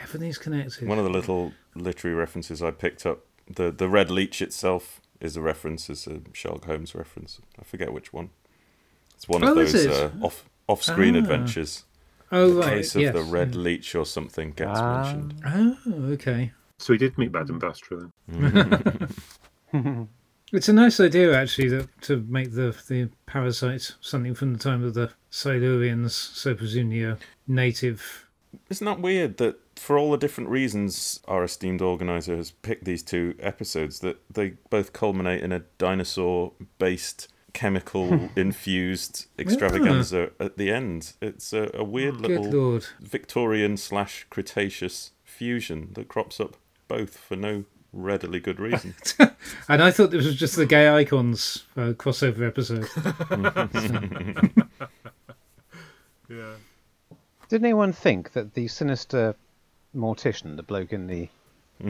everything's 0.00 0.38
connected. 0.38 0.88
One 0.88 0.98
of 0.98 1.04
the 1.04 1.10
little 1.10 1.52
literary 1.74 2.16
references 2.16 2.62
I 2.62 2.70
picked 2.70 3.04
up, 3.06 3.24
the, 3.56 3.70
the 3.70 3.88
red 3.88 4.10
leech 4.10 4.40
itself 4.42 5.00
is 5.20 5.36
a 5.36 5.40
reference, 5.40 5.90
is 5.90 6.06
a 6.06 6.20
Sherlock 6.32 6.64
Holmes 6.64 6.94
reference. 6.94 7.40
I 7.58 7.64
forget 7.64 7.92
which 7.92 8.12
one. 8.12 8.30
It's 9.16 9.28
one 9.28 9.42
of 9.42 9.50
Oh, 9.50 9.54
those 9.54 9.74
uh, 9.74 10.10
off 10.22 10.44
off 10.68 10.82
screen 10.82 11.14
Ah. 11.16 11.18
adventures. 11.18 11.84
oh, 12.32 12.54
the 12.54 12.60
right. 12.60 12.68
case 12.76 12.94
of 12.94 13.02
yes, 13.02 13.12
the 13.14 13.22
red 13.22 13.54
leech 13.54 13.94
or 13.94 14.06
something 14.06 14.52
gets 14.52 14.78
Ah. 14.78 15.02
mentioned. 15.02 15.34
Oh, 15.46 15.76
okay. 16.14 16.52
So 16.78 16.92
he 16.94 16.98
did 16.98 17.18
meet 17.18 17.32
Madame 17.32 17.60
Vastra 17.60 18.10
then. 18.28 19.08
It's 20.52 20.68
a 20.68 20.72
nice 20.72 20.98
idea, 20.98 21.32
actually, 21.40 21.68
that 21.68 21.88
to 22.02 22.24
make 22.28 22.50
the 22.52 22.74
the 22.88 23.08
parasite 23.26 23.94
something 24.00 24.34
from 24.34 24.52
the 24.52 24.58
time 24.58 24.82
of 24.82 24.94
the 24.94 25.12
Silurians, 25.30 26.10
so 26.10 26.54
presumably 26.56 27.04
a 27.04 27.18
native. 27.46 28.26
Isn't 28.68 28.84
that 28.84 28.98
weird 29.00 29.36
that 29.36 29.69
for 29.80 29.96
all 29.96 30.10
the 30.10 30.18
different 30.18 30.50
reasons 30.50 31.20
our 31.26 31.42
esteemed 31.42 31.80
organizer 31.80 32.36
has 32.36 32.50
picked 32.50 32.84
these 32.84 33.02
two 33.02 33.34
episodes, 33.40 34.00
that 34.00 34.20
they 34.30 34.50
both 34.68 34.92
culminate 34.92 35.42
in 35.42 35.52
a 35.52 35.60
dinosaur-based, 35.78 37.28
chemical-infused 37.54 39.26
extravaganza 39.38 40.32
at 40.38 40.58
the 40.58 40.70
end? 40.70 41.14
It's 41.22 41.54
a, 41.54 41.70
a 41.72 41.82
weird 41.82 42.20
Good 42.20 42.40
little! 42.40 42.80
Victorian 43.00 43.78
slash 43.78 44.26
Cretaceous 44.28 45.12
fusion 45.24 45.92
that 45.94 46.08
crops 46.08 46.40
up 46.40 46.58
both 46.86 47.16
for 47.16 47.36
no 47.36 47.64
readily 47.92 48.38
good 48.38 48.60
reason. 48.60 48.94
And 49.68 49.82
I 49.82 49.90
thought 49.90 50.10
this 50.10 50.26
was 50.26 50.36
just 50.36 50.56
the 50.56 50.66
gay 50.66 50.88
icons 50.88 51.64
uh, 51.76 51.92
crossover 51.92 52.46
episode. 52.46 52.86
Yeah. 56.28 56.54
Didn't 57.48 57.64
anyone 57.64 57.92
think 57.92 58.32
that 58.32 58.54
the 58.54 58.68
sinister 58.68 59.34
mortician, 59.96 60.56
the 60.56 60.62
bloke 60.62 60.92
in 60.92 61.06
the 61.06 61.28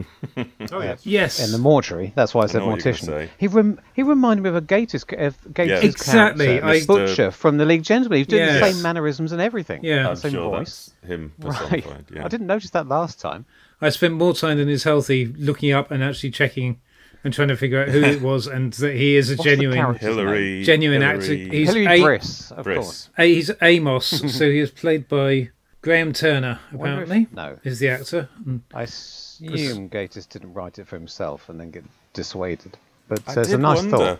Oh 0.71 0.79
uh, 0.79 0.83
yes. 0.83 1.05
yes, 1.05 1.45
in 1.45 1.51
the 1.51 1.57
mortuary, 1.57 2.13
that's 2.15 2.33
why 2.33 2.43
I 2.43 2.45
said 2.45 2.59
know 2.59 2.67
what 2.67 2.85
you're 2.85 2.93
gonna 2.93 3.11
mortician. 3.25 3.29
He 3.37 3.47
rem- 3.47 3.81
he 3.93 4.03
reminded 4.03 4.41
me 4.43 4.47
of 4.49 4.55
a 4.55 4.61
Gatiss 4.61 5.03
of 5.27 5.41
Gatiss 5.53 5.67
Yeah. 5.67 5.79
Exactly, 5.79 6.45
character, 6.45 6.65
I- 6.65 6.71
Miss 6.73 6.85
Butcher 6.85 7.31
from 7.31 7.57
the 7.57 7.65
League 7.65 7.83
Gentlemen. 7.83 8.19
He's 8.19 8.27
doing 8.27 8.45
the 8.45 8.53
Yes. 8.53 8.73
same 8.73 8.81
mannerisms 8.81 9.33
and 9.33 9.41
everything. 9.41 9.81
Yeah. 9.83 10.07
I'm 10.07 10.15
same 10.15 10.31
sure 10.31 10.49
voice. 10.49 10.91
that's 11.01 11.11
him 11.11 11.33
Right. 11.39 11.85
Yeah. 12.13 12.23
I 12.23 12.29
didn't 12.29 12.47
notice 12.47 12.69
that 12.69 12.87
last 12.87 13.19
time. 13.19 13.43
I 13.81 13.89
spent 13.89 14.13
more 14.13 14.33
time 14.33 14.59
than 14.59 14.69
is 14.69 14.85
healthy 14.85 15.25
looking 15.25 15.71
up 15.73 15.91
and 15.91 16.01
actually 16.01 16.31
checking 16.31 16.79
and 17.25 17.33
trying 17.33 17.49
to 17.49 17.57
figure 17.57 17.81
out 17.81 17.89
who 17.89 18.01
it 18.01 18.21
was, 18.31 18.47
and 18.47 18.71
that 18.73 18.95
he 18.95 19.15
is 19.17 19.29
a 19.29 19.33
What's 19.33 19.43
the 19.43 19.49
genuine, 19.51 19.77
character's 19.77 20.01
Hillary. 20.15 20.63
Genuine 20.63 21.01
Hillary 21.01 21.17
actor. 21.19 21.33
He's 21.55 21.67
Hillary 21.73 21.99
a- 21.99 22.03
Briss, 22.03 22.51
of 22.51 22.63
Briss. 22.63 22.77
course. 22.77 23.09
a, 23.17 23.25
he's 23.27 23.51
Amos, 23.61 24.05
so 24.07 24.49
he 24.49 24.59
is 24.59 24.71
played 24.71 25.07
by 25.09 25.49
Graham 25.81 26.13
Turner. 26.13 26.59
I 26.71 26.75
wonder 26.75 27.01
if- 27.01 27.07
Apparently, 27.09 27.35
No, 27.35 27.57
is 27.63 27.79
the 27.79 27.89
actor. 27.89 28.29
Mm. 28.45 28.61
I 28.73 28.83
assume 28.83 29.89
Gatiss 29.89 30.29
didn't 30.29 30.53
write 30.53 30.77
it 30.79 30.87
for 30.87 30.95
himself 30.97 31.49
and 31.49 31.59
then 31.59 31.71
get 31.71 31.83
dissuaded. 32.13 32.77
But 33.07 33.23
I 33.27 33.33
uh, 33.35 33.41
it's 33.41 33.51
a 33.51 33.57
nice 33.57 33.77
wonder. 33.79 33.97
thought. 33.97 34.19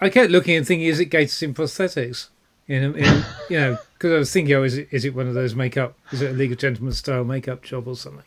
I 0.00 0.08
kept 0.10 0.30
looking 0.30 0.56
and 0.56 0.66
thinking, 0.66 0.86
is 0.88 1.00
it 1.00 1.10
Gatiss 1.10 1.42
in 1.42 1.54
prosthetics? 1.54 2.28
In, 2.66 2.94
in 2.96 3.24
you 3.50 3.58
know, 3.60 3.78
because 3.92 4.12
I 4.12 4.16
was 4.18 4.32
thinking, 4.32 4.54
oh, 4.54 4.62
is 4.62 4.78
it 4.78 4.88
is 4.90 5.04
it 5.04 5.14
one 5.14 5.28
of 5.28 5.34
those 5.34 5.54
makeup? 5.54 5.94
Is 6.12 6.22
it 6.22 6.30
a 6.30 6.34
League 6.34 6.52
of 6.52 6.58
Gentlemen 6.58 6.94
style 6.94 7.22
makeup 7.24 7.62
job 7.62 7.86
or 7.86 7.94
something? 7.96 8.24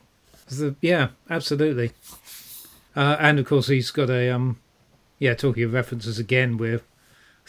Is 0.48 0.60
the- 0.60 0.76
yeah, 0.80 1.10
absolutely. 1.30 1.92
Uh, 2.96 3.18
and 3.20 3.40
of 3.40 3.48
course, 3.48 3.68
he's 3.68 3.90
got 3.90 4.10
a 4.12 4.30
um, 4.30 4.60
yeah. 5.18 5.34
Talking 5.34 5.64
of 5.64 5.74
references 5.74 6.20
again, 6.20 6.58
we're 6.58 6.82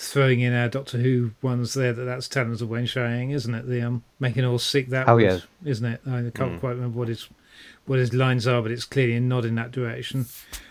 throwing 0.00 0.40
in 0.40 0.54
our 0.54 0.68
Doctor 0.68 0.98
Who 0.98 1.32
ones 1.42 1.74
there. 1.74 1.92
That 1.92 2.04
that's 2.04 2.28
Talons 2.28 2.62
of 2.62 2.68
Weng-Chiang, 2.68 3.30
isn't 3.32 3.54
it? 3.54 3.66
The 3.68 3.82
um, 3.82 4.04
making 4.20 4.44
all 4.44 4.58
sick 4.58 4.88
that. 4.90 5.08
Oh, 5.08 5.16
was, 5.16 5.24
yeah. 5.24 5.70
isn't 5.70 5.84
it? 5.86 6.00
I 6.06 6.30
can't 6.34 6.52
Mm. 6.52 6.60
quite 6.60 6.70
remember 6.76 6.98
what 6.98 7.08
his 7.08 7.28
what 7.86 7.98
his 7.98 8.14
lines 8.14 8.46
are, 8.46 8.62
but 8.62 8.70
it's 8.70 8.84
clearly 8.84 9.14
a 9.14 9.20
nod 9.20 9.44
in 9.44 9.54
that 9.56 9.72
direction. 9.72 10.26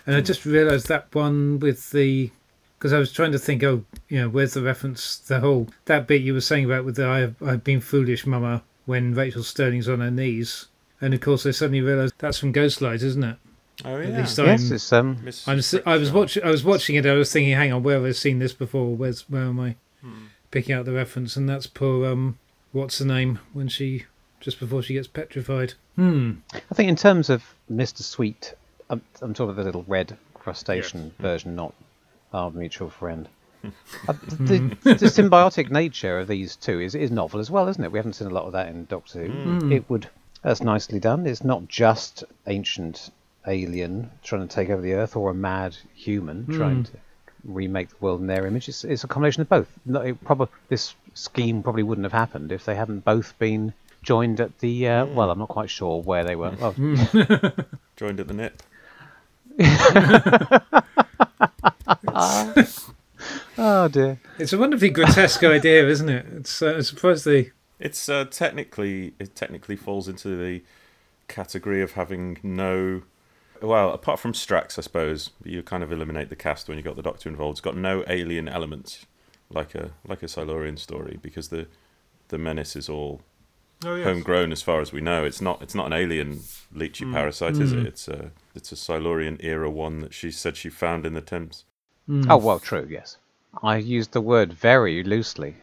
And 0.05 0.15
I 0.15 0.21
just 0.21 0.45
realised 0.45 0.87
that 0.87 1.13
one 1.13 1.59
with 1.59 1.91
the 1.91 2.31
because 2.79 2.93
I 2.93 2.99
was 2.99 3.11
trying 3.11 3.31
to 3.31 3.39
think, 3.39 3.63
oh, 3.63 3.83
you 4.07 4.21
know, 4.21 4.29
where's 4.29 4.53
the 4.53 4.61
reference? 4.61 5.17
The 5.17 5.39
whole 5.39 5.67
that 5.85 6.07
bit 6.07 6.21
you 6.21 6.33
were 6.33 6.41
saying 6.41 6.65
about 6.65 6.85
with 6.85 6.95
the 6.95 7.07
I've 7.07 7.35
I've 7.43 7.63
been 7.63 7.81
foolish, 7.81 8.25
Mama, 8.25 8.63
when 8.85 9.13
Rachel 9.13 9.43
Stirling's 9.43 9.89
on 9.89 9.99
her 9.99 10.11
knees, 10.11 10.67
and 11.01 11.13
of 11.13 11.19
course 11.21 11.45
I 11.45 11.51
suddenly 11.51 11.81
realised 11.81 12.13
that's 12.19 12.37
from 12.39 12.53
Ghostlight, 12.53 13.01
isn't 13.03 13.23
it? 13.23 13.37
Oh 13.85 13.97
yeah. 13.97 14.19
least 14.19 14.37
Yes, 14.39 14.69
I'm. 14.69 14.75
it's 14.75 14.93
um. 14.93 15.17
I'm. 15.47 15.61
si- 15.61 15.81
I 15.85 15.97
was 15.97 16.11
watching. 16.11 16.43
I 16.43 16.49
was 16.49 16.63
watching 16.63 16.95
it. 16.95 17.05
I 17.05 17.13
was 17.13 17.31
thinking, 17.31 17.53
hang 17.53 17.71
on, 17.71 17.83
where 17.83 17.95
have 17.95 18.05
I 18.05 18.11
seen 18.11 18.39
this 18.39 18.53
before? 18.53 18.95
Where's 18.95 19.29
where 19.29 19.43
am 19.43 19.59
I 19.59 19.75
picking 20.51 20.73
out 20.73 20.85
the 20.85 20.93
reference? 20.93 21.35
And 21.35 21.47
that's 21.47 21.67
poor 21.67 22.05
um, 22.07 22.39
what's 22.71 22.97
the 22.97 23.05
name 23.05 23.39
when 23.53 23.67
she 23.67 24.05
just 24.39 24.59
before 24.59 24.81
she 24.81 24.93
gets 24.93 25.07
petrified. 25.07 25.73
Hmm. 25.95 26.33
I 26.53 26.73
think 26.75 26.89
in 26.89 26.95
terms 26.95 27.29
of 27.29 27.43
Mr. 27.71 28.01
Sweet, 28.01 28.53
I'm, 28.89 29.01
I'm 29.21 29.33
talking 29.33 29.51
about 29.51 29.57
the 29.57 29.65
little 29.65 29.85
red 29.87 30.17
crustacean 30.33 31.13
version, 31.19 31.55
not 31.55 31.73
our 32.33 32.51
mutual 32.51 32.89
friend. 32.89 33.27
Uh, 34.07 34.13
the, 34.29 34.59
the 34.83 35.07
symbiotic 35.07 35.71
nature 35.71 36.19
of 36.19 36.27
these 36.27 36.55
two 36.55 36.79
is, 36.79 36.93
is 36.95 37.09
novel 37.11 37.39
as 37.39 37.49
well, 37.51 37.67
isn't 37.67 37.83
it? 37.83 37.91
We 37.91 37.97
haven't 37.99 38.13
seen 38.13 38.27
a 38.27 38.33
lot 38.33 38.45
of 38.45 38.53
that 38.53 38.69
in 38.69 38.85
Doctor 38.85 39.25
Who. 39.27 39.71
It 39.71 39.89
would 39.89 40.07
that's 40.43 40.61
nicely 40.61 40.99
done. 40.99 41.25
It's 41.25 41.43
not 41.43 41.67
just 41.67 42.23
ancient 42.45 43.09
alien 43.47 44.11
trying 44.23 44.47
to 44.47 44.53
take 44.53 44.69
over 44.69 44.81
the 44.81 44.93
Earth 44.93 45.15
or 45.15 45.31
a 45.31 45.33
mad 45.33 45.75
human 45.95 46.45
trying 46.47 46.83
to 46.83 46.91
remake 47.43 47.89
the 47.89 47.95
world 47.99 48.21
in 48.21 48.27
their 48.27 48.45
image. 48.45 48.69
It's, 48.69 48.83
it's 48.83 49.03
a 49.03 49.07
combination 49.07 49.41
of 49.41 49.49
both. 49.49 49.67
No, 49.85 50.01
it 50.01 50.23
probably 50.23 50.47
this 50.69 50.95
scheme 51.13 51.63
probably 51.63 51.83
wouldn't 51.83 52.05
have 52.05 52.13
happened 52.13 52.51
if 52.51 52.65
they 52.65 52.75
hadn't 52.75 53.05
both 53.05 53.37
been 53.39 53.73
joined 54.03 54.39
at 54.39 54.57
the. 54.59 54.87
Uh, 54.87 55.05
well, 55.05 55.31
I'm 55.31 55.39
not 55.39 55.49
quite 55.49 55.69
sure 55.69 56.01
where 56.01 56.23
they 56.23 56.35
were. 56.35 56.55
Oh, 56.61 56.71
Joined 57.95 58.19
at 58.19 58.27
the 58.27 58.33
nip. 58.33 58.63
oh 63.57 63.87
dear. 63.87 64.19
It's 64.37 64.53
a 64.53 64.57
wonderfully 64.57 64.91
grotesque 64.91 65.43
idea, 65.43 65.87
isn't 65.87 66.09
it? 66.09 66.25
It's. 66.35 66.61
Uh, 66.61 66.75
I'm 66.75 66.83
surprised 66.83 67.25
they. 67.25 67.51
It's 67.79 68.09
uh, 68.09 68.25
technically 68.25 69.13
it 69.19 69.35
technically 69.35 69.75
falls 69.75 70.07
into 70.07 70.35
the 70.37 70.61
category 71.27 71.81
of 71.81 71.93
having 71.93 72.37
no. 72.43 73.03
Well, 73.61 73.91
apart 73.91 74.19
from 74.19 74.33
Strax, 74.33 74.77
I 74.77 74.81
suppose 74.81 75.31
you 75.43 75.61
kind 75.63 75.83
of 75.83 75.91
eliminate 75.91 76.29
the 76.29 76.35
cast 76.35 76.67
when 76.67 76.77
you 76.77 76.83
got 76.83 76.95
the 76.95 77.01
Doctor 77.01 77.29
involved. 77.29 77.55
It's 77.55 77.61
got 77.61 77.75
no 77.75 78.03
alien 78.07 78.47
elements 78.47 79.05
like 79.49 79.75
a 79.75 79.91
like 80.07 80.23
a 80.23 80.27
Silurian 80.27 80.77
story 80.77 81.19
because 81.21 81.49
the 81.49 81.67
the 82.29 82.37
menace 82.37 82.75
is 82.75 82.89
all 82.89 83.21
Oh 83.85 83.93
yes. 83.95 84.05
homegrown 84.05 84.51
as 84.51 84.61
far 84.61 84.81
as 84.81 84.91
we 84.91 85.01
know. 85.01 85.23
It's 85.23 85.41
not 85.41 85.61
it's 85.61 85.75
not 85.75 85.87
an 85.87 85.93
alien 85.93 86.39
leechy 86.73 87.05
mm. 87.05 87.13
parasite, 87.13 87.57
is 87.57 87.71
it? 87.71 87.79
Mm. 87.79 87.85
It's 87.85 88.07
a 88.07 88.31
it's 88.55 88.71
a 88.71 88.75
Silurian 88.75 89.37
era 89.39 89.69
one 89.69 89.99
that 89.99 90.13
she 90.13 90.31
said 90.31 90.57
she 90.57 90.69
found 90.69 91.05
in 91.05 91.13
the 91.13 91.21
Thames. 91.21 91.63
Mm. 92.09 92.25
Oh 92.29 92.37
well, 92.37 92.59
true. 92.59 92.87
Yes, 92.89 93.17
I 93.61 93.77
used 93.77 94.13
the 94.13 94.21
word 94.21 94.53
very 94.53 95.03
loosely, 95.03 95.55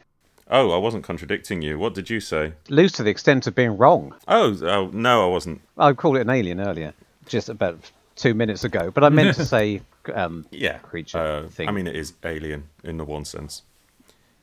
Oh, 0.51 0.73
I 0.73 0.77
wasn't 0.77 1.05
contradicting 1.05 1.62
you. 1.62 1.79
What 1.79 1.95
did 1.95 2.11
you 2.11 2.21
say? 2.21 2.53
loose 2.69 2.93
to 2.93 3.03
the 3.03 3.11
extent 3.11 3.47
of 3.47 3.55
being 3.55 3.77
wrong. 3.77 4.15
Oh, 4.29 4.57
oh 4.62 4.91
no, 4.93 5.25
I 5.25 5.29
wasn't. 5.29 5.62
I 5.79 5.93
called 5.95 6.16
it 6.16 6.21
an 6.23 6.31
alien 6.31 6.61
earlier, 6.61 6.93
just 7.26 7.48
about 7.48 7.90
two 8.16 8.34
minutes 8.34 8.64
ago. 8.64 8.90
But 8.90 9.05
I 9.05 9.09
meant 9.09 9.36
to 9.36 9.44
say 9.56 9.82
um, 10.14 10.46
Yeah, 10.51 10.78
creature 10.78 11.18
Uh, 11.18 11.48
thing. 11.48 11.68
I 11.68 11.72
mean, 11.72 11.86
it 11.86 11.96
is 11.96 12.14
alien 12.24 12.64
in 12.82 12.96
the 12.98 13.05
one 13.05 13.24
sense. 13.24 13.62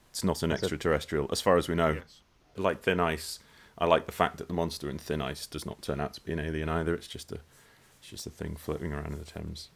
It's 0.10 0.24
not 0.24 0.44
an 0.44 0.52
extraterrestrial, 0.52 1.30
as 1.32 1.40
far 1.42 1.58
as 1.58 1.70
we 1.70 1.76
know. 1.76 1.92
Yes. 1.92 2.20
Like 2.58 2.82
Thin 2.82 3.00
Ice, 3.00 3.40
I 3.78 3.86
like 3.86 4.06
the 4.08 4.12
fact 4.12 4.38
that 4.38 4.48
the 4.50 4.54
monster 4.54 4.90
in 4.90 4.98
Thin 4.98 5.22
Ice 5.22 5.48
does 5.48 5.66
not 5.66 5.82
turn 5.82 6.02
out 6.02 6.14
to 6.16 6.22
be 6.22 6.34
an 6.34 6.40
alien 6.40 6.68
either. 6.68 6.94
It's 6.94 7.08
just 7.08 7.32
a, 7.32 7.40
it's 8.02 8.10
just 8.10 8.28
a 8.28 8.30
thing 8.30 8.58
floating 8.58 8.92
around 8.92 9.14
in 9.14 9.20
the 9.20 9.26
Thames. 9.26 9.70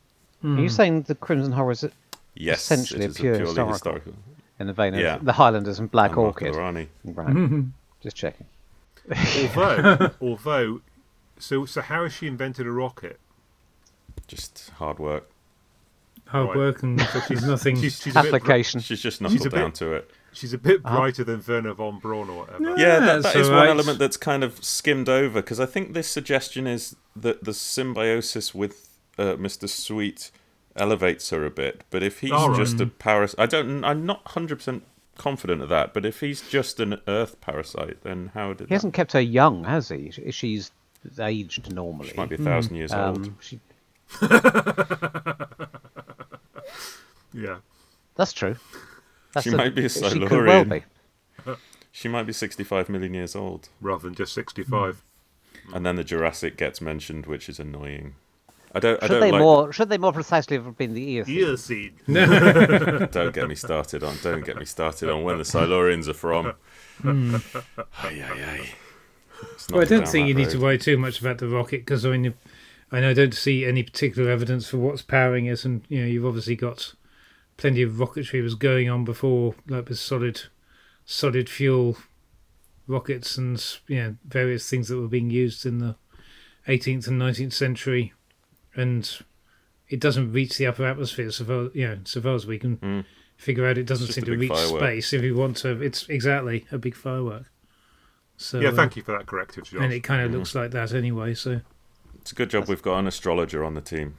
Are 0.43 0.59
you 0.59 0.67
saying 0.69 1.03
the 1.03 1.15
Crimson 1.15 1.53
Horror 1.53 1.71
is 1.71 1.87
Yes, 2.35 2.59
Essentially 2.59 3.05
it 3.05 3.07
a 3.07 3.09
is 3.11 3.17
pure 3.17 3.33
purely 3.35 3.49
historical. 3.49 3.73
historical. 3.73 4.13
in 4.59 4.67
the 4.67 4.73
vein 4.73 4.93
of 4.93 4.99
Yeah. 4.99 5.19
the 5.21 5.31
Highlanders 5.31 5.79
and 5.79 5.89
Black 5.89 6.11
And 6.11 6.17
Marco 6.17 6.45
Orchid? 6.45 6.85
Right. 7.05 7.63
Just 8.03 8.17
checking. 8.17 8.45
Although, 9.55 10.11
although, 10.21 10.81
so 11.39 11.65
so 11.65 11.81
how 11.81 12.03
has 12.03 12.13
she 12.13 12.27
invented 12.27 12.65
a 12.67 12.71
rocket? 12.71 13.19
Just 14.27 14.71
hard 14.77 14.99
work. 14.99 15.29
Hard 16.27 16.47
Right. 16.49 16.55
work 16.57 16.83
and 16.83 16.99
she's 17.27 17.43
nothing. 17.45 17.79
She's, 17.79 18.01
she's 18.01 18.15
a 18.15 18.23
bit, 18.23 18.65
She's 18.65 18.99
just 19.01 19.21
She's 19.21 19.41
down 19.43 19.65
bit- 19.69 19.75
to 19.75 19.93
it. 19.93 20.11
She's 20.33 20.51
a 20.53 20.57
bit 20.57 20.83
brighter 20.83 21.23
than 21.23 21.41
Wernher 21.47 21.73
von 21.73 21.99
Braun 21.99 22.29
or 22.29 22.39
whatever. 22.39 22.61
Yeah. 22.61 22.75
Yeah, 22.77 22.99
that, 22.99 23.05
that 23.05 23.23
that's 23.23 23.35
is 23.37 23.49
one 23.49 23.67
element 23.69 23.99
that's 23.99 24.17
kind 24.17 24.43
of 24.43 24.61
skimmed 24.65 25.07
over 25.07 25.41
because 25.41 25.61
I 25.61 25.65
think 25.65 25.93
this 25.93 26.09
suggestion 26.09 26.67
is 26.67 26.95
that 27.15 27.45
the 27.45 27.53
symbiosis 27.53 28.53
with 28.53 28.99
uh, 29.17 29.35
Mr. 29.35 29.69
Sweet 29.69 30.31
elevates 30.75 31.29
her 31.29 31.45
a 31.45 31.49
bit. 31.49 31.85
But 31.89 32.03
if 32.03 32.19
he's 32.19 32.31
Alright. 32.33 32.57
just 32.59 32.81
a 32.81 32.87
parasite, 32.87 33.39
I 33.39 33.45
don't. 33.45 33.85
I'm 33.85 34.05
not 34.05 34.27
hundred 34.29 34.57
percent 34.57 34.83
confident 35.17 35.61
of 35.61 35.69
that. 35.69 35.93
But 35.93 36.05
if 36.05 36.19
he's 36.19 36.41
just 36.41 36.81
an 36.81 36.99
Earth 37.07 37.39
parasite, 37.39 38.01
then 38.03 38.31
how 38.33 38.51
did 38.51 38.67
He 38.67 38.73
hasn't 38.73 38.93
kept 38.93 39.13
her 39.13 39.21
young, 39.21 39.63
has 39.63 39.87
he? 39.87 40.11
She- 40.31 40.63
She's 41.07 41.19
aged 41.19 41.71
normally. 41.73 42.09
She 42.09 42.15
might 42.15 42.29
be 42.29 42.35
a 42.35 42.39
thousand 42.39 42.75
years 42.75 42.91
old. 42.93 43.17
Um, 43.17 43.37
she, 43.41 43.59
Yeah. 47.33 47.57
that's 48.15 48.31
true. 48.33 48.55
That's 49.33 49.43
She 49.43 49.51
might 49.51 49.75
be 49.75 49.85
a 49.85 49.89
Silurian. 49.89 50.21
She 50.21 50.27
could 50.27 50.45
well 50.45 50.65
be. 50.65 50.83
She 51.91 52.09
might 52.09 52.23
be 52.23 52.33
65 52.33 52.89
million 52.89 53.13
years 53.13 53.37
old. 53.37 53.69
Rather 53.79 54.03
than 54.03 54.15
just 54.15 54.33
65. 54.33 55.01
And 55.73 55.85
then 55.85 55.95
the 55.95 56.03
Jurassic 56.03 56.57
gets 56.57 56.81
mentioned, 56.81 57.25
which 57.25 57.47
is 57.47 57.57
annoying. 57.57 58.15
I 58.73 58.79
don't. 58.79 59.01
I 59.01 59.07
Should 59.07 59.13
don't 59.13 59.21
they 59.21 59.31
like. 59.31 59.39
more? 59.39 59.71
Should 59.71 59.87
they 59.87 59.97
more 59.97 60.11
precisely 60.11 60.57
have 60.57 60.77
been 60.77 60.93
the 60.93 61.09
ear? 61.11 61.23
Ear 61.25 61.55
seed. 61.55 61.93
Don't 62.07 63.33
get 63.33 63.47
me 63.47 63.55
started 63.55 64.03
on. 64.03 64.17
Don't 64.21 64.43
get 64.43 64.57
me 64.57 64.65
started 64.65 65.09
on 65.09 65.23
when 65.23 65.37
the 65.37 65.45
Silurians 65.45 66.09
are 66.09 66.13
from. 66.13 66.51
Ay, 67.05 68.21
ay, 68.21 68.43
ay. 68.43 68.69
Well, 69.71 69.81
I 69.81 69.85
don't 69.85 70.07
think 70.07 70.27
you 70.27 70.33
need 70.33 70.49
to 70.51 70.59
worry 70.59 70.77
too 70.77 70.97
much 70.97 71.19
about 71.21 71.37
the 71.39 71.47
rocket 71.47 71.79
because 71.81 72.05
I 72.05 72.11
mean, 72.11 72.33
I 72.91 72.99
know 72.99 73.09
I 73.09 73.13
don't 73.13 73.33
see 73.33 73.65
any 73.65 73.83
particular 73.83 74.29
evidence 74.29 74.67
for 74.67 74.77
what's 74.77 75.01
powering 75.01 75.45
it, 75.47 75.65
and 75.65 75.83
you 75.89 76.01
know 76.01 76.07
you've 76.07 76.25
obviously 76.25 76.55
got 76.55 76.93
plenty 77.57 77.81
of 77.81 77.93
rocketry 77.93 78.43
was 78.43 78.55
going 78.55 78.89
on 78.89 79.03
before, 79.05 79.55
like 79.67 79.89
with 79.89 79.99
solid, 79.99 80.41
solid 81.05 81.49
fuel 81.49 81.97
rockets 82.87 83.37
and 83.37 83.79
you 83.87 83.95
know 83.97 84.15
various 84.27 84.69
things 84.69 84.87
that 84.89 84.97
were 84.97 85.07
being 85.07 85.29
used 85.31 85.65
in 85.65 85.79
the 85.79 85.95
18th 86.67 87.07
and 87.07 87.19
19th 87.21 87.53
century, 87.53 88.13
and 88.75 89.19
it 89.89 89.99
doesn't 89.99 90.31
reach 90.31 90.57
the 90.57 90.67
upper 90.67 90.85
atmosphere 90.85 91.31
so 91.31 91.45
far 91.45 91.69
you 91.73 91.87
know 91.87 91.97
so 92.03 92.21
far 92.21 92.35
as 92.35 92.45
we 92.45 92.59
can 92.59 92.77
Mm. 92.77 93.05
figure 93.37 93.65
out. 93.67 93.77
It 93.77 93.85
doesn't 93.87 94.07
seem 94.13 94.23
to 94.25 94.37
reach 94.37 94.49
firework. 94.51 94.81
space. 94.81 95.13
If 95.13 95.23
you 95.23 95.35
want 95.35 95.57
to, 95.57 95.81
it's 95.81 96.07
exactly 96.09 96.65
a 96.71 96.77
big 96.77 96.95
firework. 96.95 97.51
So 98.37 98.59
yeah, 98.59 98.69
uh, 98.69 98.73
thank 98.73 98.95
you 98.97 99.03
for 99.03 99.13
that 99.17 99.25
corrective, 99.27 99.63
Josh. 99.65 99.81
and 99.81 99.93
it 99.93 100.01
kind 100.01 100.21
of 100.21 100.31
looks 100.31 100.53
like 100.55 100.71
that 100.71 100.93
anyway. 100.93 101.33
So 101.33 101.61
It's 102.21 102.31
a 102.31 102.35
good 102.35 102.49
job 102.49 102.67
we've 102.67 102.81
got 102.81 102.97
an 102.99 103.07
astrologer 103.07 103.63
on 103.63 103.73
the 103.75 103.81
team. 103.81 104.15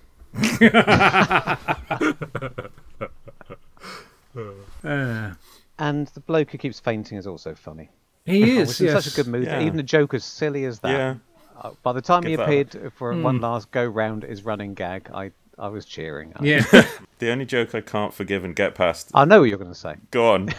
uh, 4.84 5.30
And 5.78 6.06
the 6.08 6.20
bloke 6.20 6.52
who 6.52 6.58
keeps 6.58 6.80
fainting 6.80 7.18
is 7.18 7.26
also 7.26 7.54
funny. 7.54 7.90
he 8.24 8.56
is 8.58 8.68
was 8.68 8.80
in 8.80 8.86
yes. 8.86 9.04
such 9.04 9.12
a 9.12 9.16
good 9.16 9.30
mood. 9.30 9.44
Yeah. 9.44 9.60
Even 9.60 9.78
a 9.78 9.82
joke 9.82 10.14
as 10.14 10.24
silly 10.24 10.64
as 10.64 10.80
that. 10.80 10.90
Yeah. 10.90 11.14
uh, 11.60 11.72
by 11.82 11.92
the 11.92 12.00
time 12.00 12.22
he 12.22 12.30
Give 12.30 12.38
that 12.38 12.44
appeared 12.44 12.92
for 12.94 13.12
Hmm. 13.12 13.22
one 13.22 13.40
last 13.42 13.70
go 13.72 13.84
round 13.84 14.22
his 14.22 14.42
running 14.44 14.72
gag, 14.74 15.10
I 15.12 15.32
I 15.58 15.68
was 15.68 15.84
cheering. 15.84 16.32
I, 16.36 16.44
Yeah, 16.44 16.64
The 17.18 17.30
only 17.30 17.44
joke 17.44 17.74
I 17.74 17.82
can't 17.82 18.12
forgive 18.14 18.42
and 18.44 18.56
get 18.56 18.74
past. 18.74 19.10
I 19.14 19.24
know 19.26 19.40
what 19.40 19.48
you're 19.50 19.58
going 19.58 19.72
to 19.72 19.78
say. 19.78 19.96
Go 20.10 20.32
on. 20.32 20.50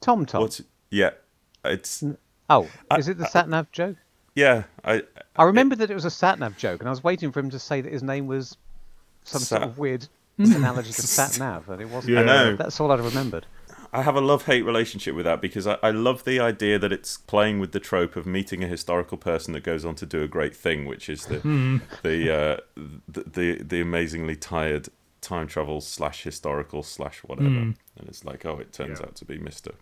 Tom 0.00 0.24
Tom. 0.24 0.40
What's 0.42 0.62
yeah? 0.90 1.10
It's 1.64 2.02
Oh, 2.50 2.68
is 2.98 3.08
it 3.08 3.16
the 3.16 3.26
sat 3.26 3.48
nav 3.48 3.72
joke? 3.72 3.96
yeah. 4.34 4.64
I 4.84 5.02
I 5.36 5.44
remember 5.44 5.76
that 5.76 5.90
it 5.90 5.94
was 5.94 6.04
a 6.04 6.10
sat 6.10 6.38
nav 6.38 6.56
joke, 6.56 6.80
and 6.80 6.88
I 6.88 6.90
was 6.90 7.02
waiting 7.02 7.32
for 7.32 7.40
him 7.40 7.50
to 7.50 7.58
say 7.58 7.80
that 7.80 7.92
his 7.92 8.02
name 8.02 8.26
was 8.26 8.56
some 9.24 9.40
sort 9.40 9.62
of 9.62 9.78
weird 9.78 10.08
hmm. 10.36 10.52
analogy 10.52 10.92
to 10.92 11.02
sat 11.02 11.38
nav, 11.38 11.68
and 11.68 11.80
it 11.80 11.88
wasn't. 11.88 12.14
Yeah. 12.14 12.20
I 12.20 12.24
know. 12.24 12.56
That's 12.56 12.80
all 12.80 12.90
I 12.92 12.96
remembered. 12.96 13.46
I 13.92 14.02
have 14.02 14.14
a 14.14 14.20
love 14.20 14.46
hate 14.46 14.62
relationship 14.62 15.16
with 15.16 15.24
that 15.24 15.40
because 15.40 15.66
I, 15.66 15.76
I 15.82 15.90
love 15.90 16.22
the 16.22 16.38
idea 16.38 16.78
that 16.78 16.92
it's 16.92 17.16
playing 17.16 17.58
with 17.58 17.72
the 17.72 17.80
trope 17.80 18.14
of 18.14 18.24
meeting 18.24 18.62
a 18.62 18.68
historical 18.68 19.18
person 19.18 19.52
that 19.54 19.64
goes 19.64 19.84
on 19.84 19.96
to 19.96 20.06
do 20.06 20.22
a 20.22 20.28
great 20.28 20.54
thing, 20.54 20.86
which 20.86 21.08
is 21.08 21.26
the 21.26 21.40
hmm. 21.40 21.78
the, 22.02 22.32
uh, 22.32 22.56
the 23.08 23.24
the 23.24 23.62
the 23.62 23.80
amazingly 23.80 24.36
tired 24.36 24.88
time 25.20 25.46
travel 25.46 25.80
slash 25.80 26.22
historical 26.22 26.82
slash 26.82 27.18
whatever. 27.24 27.48
Hmm. 27.48 27.70
And 27.96 28.08
it's 28.08 28.24
like, 28.24 28.46
oh, 28.46 28.58
it 28.58 28.72
turns 28.72 29.00
Yeah. 29.00 29.06
out 29.06 29.16
to 29.16 29.24
be 29.24 29.38
Mister 29.38 29.72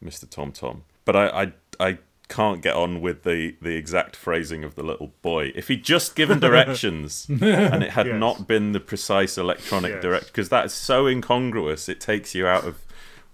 Mister 0.00 0.26
Tom 0.26 0.52
Tom. 0.52 0.84
But 1.04 1.16
I, 1.16 1.42
I 1.42 1.52
I 1.80 1.98
can't 2.28 2.60
get 2.62 2.74
on 2.74 3.00
with 3.00 3.22
the 3.22 3.56
the 3.62 3.76
exact 3.76 4.16
phrasing 4.16 4.64
of 4.64 4.74
the 4.74 4.82
little 4.82 5.12
boy. 5.22 5.52
If 5.54 5.68
he'd 5.68 5.84
just 5.84 6.16
given 6.16 6.40
directions 6.40 7.26
and 7.30 7.82
it 7.84 7.90
had 7.90 8.06
Yes. 8.06 8.18
not 8.20 8.46
been 8.48 8.72
the 8.72 8.80
precise 8.80 9.38
electronic 9.38 9.92
Yes. 9.94 10.02
direct, 10.02 10.26
because 10.26 10.48
that 10.48 10.66
is 10.66 10.72
so 10.74 11.06
incongruous, 11.06 11.88
it 11.88 12.00
takes 12.00 12.34
you 12.34 12.46
out 12.46 12.64
of 12.64 12.78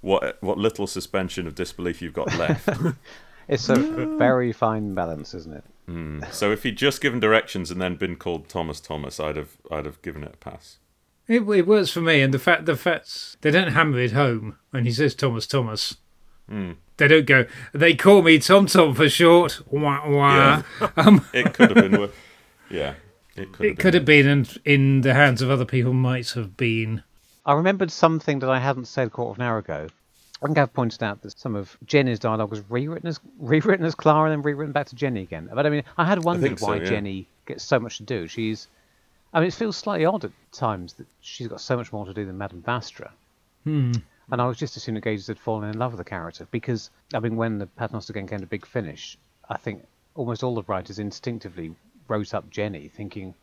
what 0.00 0.36
what 0.42 0.58
little 0.58 0.86
suspension 0.86 1.46
of 1.46 1.54
disbelief 1.54 2.02
you've 2.02 2.12
got 2.14 2.36
left. 2.38 2.68
It's 3.48 3.68
a 3.68 3.74
very 4.18 4.52
fine 4.52 4.94
balance, 4.94 5.34
isn't 5.34 5.52
it? 5.52 5.64
Hmm. 5.86 6.22
so 6.30 6.52
if 6.52 6.62
he'd 6.62 6.76
just 6.78 7.00
given 7.00 7.18
directions 7.18 7.72
and 7.72 7.82
then 7.82 7.96
been 7.96 8.14
called 8.14 8.48
Thomas 8.48 8.78
Thomas, 8.80 9.18
I'd 9.18 9.34
have 9.36 9.56
I'd 9.70 9.84
have 9.84 10.00
given 10.00 10.22
it 10.22 10.34
a 10.34 10.36
pass. 10.36 10.78
it, 11.26 11.42
it 11.48 11.66
works 11.66 11.90
for 11.90 12.00
me. 12.00 12.22
And 12.22 12.32
the 12.32 12.38
fact 12.38 12.66
the 12.66 12.76
fact 12.76 13.36
they 13.42 13.50
don't 13.50 13.72
hammer 13.72 13.98
it 13.98 14.12
home 14.12 14.58
when 14.70 14.84
he 14.84 14.92
says 14.92 15.14
Thomas 15.16 15.46
Thomas. 15.48 15.96
Hmm. 16.48 16.72
They 16.96 17.08
don't 17.08 17.26
go. 17.26 17.46
They 17.72 17.94
call 17.94 18.22
me 18.22 18.38
Tom 18.38 18.66
Tom 18.66 18.94
for 18.94 19.08
short. 19.08 19.60
Wah 19.70 20.08
wah. 20.08 20.62
Um, 20.96 21.24
It 21.32 21.54
could 21.54 21.76
have 21.76 21.90
been 21.90 22.00
worse. 22.00 22.10
Yeah, 22.70 22.94
it 23.36 23.52
could 23.52 23.64
have 23.64 23.72
it 23.72 23.78
could 23.78 23.94
have 23.94 24.04
been 24.04 24.26
in, 24.26 24.46
in 24.64 25.00
the 25.00 25.14
hands 25.14 25.42
of 25.42 25.50
other 25.50 25.64
people. 25.64 25.92
Might 25.92 26.30
have 26.30 26.56
been. 26.56 27.02
I 27.44 27.54
remembered 27.54 27.90
something 27.90 28.38
that 28.40 28.50
I 28.50 28.58
hadn't 28.58 28.86
said 28.86 29.08
a 29.08 29.10
quarter 29.10 29.32
of 29.32 29.38
an 29.38 29.42
hour 29.42 29.58
ago. 29.58 29.88
I 30.42 30.46
think 30.46 30.58
I've 30.58 30.72
pointed 30.72 31.02
out 31.02 31.22
that 31.22 31.38
some 31.38 31.54
of 31.54 31.76
Jenny's 31.86 32.18
dialogue 32.18 32.50
was 32.50 32.62
rewritten 32.68 33.08
as 33.08 33.20
rewritten 33.38 33.86
as 33.86 33.94
Clara 33.94 34.30
and 34.30 34.38
then 34.38 34.42
rewritten 34.42 34.72
back 34.72 34.88
to 34.88 34.96
Jenny 34.96 35.22
again. 35.22 35.48
But 35.52 35.66
I 35.66 35.70
mean, 35.70 35.84
I 35.96 36.04
had 36.04 36.24
wondered 36.24 36.46
think 36.46 36.58
so, 36.58 36.66
why 36.66 36.76
yeah. 36.76 36.84
Jenny 36.84 37.26
gets 37.46 37.64
so 37.64 37.78
much 37.78 37.98
to 37.98 38.02
do. 38.02 38.26
She's, 38.26 38.68
I 39.32 39.40
mean, 39.40 39.48
it 39.48 39.54
feels 39.54 39.76
slightly 39.76 40.04
odd 40.04 40.24
at 40.24 40.32
times 40.52 40.94
that 40.94 41.06
she's 41.20 41.48
got 41.48 41.60
so 41.60 41.76
much 41.76 41.92
more 41.92 42.04
to 42.06 42.14
do 42.14 42.24
than 42.24 42.38
Madame 42.38 42.62
Vastra. 42.62 43.10
Hmm. 43.64 43.92
And 44.30 44.40
I 44.40 44.46
was 44.46 44.56
just 44.56 44.76
assuming 44.76 45.00
that 45.00 45.08
Gage 45.08 45.26
had 45.26 45.38
fallen 45.38 45.68
in 45.68 45.78
love 45.78 45.92
with 45.92 45.98
the 45.98 46.04
character 46.04 46.46
because, 46.50 46.90
I 47.12 47.20
mean, 47.20 47.36
when 47.36 47.58
the 47.58 47.66
Paternoster 47.66 48.12
game 48.12 48.28
came 48.28 48.40
to 48.40 48.46
big 48.46 48.64
finish, 48.64 49.18
I 49.48 49.56
think 49.56 49.84
almost 50.14 50.42
all 50.42 50.54
the 50.54 50.62
writers 50.62 50.98
instinctively 50.98 51.74
wrote 52.08 52.34
up 52.34 52.48
Jenny, 52.50 52.88
thinking, 52.88 53.34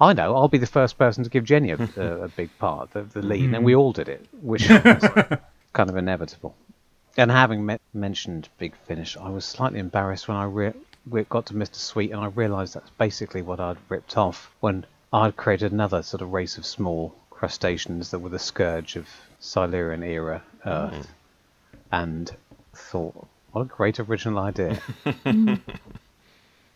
I 0.00 0.12
know, 0.12 0.34
I'll 0.34 0.48
be 0.48 0.58
the 0.58 0.66
first 0.66 0.98
person 0.98 1.24
to 1.24 1.30
give 1.30 1.44
Jenny 1.44 1.70
a, 1.70 1.76
a, 1.96 2.22
a 2.22 2.28
big 2.28 2.50
part, 2.58 2.92
the, 2.92 3.02
the 3.02 3.22
lead, 3.22 3.44
and 3.44 3.56
hmm. 3.56 3.64
we 3.64 3.74
all 3.74 3.92
did 3.92 4.08
it, 4.08 4.26
which 4.42 4.68
was 4.68 4.80
kind 5.72 5.90
of 5.90 5.96
inevitable. 5.96 6.54
And 7.16 7.30
having 7.30 7.66
me- 7.66 7.78
mentioned 7.92 8.48
Big 8.58 8.74
Finish, 8.76 9.16
I 9.16 9.28
was 9.28 9.44
slightly 9.44 9.78
embarrassed 9.78 10.28
when 10.28 10.36
I 10.36 10.44
re- 10.44 10.72
we 11.08 11.24
got 11.24 11.46
to 11.46 11.54
Mr. 11.54 11.74
Sweet, 11.76 12.12
and 12.12 12.20
I 12.20 12.26
realised 12.26 12.74
that's 12.74 12.90
basically 12.90 13.42
what 13.42 13.60
I'd 13.60 13.78
ripped 13.88 14.16
off 14.16 14.54
when 14.60 14.86
I'd 15.12 15.36
created 15.36 15.72
another 15.72 16.02
sort 16.02 16.22
of 16.22 16.32
race 16.32 16.56
of 16.56 16.64
small 16.64 17.14
crustaceans 17.40 18.10
that 18.10 18.18
were 18.18 18.28
the 18.28 18.38
scourge 18.38 18.96
of 18.96 19.08
Silurian 19.38 20.02
era 20.02 20.42
Earth, 20.66 21.08
and 21.90 22.30
thought, 22.74 23.26
what 23.52 23.62
a 23.62 23.64
great 23.64 23.98
original 23.98 24.38
idea. 24.40 24.78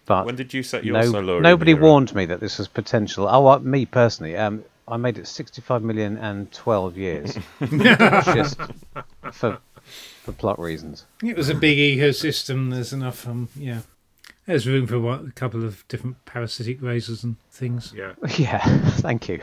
but 0.07 0.25
When 0.25 0.37
did 0.37 0.55
you 0.55 0.63
set 0.63 0.83
your 0.83 0.95
no, 0.95 1.03
Silurian 1.03 1.43
nobody 1.43 1.73
era? 1.73 1.83
warned 1.83 2.15
me 2.15 2.25
that 2.25 2.41
this 2.41 2.57
was 2.57 2.67
potential. 2.67 3.29
Oh, 3.29 3.47
uh, 3.49 3.59
me 3.59 3.85
personally, 3.85 4.39
um, 4.39 4.65
I 4.89 4.97
made 4.97 5.19
it 5.19 5.27
65 5.27 5.83
million 5.83 6.17
and 6.17 6.51
12 6.51 6.97
years, 6.97 7.39
just 7.61 8.59
for 9.33 9.59
for 10.23 10.33
plot 10.33 10.59
reasons. 10.59 11.05
It 11.23 11.37
was 11.37 11.51
a 11.51 11.55
big 11.55 11.77
ecosystem. 11.77 12.71
There's 12.71 12.95
enough. 12.95 13.29
Um, 13.29 13.51
yeah. 13.55 13.81
There's 14.47 14.67
room 14.67 14.87
for 14.87 14.99
one, 14.99 15.27
a 15.29 15.33
couple 15.33 15.63
of 15.63 15.87
different 15.89 16.25
parasitic 16.25 16.81
races 16.81 17.23
and 17.23 17.37
things. 17.51 17.93
Yeah. 17.95 18.15
Yeah, 18.39 18.61
thank 19.01 19.29
you. 19.29 19.41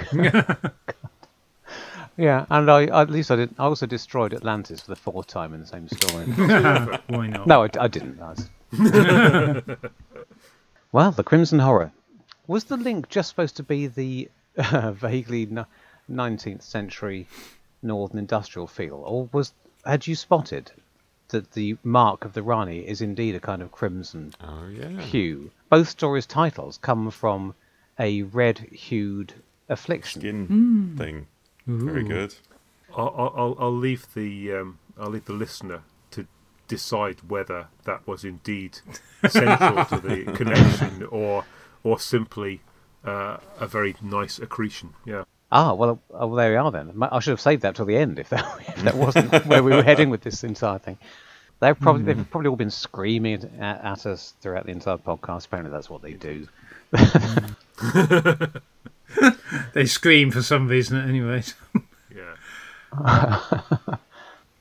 Yeah, 2.22 2.46
and 2.52 2.70
I 2.70 2.84
at 2.86 3.10
least 3.10 3.32
I 3.32 3.36
didn't. 3.36 3.56
I 3.60 3.64
also 3.64 3.86
destroyed 3.88 4.34
Atlantis 4.34 4.82
for 4.82 4.92
the 4.92 4.96
fourth 4.96 5.26
time 5.28 5.54
in 5.56 5.60
the 5.60 5.66
same 5.66 5.88
story. 5.90 6.26
Why 7.08 7.28
not? 7.28 7.48
no, 7.48 7.64
I, 7.64 7.70
I 7.80 7.88
didn't. 7.88 8.22
I 8.22 8.36
well, 10.92 11.12
the 11.12 11.24
Crimson 11.24 11.60
Horror 11.60 11.92
was 12.48 12.66
the 12.66 12.78
link 12.78 13.10
just 13.10 13.30
supposed 13.30 13.58
to 13.58 13.64
be 13.64 13.88
the 13.88 14.30
uh, 14.58 14.92
vaguely 14.92 15.48
19th 16.10 16.62
century 16.62 17.28
northern 17.82 18.20
industrial 18.20 18.68
feel, 18.68 19.04
or 19.06 19.28
was 19.32 19.54
had 19.86 20.06
you 20.06 20.16
spotted 20.16 20.72
that 21.30 21.52
the 21.54 21.78
mark 21.84 22.26
of 22.26 22.34
the 22.34 22.44
Rani 22.44 22.80
is 22.80 23.02
indeed 23.02 23.36
a 23.36 23.40
kind 23.40 23.62
of 23.62 23.72
crimson 23.72 24.34
Oh 24.44 24.68
yeah. 24.68 25.02
hue? 25.02 25.50
Both 25.70 25.90
stories' 25.90 26.26
titles 26.28 26.78
come 26.78 27.10
from 27.10 27.56
a 27.98 28.22
red-hued 28.24 29.34
affliction. 29.70 30.22
Skin 30.22 30.96
thing. 30.98 31.28
Very 31.68 32.04
good. 32.04 32.36
I'll, 32.96 33.34
I'll, 33.36 33.56
I'll 33.60 33.76
leave 33.76 34.14
the 34.14 34.52
um, 34.54 34.80
I'll 35.00 35.10
leave 35.10 35.26
the 35.26 35.34
listener 35.34 35.84
to 36.12 36.28
decide 36.68 37.30
whether 37.30 37.68
that 37.86 38.06
was 38.08 38.24
indeed 38.24 38.80
central 39.28 39.86
to 39.86 40.00
the 40.00 40.32
connection 40.36 41.04
or 41.04 41.46
or 41.84 42.00
simply 42.00 42.62
uh, 43.06 43.38
a 43.60 43.68
very 43.68 43.96
nice 44.02 44.40
accretion. 44.40 44.94
Yeah. 45.06 45.24
Ah, 45.52 45.74
well, 45.74 46.00
oh, 46.12 46.28
well, 46.28 46.36
there 46.36 46.52
we 46.52 46.56
are 46.56 46.72
then. 46.72 46.94
I 47.02 47.20
should 47.20 47.32
have 47.32 47.42
saved 47.42 47.64
that 47.64 47.76
till 47.76 47.86
the 47.86 47.98
end 47.98 48.20
if 48.20 48.30
that, 48.30 48.46
if 48.68 48.84
that 48.84 48.96
wasn't 48.96 49.46
where 49.48 49.64
we 49.64 49.72
were 49.72 49.84
heading 49.84 50.10
with 50.10 50.22
this 50.22 50.44
entire 50.44 50.80
thing. 50.80 50.98
They've 51.60 51.80
probably 51.80 52.04
they've 52.04 52.32
probably 52.32 52.48
all 52.50 52.56
been 52.56 52.72
screaming 52.72 53.44
at, 53.60 53.84
at 53.84 54.06
us 54.08 54.34
throughout 54.42 54.66
the 54.66 54.72
entire 54.72 54.98
podcast. 54.98 55.46
Apparently, 55.46 55.72
that's 55.72 55.90
what 55.92 56.02
they 56.02 56.14
do. 56.14 56.48
They 59.74 59.86
scream 59.86 60.32
for 60.32 60.42
some 60.42 60.68
reason, 60.68 60.98
anyway. 60.98 61.44
Yeah. 62.16 63.40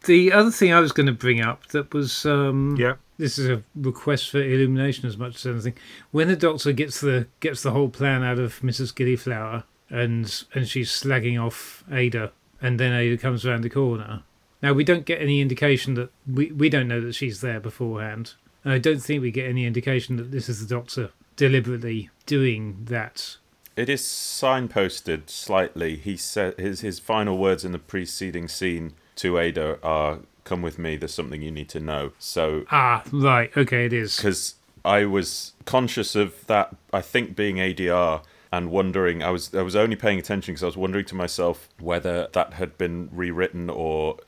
The 0.04 0.32
other 0.32 0.50
thing 0.50 0.72
I 0.72 0.80
was 0.80 0.92
going 0.92 1.08
to 1.08 1.12
bring 1.12 1.42
up 1.42 1.66
that 1.68 1.92
was 1.92 2.24
um, 2.24 2.74
Yeah. 2.78 2.94
this 3.18 3.38
is 3.38 3.50
a 3.50 3.62
request 3.74 4.30
for 4.30 4.38
illumination 4.42 5.06
as 5.06 5.18
much 5.18 5.36
as 5.36 5.46
anything. 5.46 5.74
When 6.10 6.28
the 6.28 6.36
doctor 6.36 6.72
gets 6.72 7.00
the 7.02 7.26
gets 7.40 7.62
the 7.62 7.72
whole 7.72 7.90
plan 7.90 8.22
out 8.24 8.38
of 8.38 8.60
Mrs. 8.60 8.94
Gillyflower 8.94 9.64
and 9.90 10.44
and 10.54 10.66
she's 10.66 10.90
slagging 10.90 11.38
off 11.38 11.84
Ada, 11.92 12.32
and 12.62 12.80
then 12.80 12.94
Ada 12.94 13.18
comes 13.18 13.44
around 13.44 13.62
the 13.62 13.68
corner. 13.68 14.22
Now 14.62 14.72
we 14.72 14.84
don't 14.84 15.04
get 15.04 15.20
any 15.20 15.42
indication 15.42 15.92
that 15.94 16.10
we 16.26 16.50
we 16.50 16.70
don't 16.70 16.88
know 16.88 17.02
that 17.02 17.14
she's 17.14 17.42
there 17.42 17.60
beforehand. 17.60 18.34
And 18.64 18.72
I 18.72 18.78
don't 18.78 19.00
think 19.02 19.20
we 19.20 19.30
get 19.30 19.48
any 19.50 19.66
indication 19.66 20.16
that 20.16 20.30
this 20.30 20.48
is 20.48 20.66
the 20.66 20.74
doctor 20.74 21.10
deliberately 21.36 22.08
doing 22.24 22.78
that. 22.86 23.36
It 23.80 23.88
is 23.88 24.02
signposted 24.02 25.30
slightly. 25.30 25.96
He 25.96 26.14
said 26.18 26.58
his 26.58 26.82
his 26.82 26.98
final 26.98 27.38
words 27.38 27.64
in 27.64 27.72
the 27.72 27.78
preceding 27.78 28.46
scene 28.46 28.92
to 29.16 29.38
Ada 29.38 29.78
are 29.82 30.18
"Come 30.44 30.60
with 30.60 30.78
me. 30.78 30.96
There's 30.96 31.14
something 31.14 31.40
you 31.40 31.50
need 31.50 31.70
to 31.70 31.80
know." 31.80 32.12
So 32.18 32.64
Ah, 32.70 33.02
right, 33.10 33.50
okay, 33.56 33.86
it 33.86 33.94
is. 33.94 34.16
because 34.16 34.56
I 34.84 35.06
was 35.06 35.54
conscious 35.64 36.14
of 36.14 36.46
that. 36.46 36.76
I 36.92 37.00
think 37.00 37.34
being 37.34 37.56
ADR 37.58 38.22
and 38.52 38.70
wondering. 38.70 39.22
I 39.22 39.30
was 39.30 39.54
I 39.54 39.62
was 39.62 39.76
only 39.76 39.96
paying 39.96 40.18
attention 40.18 40.52
because 40.52 40.62
I 40.62 40.66
was 40.66 40.76
wondering 40.76 41.06
to 41.06 41.14
myself 41.14 41.70
whether 41.78 42.28
that 42.32 42.52
had 42.54 42.76
been 42.76 43.08
rewritten 43.12 43.70
or 43.70 44.18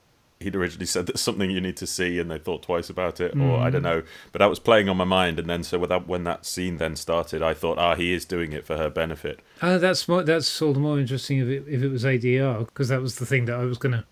he'd 0.43 0.57
originally 0.57 0.87
said 0.87 1.07
that's 1.07 1.21
something 1.21 1.51
you 1.51 1.61
need 1.61 1.77
to 1.79 1.87
see 1.87 2.19
and 2.19 2.31
they 2.31 2.39
thought 2.39 2.63
twice 2.63 2.91
about 2.91 3.21
it 3.21 3.37
or 3.39 3.59
I 3.59 3.71
don't 3.71 3.83
know. 3.83 4.03
But 4.31 4.41
that 4.41 4.51
was 4.51 4.59
playing 4.59 4.89
on 4.89 4.97
my 4.97 5.05
mind 5.05 5.39
and 5.39 5.49
then 5.49 5.63
so 5.63 5.79
without 5.79 6.07
when 6.07 6.25
that 6.25 6.45
scene 6.45 6.77
then 6.77 6.97
started, 6.97 7.43
I 7.43 7.55
thought, 7.55 7.79
ah, 7.79 7.95
he 7.95 8.13
is 8.13 8.25
doing 8.25 8.53
it 8.53 8.65
for 8.65 8.77
her 8.77 8.91
benefit. 8.91 9.41
Uh, 9.61 9.79
that's 9.79 10.09
more, 10.09 10.23
that's 10.23 10.61
all 10.61 10.73
the 10.73 10.81
more 10.81 10.99
interesting 10.99 11.39
if 11.39 11.49
it, 11.49 11.65
if 11.69 11.83
it 11.83 11.89
was 11.89 12.05
ADR 12.05 12.67
because 12.67 12.89
that 12.89 13.01
was 13.01 13.17
the 13.17 13.27
thing 13.27 13.47
that 13.47 13.57
I 13.57 13.65
was 13.65 13.79
going 13.79 13.93
to 13.93 14.05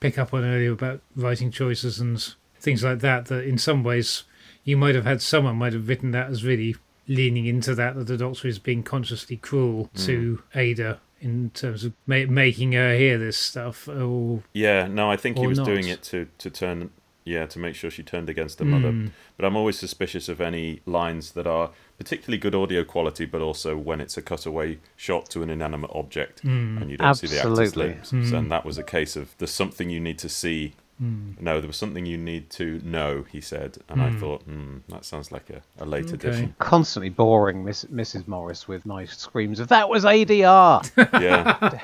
pick 0.00 0.18
up 0.18 0.32
on 0.32 0.44
earlier 0.44 0.72
about 0.72 1.00
writing 1.16 1.50
choices 1.50 2.00
and 2.00 2.34
things 2.58 2.84
like 2.84 3.00
that. 3.00 3.26
That 3.26 3.44
in 3.44 3.58
some 3.58 3.82
ways 3.82 4.24
you 4.64 4.76
might 4.76 4.94
have 4.94 5.06
had 5.06 5.22
someone 5.22 5.56
might 5.56 5.72
have 5.72 5.88
written 5.88 6.10
that 6.12 6.30
as 6.30 6.44
really 6.44 6.76
leaning 7.08 7.46
into 7.46 7.74
that 7.74 7.96
that 7.96 8.06
the 8.06 8.16
Doctor 8.16 8.46
is 8.46 8.58
being 8.58 8.82
consciously 8.82 9.36
cruel 9.36 9.90
to 9.96 10.42
Ada 10.54 11.00
in 11.20 11.50
terms 11.50 11.84
of 11.84 11.92
ma- 12.06 12.26
making 12.28 12.72
her 12.72 12.96
hear 12.96 13.18
this 13.18 13.36
stuff. 13.36 13.88
Or 13.88 14.42
Yeah, 14.52 14.86
no, 14.88 15.10
I 15.10 15.16
think 15.16 15.38
he 15.38 15.46
was 15.46 15.58
not. 15.58 15.66
doing 15.66 15.88
it 15.88 16.02
to 16.04 16.28
to 16.38 16.50
turn 16.50 16.90
yeah, 17.22 17.44
to 17.46 17.58
make 17.58 17.74
sure 17.74 17.90
she 17.90 18.02
turned 18.02 18.30
against 18.30 18.58
her 18.58 18.64
mother. 18.64 18.90
Hmm. 18.90 19.06
But 19.36 19.44
I'm 19.44 19.54
always 19.54 19.78
suspicious 19.78 20.28
of 20.28 20.40
any 20.40 20.80
lines 20.86 21.32
that 21.32 21.46
are 21.46 21.70
particularly 21.98 22.38
good 22.38 22.54
audio 22.54 22.82
quality, 22.82 23.26
but 23.26 23.42
also 23.42 23.76
when 23.76 24.00
it's 24.00 24.16
a 24.16 24.22
cutaway 24.22 24.78
shot 24.96 25.28
to 25.30 25.42
an 25.42 25.50
inanimate 25.50 25.90
object 25.94 26.40
Hmm. 26.40 26.78
and 26.80 26.90
you 26.90 26.96
don't 26.96 27.14
see 27.14 27.26
the 27.26 27.38
actor's 27.38 27.58
Absolutely. 27.58 27.94
lips. 27.94 28.12
And 28.12 28.50
that 28.50 28.64
was 28.64 28.78
a 28.78 28.82
case 28.82 29.16
of 29.16 29.34
there's 29.38 29.50
something 29.50 29.90
you 29.90 30.00
need 30.00 30.18
to 30.18 30.28
see. 30.30 30.72
Hmm. 31.00 31.30
No, 31.40 31.60
there 31.60 31.66
was 31.66 31.76
something 31.78 32.04
you 32.04 32.18
need 32.18 32.50
to 32.50 32.78
know, 32.84 33.24
he 33.32 33.40
said. 33.40 33.78
And 33.88 34.02
I 34.02 34.10
thought, 34.10 34.42
hmm, 34.42 34.78
that 34.90 35.06
sounds 35.06 35.32
like 35.32 35.48
a, 35.48 35.62
a 35.78 35.86
late 35.86 36.12
Okay. 36.12 36.28
edition. 36.28 36.54
Constantly 36.58 37.08
boring 37.08 37.64
Miss, 37.64 37.86
Mrs. 37.86 38.28
Morris 38.28 38.68
with 38.68 38.84
my 38.84 39.06
screams 39.06 39.60
of 39.60 39.68
"That 39.68 39.88
was 39.88 40.04
ADR." 40.04 40.84
Yeah. 41.20 41.80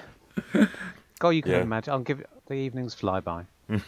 God, 1.19 1.31
you 1.31 1.41
can 1.43 1.53
Yeah. 1.53 1.63
imagine. 1.63 1.93
I'll 1.95 2.01
give 2.01 2.23
the 2.47 2.55
evenings 2.55 2.93
fly 2.93 3.21
by. 3.21 3.47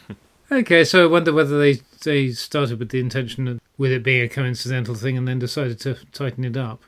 okay, 0.50 0.82
so 0.82 1.04
I 1.04 1.06
wonder 1.06 1.32
whether 1.34 1.58
they 1.58 1.80
they 2.04 2.30
started 2.30 2.78
with 2.78 2.88
the 2.88 3.00
intention 3.00 3.46
of 3.48 3.60
with 3.76 3.92
it 3.92 4.02
being 4.02 4.22
a 4.22 4.28
coincidental 4.30 4.94
thing 4.94 5.18
and 5.18 5.28
then 5.28 5.38
decided 5.38 5.78
to 5.80 5.98
tighten 6.12 6.42
it 6.44 6.56
up. 6.56 6.82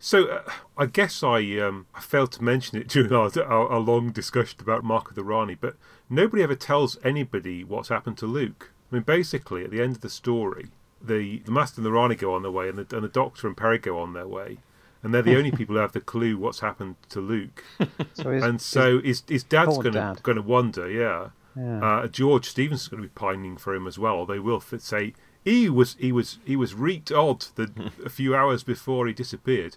So 0.00 0.26
uh, 0.26 0.42
I 0.76 0.86
guess 0.86 1.22
I 1.22 1.38
um, 1.60 1.86
I 1.94 2.00
failed 2.00 2.32
to 2.32 2.42
mention 2.42 2.78
it 2.78 2.88
during 2.88 3.12
our, 3.12 3.30
our, 3.42 3.68
our 3.68 3.78
long 3.80 4.10
discussion 4.10 4.58
about 4.60 4.82
Mark 4.84 5.10
of 5.10 5.14
the 5.14 5.22
Rani, 5.24 5.54
but 5.54 5.76
nobody 6.10 6.42
ever 6.42 6.54
tells 6.54 6.98
anybody 7.04 7.64
what's 7.64 7.88
happened 7.88 8.18
to 8.18 8.26
Luke. 8.26 8.72
I 8.90 8.96
mean, 8.96 9.02
basically, 9.04 9.64
at 9.64 9.70
the 9.70 9.82
end 9.82 9.96
of 9.96 10.00
the 10.00 10.08
story, 10.10 10.68
the, 11.02 11.38
the 11.44 11.50
Master 11.52 11.80
and 11.80 11.86
the 11.86 11.92
Rani 11.92 12.14
go 12.14 12.34
on 12.34 12.42
their 12.42 12.50
way, 12.50 12.68
and 12.68 12.78
the, 12.78 12.96
and 12.96 13.04
the 13.04 13.08
Doctor 13.08 13.46
and 13.46 13.56
Peri 13.56 13.78
go 13.78 13.98
on 14.00 14.12
their 14.14 14.26
way, 14.26 14.58
and 15.02 15.12
they're 15.14 15.22
the 15.22 15.36
only 15.36 15.50
people 15.52 15.74
who 15.74 15.80
have 15.80 15.92
the 15.92 16.00
clue 16.00 16.36
what's 16.38 16.60
happened 16.60 16.96
to 17.10 17.20
Luke. 17.20 17.64
So 18.14 18.30
is, 18.30 18.42
and 18.42 18.60
so 18.60 19.00
his, 19.00 19.22
his 19.28 19.44
dad's 19.44 19.76
going 19.78 19.92
to 19.92 20.14
dad. 20.22 20.24
to 20.24 20.42
wonder, 20.42 20.90
yeah. 20.90 21.28
Yeah. 21.56 21.84
Uh, 21.84 22.06
George 22.08 22.48
Stephenson 22.48 22.84
is 22.84 22.88
going 22.88 23.02
to 23.02 23.08
be 23.08 23.12
pining 23.14 23.56
for 23.56 23.74
him 23.74 23.86
as 23.86 23.98
well. 23.98 24.26
They 24.26 24.38
will 24.38 24.56
f- 24.56 24.80
say 24.80 25.14
he 25.44 25.68
was 25.68 25.96
he 25.98 26.12
was 26.12 26.38
he 26.44 26.56
was 26.56 26.74
reeked 26.74 27.10
odd 27.12 27.46
the, 27.56 27.90
a 28.04 28.08
few 28.08 28.34
hours 28.34 28.62
before 28.62 29.06
he 29.06 29.12
disappeared. 29.12 29.76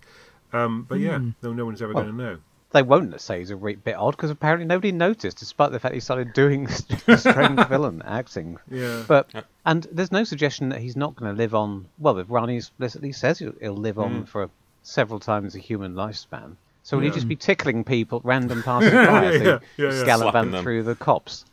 Um, 0.54 0.84
but 0.88 1.00
yeah, 1.00 1.20
no, 1.42 1.54
no 1.54 1.66
one's 1.66 1.82
ever 1.82 1.94
Well, 1.94 2.04
going 2.04 2.18
to 2.18 2.24
know. 2.24 2.38
They 2.74 2.82
won't 2.82 3.20
say 3.20 3.40
he's 3.40 3.50
a 3.50 3.56
re- 3.56 3.76
bit 3.76 3.96
odd 3.96 4.12
because 4.12 4.30
apparently 4.30 4.66
nobody 4.66 4.94
noticed, 4.94 5.38
despite 5.38 5.72
the 5.72 5.80
fact 5.80 5.94
he 5.94 6.00
started 6.00 6.34
doing 6.34 6.68
strange 7.18 7.68
villain 7.70 8.02
acting. 8.06 8.58
Yeah. 8.70 9.04
But 9.08 9.30
and 9.66 9.88
there's 9.92 10.12
no 10.12 10.24
suggestion 10.24 10.70
that 10.70 10.80
he's 10.80 10.96
not 10.96 11.16
going 11.16 11.32
to 11.32 11.38
live 11.38 11.54
on. 11.54 11.88
Well, 12.00 12.14
the 12.14 12.24
Rani 12.26 12.58
explicitly 12.58 13.12
says 13.12 13.40
he'll, 13.40 13.54
he'll 13.60 13.74
live 13.74 14.00
on 14.00 14.24
mm. 14.24 14.28
for 14.28 14.50
several 14.84 15.20
times 15.20 15.56
a 15.56 15.60
human 15.60 15.96
lifespan. 15.96 16.56
So 16.84 16.98
will 16.98 17.04
he 17.04 17.12
just 17.12 17.28
be 17.28 17.36
mm. 17.36 17.40
tickling 17.40 17.84
people, 17.84 18.22
random 18.24 18.64
passers 18.64 18.92
by, 18.92 19.26
as 19.26 19.40
they 19.40 19.46
yeah, 19.46 19.60
yeah, 19.78 19.92
yeah. 19.92 20.06
gallop 20.06 20.64
through 20.64 20.84
the 20.84 20.96
copse? 20.96 21.46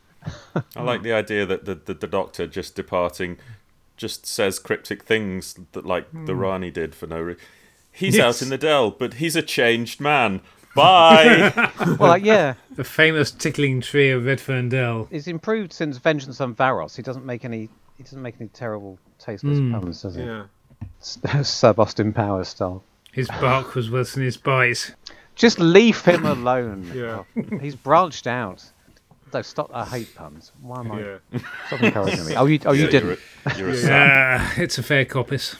I 0.75 0.81
like 0.81 1.03
the 1.03 1.13
idea 1.13 1.45
that 1.45 1.65
the, 1.65 1.75
the, 1.75 1.93
the 1.93 2.07
doctor 2.07 2.47
just 2.47 2.75
departing 2.75 3.37
just 3.95 4.25
says 4.25 4.59
cryptic 4.59 5.03
things 5.03 5.59
that 5.73 5.85
like 5.85 6.11
the 6.11 6.33
hmm. 6.33 6.39
Rani 6.39 6.71
did 6.71 6.95
for 6.95 7.05
no 7.05 7.19
reason. 7.19 7.41
He's 7.91 8.15
Yes. 8.15 8.37
out 8.37 8.41
in 8.41 8.49
the 8.49 8.57
dell, 8.57 8.91
but 8.91 9.15
he's 9.15 9.35
a 9.35 9.41
changed 9.41 9.99
man. 9.99 10.41
Bye. 10.75 11.51
well, 11.99 12.09
like, 12.09 12.23
yeah, 12.23 12.53
The 12.75 12.83
famous 12.83 13.31
tickling 13.31 13.81
tree 13.81 14.11
of 14.11 14.25
Redfern 14.25 14.69
Dell. 14.69 15.07
he's 15.11 15.27
improved 15.27 15.73
since 15.73 15.97
Vengeance 15.97 16.39
on 16.41 16.53
Varos. 16.55 16.95
He 16.95 17.01
doesn't 17.01 17.25
make 17.25 17.43
any. 17.45 17.69
He 17.97 18.03
doesn't 18.03 18.21
make 18.21 18.35
any 18.39 18.49
terrible, 18.49 18.97
tasteless 19.17 19.59
puns, 19.59 20.01
does 20.03 20.15
he? 20.15 20.23
Yeah. 20.23 20.43
Sub 21.01 21.79
Austin 21.79 22.13
Powers 22.13 22.47
style. 22.49 22.83
His 23.11 23.27
bark 23.27 23.75
was 23.75 23.91
worse 23.91 24.13
than 24.13 24.23
his 24.23 24.37
bite. 24.37 24.95
Just 25.35 25.59
leave 25.59 25.99
him 26.05 26.25
alone. 26.25 26.89
Yeah. 26.95 27.23
Oh, 27.35 27.57
he's 27.59 27.75
branched 27.75 28.27
out. 28.27 28.63
No, 29.33 29.41
stop. 29.41 29.69
I 29.73 29.85
hate 29.85 30.15
puns. 30.15 30.51
Why 30.61 30.79
am 30.79 30.91
I? 30.91 30.99
Yeah. 31.01 31.39
Stop 31.67 31.83
encouraging 31.83 32.25
me. 32.25 32.35
Oh, 32.35 32.45
you, 32.45 32.59
oh, 32.65 32.71
you 32.71 32.85
Yeah, 32.85 32.89
didn't. 32.89 33.19
You're 33.45 33.53
a, 33.53 33.57
you're 33.57 33.69
a 33.69 33.75
Yeah. 33.75 33.81
sap. 33.81 34.41
Ah, 34.57 34.61
it's 34.61 34.77
a 34.77 34.83
fair 34.83 35.05
coppice. 35.05 35.55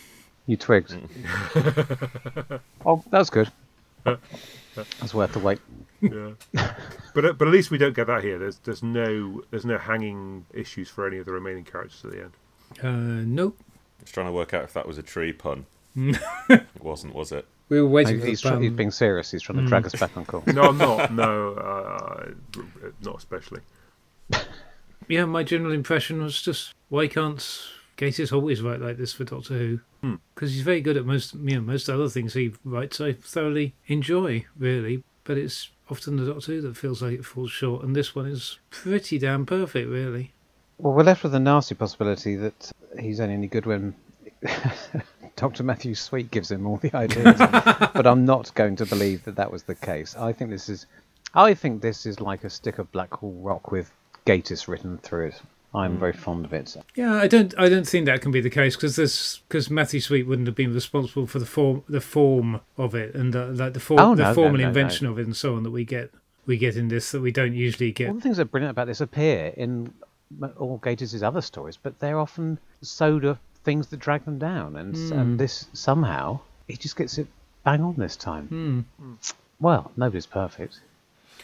You 0.48 0.57
twigged. 0.57 0.95
oh, 2.86 3.03
that 3.11 3.19
was 3.19 3.30
good. 3.30 3.52
That's 4.76 5.14
worth 5.14 5.34
the 5.34 5.40
wait. 5.40 5.60
yeah. 6.02 6.32
But 7.16 7.26
uh, 7.26 7.34
but 7.34 7.48
at 7.48 7.54
least 7.54 7.72
we 7.72 7.78
don't 7.80 7.96
get 7.96 8.08
that 8.08 8.24
here. 8.24 8.38
There's 8.38 8.60
there's 8.60 8.84
no 8.84 9.41
there's 9.50 9.66
no 9.66 9.78
hanging 9.78 10.46
issues 10.54 10.90
for 10.90 11.08
any 11.08 11.18
of 11.18 11.26
the 11.26 11.32
remaining 11.32 11.64
characters 11.64 12.02
at 12.06 12.12
the 12.12 12.22
end. 12.22 12.32
Uh, 12.84 13.24
nope. 13.28 13.58
I 14.00 14.04
was 14.04 14.12
trying 14.12 14.28
to 14.28 14.32
work 14.32 14.54
out 14.54 14.64
if 14.64 14.74
that 14.74 14.88
was 14.88 14.98
a 14.98 15.04
tree 15.04 15.34
pun. 15.34 15.66
it 15.96 16.64
wasn't, 16.80 17.16
was 17.16 17.32
it? 17.32 17.46
We 17.68 17.82
were 17.82 17.88
waiting 17.88 18.22
He's, 18.22 18.41
for 18.41 18.50
tr- 18.50 18.56
the 18.56 18.62
he's 18.62 18.72
being 18.72 18.91
serious. 18.91 19.32
He's 19.32 19.41
trying 19.41 19.58
to 19.60 19.66
drag 19.66 19.86
us 19.86 19.96
back 19.96 20.16
on 20.16 20.26
course. 20.26 20.46
No, 20.48 20.62
I'm 20.62 20.78
not. 20.78 21.12
No, 21.14 21.54
uh, 21.54 22.32
not 23.02 23.18
especially. 23.18 23.62
Yeah, 25.08 25.26
my 25.26 25.44
general 25.44 25.74
impression 25.74 26.22
was 26.22 26.41
just 26.41 26.74
why 26.90 27.08
can't 27.08 27.41
Gatiss 28.00 28.32
always 28.32 28.62
write 28.62 28.80
like 28.80 28.96
this 28.96 29.12
for 29.12 29.26
Doctor 29.26 29.58
Who? 29.58 29.80
Hmm. 30.02 30.16
Because 30.34 30.54
he's 30.54 30.62
very 30.62 30.80
good 30.80 30.96
at 30.96 31.06
most, 31.06 31.34
you 31.34 31.56
know, 31.56 31.62
most 31.62 31.90
other 31.90 32.08
things 32.08 32.34
he 32.34 32.54
writes. 32.64 33.02
I 33.02 33.12
thoroughly 33.12 33.76
enjoy, 33.88 34.46
really, 34.58 35.04
but 35.26 35.38
it's 35.38 35.70
often 35.90 36.16
the 36.16 36.26
Doctor 36.26 36.54
Who 36.54 36.62
that 36.62 36.78
feels 36.78 37.02
like 37.02 37.20
it 37.20 37.26
falls 37.26 37.52
short, 37.52 37.84
and 37.84 37.94
this 37.94 38.16
one 38.16 38.26
is 38.26 38.58
pretty 38.70 39.20
damn 39.20 39.46
perfect, 39.46 39.90
really. 39.90 40.32
Well, 40.78 40.94
we're 40.94 41.04
left 41.04 41.24
with 41.24 41.34
the 41.34 41.42
nasty 41.42 41.76
possibility 41.76 42.38
that 42.38 42.72
he's 42.98 43.20
only 43.20 43.34
any 43.34 43.48
good 43.48 43.66
when 43.66 43.94
Dr. 45.36 45.64
Matthew 45.64 45.94
Sweet 45.94 46.32
gives 46.32 46.50
him 46.50 46.66
all 46.66 46.78
the 46.78 46.96
ideas. 46.96 47.38
but 47.38 48.08
I'm 48.08 48.24
not 48.24 48.54
going 48.56 48.78
to 48.78 48.86
believe 48.86 49.26
that 49.26 49.36
that 49.36 49.52
was 49.52 49.64
the 49.64 49.76
case. 49.76 50.16
I 50.16 50.32
think 50.32 50.52
this 50.52 50.70
is, 50.70 50.86
I 51.34 51.54
think 51.54 51.82
this 51.82 52.06
is 52.06 52.22
like 52.22 52.46
a 52.46 52.50
stick 52.50 52.80
of 52.80 52.90
Blackpool 52.94 53.34
Rock 53.42 53.74
with 53.74 53.92
Gatiss 54.26 54.70
written 54.70 55.00
through 55.00 55.28
it. 55.28 55.42
I'm 55.74 55.98
very 56.00 56.14
fond 56.14 56.46
of 56.46 56.54
it. 56.54 56.76
Yeah, 56.96 57.14
I 57.14 57.28
don't, 57.28 57.54
I 57.58 57.70
don't 57.70 57.88
think 57.88 58.08
that 58.08 58.22
can 58.22 58.32
be 58.32 58.41
the 58.41 58.50
case 58.50 58.76
because 58.76 58.96
this, 58.96 59.38
because 59.48 59.70
Matthew 59.70 60.00
Sweet 60.00 60.24
wouldn't 60.28 60.48
have 60.48 60.56
been 60.56 60.74
responsible 60.74 61.28
for 61.28 61.38
the 61.40 61.46
form, 61.46 61.84
the 61.88 62.02
form 62.02 62.62
of 62.78 62.96
it, 62.96 63.14
and 63.14 63.36
uh, 63.36 63.48
like 63.48 63.74
the 63.74 63.80
form, 63.80 64.00
Oh, 64.00 64.16
the 64.16 64.24
no, 64.24 64.30
no, 64.30 64.34
formal 64.34 64.58
no, 64.58 64.64
no. 64.64 64.68
invention 64.70 65.06
of 65.06 65.20
it, 65.20 65.26
and 65.28 65.36
so 65.36 65.56
on 65.56 65.64
that 65.64 65.72
we 65.72 65.86
get, 65.86 66.12
we 66.48 66.58
get 66.58 66.76
in 66.76 66.88
this 66.88 67.12
that 67.12 67.22
we 67.22 67.32
don't 67.32 67.54
usually 67.54 67.91
get. 67.91 68.08
All 68.10 68.16
the 68.16 68.22
things 68.22 68.38
that 68.38 68.44
are 68.44 68.46
brilliant 68.46 68.72
about 68.72 68.88
this 68.88 69.00
appear 69.02 69.54
in 69.58 69.94
all 70.58 70.80
Gatiss's 70.84 71.22
other 71.22 71.41
stories, 71.41 71.78
but 71.78 72.00
they're 72.00 72.20
often 72.20 72.58
sewed 72.82 73.24
of 73.26 73.38
things 73.64 73.88
that 73.88 73.98
drag 74.00 74.26
them 74.26 74.40
down, 74.40 74.76
and 74.76 74.96
and 75.14 75.40
this 75.40 75.68
somehow 75.74 76.40
he 76.68 76.78
just 76.78 76.96
gets 76.96 77.18
it 77.20 77.28
bang 77.64 77.82
on 77.84 77.94
this 77.96 78.16
time. 78.16 78.48
Hmm. 78.48 79.14
Well, 79.60 79.91
nobody's 79.98 80.26
perfect. 80.26 80.80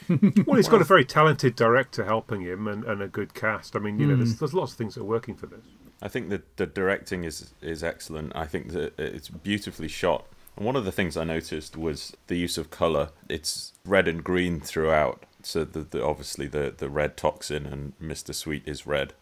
well, 0.45 0.57
he's 0.57 0.67
got 0.67 0.81
a 0.81 0.85
very 0.85 1.05
talented 1.05 1.55
director 1.55 2.05
helping 2.05 2.41
him 2.41 2.67
and, 2.67 2.83
and 2.83 3.01
a 3.01 3.07
good 3.07 3.33
cast. 3.33 3.75
I 3.75 3.79
mean, 3.79 3.99
you 3.99 4.07
know, 4.07 4.15
there's, 4.15 4.37
there's 4.37 4.53
lots 4.53 4.73
of 4.73 4.77
things 4.77 4.95
that 4.95 5.01
are 5.01 5.05
working 5.05 5.35
for 5.35 5.47
this. 5.47 5.63
I 6.01 6.07
think 6.07 6.29
that 6.29 6.57
the 6.57 6.65
directing 6.65 7.23
is 7.23 7.53
is 7.61 7.83
excellent. 7.83 8.35
I 8.35 8.45
think 8.45 8.71
that 8.71 8.99
it's 8.99 9.29
beautifully 9.29 9.87
shot. 9.87 10.25
And 10.55 10.65
one 10.65 10.75
of 10.75 10.85
the 10.85 10.91
things 10.91 11.17
I 11.17 11.23
noticed 11.23 11.77
was 11.77 12.15
the 12.27 12.35
use 12.35 12.57
of 12.57 12.69
color. 12.69 13.09
It's 13.29 13.73
red 13.85 14.07
and 14.07 14.23
green 14.23 14.59
throughout. 14.59 15.23
So 15.41 15.63
the, 15.63 15.81
the 15.81 16.03
obviously 16.03 16.47
the 16.47 16.73
the 16.75 16.89
red 16.89 17.17
toxin 17.17 17.65
and 17.65 17.93
Mister 17.99 18.33
Sweet 18.33 18.67
is 18.67 18.85
red, 18.85 19.13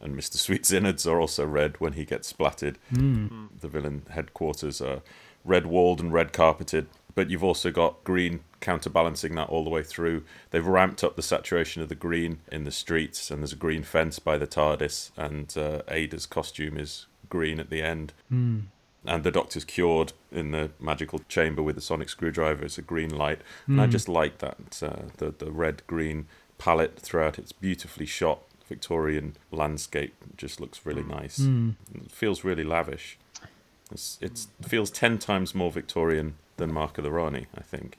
and 0.00 0.14
Mister 0.14 0.38
Sweet's 0.38 0.72
innards 0.78 1.06
are 1.06 1.20
also 1.20 1.44
red 1.46 1.80
when 1.80 1.94
he 1.94 2.04
gets 2.04 2.28
splattered. 2.28 2.78
Mm. 2.92 3.48
The 3.60 3.68
villain 3.68 4.02
headquarters 4.10 4.80
are 4.80 5.02
red 5.44 5.66
walled 5.66 6.00
and 6.00 6.12
red 6.12 6.32
carpeted. 6.32 6.86
But 7.14 7.28
you've 7.30 7.44
also 7.44 7.70
got 7.70 8.04
green 8.04 8.40
counterbalancing 8.60 9.34
that 9.34 9.48
all 9.50 9.64
the 9.64 9.70
way 9.70 9.82
through. 9.82 10.24
They've 10.50 10.66
ramped 10.66 11.04
up 11.04 11.16
the 11.16 11.22
saturation 11.22 11.82
of 11.82 11.88
the 11.88 11.94
green 11.94 12.40
in 12.50 12.64
the 12.64 12.70
streets, 12.70 13.30
and 13.30 13.40
there's 13.42 13.52
a 13.52 13.56
green 13.56 13.82
fence 13.82 14.18
by 14.18 14.38
the 14.38 14.46
TARDIS, 14.46 15.10
and 15.16 15.54
uh, 15.56 15.82
Ada's 15.88 16.26
costume 16.26 16.78
is 16.78 17.06
green 17.28 17.60
at 17.60 17.70
the 17.70 17.82
end. 17.82 18.12
Mm. 18.32 18.62
And 19.04 19.24
the 19.24 19.32
Doctor's 19.32 19.64
cured 19.64 20.12
in 20.30 20.52
the 20.52 20.70
magical 20.78 21.20
chamber 21.28 21.60
with 21.62 21.74
the 21.74 21.82
sonic 21.82 22.08
screwdriver. 22.08 22.64
It's 22.64 22.78
a 22.78 22.82
green 22.82 23.10
light, 23.10 23.40
and 23.66 23.80
I 23.80 23.86
Mm. 23.88 23.90
just 23.90 24.08
like 24.08 24.38
that 24.38 24.82
uh, 24.82 25.02
the 25.16 25.34
the 25.36 25.50
red 25.50 25.82
green 25.88 26.26
palette 26.58 27.00
throughout. 27.00 27.38
It's 27.38 27.52
beautifully 27.52 28.06
shot. 28.06 28.42
Victorian 28.68 29.34
landscape 29.50 30.14
just 30.36 30.60
looks 30.60 30.86
really 30.86 31.02
nice. 31.02 31.40
Mm. 31.40 31.74
It 31.94 32.10
feels 32.12 32.44
really 32.44 32.64
lavish. 32.64 33.18
It's 33.90 34.18
it's 34.20 34.46
feels 34.62 34.90
ten 34.90 35.18
times 35.18 35.52
more 35.54 35.72
Victorian 35.72 36.36
than 36.56 36.72
Mark 36.72 36.98
of 36.98 37.04
the 37.04 37.10
Rani, 37.10 37.46
I 37.56 37.62
think, 37.62 37.98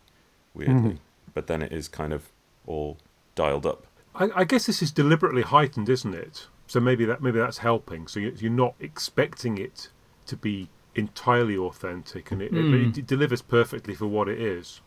weirdly. 0.54 0.98
But 1.34 1.48
then 1.48 1.62
it 1.62 1.72
is 1.72 1.88
kind 1.88 2.14
of 2.14 2.30
all 2.68 2.98
dialed 3.36 3.66
up. 3.66 3.88
I, 4.16 4.30
I 4.36 4.44
guess 4.44 4.66
this 4.68 4.82
is 4.82 4.92
deliberately 4.92 5.42
heightened, 5.42 5.90
isn't 5.90 6.14
it? 6.14 6.48
So 6.68 6.80
maybe 6.80 7.06
that 7.06 7.22
maybe 7.22 7.40
that's 7.40 7.58
helping. 7.60 8.08
So 8.08 8.20
you- 8.20 8.36
you're 8.38 8.52
not 8.52 8.76
expecting 8.80 9.58
it 9.58 9.90
to 10.28 10.36
be 10.38 10.70
entirely 10.96 11.58
authentic, 11.58 12.32
and 12.32 12.42
it, 12.42 12.52
Mm. 12.54 12.90
it, 12.92 12.98
it 13.00 13.08
delivers 13.08 13.42
perfectly 13.42 13.96
for 13.96 14.06
what 14.06 14.30
it 14.30 14.40
is. 14.40 14.80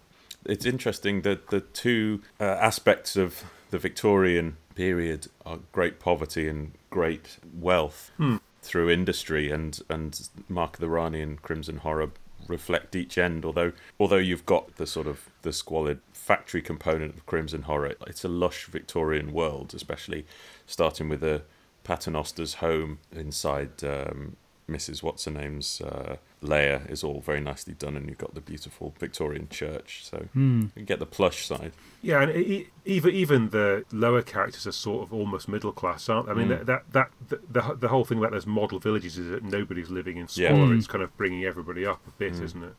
It's 0.45 0.65
interesting 0.65 1.23
that 1.23 1.49
the 1.49 1.61
two 1.61 2.23
uh, 2.41 2.45
aspects 2.45 3.17
of 3.17 3.43
the 3.71 3.79
Victorian 3.79 4.57
period 4.77 5.27
are 5.45 5.59
great 5.73 5.99
poverty 5.99 6.49
and 6.49 6.73
great 6.91 7.39
wealth 7.53 8.13
Hmm. 8.17 8.37
through 8.63 8.89
industry, 8.91 9.51
and 9.51 9.81
and 9.89 10.29
Mark 10.49 10.75
of 10.75 10.81
the 10.81 10.89
Rani 10.89 11.21
and 11.21 11.43
Crimson 11.43 11.79
Horror 11.79 12.11
reflect 12.49 12.97
each 12.97 13.19
end. 13.19 13.45
Although 13.45 13.73
although 13.99 14.17
you've 14.17 14.47
got 14.47 14.77
the 14.77 14.87
sort 14.87 15.07
of 15.07 15.29
the 15.43 15.53
squalid 15.53 16.01
factory 16.13 16.63
component 16.63 17.15
of 17.15 17.27
Crimson 17.27 17.63
Horror, 17.63 17.95
it's 18.07 18.25
a 18.25 18.29
lush 18.29 18.67
Victorian 18.67 19.33
world, 19.33 19.75
especially 19.75 20.27
starting 20.67 21.09
with 21.09 21.23
a 21.23 21.43
Paternoster's 21.85 22.55
home 22.55 22.99
inside 23.13 23.85
um, 23.85 24.37
Mrs. 24.69 25.01
What's 25.03 25.25
her 25.27 25.31
name's 25.31 25.81
uh, 25.81 26.17
lair 26.43 26.83
is 26.89 27.05
all 27.05 27.21
very 27.21 27.39
nicely 27.41 27.75
done, 27.75 27.97
and 27.97 28.09
you've 28.09 28.19
got 28.19 28.35
the 28.35 28.41
beautiful 28.41 28.93
Victorian 28.99 29.49
church. 29.49 30.05
So 30.05 30.29
Mm. 30.37 30.71
you 30.75 30.83
get 30.83 30.99
the 30.99 31.07
plush 31.07 31.47
side. 31.47 31.73
Yeah, 32.03 32.23
and 32.23 32.37
e- 32.37 32.69
even 32.85 33.15
even 33.15 33.51
the 33.51 33.85
lower 33.93 34.23
characters 34.23 34.67
are 34.67 34.73
sort 34.73 35.05
of 35.05 35.13
almost 35.13 35.49
middle 35.49 35.71
class, 35.73 36.09
aren't 36.09 36.27
they? 36.27 36.33
I 36.33 36.35
mean, 36.35 36.49
Mm. 36.49 36.67
that, 36.67 36.67
that 36.67 36.85
that 36.93 37.11
the, 37.29 37.61
the 37.61 37.75
the 37.83 37.89
whole 37.89 38.05
thing 38.05 38.19
about 38.19 38.33
those 38.33 38.47
model 38.47 38.81
villages 38.81 39.17
is 39.19 39.31
that 39.31 39.45
nobody's 39.45 39.89
living 39.91 40.17
in 40.17 40.27
Yeah. 40.35 40.51
Mm. 40.51 40.77
It's 40.77 40.89
kind 40.89 41.05
of 41.05 41.17
bringing 41.17 41.45
everybody 41.45 41.87
up 41.87 42.05
a 42.07 42.11
bit, 42.19 42.35
Mm. 42.35 42.43
isn't 42.43 42.65
it? 42.65 42.75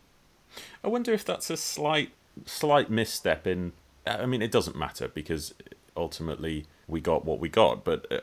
I 0.83 0.87
wonder 0.89 1.13
if 1.13 1.23
that's 1.23 1.49
a 1.49 1.55
slight 1.57 2.11
slight 2.45 2.89
misstep 2.89 3.47
in. 3.47 3.71
I 4.05 4.25
mean, 4.25 4.41
it 4.41 4.51
doesn't 4.51 4.75
matter 4.75 5.07
because 5.07 5.53
ultimately 5.95 6.65
we 6.87 6.99
got 6.99 7.23
what 7.23 7.39
we 7.39 7.47
got, 7.47 7.85
but. 7.85 8.11
Uh, 8.11 8.19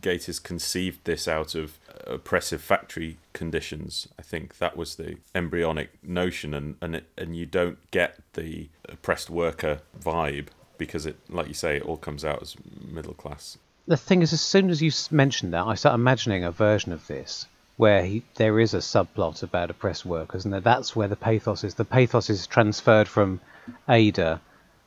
Gatiss 0.00 0.42
conceived 0.42 1.04
this 1.04 1.28
out 1.28 1.54
of 1.54 1.78
oppressive 2.06 2.60
factory 2.60 3.18
conditions. 3.32 4.08
I 4.18 4.22
think 4.22 4.58
that 4.58 4.76
was 4.76 4.96
the 4.96 5.16
embryonic 5.34 5.90
notion, 6.02 6.54
and 6.54 6.76
and 6.80 6.96
it, 6.96 7.04
and 7.16 7.36
you 7.36 7.46
don't 7.46 7.78
get 7.90 8.18
the 8.34 8.68
oppressed 8.88 9.30
worker 9.30 9.80
vibe 9.98 10.48
because 10.78 11.06
it, 11.06 11.16
like 11.28 11.48
you 11.48 11.54
say, 11.54 11.76
it 11.76 11.84
all 11.84 11.96
comes 11.96 12.24
out 12.24 12.42
as 12.42 12.56
middle 12.84 13.14
class. 13.14 13.58
The 13.86 13.96
thing 13.96 14.22
is, 14.22 14.32
as 14.32 14.40
soon 14.40 14.70
as 14.70 14.82
you 14.82 14.90
mentioned 15.10 15.52
that, 15.54 15.66
I 15.66 15.74
start 15.74 15.94
imagining 15.94 16.44
a 16.44 16.50
version 16.50 16.92
of 16.92 17.06
this 17.06 17.46
where 17.76 18.04
he, 18.04 18.22
there 18.36 18.60
is 18.60 18.74
a 18.74 18.78
subplot 18.78 19.42
about 19.42 19.70
oppressed 19.70 20.04
workers, 20.04 20.44
and 20.44 20.52
that 20.54 20.64
that's 20.64 20.94
where 20.94 21.08
the 21.08 21.16
pathos 21.16 21.64
is. 21.64 21.74
The 21.74 21.84
pathos 21.84 22.30
is 22.30 22.46
transferred 22.46 23.08
from 23.08 23.40
Ada 23.88 24.40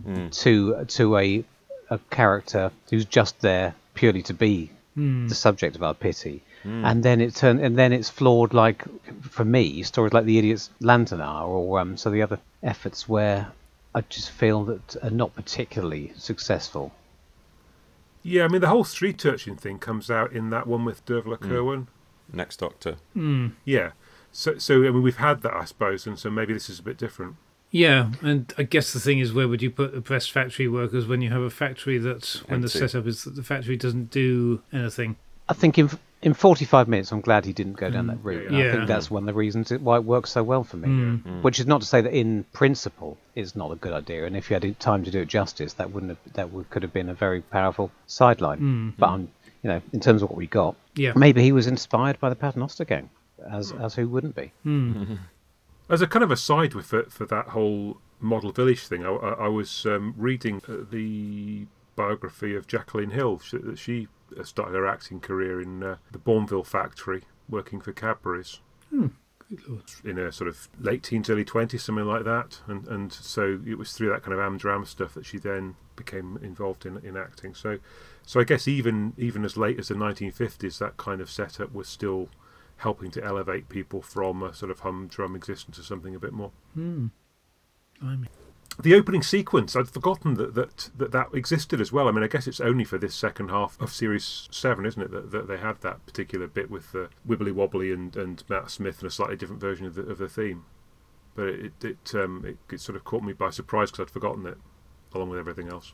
hmm. 0.04 0.30
to 0.30 0.86
to 0.86 1.18
a 1.18 1.44
a 1.90 2.00
character 2.10 2.72
who's 2.90 3.06
just 3.06 3.40
there 3.42 3.76
purely 3.96 4.22
to 4.24 4.34
be 4.34 4.70
Mm. 4.98 5.28
the 5.28 5.36
subject 5.36 5.76
of 5.76 5.84
our 5.84 5.94
pity, 5.94 6.42
and 6.64 7.04
then 7.04 7.20
it 7.20 7.36
turn 7.36 7.60
and 7.60 7.78
then 7.78 7.92
it's 7.92 8.10
flawed. 8.10 8.54
Like 8.54 8.84
for 9.30 9.44
me, 9.44 9.84
stories 9.84 10.14
like 10.14 10.24
the 10.24 10.38
Idiot's 10.38 10.70
Lantern 10.80 11.20
are, 11.20 11.46
or 11.46 11.82
um, 11.82 11.98
so 11.98 12.10
the 12.10 12.22
other 12.22 12.40
efforts 12.64 13.10
where 13.10 13.52
I 13.94 14.02
just 14.08 14.32
feel 14.32 14.64
that 14.64 14.96
are 15.04 15.10
not 15.10 15.36
particularly 15.36 16.14
successful. 16.16 16.94
Yeah, 18.24 18.46
I 18.46 18.48
mean 18.48 18.62
the 18.62 18.70
whole 18.70 18.86
street 18.86 19.26
urchin 19.26 19.58
thing 19.58 19.80
comes 19.80 20.10
out 20.10 20.32
in 20.32 20.50
that 20.52 20.66
one 20.66 20.86
with 20.86 21.06
Dervla 21.06 21.38
Kirwan. 21.40 21.88
Next 22.32 22.62
Doctor. 22.62 22.96
Mm. 23.16 23.52
Yeah, 23.66 23.92
so 24.32 24.58
so 24.58 24.76
I 24.78 24.92
mean 24.92 25.04
we've 25.04 25.18
had 25.18 25.42
that, 25.42 25.54
I 25.54 25.66
suppose, 25.66 26.08
and 26.08 26.18
so 26.18 26.30
maybe 26.30 26.54
this 26.54 26.70
is 26.70 26.80
a 26.80 26.84
bit 26.84 26.98
different. 26.98 27.36
Yeah, 27.76 28.12
and 28.22 28.54
I 28.58 28.64
guess 28.64 28.94
the 28.94 29.02
thing 29.02 29.20
is, 29.20 29.34
where 29.34 29.50
would 29.50 29.62
you 29.62 29.70
put 29.70 29.94
oppressed 29.94 30.32
factory 30.32 30.70
workers 30.70 31.08
when 31.08 31.22
you 31.22 31.30
have 31.32 31.42
a 31.42 31.50
factory 31.50 31.98
that's 31.98 32.38
when 32.48 32.62
the 32.62 32.70
setup 32.70 33.06
is 33.06 33.26
that 33.26 33.36
the 33.36 33.44
factory 33.44 33.76
doesn't 33.76 34.12
do 34.12 34.62
anything? 34.72 35.18
I 35.50 35.54
think 35.54 35.78
in 35.78 35.90
in 36.22 36.34
45 36.34 36.88
minutes, 36.88 37.12
I'm 37.12 37.20
glad 37.22 37.44
he 37.46 37.52
didn't 37.54 37.74
go 37.74 37.90
down 37.90 38.08
that 38.08 38.18
route. 38.24 38.48
and 38.48 38.56
I 38.56 38.60
Yeah. 38.64 38.72
think 38.72 38.88
that's 38.88 39.12
one 39.12 39.24
of 39.24 39.28
the 39.28 39.34
reasons 39.34 39.72
it, 39.72 39.82
why 39.82 39.98
it 39.98 40.06
works 40.06 40.32
so 40.32 40.42
well 40.42 40.64
for 40.64 40.78
me. 40.78 40.88
Mm. 40.88 41.42
Which 41.44 41.60
is 41.60 41.68
not 41.68 41.82
to 41.82 41.88
say 41.88 42.00
that 42.02 42.14
in 42.14 42.46
principle 42.54 43.18
it's 43.36 43.56
not 43.58 43.72
a 43.72 43.76
good 43.76 43.92
idea, 43.94 44.26
and 44.26 44.36
if 44.38 44.50
you 44.50 44.54
had 44.56 44.80
time 44.80 45.04
to 45.04 45.12
do 45.12 45.20
it 45.20 45.28
justice, 45.28 45.74
that 45.74 45.92
wouldn't 45.92 46.12
have, 46.14 46.34
that 46.34 46.52
would, 46.54 46.70
could 46.72 46.82
have 46.82 46.94
been 46.94 47.10
a 47.10 47.14
very 47.14 47.42
powerful 47.42 47.92
sideline. 48.08 48.60
Mm. 48.60 48.94
But 48.98 49.10
I'm, 49.10 49.28
you 49.64 49.70
know, 49.70 49.82
in 49.94 50.00
terms 50.00 50.22
of 50.24 50.30
what 50.30 50.38
we 50.38 50.48
got, 50.48 50.76
Yeah. 50.96 51.12
maybe 51.16 51.44
he 51.44 51.52
was 51.52 51.68
inspired 51.68 52.20
by 52.22 52.30
the 52.30 52.36
Paternoster 52.38 52.86
gang, 52.86 53.10
as 53.52 53.74
as 53.74 53.94
who 53.96 54.08
wouldn't 54.08 54.36
be? 54.36 54.52
Mm. 54.66 55.18
As 55.88 56.02
a 56.02 56.08
kind 56.08 56.24
of 56.24 56.32
aside 56.32 56.74
with 56.74 56.88
for, 56.88 57.04
for 57.04 57.26
that 57.26 57.50
whole 57.50 57.98
model 58.20 58.52
village 58.52 58.88
thing, 58.88 59.06
I, 59.06 59.10
I, 59.12 59.46
I 59.46 59.48
was 59.48 59.86
um, 59.86 60.14
reading 60.18 60.62
uh, 60.68 60.78
the 60.90 61.68
biography 61.96 62.56
of 62.56 62.68
Jacqueline 62.68 63.12
Hill. 63.12 63.40
She, 63.40 63.60
she 63.76 64.08
started 64.44 64.74
her 64.74 64.88
acting 64.88 65.20
career 65.20 65.62
in 65.62 65.84
uh, 65.84 65.98
the 66.12 66.20
Bournville 66.20 66.66
factory, 66.66 67.24
working 67.50 67.80
for 67.80 67.92
Cadbury's 67.92 68.60
lord. 68.92 69.84
in 70.04 70.18
her 70.18 70.32
sort 70.32 70.48
of 70.48 70.68
late 70.80 71.04
teens, 71.04 71.30
early 71.30 71.46
twenties, 71.46 71.84
something 71.84 72.06
like 72.06 72.24
that. 72.26 72.62
And 72.68 72.88
and 72.88 73.12
so 73.14 73.60
it 73.66 73.78
was 73.78 73.94
through 73.94 74.10
that 74.10 74.24
kind 74.24 74.34
of 74.34 74.40
Amdram 74.40 74.86
stuff 74.88 75.14
that 75.14 75.26
she 75.26 75.38
then 75.38 75.76
became 75.96 76.38
involved 76.42 76.86
in 76.86 76.98
in 76.98 77.16
acting. 77.16 77.54
So 77.54 77.80
so 78.24 78.40
I 78.40 78.44
guess 78.44 78.68
even 78.68 79.14
even 79.18 79.46
as 79.46 79.58
late 79.58 79.80
as 79.80 79.90
the 79.90 79.96
1950s, 79.96 80.78
that 80.80 80.98
kind 80.98 81.22
of 81.22 81.30
setup 81.30 81.74
was 81.74 81.88
still 81.88 82.30
helping 82.78 83.12
to 83.12 83.24
elevate 83.24 83.70
people 83.70 84.02
from 84.02 84.44
a 84.44 84.54
sort 84.54 84.72
of 84.72 84.82
humdrum 84.82 85.36
existence 85.36 85.78
to 85.78 85.84
something 85.84 86.16
a 86.16 86.20
bit 86.20 86.34
more. 86.34 86.52
Mm. 86.78 87.12
Blimey. 88.02 88.28
The 88.82 88.94
opening 88.94 89.24
sequence, 89.24 89.74
I'd 89.76 89.88
forgotten 89.88 90.34
that, 90.34 90.54
that 90.56 90.90
that 90.98 91.12
that 91.14 91.34
existed 91.34 91.80
as 91.80 91.94
well. 91.94 92.10
I 92.10 92.12
mean, 92.12 92.26
I 92.26 92.28
guess 92.28 92.46
it's 92.46 92.60
only 92.60 92.84
for 92.84 92.98
this 92.98 93.16
second 93.16 93.50
half 93.50 93.80
of 93.80 93.94
series 93.94 94.50
seven, 94.52 94.86
isn't 94.86 95.02
it? 95.02 95.12
That, 95.12 95.32
that 95.32 95.48
they 95.48 95.58
had 95.58 95.80
that 95.82 96.06
particular 96.06 96.48
bit 96.48 96.70
with 96.70 96.92
the 96.92 97.10
wibbly 97.26 97.54
wobbly 97.54 97.94
and, 97.94 98.14
and 98.18 98.44
Matt 98.50 98.70
Smith 98.70 99.00
and 99.00 99.08
a 99.08 99.12
slightly 99.12 99.38
different 99.38 99.62
version 99.62 99.86
of 99.86 99.96
the 99.96 100.02
of 100.02 100.18
the 100.18 100.28
theme. 100.28 100.66
But 101.36 101.48
it 101.48 101.84
it 101.84 102.16
um 102.16 102.44
it, 102.46 102.58
it 102.74 102.82
sort 102.82 102.98
of 102.98 103.06
caught 103.06 103.24
me 103.24 103.32
by 103.32 103.50
surprise 103.50 103.92
because 103.92 104.08
I'd 104.08 104.12
forgotten 104.12 104.46
it, 104.46 104.58
along 105.14 105.30
with 105.30 105.40
everything 105.40 105.70
else. 105.70 105.94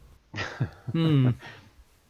Mm. 0.91 1.35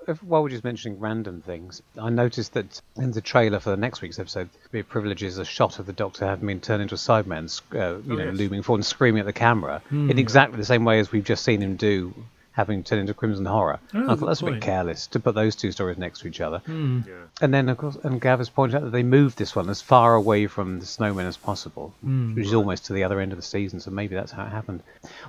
If, 0.08 0.24
while 0.24 0.42
we're 0.42 0.50
just 0.50 0.64
mentioning 0.64 1.00
random 1.00 1.42
things, 1.42 1.82
I 2.00 2.10
noticed 2.10 2.54
that 2.54 2.82
in 2.98 3.12
the 3.12 3.22
trailer 3.22 3.60
for 3.60 3.70
the 3.70 3.78
next 3.78 4.02
week's 4.02 4.18
episode, 4.20 4.50
the 4.72 4.82
privilege 4.82 5.22
is 5.22 5.38
a 5.38 5.46
shot 5.46 5.78
of 5.80 5.86
the 5.86 5.94
Doctor 5.94 6.26
having 6.26 6.48
been 6.48 6.60
turned 6.60 6.82
into 6.82 6.96
a 6.96 6.98
Cyberman, 6.98 7.62
uh, 7.74 7.78
you 8.00 8.14
Oh, 8.14 8.16
know, 8.18 8.26
yes. 8.32 8.36
looming 8.38 8.64
forward 8.64 8.80
and 8.80 8.86
screaming 8.86 9.20
at 9.20 9.26
the 9.28 9.34
camera 9.34 9.82
in 9.92 10.18
exactly 10.18 10.58
the 10.58 10.66
same 10.66 10.86
way 10.86 11.00
as 11.00 11.12
we've 11.12 11.24
just 11.24 11.44
seen 11.46 11.62
him 11.62 11.76
do, 11.76 12.14
having 12.54 12.84
turned 12.84 13.02
into 13.02 13.14
Crimson 13.14 13.46
Horror. 13.46 13.80
Oh, 13.94 14.10
I 14.12 14.16
thought 14.16 14.26
that's 14.26 14.42
a 14.42 14.46
bit 14.46 14.62
careless 14.62 15.06
to 15.08 15.20
put 15.20 15.36
those 15.36 15.56
two 15.56 15.72
stories 15.72 16.00
next 16.00 16.20
to 16.22 16.28
each 16.28 16.42
other. 16.42 16.62
Mm. 16.68 17.08
Yeah. 17.08 17.14
And 17.40 17.54
then, 17.54 17.70
of 17.70 17.78
course, 17.78 17.96
and 18.04 18.20
Gav 18.20 18.40
has 18.40 18.50
pointed 18.50 18.78
out 18.78 18.84
that 18.84 18.90
they 18.92 19.04
moved 19.04 19.38
this 19.38 19.56
one 19.56 19.70
as 19.70 19.82
far 19.84 20.16
away 20.16 20.48
from 20.48 20.80
the 20.80 20.86
snowmen 20.86 21.26
as 21.28 21.38
possible, 21.38 21.94
Mm. 22.04 22.36
which 22.36 22.48
is 22.48 22.54
almost 22.56 22.86
to 22.88 22.94
the 22.94 23.04
other 23.04 23.20
end 23.20 23.34
of 23.34 23.38
the 23.38 23.44
season. 23.44 23.80
So 23.80 23.92
maybe 23.92 24.16
that's 24.16 24.32
how 24.32 24.44
it 24.46 24.50
happened. 24.50 24.82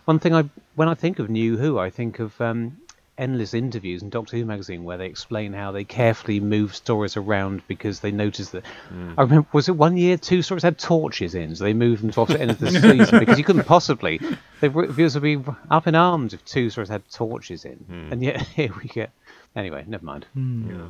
One 0.07 0.19
thing 0.19 0.35
I, 0.35 0.44
when 0.77 0.89
I 0.89 0.94
think 0.94 1.19
of 1.19 1.28
New 1.28 1.59
Who, 1.59 1.78
I 1.78 1.90
think 1.90 2.19
of 2.19 2.40
um, 2.40 2.78
endless 3.19 3.53
interviews 3.55 4.03
in 4.03 4.11
Doctor 4.11 4.37
Who 4.37 4.45
magazine 4.45 4.85
where 4.85 4.97
they 4.97 5.07
explain 5.07 5.53
how 5.53 5.73
they 5.73 5.85
carefully 5.85 6.41
move 6.41 6.75
stories 6.75 7.17
around 7.17 7.63
because 7.69 8.01
they 8.01 8.11
noticed 8.11 8.53
that. 8.53 8.65
Hmm. 8.89 9.13
I 9.19 9.23
remember, 9.23 9.49
was 9.53 9.69
it 9.69 9.77
one 9.77 9.97
year 9.97 10.17
two 10.17 10.43
stories 10.43 10.63
had 10.63 10.79
torches 10.79 11.35
in, 11.35 11.55
so 11.55 11.65
they 11.65 11.75
moved 11.75 12.03
them 12.03 12.11
to 12.11 12.21
opposite 12.21 12.41
end 12.41 12.51
of 12.51 12.59
the 12.59 12.71
season 12.71 13.19
because 13.19 13.39
you 13.39 13.45
couldn't 13.45 13.65
possibly. 13.65 14.21
The 14.61 14.69
viewers 14.69 15.15
would 15.15 15.23
be 15.23 15.43
up 15.71 15.87
in 15.87 15.95
arms 15.95 16.35
if 16.35 16.45
two 16.45 16.71
stories 16.71 16.89
had 16.89 17.09
torches 17.11 17.65
in, 17.65 17.77
hmm. 17.77 18.13
and 18.13 18.23
yet 18.23 18.41
here 18.57 18.73
we 18.83 18.89
get. 18.89 19.11
Anyway, 19.55 19.85
never 19.87 20.05
mind. 20.05 20.27
Hmm. 20.35 20.71
Yeah. 20.71 20.89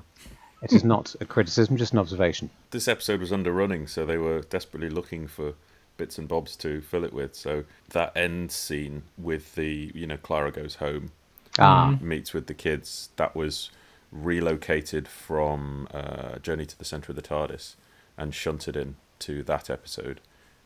It 0.62 0.72
is 0.72 0.84
not 0.84 1.16
a 1.20 1.24
criticism, 1.24 1.76
just 1.76 1.92
an 1.92 1.98
observation. 1.98 2.48
This 2.70 2.86
episode 2.86 3.18
was 3.18 3.32
underrunning, 3.32 3.88
so 3.88 4.06
they 4.06 4.16
were 4.16 4.42
desperately 4.42 4.88
looking 4.88 5.26
for 5.26 5.54
bits 5.96 6.18
and 6.18 6.28
bobs 6.28 6.54
to 6.56 6.80
fill 6.80 7.04
it 7.04 7.12
with. 7.12 7.34
So 7.34 7.64
that 7.90 8.16
end 8.16 8.52
scene 8.52 9.02
with 9.18 9.56
the, 9.56 9.90
you 9.92 10.06
know, 10.06 10.16
Clara 10.16 10.52
goes 10.52 10.76
home, 10.76 11.10
Ah, 11.58 11.98
meets 12.00 12.32
with 12.32 12.46
the 12.46 12.54
kids, 12.54 13.10
that 13.16 13.36
was 13.36 13.70
relocated 14.10 15.08
from 15.08 15.88
uh, 15.92 16.38
Journey 16.38 16.66
to 16.66 16.78
the 16.78 16.84
Centre 16.84 17.12
of 17.12 17.16
the 17.16 17.22
TARDIS 17.22 17.74
and 18.16 18.34
shunted 18.34 18.76
in 18.76 18.96
to 19.20 19.42
that 19.44 19.70
episode. 19.70 20.20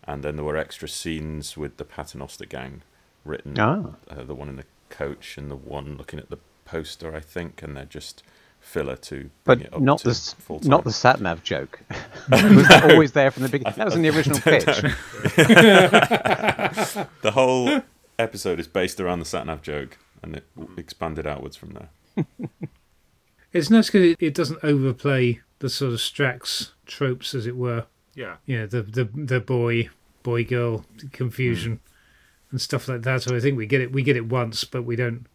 And 0.04 0.22
then 0.22 0.36
there 0.36 0.44
were 0.44 0.56
extra 0.56 0.88
scenes 0.88 1.56
with 1.56 1.76
the 1.76 1.84
Paternoster 1.84 2.46
gang 2.46 2.82
written. 3.24 3.58
Ah. 3.58 3.90
Uh, 4.08 4.24
the 4.24 4.34
one 4.34 4.48
in 4.48 4.56
the 4.56 4.64
coach 4.88 5.36
and 5.36 5.50
the 5.50 5.56
one 5.56 5.96
looking 5.96 6.18
at 6.18 6.30
the 6.30 6.38
poster, 6.64 7.14
I 7.14 7.20
think, 7.20 7.62
and 7.62 7.76
they're 7.76 7.84
just 7.84 8.22
filler 8.60 8.96
to 8.96 9.30
bring 9.44 9.58
but 9.58 9.60
it 9.60 9.74
up 9.74 9.80
not 9.80 9.98
to 9.98 10.04
the 10.04 10.10
s- 10.10 10.32
full 10.34 10.58
not 10.64 10.82
the 10.82 10.92
sat 10.92 11.20
nav 11.20 11.42
joke. 11.44 11.80
it 12.32 12.56
was 12.56 12.70
always 12.90 13.12
there 13.12 13.30
from 13.30 13.44
the 13.44 13.48
beginning. 13.48 13.74
That 13.76 13.84
was 13.86 13.94
in 13.94 14.02
the 14.02 14.10
original 14.10 14.40
pitch. 14.40 14.66
The 17.22 17.32
whole 17.32 17.82
episode 18.18 18.60
is 18.60 18.68
based 18.68 19.00
around 19.00 19.18
the 19.18 19.24
satnav 19.24 19.62
joke, 19.62 19.98
and 20.22 20.36
it 20.36 20.47
expanded 20.76 21.26
outwards 21.26 21.56
from 21.56 21.70
there. 21.70 22.26
It's 23.56 23.70
nice 23.70 23.86
because 23.86 24.10
it, 24.10 24.18
it 24.20 24.34
doesn't 24.34 24.62
overplay 24.62 25.40
the 25.60 25.70
sort 25.70 25.94
of 25.94 25.98
Strax 25.98 26.72
tropes, 26.84 27.34
as 27.34 27.47
it 27.47 27.56
were. 27.56 27.86
Yeah. 28.14 28.36
You 28.44 28.59
know, 28.60 28.66
the 28.66 28.82
the 28.82 29.05
the 29.14 29.40
boy 29.40 29.88
boy 30.22 30.44
girl 30.44 30.84
confusion 31.12 31.72
hmm. 31.72 32.51
and 32.51 32.60
stuff 32.60 32.86
like 32.86 33.02
that. 33.02 33.22
So 33.22 33.34
I 33.34 33.40
think 33.40 33.56
we 33.56 33.66
get 33.66 33.80
it 33.80 33.93
we 33.93 34.02
get 34.02 34.16
it 34.16 34.26
once, 34.26 34.64
but 34.64 34.82
we 34.82 34.94
don't 34.94 35.26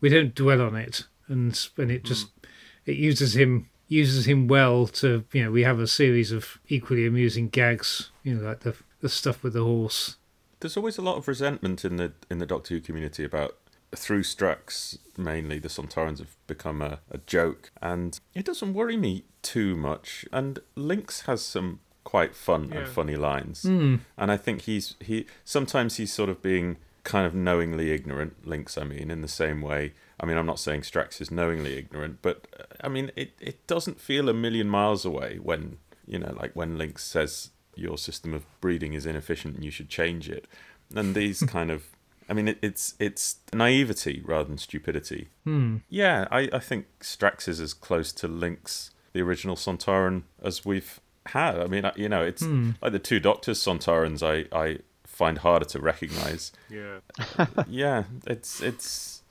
we 0.00 0.08
don't 0.08 0.34
dwell 0.34 0.60
on 0.60 0.74
it, 0.74 1.06
and 1.28 1.68
and 1.76 1.90
it 1.90 2.04
just 2.04 2.26
hmm. 2.26 2.48
it 2.86 2.96
uses 2.96 3.36
him 3.36 3.68
uses 3.86 4.26
him 4.26 4.48
well 4.48 4.86
to 4.86 5.24
you 5.32 5.44
know 5.44 5.50
we 5.52 5.62
have 5.62 5.78
a 5.78 5.86
series 5.86 6.32
of 6.32 6.58
equally 6.68 7.06
amusing 7.06 7.48
gags. 7.48 8.10
You 8.24 8.34
know, 8.34 8.48
like 8.48 8.60
the 8.60 8.74
the 9.00 9.08
stuff 9.08 9.42
with 9.44 9.52
the 9.52 9.62
horse. 9.62 10.16
There's 10.60 10.76
always 10.76 10.98
a 10.98 11.02
lot 11.02 11.16
of 11.16 11.28
resentment 11.28 11.84
in 11.84 11.94
the 11.96 12.12
in 12.28 12.38
the 12.38 12.46
Doctor 12.46 12.74
Who 12.74 12.80
community 12.80 13.22
about 13.22 13.56
through 13.94 14.22
Strax 14.22 14.98
mainly 15.16 15.58
the 15.58 15.68
Sontarans 15.68 16.18
have 16.18 16.36
become 16.46 16.82
a, 16.82 17.00
a 17.10 17.18
joke, 17.26 17.70
and 17.82 18.18
it 18.34 18.44
doesn't 18.44 18.74
worry 18.74 18.96
me 18.96 19.24
too 19.42 19.76
much. 19.76 20.24
And 20.32 20.60
Linx 20.76 21.24
has 21.26 21.42
some 21.42 21.80
quite 22.04 22.34
fun 22.34 22.70
Yeah. 22.70 22.78
and 22.80 22.88
funny 22.88 23.16
lines, 23.16 23.64
and 23.64 24.00
I 24.18 24.36
think 24.36 24.62
he's 24.62 24.96
he 25.00 25.26
sometimes 25.44 25.96
he's 25.96 26.12
sort 26.12 26.28
of 26.30 26.42
being 26.42 26.76
kind 27.04 27.26
of 27.26 27.34
knowingly 27.34 27.90
ignorant. 27.90 28.44
Linx, 28.44 28.80
I 28.80 28.84
mean, 28.84 29.10
in 29.10 29.22
the 29.22 29.28
same 29.28 29.60
way. 29.62 29.92
I 30.20 30.26
mean, 30.26 30.36
I'm 30.36 30.46
not 30.46 30.58
saying 30.58 30.80
Strax 30.82 31.20
is 31.20 31.30
knowingly 31.30 31.78
ignorant, 31.78 32.18
but 32.22 32.46
uh, 32.58 32.64
I 32.82 32.88
mean, 32.88 33.10
it, 33.16 33.32
it 33.40 33.66
doesn't 33.68 34.00
feel 34.00 34.28
a 34.28 34.34
million 34.34 34.68
miles 34.68 35.04
away 35.04 35.38
when, 35.40 35.78
you 36.06 36.18
know, 36.18 36.34
like 36.38 36.56
when 36.56 36.76
Linx 36.76 36.98
says 37.00 37.50
your 37.76 37.96
system 37.96 38.34
of 38.34 38.44
breeding 38.60 38.94
is 38.94 39.06
inefficient 39.06 39.54
and 39.54 39.64
you 39.64 39.70
should 39.70 39.88
change 39.88 40.28
it. 40.28 40.46
And 40.92 41.14
these 41.14 41.40
kind 41.56 41.70
of, 41.70 41.84
I 42.28 42.34
mean, 42.34 42.48
it, 42.48 42.58
it's 42.62 42.94
it's 42.98 43.36
naivety 43.52 44.22
rather 44.24 44.48
than 44.48 44.58
stupidity. 44.58 45.28
Hmm. 45.44 45.78
Yeah, 45.88 46.26
I, 46.30 46.48
I 46.52 46.58
think 46.58 46.86
Strax 47.00 47.48
is 47.48 47.60
as 47.60 47.72
close 47.74 48.12
to 48.12 48.28
Linx, 48.28 48.90
the 49.12 49.22
original 49.22 49.56
Sontaran, 49.56 50.22
as 50.42 50.64
we've 50.64 51.00
had. 51.26 51.58
I 51.58 51.66
mean, 51.66 51.84
I- 51.84 51.92
you 51.96 52.08
know, 52.08 52.22
it's 52.22 52.44
hmm. 52.44 52.72
like 52.82 52.92
the 52.92 52.98
two 52.98 53.20
Doctors 53.20 53.58
Sontarans 53.58 54.22
I, 54.22 54.46
I 54.56 54.78
find 55.04 55.38
harder 55.38 55.64
to 55.64 55.80
recognize 55.80 56.52
Yeah. 56.70 56.98
yeah, 57.68 58.04
it's 58.26 58.60
it's 58.62 59.22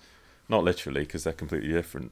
not 0.50 0.64
literally 0.64 1.02
because 1.02 1.24
they're 1.24 1.34
completely 1.34 1.72
different. 1.72 2.12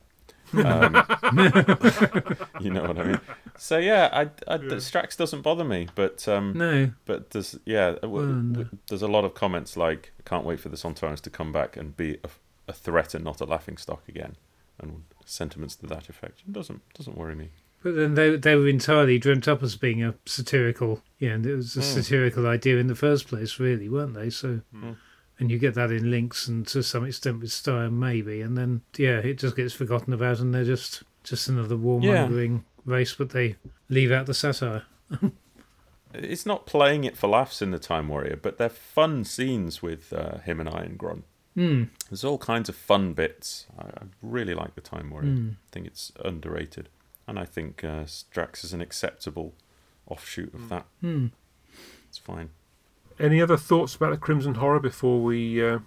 Um, 0.53 0.95
you 2.61 2.69
know 2.69 2.84
what 2.84 2.97
I 2.99 3.03
mean? 3.03 3.19
So 3.57 3.77
yeah, 3.77 4.09
I, 4.11 4.22
I 4.53 4.57
the 4.57 4.76
Strax 4.76 5.17
doesn't 5.17 5.41
bother 5.41 5.63
me, 5.63 5.88
but 5.95 6.27
um, 6.27 6.53
No, 6.55 6.91
but 7.05 7.31
there's 7.31 7.57
yeah, 7.65 7.91
w- 8.01 8.13
Well, 8.26 8.41
w- 8.41 8.69
there's 8.89 9.01
a 9.01 9.07
lot 9.07 9.26
of 9.26 9.34
comments 9.34 9.76
like 9.77 10.11
can't 10.26 10.45
wait 10.45 10.59
for 10.59 10.69
the 10.69 10.77
Sontarans 10.77 11.22
to 11.22 11.30
come 11.30 11.51
back 11.51 11.77
and 11.77 11.95
be 11.95 12.17
a, 12.23 12.30
a 12.67 12.73
threat 12.73 13.13
and 13.13 13.23
not 13.23 13.41
a 13.41 13.45
laughing 13.45 13.77
stock 13.77 14.03
again, 14.07 14.35
and 14.80 15.03
sentiments 15.26 15.76
to 15.77 15.88
that 15.88 16.09
effect. 16.09 16.41
It 16.47 16.53
doesn't 16.53 16.81
doesn't 16.93 17.17
worry 17.17 17.35
me. 17.35 17.49
But 17.84 17.95
then 17.95 18.15
they 18.15 18.35
they 18.35 18.55
were 18.55 18.67
entirely 18.67 19.19
dreamt 19.19 19.47
up 19.47 19.61
as 19.63 19.76
being 19.76 20.03
a 20.03 20.15
satirical, 20.26 21.01
yeah, 21.19 21.31
and 21.31 21.45
it 21.45 21.55
was 21.55 21.76
a 21.77 21.81
satirical 21.84 22.47
idea 22.47 22.77
in 22.77 22.88
the 22.88 22.95
first 22.95 23.27
place, 23.27 23.59
really, 23.59 23.88
weren't 23.89 24.15
they? 24.15 24.30
So, 24.31 24.61
and 25.40 25.52
you 25.52 25.57
get 25.57 25.74
that 25.76 25.91
in 25.91 26.03
Linx 26.03 26.48
and 26.48 26.66
to 26.68 26.82
some 26.82 27.06
extent 27.06 27.41
with 27.41 27.52
Stein, 27.52 27.99
maybe, 27.99 28.41
and 28.41 28.57
then 28.57 28.82
yeah, 28.98 29.18
it 29.18 29.38
just 29.38 29.56
gets 29.56 29.74
forgotten 29.74 30.14
about, 30.14 30.40
and 30.40 30.53
they're 30.53 30.64
just 30.64 31.03
just 31.24 31.48
another 31.48 31.76
warmongering 31.76 32.64
race, 32.86 33.14
but 33.14 33.32
they 33.32 33.56
leave 33.90 34.12
out 34.12 34.26
the 34.26 34.34
satire. 34.34 34.84
It's 36.18 36.45
not 36.45 36.66
playing 36.66 37.03
it 37.03 37.18
for 37.18 37.28
laughs 37.28 37.62
in 37.62 37.72
the 37.72 37.80
Time 37.80 38.07
Warrior, 38.07 38.40
but 38.41 38.57
they're 38.57 38.70
fun 38.70 39.24
scenes 39.24 39.82
with 39.82 40.14
uh, 40.14 40.38
him 40.40 40.60
and 40.60 40.70
Irongron. 40.70 41.24
Hmm. 41.56 41.84
There's 42.10 42.24
all 42.24 42.38
kinds 42.38 42.70
of 42.70 42.76
fun 42.76 43.14
bits. 43.14 43.68
I, 43.78 43.84
I 43.84 44.03
really 44.22 44.53
like 44.53 44.76
the 44.76 44.82
Time 44.82 45.10
Warrior. 45.10 45.32
I 45.32 45.72
think 45.72 45.88
it's 45.88 46.12
underrated, 46.24 46.90
and 47.28 47.40
I 47.40 47.45
think 47.45 47.84
uh, 47.84 48.03
Strax 48.03 48.64
is 48.64 48.74
an 48.74 48.82
acceptable 48.82 49.53
offshoot 50.07 50.53
of 50.53 50.70
that. 50.70 50.86
Hmm. 51.02 51.28
It's 52.07 52.18
fine. 52.18 52.49
Any 53.19 53.41
other 53.41 53.57
thoughts 53.57 53.95
about 53.95 54.11
the 54.11 54.17
Crimson 54.17 54.55
Horror 54.55 54.79
before 54.79 55.21
we 55.21 55.65
uh, 55.65 55.79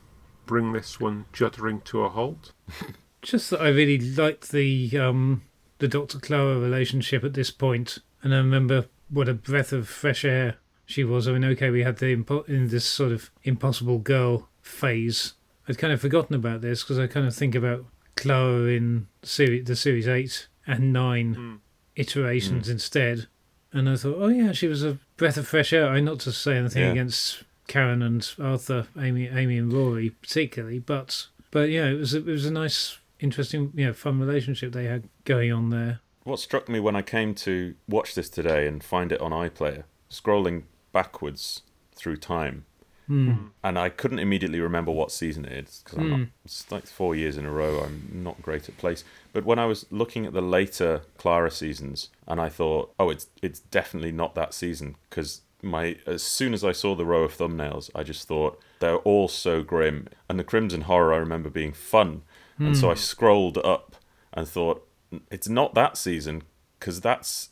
bring 0.46 0.72
this 0.72 0.98
one 0.98 1.26
juddering 1.32 1.84
to 1.84 2.02
a 2.02 2.09
halt? 2.09 2.52
Just 3.22 3.50
that 3.50 3.60
I 3.60 3.68
really 3.68 3.98
liked 3.98 4.52
the 4.52 4.96
um 4.98 5.42
the 5.78 5.88
Doctor 5.88 6.18
Clara 6.18 6.59
relationship 6.59 7.24
at 7.24 7.34
this 7.34 7.50
point, 7.50 7.98
and 8.22 8.34
I 8.34 8.38
remember 8.38 8.86
what 9.09 9.28
a 9.28 9.34
breath 9.34 9.72
of 9.72 9.88
fresh 9.88 10.24
air 10.24 10.56
she 10.86 11.05
was. 11.05 11.28
I 11.28 11.32
mean, 11.32 11.44
okay, 11.44 11.70
we 11.70 11.82
had 11.82 11.98
the 11.98 12.16
impo- 12.16 12.48
in 12.48 12.68
this 12.68 12.84
sort 12.84 13.12
of 13.12 13.30
impossible 13.42 13.98
girl 13.98 14.48
phase. 14.62 15.34
I'd 15.68 15.78
kind 15.78 15.92
of 15.92 16.00
forgotten 16.00 16.34
about 16.34 16.60
this 16.62 16.82
because 16.82 16.98
I 16.98 17.06
kind 17.06 17.26
of 17.26 17.34
think 17.34 17.55
about 17.55 17.84
Clara 18.16 18.70
in 18.70 19.09
series 19.22 19.66
the 19.66 19.76
series 19.76 20.09
eight 20.09 20.48
and 20.66 20.92
nine 20.92 21.60
iterations 21.96 22.68
instead, 22.68 23.26
and 23.72 23.88
I 23.88 23.96
thought, 23.96 24.16
oh 24.18 24.28
yeah, 24.28 24.52
she 24.52 24.68
was 24.68 24.84
a 24.84 24.98
breath 25.19 25.36
of 25.36 25.47
fresh 25.47 25.73
air. 25.74 25.89
I 25.89 26.01
not 26.01 26.20
to 26.20 26.32
say 26.32 26.57
anything 26.57 26.82
Yeah. 26.82 26.93
against 26.93 27.43
Karen 27.66 28.01
and 28.03 28.27
Arthur, 28.40 28.86
Amy, 28.99 29.28
Amy 29.28 29.59
and 29.59 29.70
Rory 29.70 30.11
particularly, 30.11 30.78
but 30.78 31.27
but 31.51 31.69
yeah, 31.69 31.86
it 31.86 31.99
was 31.99 32.15
a, 32.15 32.19
it 32.19 32.24
was 32.27 32.47
a 32.47 32.51
nice, 32.51 32.99
interesting, 33.20 33.73
you 33.74 33.86
know, 33.86 33.93
fun 33.93 34.19
relationship 34.20 34.73
they 34.73 34.85
had 34.85 35.09
going 35.24 35.53
on 35.53 35.69
there. 35.70 36.01
What 36.24 36.39
struck 36.40 36.69
me 36.69 36.78
when 36.81 36.95
I 36.97 37.03
came 37.03 37.35
to 37.36 37.74
watch 37.89 38.15
this 38.15 38.28
today 38.31 38.66
and 38.66 38.82
find 38.85 39.12
it 39.12 39.20
on 39.20 39.31
iPlayer, 39.32 39.85
scrolling 40.11 40.65
backwards 40.93 41.62
through 41.95 42.16
time, 42.19 42.65
Hmm. 43.09 43.47
and 43.64 43.78
I 43.78 43.89
couldn't 43.89 44.18
immediately 44.18 44.60
remember 44.60 44.93
what 44.93 45.10
season 45.10 45.47
it 45.47 45.52
is 45.52 45.82
because 45.82 45.98
I'm. 45.98 46.12
Hmm. 46.12 46.24
It's 46.44 46.70
like 46.70 46.86
four 46.86 47.16
years 47.16 47.39
in 47.39 47.47
a 47.47 47.51
row. 47.51 47.80
I'm 47.80 48.10
not 48.12 48.43
great 48.43 48.68
at 48.68 48.76
place. 48.76 49.02
But 49.32 49.47
when 49.47 49.59
I 49.59 49.64
was 49.64 49.86
looking 49.90 50.26
at 50.26 50.35
the 50.35 50.43
later 50.43 51.02
Clara 51.16 51.51
seasons, 51.51 52.10
and 52.26 52.39
I 52.39 52.51
thought, 52.51 52.93
oh, 52.98 53.09
it's 53.09 53.28
it's 53.40 53.60
definitely 53.60 54.12
not 54.12 54.35
that 54.35 54.52
season 54.52 54.97
because 55.09 55.40
my 55.62 55.97
as 56.06 56.22
soon 56.22 56.52
as 56.52 56.62
I 56.62 56.72
saw 56.72 56.94
the 56.94 57.06
row 57.06 57.24
of 57.24 57.36
thumbnails, 57.36 57.90
I 57.94 58.02
just 58.02 58.28
thought 58.28 58.60
they're 58.78 58.97
all 58.97 59.28
so 59.28 59.62
grim. 59.62 60.09
And 60.28 60.39
the 60.39 60.44
Crimson 60.44 60.82
Horror, 60.82 61.14
I 61.14 61.16
remember 61.16 61.48
being 61.48 61.72
fun, 61.72 62.22
and 62.59 62.76
so 62.76 62.90
I 62.90 62.94
hmm. 62.94 62.98
scrolled 62.98 63.56
up 63.59 63.97
and 64.35 64.47
thought 64.47 64.86
it's 65.30 65.48
not 65.48 65.74
that 65.74 65.97
season 65.97 66.43
because 66.78 67.01
that's 67.01 67.51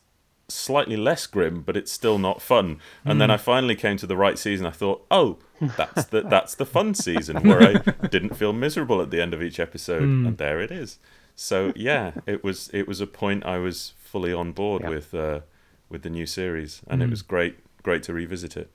slightly 0.48 0.97
less 0.97 1.27
grim, 1.27 1.62
but 1.62 1.77
it's 1.77 1.93
still 1.93 2.18
not 2.18 2.40
fun. 2.40 2.81
And 3.05 3.20
then 3.20 3.28
hmm. 3.28 3.35
I 3.35 3.36
finally 3.36 3.74
came 3.74 3.97
to 3.98 4.06
the 4.06 4.16
right 4.16 4.39
season. 4.39 4.66
I 4.66 4.70
thought, 4.70 5.05
oh, 5.10 5.39
that's 5.60 6.05
the 6.06 6.23
that's 6.28 6.55
the 6.55 6.66
fun 6.66 6.94
season 6.94 7.47
where 7.48 7.62
I 7.62 8.06
didn't 8.09 8.36
feel 8.36 8.52
miserable 8.52 9.01
at 9.02 9.10
the 9.10 9.20
end 9.20 9.35
of 9.35 9.43
each 9.43 9.59
episode, 9.59 10.02
hmm. 10.02 10.27
and 10.27 10.39
there 10.39 10.60
it 10.60 10.70
is. 10.70 10.98
So 11.35 11.73
yeah, 11.77 12.12
it 12.27 12.43
was 12.44 12.70
it 12.73 12.89
was 12.89 13.01
a 13.01 13.06
point 13.06 13.44
I 13.44 13.59
was 13.59 13.93
fully 13.98 14.32
on 14.32 14.52
board 14.52 14.82
Yeah. 14.82 14.90
with 14.90 15.14
uh, 15.14 15.40
with 15.89 16.02
the 16.02 16.10
new 16.10 16.27
series, 16.27 16.82
and 16.86 17.02
it 17.02 17.06
hmm. 17.06 17.10
was 17.10 17.23
great 17.23 17.59
great 17.82 18.02
to 18.05 18.12
revisit 18.12 18.56
it. 18.56 18.70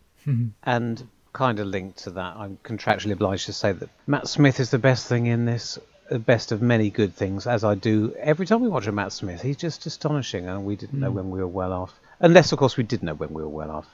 And 0.64 1.08
kind 1.34 1.60
of 1.60 1.68
linked 1.68 1.98
to 2.00 2.12
that, 2.12 2.36
I'm 2.36 2.58
contractually 2.64 3.14
obliged 3.14 3.46
to 3.48 3.54
say 3.54 3.72
that 3.72 3.90
Matt 4.08 4.28
Smith 4.28 4.60
is 4.60 4.70
the 4.70 4.80
best 4.80 5.08
thing 5.08 5.26
in 5.28 5.46
this, 5.46 5.80
the 6.12 6.20
best 6.20 6.52
of 6.52 6.62
many 6.62 6.90
good 6.90 7.16
things, 7.16 7.48
as 7.48 7.64
I 7.64 7.76
do 7.76 8.14
every 8.20 8.46
time 8.46 8.60
we 8.60 8.68
watch 8.68 8.86
a 8.86 8.92
Matt 8.92 9.14
Smith. 9.14 9.42
He's 9.42 9.56
just 9.56 9.86
astonishing, 9.86 10.46
and 10.48 10.66
we 10.66 10.76
didn't 10.76 11.00
know 11.00 11.10
when 11.10 11.30
we 11.32 11.40
were 11.40 11.48
well 11.48 11.72
off. 11.72 11.98
Unless, 12.20 12.52
of 12.52 12.60
course, 12.60 12.76
we 12.76 12.84
did 12.84 13.02
know 13.02 13.14
when 13.14 13.30
we 13.34 13.42
were 13.42 13.48
well 13.50 13.72
off. 13.72 13.88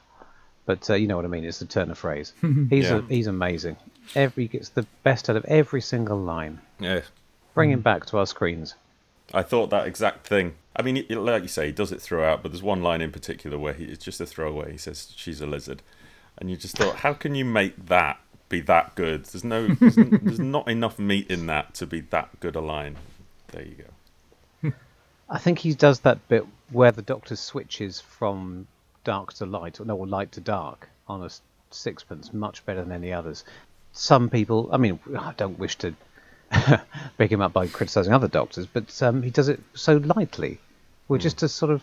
But 0.65 0.89
uh, 0.89 0.95
you 0.95 1.07
know 1.07 1.15
what 1.15 1.26
I 1.26 1.30
mean. 1.30 1.45
It's 1.45 1.60
the 1.60 1.65
turn 1.68 1.91
of 1.91 1.98
phrase. 1.98 2.34
He's 2.69 2.85
Yeah. 2.85 2.98
a, 2.98 3.02
he's 3.03 3.27
amazing. 3.27 3.77
Every 4.15 4.45
he 4.45 4.48
gets 4.49 4.69
the 4.69 4.85
best 5.03 5.30
out 5.30 5.35
of 5.35 5.45
every 5.45 5.80
single 5.81 6.18
line. 6.19 6.60
Yeah, 6.80 7.02
Bring 7.53 7.72
him 7.72 7.81
back 7.81 8.07
to 8.07 8.18
our 8.18 8.26
screens. 8.26 8.73
I 9.34 9.44
thought 9.44 9.69
that 9.69 9.85
exact 9.88 10.26
thing. 10.26 10.56
I 10.76 10.81
mean, 10.81 10.95
he- 10.95 11.15
like 11.15 11.44
you 11.44 11.48
say, 11.48 11.68
he 11.68 11.72
does 11.72 11.91
it 11.91 12.02
throughout, 12.02 12.41
but 12.41 12.52
there's 12.52 12.64
one 12.64 12.81
line 12.81 13.02
in 13.02 13.11
particular 13.11 13.60
where 13.60 13.73
he, 13.73 13.84
it's 13.85 14.03
just 14.03 14.19
a 14.19 14.26
throwaway. 14.26 14.72
He 14.72 14.77
says, 14.77 15.14
"She's 15.15 15.39
a 15.39 15.45
lizard," 15.45 15.84
and 16.39 16.49
you 16.49 16.57
just 16.57 16.77
thought, 16.77 16.98
how 16.98 17.14
can 17.14 17.35
you 17.35 17.45
make 17.45 17.85
that 17.88 18.19
be 18.49 18.61
that 18.61 18.95
good? 18.95 19.26
There's 19.26 19.44
no, 19.44 19.68
there's, 19.80 19.98
n- 19.98 20.19
there's 20.24 20.40
not 20.40 20.68
enough 20.68 20.99
meat 20.99 21.28
in 21.30 21.48
that 21.48 21.74
to 21.76 21.86
be 21.86 22.02
that 22.02 22.40
good 22.40 22.56
a 22.56 22.61
line. 22.61 22.95
There 23.49 23.64
you 23.64 23.76
go. 24.64 24.72
I 25.30 25.40
think 25.40 25.60
he 25.60 25.74
does 25.74 26.02
that 26.02 26.28
bit 26.28 26.45
where 26.72 26.91
the 26.91 27.02
Doctor 27.02 27.36
switches 27.36 27.99
from 28.02 28.68
dark 29.03 29.34
to 29.34 29.45
light, 29.45 29.80
or 29.80 29.86
no, 29.86 29.95
or 29.95 30.07
light 30.07 30.34
to 30.34 30.41
dark 30.41 30.90
on 31.07 31.22
a 31.22 31.26
s- 31.26 31.41
sixpence, 31.72 32.34
much 32.34 32.65
better 32.65 32.84
than 32.84 32.91
any 32.91 33.14
others. 33.14 33.44
Some 33.94 34.30
people, 34.30 34.69
I 34.72 34.78
mean, 34.78 34.99
I 35.18 35.34
don't 35.38 35.57
wish 35.57 35.76
to 35.78 35.94
pick 37.18 37.32
him 37.32 37.41
up 37.41 37.53
by 37.53 37.68
criticising 37.68 38.14
other 38.14 38.28
doctors, 38.28 38.65
but 38.68 39.02
um, 39.02 39.24
he 39.24 39.30
does 39.30 39.49
it 39.49 39.60
so 39.74 39.98
lightly, 39.98 40.60
with 41.07 41.22
just 41.22 41.44
a 41.44 41.48
sort 41.49 41.72
of 41.72 41.82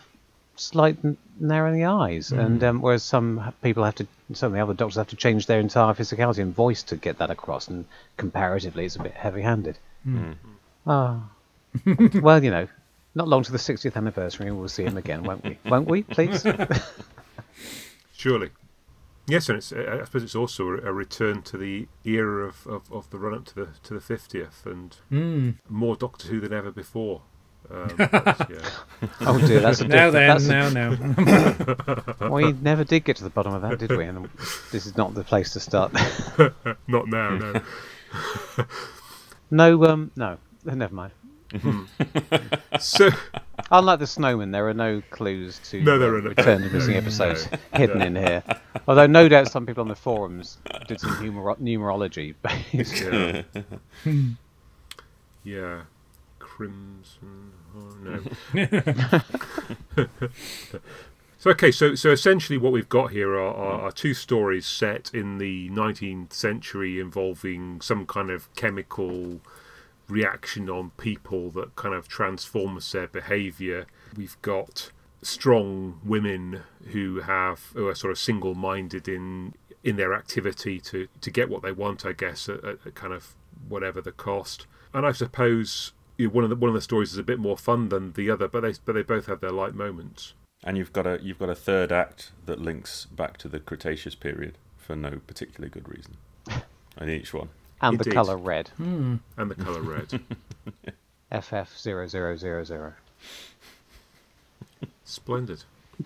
slight 0.55 0.97
n- 1.03 1.17
narrowing 1.39 1.75
the 1.79 1.85
eyes. 1.85 2.31
And 2.31 2.63
um, 2.63 2.81
whereas 2.81 3.03
some 3.03 3.53
people 3.61 3.83
have 3.83 3.95
to, 3.95 4.07
some 4.33 4.47
of 4.47 4.53
the 4.53 4.61
other 4.63 4.73
doctors 4.73 4.95
have 4.95 5.07
to 5.09 5.15
change 5.15 5.45
their 5.45 5.59
entire 5.59 5.93
physicality 5.93 6.39
and 6.39 6.53
voice 6.53 6.81
to 6.83 6.95
get 6.95 7.17
that 7.19 7.29
across, 7.29 7.67
and 7.67 7.85
comparatively, 8.17 8.85
it's 8.85 8.95
a 8.95 9.03
bit 9.03 9.13
heavy-handed. 9.13 9.77
Ah. 10.87 11.29
well, 12.21 12.43
you 12.43 12.51
know, 12.51 12.67
not 13.15 13.27
long 13.27 13.43
to 13.43 13.51
the 13.51 13.57
60th 13.57 13.95
anniversary, 13.95 14.47
and 14.47 14.57
we'll 14.59 14.69
see 14.69 14.83
him 14.83 14.97
again, 14.97 15.23
won't 15.23 15.43
we? 15.43 15.57
Won't 15.69 15.87
we, 15.87 16.03
please? 16.03 16.45
Surely. 18.13 18.49
Yes, 19.27 19.49
and 19.49 19.57
it's, 19.57 19.73
I 19.73 20.03
suppose 20.05 20.23
it's 20.23 20.35
also 20.35 20.67
a 20.69 20.75
a 20.89 20.93
return 20.93 21.41
to 21.43 21.57
the 21.57 21.87
era 22.03 22.45
of, 22.47 22.67
of, 22.67 22.91
of 22.91 23.09
the 23.09 23.17
run 23.17 23.33
up 23.33 23.45
to 23.45 23.55
the 23.55 23.67
to 23.83 23.93
the 23.95 23.99
fiftieth, 24.01 24.65
and 24.65 24.95
Mm. 25.11 25.55
more 25.67 25.95
Doctor 25.95 26.27
Who 26.27 26.39
than 26.39 26.53
ever 26.53 26.71
before. 26.71 27.23
Um, 27.71 27.95
yeah. 27.99 28.69
oh 29.21 29.39
dear, 29.47 29.59
that's 29.59 29.81
a 29.81 29.87
Now 29.87 30.11
different- 30.11 30.13
then, 30.13 30.27
that's 30.27 30.47
a- 30.47 30.73
now, 30.73 32.19
now. 32.19 32.29
we 32.29 32.51
never 32.53 32.83
did 32.83 33.03
get 33.03 33.17
to 33.17 33.23
the 33.23 33.29
bottom 33.29 33.53
of 33.53 33.61
that, 33.63 33.79
did 33.79 33.95
we? 33.95 34.05
And 34.05 34.29
this 34.71 34.85
is 34.85 34.95
not 34.97 35.13
the 35.13 35.23
place 35.23 35.53
to 35.53 35.59
start. 35.59 35.93
Not 36.87 37.07
now, 37.07 37.35
no. 37.37 37.61
no, 39.51 39.85
um, 39.85 40.11
no, 40.15 40.37
never 40.63 40.93
mind. 40.93 41.11
So 42.79 43.09
Unlike 43.71 43.99
the 43.99 44.07
snowman, 44.07 44.51
there 44.51 44.67
are 44.67 44.73
no 44.73 45.01
clues 45.11 45.59
to 45.69 45.81
No, 45.81 45.97
there 45.97 46.13
uh, 46.15 46.19
are 46.19 46.21
no- 46.21 46.29
return 46.29 46.61
to 46.61 46.69
missing 46.69 46.95
episodes 46.95 47.47
hidden 47.73 48.01
in 48.01 48.15
here. 48.15 48.43
Although 48.87 49.07
no 49.07 49.27
doubt 49.29 49.47
some 49.51 49.65
people 49.65 49.81
on 49.81 49.87
the 49.87 49.95
forums 49.95 50.57
did 50.87 50.99
some 50.99 51.19
numero- 51.23 51.55
numerology. 51.55 52.35
based- 52.43 53.01
yeah, 53.01 53.43
yeah, 55.43 55.81
Crimson. 56.55 57.51
Oh, 57.75 57.97
no. 58.01 58.23
so 61.37 61.49
okay, 61.49 61.69
so 61.69 61.95
so 61.95 62.11
essentially, 62.11 62.57
what 62.57 62.71
we've 62.71 62.87
got 62.87 63.11
here 63.11 63.33
are, 63.33 63.53
are, 63.53 63.81
are 63.81 63.91
two 63.91 64.13
stories 64.13 64.65
set 64.65 65.13
in 65.13 65.37
the 65.37 65.69
19th 65.71 66.31
century 66.31 66.97
involving 66.97 67.81
some 67.81 68.05
kind 68.05 68.29
of 68.29 68.53
chemical 68.55 69.41
reaction 70.07 70.69
on 70.69 70.91
people 70.91 71.49
that 71.49 71.75
kind 71.75 71.93
of 71.93 72.07
transforms 72.07 72.89
their 72.93 73.07
behaviour. 73.07 73.85
We've 74.15 74.41
got 74.41 74.91
strong 75.21 75.99
women 76.05 76.61
who 76.93 77.19
have 77.19 77.71
who 77.73 77.89
are 77.89 77.95
sort 77.95 78.11
of 78.11 78.17
single-minded 78.17 79.09
in 79.09 79.55
in 79.83 79.97
their 79.97 80.13
activity 80.13 80.79
to 80.79 81.09
to 81.19 81.29
get 81.29 81.49
what 81.49 81.63
they 81.63 81.73
want, 81.73 82.05
I 82.05 82.13
guess, 82.13 82.47
at, 82.47 82.63
at 82.63 82.95
kind 82.95 83.11
of 83.11 83.35
whatever 83.67 83.99
the 83.99 84.13
cost. 84.13 84.67
And 84.93 85.05
I 85.05 85.11
suppose 85.11 85.91
one 86.17 86.43
of 86.43 86.49
the 86.49 86.55
one 86.55 86.69
of 86.69 86.75
the 86.75 86.81
stories 86.81 87.11
is 87.11 87.17
a 87.17 87.23
bit 87.23 87.39
more 87.39 87.57
fun 87.57 87.89
than 87.89 88.13
the 88.13 88.29
other, 88.29 88.47
but 88.47 88.61
they 88.61 88.73
but 88.85 88.93
they 88.93 89.03
both 89.03 89.25
have 89.27 89.41
their 89.41 89.51
light 89.51 89.73
moments. 89.75 90.33
And 90.63 90.77
you've 90.77 90.93
got 90.93 91.05
a 91.05 91.19
you've 91.21 91.39
got 91.39 91.49
a 91.49 91.55
third 91.55 91.91
act 91.91 92.31
that 92.45 92.61
links 92.61 93.05
back 93.05 93.37
to 93.37 93.49
the 93.49 93.59
Cretaceous 93.59 94.15
period 94.15 94.57
for 94.77 94.95
no 94.95 95.19
particularly 95.27 95.69
good 95.69 95.89
reason. 95.89 96.17
In 97.01 97.09
each 97.09 97.33
one. 97.33 97.49
and 97.81 97.99
the 97.99 98.09
colour 98.09 98.37
red. 98.37 98.69
Hmm. 98.77 99.17
and 99.37 99.51
the 99.51 99.55
colour 99.55 99.81
red. 99.81 100.21
FF0000. 101.31 102.93
Splendid. 105.03 105.63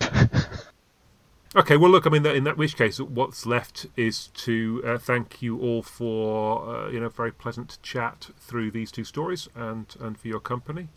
okay, 1.54 1.76
well, 1.76 1.90
look, 1.90 2.06
I 2.06 2.10
mean, 2.10 2.24
in 2.26 2.44
that 2.44 2.56
which 2.56 2.76
case, 2.76 3.00
what's 3.00 3.46
left 3.46 3.86
is 3.96 4.28
to 4.28 4.82
uh, 4.86 4.98
thank 4.98 5.42
you 5.42 5.58
all 5.58 5.82
for 5.82 6.68
uh, 6.68 6.88
you 6.90 7.00
know 7.00 7.08
very 7.08 7.32
pleasant 7.32 7.78
chat 7.82 8.30
through 8.38 8.70
these 8.70 8.90
two 8.90 9.04
stories 9.04 9.48
and 9.54 9.94
and 10.00 10.18
for 10.18 10.28
your 10.28 10.40
company. 10.40 10.88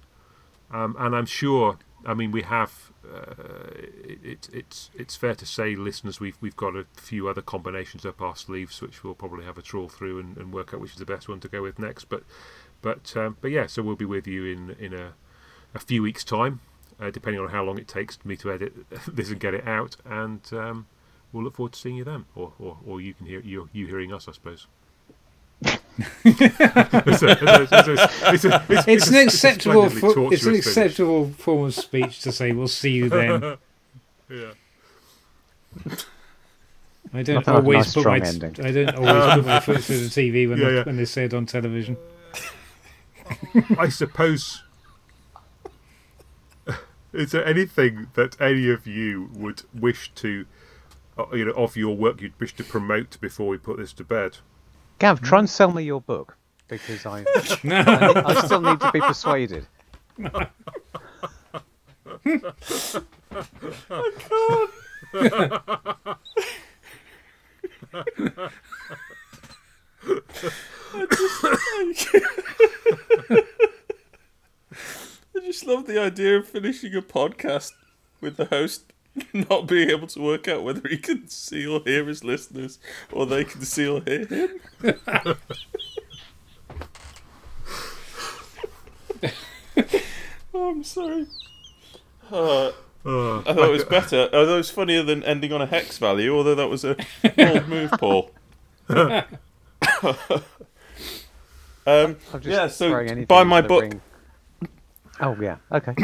Um, 0.72 0.96
and 0.98 1.16
I'm 1.16 1.28
sure, 1.28 1.78
I 2.06 2.14
mean, 2.14 2.32
we 2.32 2.42
have. 2.44 2.92
Uh, 3.06 3.34
it, 3.76 4.20
it, 4.24 4.50
it's 4.54 4.90
it's 4.96 5.16
fair 5.16 5.36
to 5.36 5.46
say, 5.46 5.76
listeners, 5.76 6.20
we've 6.20 6.38
we've 6.42 6.56
got 6.56 6.76
a 6.76 6.86
few 6.94 7.28
other 7.28 7.42
combinations 7.42 8.06
up 8.06 8.22
our 8.22 8.36
sleeves, 8.36 8.82
which 8.82 9.04
we'll 9.04 9.14
probably 9.14 9.44
have 9.46 9.58
a 9.58 9.62
trawl 9.62 9.90
through 9.90 10.20
and, 10.20 10.38
and 10.38 10.54
work 10.54 10.74
out 10.74 10.80
which 10.80 10.92
is 10.92 10.98
the 10.98 11.06
best 11.06 11.28
one 11.28 11.40
to 11.42 11.48
go 11.48 11.62
with 11.62 11.80
next. 11.80 12.06
But 12.06 12.24
but 12.82 13.16
um, 13.18 13.38
but 13.42 13.52
yeah, 13.52 13.68
so 13.68 13.82
we'll 13.82 13.96
be 13.96 14.06
with 14.06 14.26
you 14.26 14.46
in 14.46 14.76
in 14.80 14.94
a 14.94 15.14
a 15.76 15.80
few 15.80 16.02
weeks' 16.02 16.24
time, 16.24 16.62
uh, 17.00 17.10
depending 17.12 17.42
on 17.42 17.50
how 17.50 17.64
long 17.64 17.78
it 17.78 17.88
takes 17.88 18.24
me 18.26 18.36
to 18.38 18.52
edit 18.52 18.74
this 19.08 19.30
and 19.30 19.40
get 19.40 19.54
it 19.54 19.68
out. 19.68 19.96
And 20.06 20.42
um, 20.54 20.86
we'll 21.32 21.44
look 21.44 21.56
forward 21.56 21.74
to 21.74 21.80
seeing 21.80 21.96
you 21.98 22.04
then, 22.04 22.26
or, 22.36 22.54
or, 22.60 22.78
or 22.86 23.02
you 23.02 23.14
can 23.14 23.26
hear 23.26 23.40
you, 23.42 23.70
you 23.74 23.88
hearing 23.88 24.14
us, 24.14 24.28
I 24.28 24.32
suppose. 24.34 24.68
it's, 26.26 27.22
an 29.10 29.16
acceptable. 29.16 29.90
splendidly 29.90 30.00
Fo- 30.02 30.08
it's 30.08 30.16
an 30.16 30.16
tortuous 30.16 30.44
finish. 30.44 30.66
acceptable 30.68 31.30
form 31.30 31.66
of 31.68 31.74
speech 31.76 32.20
to 32.22 32.32
say 32.32 32.52
we'll 32.52 32.68
see 32.68 32.92
you 32.92 33.10
then. 33.10 33.58
Yeah. 34.30 34.54
I 37.14 37.22
don't 37.22 37.36
Nothing 37.36 37.54
always 37.54 37.78
nice, 37.78 37.94
put 37.94 38.06
my. 38.06 38.20
strong 38.24 38.44
ending. 38.44 38.66
I 38.66 38.72
don't 38.72 38.96
always 38.96 39.34
put 39.36 39.46
my 39.46 39.60
foot 39.60 39.84
through 39.84 40.08
the 40.08 40.10
TV 40.10 40.50
when 40.50 40.58
Yeah, 40.58 40.70
yeah. 40.70 40.84
when 40.84 40.98
they 40.98 41.06
say 41.06 41.26
it 41.26 41.34
on 41.34 41.46
television. 41.46 41.98
I 43.78 43.90
suppose. 43.90 44.63
Is 47.14 47.32
there 47.32 47.46
anything 47.46 48.08
that 48.16 48.40
any 48.42 48.70
of 48.70 48.88
you 48.88 49.30
would 49.34 49.62
wish 49.74 50.12
to, 50.16 50.46
uh, 51.18 51.26
you 51.32 51.46
know, 51.46 51.52
of 51.52 51.78
your 51.78 51.96
work 51.96 52.22
you'd 52.22 52.40
wish 52.40 52.56
to 52.56 52.64
promote 52.64 53.22
before 53.22 53.48
we 53.48 53.58
put 53.58 53.78
this 53.78 53.94
to 53.94 54.04
bed? 54.04 54.40
Gav, 54.98 55.22
try 55.22 55.40
and 55.40 55.50
sell 55.50 55.72
me 55.72 55.84
your 55.84 56.02
book 56.02 56.36
because 56.68 57.06
I, 57.06 57.20
I, 57.64 58.24
I 58.26 58.46
still 58.46 58.62
need 58.62 58.80
to 58.80 58.92
be 58.92 59.00
persuaded. 59.00 59.68
I 60.24 60.48
just 62.26 62.98
love 75.66 75.86
the 75.88 76.00
idea 76.00 76.38
of 76.38 76.48
finishing 76.48 76.96
a 76.96 77.02
podcast 77.02 77.72
with 78.22 78.38
the 78.38 78.46
host 78.46 78.92
not 79.34 79.68
being 79.68 79.90
able 79.90 80.08
to 80.08 80.22
work 80.22 80.48
out 80.48 80.64
whether 80.64 80.88
he 80.88 80.98
can 80.98 81.28
see 81.28 81.66
or 81.68 81.82
hear 81.86 82.06
his 82.06 82.24
listeners 82.24 82.80
or 83.12 83.26
they 83.26 83.44
can 83.44 83.62
see 83.62 83.88
or 83.88 84.02
hear 84.02 84.26
him. 84.26 84.50
oh, 90.54 90.70
I'm 90.72 90.84
sorry. 90.84 91.28
Uh, 92.32 92.72
Uh, 93.06 93.40
I 93.40 93.44
thought 93.54 93.68
it 93.68 93.72
was 93.72 93.84
better. 93.84 94.30
Although 94.34 94.54
it 94.56 94.58
was 94.58 94.70
funnier 94.70 95.04
than 95.04 95.24
ending 95.24 95.52
on 95.52 95.62
a 95.62 95.66
hex 95.66 95.98
value, 95.98 96.34
although 96.36 96.56
that 96.56 96.70
was 96.70 96.86
a 96.86 96.96
bold 97.36 97.68
move, 97.68 97.92
Paul. 98.00 98.32
um, 98.88 99.26
I'm 101.86 102.16
just 102.40 102.46
yeah, 102.46 102.68
so 102.68 103.26
buy 103.26 103.44
my 103.44 103.62
book. 103.62 103.82
ring. 103.82 104.02
Oh 105.20 105.36
yeah, 105.40 105.58
okay. 105.72 105.96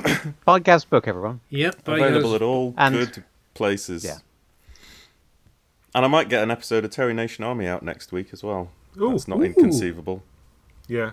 buy 0.45 0.59
Gav's 0.59 0.85
book, 0.85 1.07
everyone. 1.07 1.41
Yep. 1.49 1.79
but 1.83 1.99
available 1.99 2.31
yes. 2.31 2.35
at 2.35 2.41
all 2.41 2.73
And- 2.77 2.95
good 2.95 3.23
places. 3.53 4.03
Yeah. 4.05 4.17
And 5.95 6.05
I 6.05 6.07
might 6.07 6.29
get 6.29 6.43
an 6.43 6.51
episode 6.51 6.85
of 6.85 6.91
Terry 6.91 7.15
Nation 7.15 7.43
Army 7.43 7.65
out 7.65 7.81
next 7.81 8.11
week 8.11 8.27
as 8.31 8.43
well. 8.43 8.69
Ooh. 9.01 9.09
That's 9.09 9.27
not 9.27 9.39
Ooh. 9.39 9.43
inconceivable. 9.43 10.21
Yeah. 10.87 11.11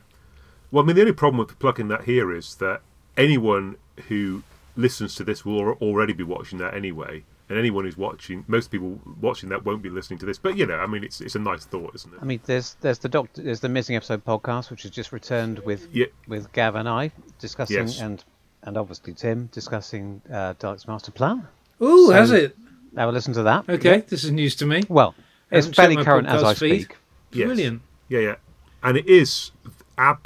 Well, 0.71 0.85
I 0.85 0.87
mean, 0.87 0.97
the 0.97 1.03
only 1.03 1.13
problem 1.15 1.39
with 1.39 1.59
plugging 1.59 1.89
that 1.89 2.05
here 2.05 2.31
is 2.35 2.57
that 2.57 2.83
anyone 3.17 3.77
who 4.09 4.43
listens 4.77 5.15
to 5.15 5.25
this 5.25 5.45
will 5.45 5.59
already 5.81 6.13
be 6.13 6.23
watching 6.25 6.59
that 6.59 6.75
anyway, 6.75 7.25
and 7.49 7.59
anyone 7.59 7.85
who's 7.85 7.97
watching, 7.97 8.45
most 8.49 8.71
people 8.71 8.99
watching 9.21 9.49
that 9.51 9.65
won't 9.65 9.83
be 9.83 9.89
listening 9.89 10.19
to 10.21 10.27
this. 10.27 10.39
But 10.39 10.57
you 10.57 10.67
know, 10.67 10.77
I 10.79 10.87
mean, 10.87 11.05
it's 11.05 11.21
it's 11.21 11.35
a 11.35 11.39
nice 11.39 11.65
thought, 11.65 11.95
isn't 11.95 12.13
it? 12.15 12.19
I 12.21 12.25
mean, 12.25 12.41
there's 12.47 12.77
there's 12.81 12.99
the 12.99 13.09
doctor, 13.09 13.43
there's 13.43 13.61
the 13.61 13.69
missing 13.69 13.95
episode 13.97 14.25
podcast, 14.25 14.71
which 14.71 14.83
has 14.83 14.91
just 14.91 15.13
returned 15.13 15.61
with 15.61 15.89
Yeah. 15.93 16.07
with 16.27 16.53
Gav 16.53 16.75
and 16.75 16.89
I 16.89 17.13
discussing 17.39 17.77
Yes. 17.77 18.01
and 18.01 18.25
and 18.63 18.77
obviously 18.77 19.13
Tim 19.15 19.47
discussing 19.53 20.23
uh, 20.29 20.55
Dalek's 20.55 20.89
master 20.89 21.13
plan. 21.13 21.47
Ooh, 21.83 22.07
So- 22.09 22.13
has 22.13 22.31
it? 22.33 22.57
Have 22.97 23.11
a 23.11 23.13
listen 23.13 23.35
to 23.35 23.43
that. 23.43 23.69
Okay, 23.69 24.03
this 24.09 24.25
is 24.25 24.31
news 24.33 24.57
to 24.57 24.67
me. 24.67 24.83
Well, 24.89 25.15
it's 25.51 25.67
Haven't 25.67 25.75
fairly 25.77 25.97
current 26.05 26.27
as 26.27 26.43
I 26.43 26.55
feed. 26.55 26.85
speak. 26.85 26.97
Yes. 27.31 27.47
Brilliant. 27.47 27.83
Yeah, 28.09 28.21
yeah, 28.21 28.35
and 28.83 28.97
it 28.97 29.07
is 29.07 29.51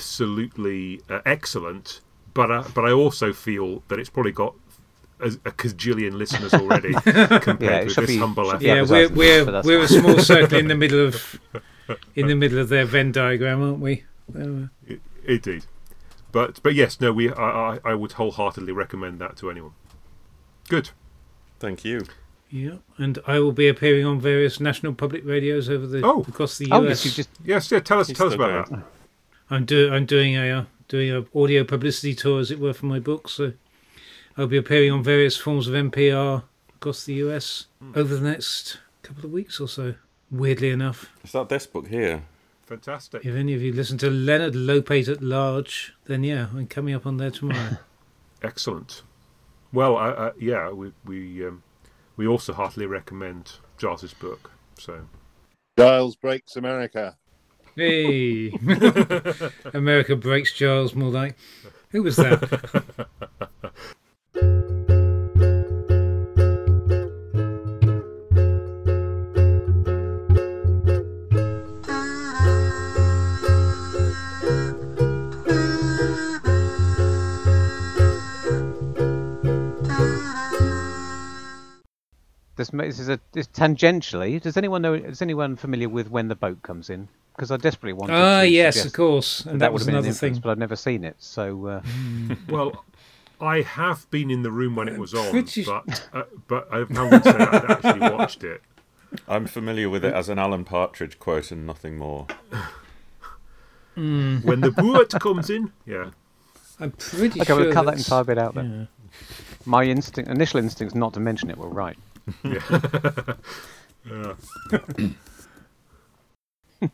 absolutely 0.00 1.00
uh, 1.10 1.20
excellent, 1.26 2.00
but 2.34 2.50
uh, 2.50 2.64
but 2.74 2.84
I 2.84 2.92
also 2.92 3.32
feel 3.32 3.82
that 3.88 3.98
it's 3.98 4.08
probably 4.10 4.32
got 4.32 4.54
a, 5.22 5.28
a 5.48 5.52
cajillion 5.52 6.12
listeners 6.14 6.52
already 6.54 6.92
compared 7.40 7.60
Yeah, 7.60 7.76
it 7.80 7.84
with 7.86 7.96
this 7.96 8.06
be- 8.06 8.18
humble 8.18 8.50
effort. 8.50 8.62
Yeah, 8.62 8.82
we're 8.82 9.08
we're 9.08 9.44
but 9.44 9.64
we're 9.64 9.82
a 9.82 9.88
small 9.88 10.18
circle 10.18 10.58
in 10.58 10.68
the 10.68 10.74
middle 10.84 11.06
of 11.06 11.40
in 12.14 12.26
the 12.28 12.34
middle 12.36 12.58
of 12.58 12.68
their 12.68 12.84
Venn 12.84 13.12
diagram, 13.12 13.62
aren't 13.62 13.80
we? 13.80 14.04
Uh, 14.34 14.68
I- 14.88 15.00
Indeed, 15.26 15.64
but 16.32 16.60
but 16.62 16.74
yes, 16.74 17.00
no, 17.00 17.12
we 17.12 17.30
I, 17.32 17.74
I 17.74 17.78
I 17.84 17.94
would 17.94 18.12
wholeheartedly 18.12 18.72
recommend 18.72 19.18
that 19.20 19.36
to 19.38 19.50
anyone. 19.50 19.72
Good. 20.68 20.90
Thank 21.58 21.84
you. 21.84 22.06
yeah, 22.50 22.76
and 22.96 23.18
I 23.26 23.38
will 23.40 23.52
be 23.52 23.68
appearing 23.68 24.06
on 24.06 24.18
various 24.20 24.58
national 24.60 24.94
public 24.94 25.24
radios 25.26 25.68
over 25.68 25.86
the 25.86 26.00
Oh. 26.04 26.24
across 26.26 26.56
the 26.58 26.66
US. 26.66 26.72
Oh 26.72 26.82
yes, 26.82 27.02
just 27.14 27.28
Yes, 27.44 27.70
yeah. 27.70 27.80
Tell 27.80 28.00
us 28.00 28.08
He's 28.08 28.16
tell 28.16 28.28
us 28.28 28.34
about 28.34 28.68
going. 28.68 28.80
that. 28.80 28.86
I'm 29.50 29.64
do 29.66 29.92
I'm 29.92 30.06
doing 30.06 30.36
a 30.36 30.50
uh, 30.50 30.64
doing 30.88 31.10
a 31.10 31.24
audio 31.38 31.64
publicity 31.64 32.14
tour, 32.14 32.40
as 32.40 32.50
it 32.50 32.58
were, 32.58 32.72
for 32.72 32.86
my 32.86 32.98
book. 32.98 33.28
So 33.28 33.52
I'll 34.36 34.46
be 34.46 34.56
appearing 34.56 34.90
on 34.90 35.02
various 35.02 35.36
forms 35.36 35.68
of 35.68 35.74
NPR 35.74 36.44
across 36.76 37.04
the 37.04 37.14
US 37.14 37.66
over 37.94 38.14
the 38.16 38.28
next 38.28 38.78
couple 39.02 39.24
of 39.24 39.32
weeks 39.32 39.60
or 39.60 39.68
so. 39.68 39.94
Weirdly 40.30 40.70
enough, 40.70 41.10
It's 41.24 41.32
that 41.32 41.48
desk 41.48 41.72
book 41.72 41.88
here? 41.88 42.22
Fantastic. 42.66 43.24
if 43.26 43.34
any 43.34 43.52
of 43.54 43.60
you 43.62 43.72
listen 43.72 43.98
to 43.98 44.08
Leonard 44.08 44.54
Lopate 44.54 45.08
at 45.08 45.20
large, 45.20 45.92
then 46.04 46.22
yeah, 46.22 46.46
I'm 46.54 46.68
coming 46.68 46.94
up 46.94 47.04
on 47.04 47.16
there 47.16 47.32
tomorrow. 47.32 47.78
Excellent. 48.42 49.02
Well, 49.72 49.96
uh, 49.96 50.10
uh, 50.10 50.32
yeah, 50.38 50.70
we 50.70 50.92
we 51.04 51.44
um, 51.46 51.62
we 52.16 52.28
also 52.28 52.52
heartily 52.52 52.86
recommend 52.86 53.54
Giles's 53.76 54.14
book. 54.14 54.52
So 54.78 55.00
Giles 55.76 56.14
breaks 56.14 56.54
America. 56.54 57.16
hey, 57.74 58.50
America 59.74 60.14
breaks 60.14 60.52
Giles 60.52 60.94
more 60.94 61.10
like. 61.10 61.36
Who 61.90 62.04
was 62.04 62.14
that? 62.16 62.84
this, 82.60 82.68
this 82.70 82.98
is 82.98 83.08
a 83.08 83.18
this 83.32 83.46
tangentially. 83.48 84.40
Does 84.40 84.56
anyone 84.56 84.82
know? 84.82 84.94
Is 84.94 85.22
anyone 85.22 85.56
familiar 85.56 85.88
with 85.88 86.10
when 86.10 86.28
the 86.28 86.36
boat 86.36 86.62
comes 86.62 86.90
in? 86.90 87.08
Because 87.34 87.50
I 87.50 87.56
desperately 87.56 87.94
wanted. 87.94 88.14
Ah, 88.14 88.40
to 88.42 88.48
yes, 88.48 88.84
of 88.84 88.92
course, 88.92 89.44
and 89.46 89.60
that, 89.60 89.72
would 89.72 89.80
was 89.80 89.82
have 89.82 89.86
been 89.86 89.94
an 89.96 90.04
another 90.04 90.14
thing. 90.14 90.38
but 90.42 90.50
I've 90.50 90.58
never 90.58 90.76
seen 90.76 91.04
it. 91.04 91.16
So 91.18 91.66
uh, 91.66 91.82
well. 92.48 92.84
I 93.42 93.62
have 93.62 94.04
been 94.10 94.30
in 94.30 94.42
the 94.42 94.50
room 94.50 94.76
when 94.76 94.86
it 94.86 94.98
was 94.98 95.14
on, 95.14 95.30
Pretty- 95.30 95.64
but 95.64 96.06
uh, 96.12 96.24
but 96.46 96.68
I 96.70 96.80
haven't 96.80 97.22
said 97.24 97.40
I'd 97.40 97.70
actually 97.70 98.00
watched 98.10 98.44
it. 98.44 98.60
I'm 99.26 99.46
familiar 99.46 99.88
with 99.88 100.04
it 100.04 100.12
as 100.12 100.28
an 100.28 100.38
Alan 100.38 100.62
Partridge 100.62 101.18
quote 101.18 101.50
and 101.50 101.66
nothing 101.66 101.96
more. 101.96 102.26
When 103.94 104.60
the 104.60 104.70
boat 104.70 105.10
comes 105.20 105.48
in, 105.48 105.72
yeah, 105.86 106.10
I'm 106.78 106.92
pretty 106.92 107.40
okay, 107.40 107.46
sure. 107.48 107.56
we'll 107.60 107.72
cut 107.72 107.86
that 107.86 107.96
entire 107.96 108.24
bit 108.24 108.36
out 108.36 108.54
then. 108.54 108.88
yeah. 108.90 109.08
My 109.64 109.84
instinct, 109.84 110.30
initial 110.30 110.60
instincts, 110.60 110.94
not 110.94 111.14
to 111.14 111.20
mention 111.20 111.48
it, 111.50 111.56
were 111.58 111.68
right. 111.68 111.96
Yeah. 112.44 113.34
yeah. 114.08 114.34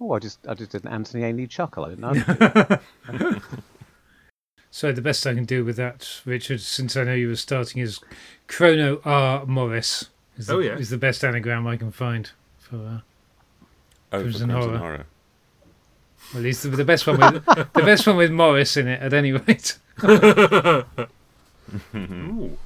Oh, 0.00 0.12
I 0.12 0.18
just 0.18 0.46
I 0.46 0.54
just 0.54 0.72
did 0.72 0.84
an 0.84 0.90
Anthony 0.92 1.22
Ainley 1.24 1.46
chuckle. 1.46 1.84
I 1.86 1.90
didn't 1.90 2.00
know. 3.10 3.38
So 4.70 4.90
the 4.90 5.00
best 5.00 5.24
I 5.24 5.34
can 5.34 5.44
do 5.44 5.64
with 5.64 5.76
that, 5.76 6.20
Richard, 6.24 6.60
since 6.60 6.96
I 6.96 7.04
know 7.04 7.14
you 7.14 7.28
were 7.28 7.36
starting, 7.36 7.80
is 7.80 8.00
Chrono 8.48 9.00
R 9.04 9.46
Morris. 9.46 10.10
Is 10.36 10.48
the, 10.48 10.54
Oh, 10.54 10.58
yeah. 10.58 10.76
is 10.76 10.90
the 10.90 10.98
best 10.98 11.22
anagram 11.24 11.64
I 11.68 11.76
can 11.76 11.92
find 11.92 12.28
for. 12.58 12.76
Uh, 12.76 12.98
Oh, 14.12 14.18
for 14.18 14.22
Crimson 14.22 14.50
Crimson 14.50 14.50
Horror. 14.50 14.78
Horror. 14.78 15.06
well, 16.32 16.38
at 16.40 16.42
least 16.42 16.64
the, 16.64 16.70
the 16.70 16.84
best 16.84 17.06
one 17.06 17.20
with 17.20 17.44
the 17.46 17.82
best 17.84 18.04
one 18.06 18.16
with 18.16 18.32
Morris 18.32 18.76
in 18.76 18.88
it. 18.88 19.00
At 19.00 19.12
any 19.12 19.30
rate. 19.30 19.78
Ooh. 21.94 22.58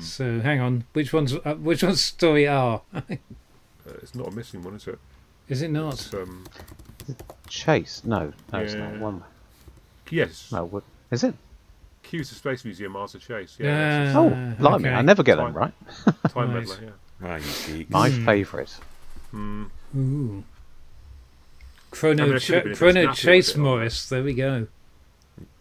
So 0.00 0.40
hang 0.40 0.60
on, 0.60 0.84
which 0.92 1.12
one's 1.12 1.34
uh, 1.34 1.54
which 1.56 1.82
one's 1.82 2.00
story 2.00 2.46
R? 2.48 2.82
Uh, 3.86 3.92
it's 4.00 4.14
not 4.14 4.28
a 4.28 4.30
missing 4.30 4.62
one, 4.62 4.74
is 4.76 4.86
it? 4.88 4.98
is 5.46 5.60
it 5.60 5.68
not? 5.70 5.92
It's, 5.92 6.14
um, 6.14 6.46
Chase? 7.48 8.00
No, 8.02 8.32
no, 8.50 8.58
it's 8.60 8.72
not 8.72 8.98
one. 8.98 9.22
yes. 10.10 10.50
No, 10.50 10.64
what 10.64 10.84
is 11.10 11.22
it? 11.22 11.34
Q's 12.02 12.30
the 12.30 12.34
Space 12.34 12.64
Museum, 12.64 12.96
R 12.96 13.06
the 13.08 13.18
Chase. 13.18 13.56
Yeah. 13.58 14.04
Yeah, 14.04 14.18
Oh, 14.18 14.28
Ah, 14.30 14.54
blimey! 14.58 14.86
okay. 14.88 14.94
I 14.94 15.02
never 15.02 15.22
get 15.22 15.36
them 15.36 15.52
Fine. 15.52 15.54
right. 15.54 15.72
that's 16.22 16.32
time 16.34 16.54
Right. 16.54 16.66
meddler. 16.66 16.78
Yeah. 17.22 17.40
Ah, 17.40 17.70
you. 17.70 17.86
My 17.90 18.08
Hmm. 18.08 18.24
favourite. 18.24 18.78
Mm. 19.34 19.70
Ooh. 19.98 20.44
Chrono 21.90 22.24
I 22.24 22.28
mean, 22.28 22.38
Ch- 22.38 22.42
should 22.42 22.54
have 22.54 22.64
been 22.64 22.70
a 22.72 22.74
bit 22.74 22.78
Chrono 22.78 23.12
Chase 23.12 23.48
it, 23.50 23.56
aren't 23.58 23.66
I? 23.66 23.70
Morris. 23.70 24.08
There 24.08 24.22
we 24.22 24.32
go. 24.32 24.66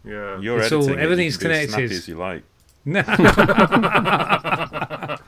Yeah. 0.05 0.39
You're 0.39 0.61
It's 0.61 0.71
all- 0.71 0.79
editing 0.83 0.93
it, 0.93 0.97
you 0.97 1.03
everything's 1.03 1.37
can 1.37 1.47
be 1.49 1.53
as 1.55 1.59
snappy 1.69 1.73
connected. 1.73 1.97
as 1.97 2.07
you 2.07 2.15
like. 2.17 2.43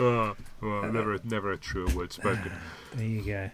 Oh, 0.00 0.36
well, 0.60 0.92
never, 0.92 1.18
never 1.24 1.52
a 1.52 1.58
truer 1.58 1.88
word 1.94 2.12
spoken. 2.12 2.52
There 2.94 3.06
you 3.06 3.22
go. 3.22 3.46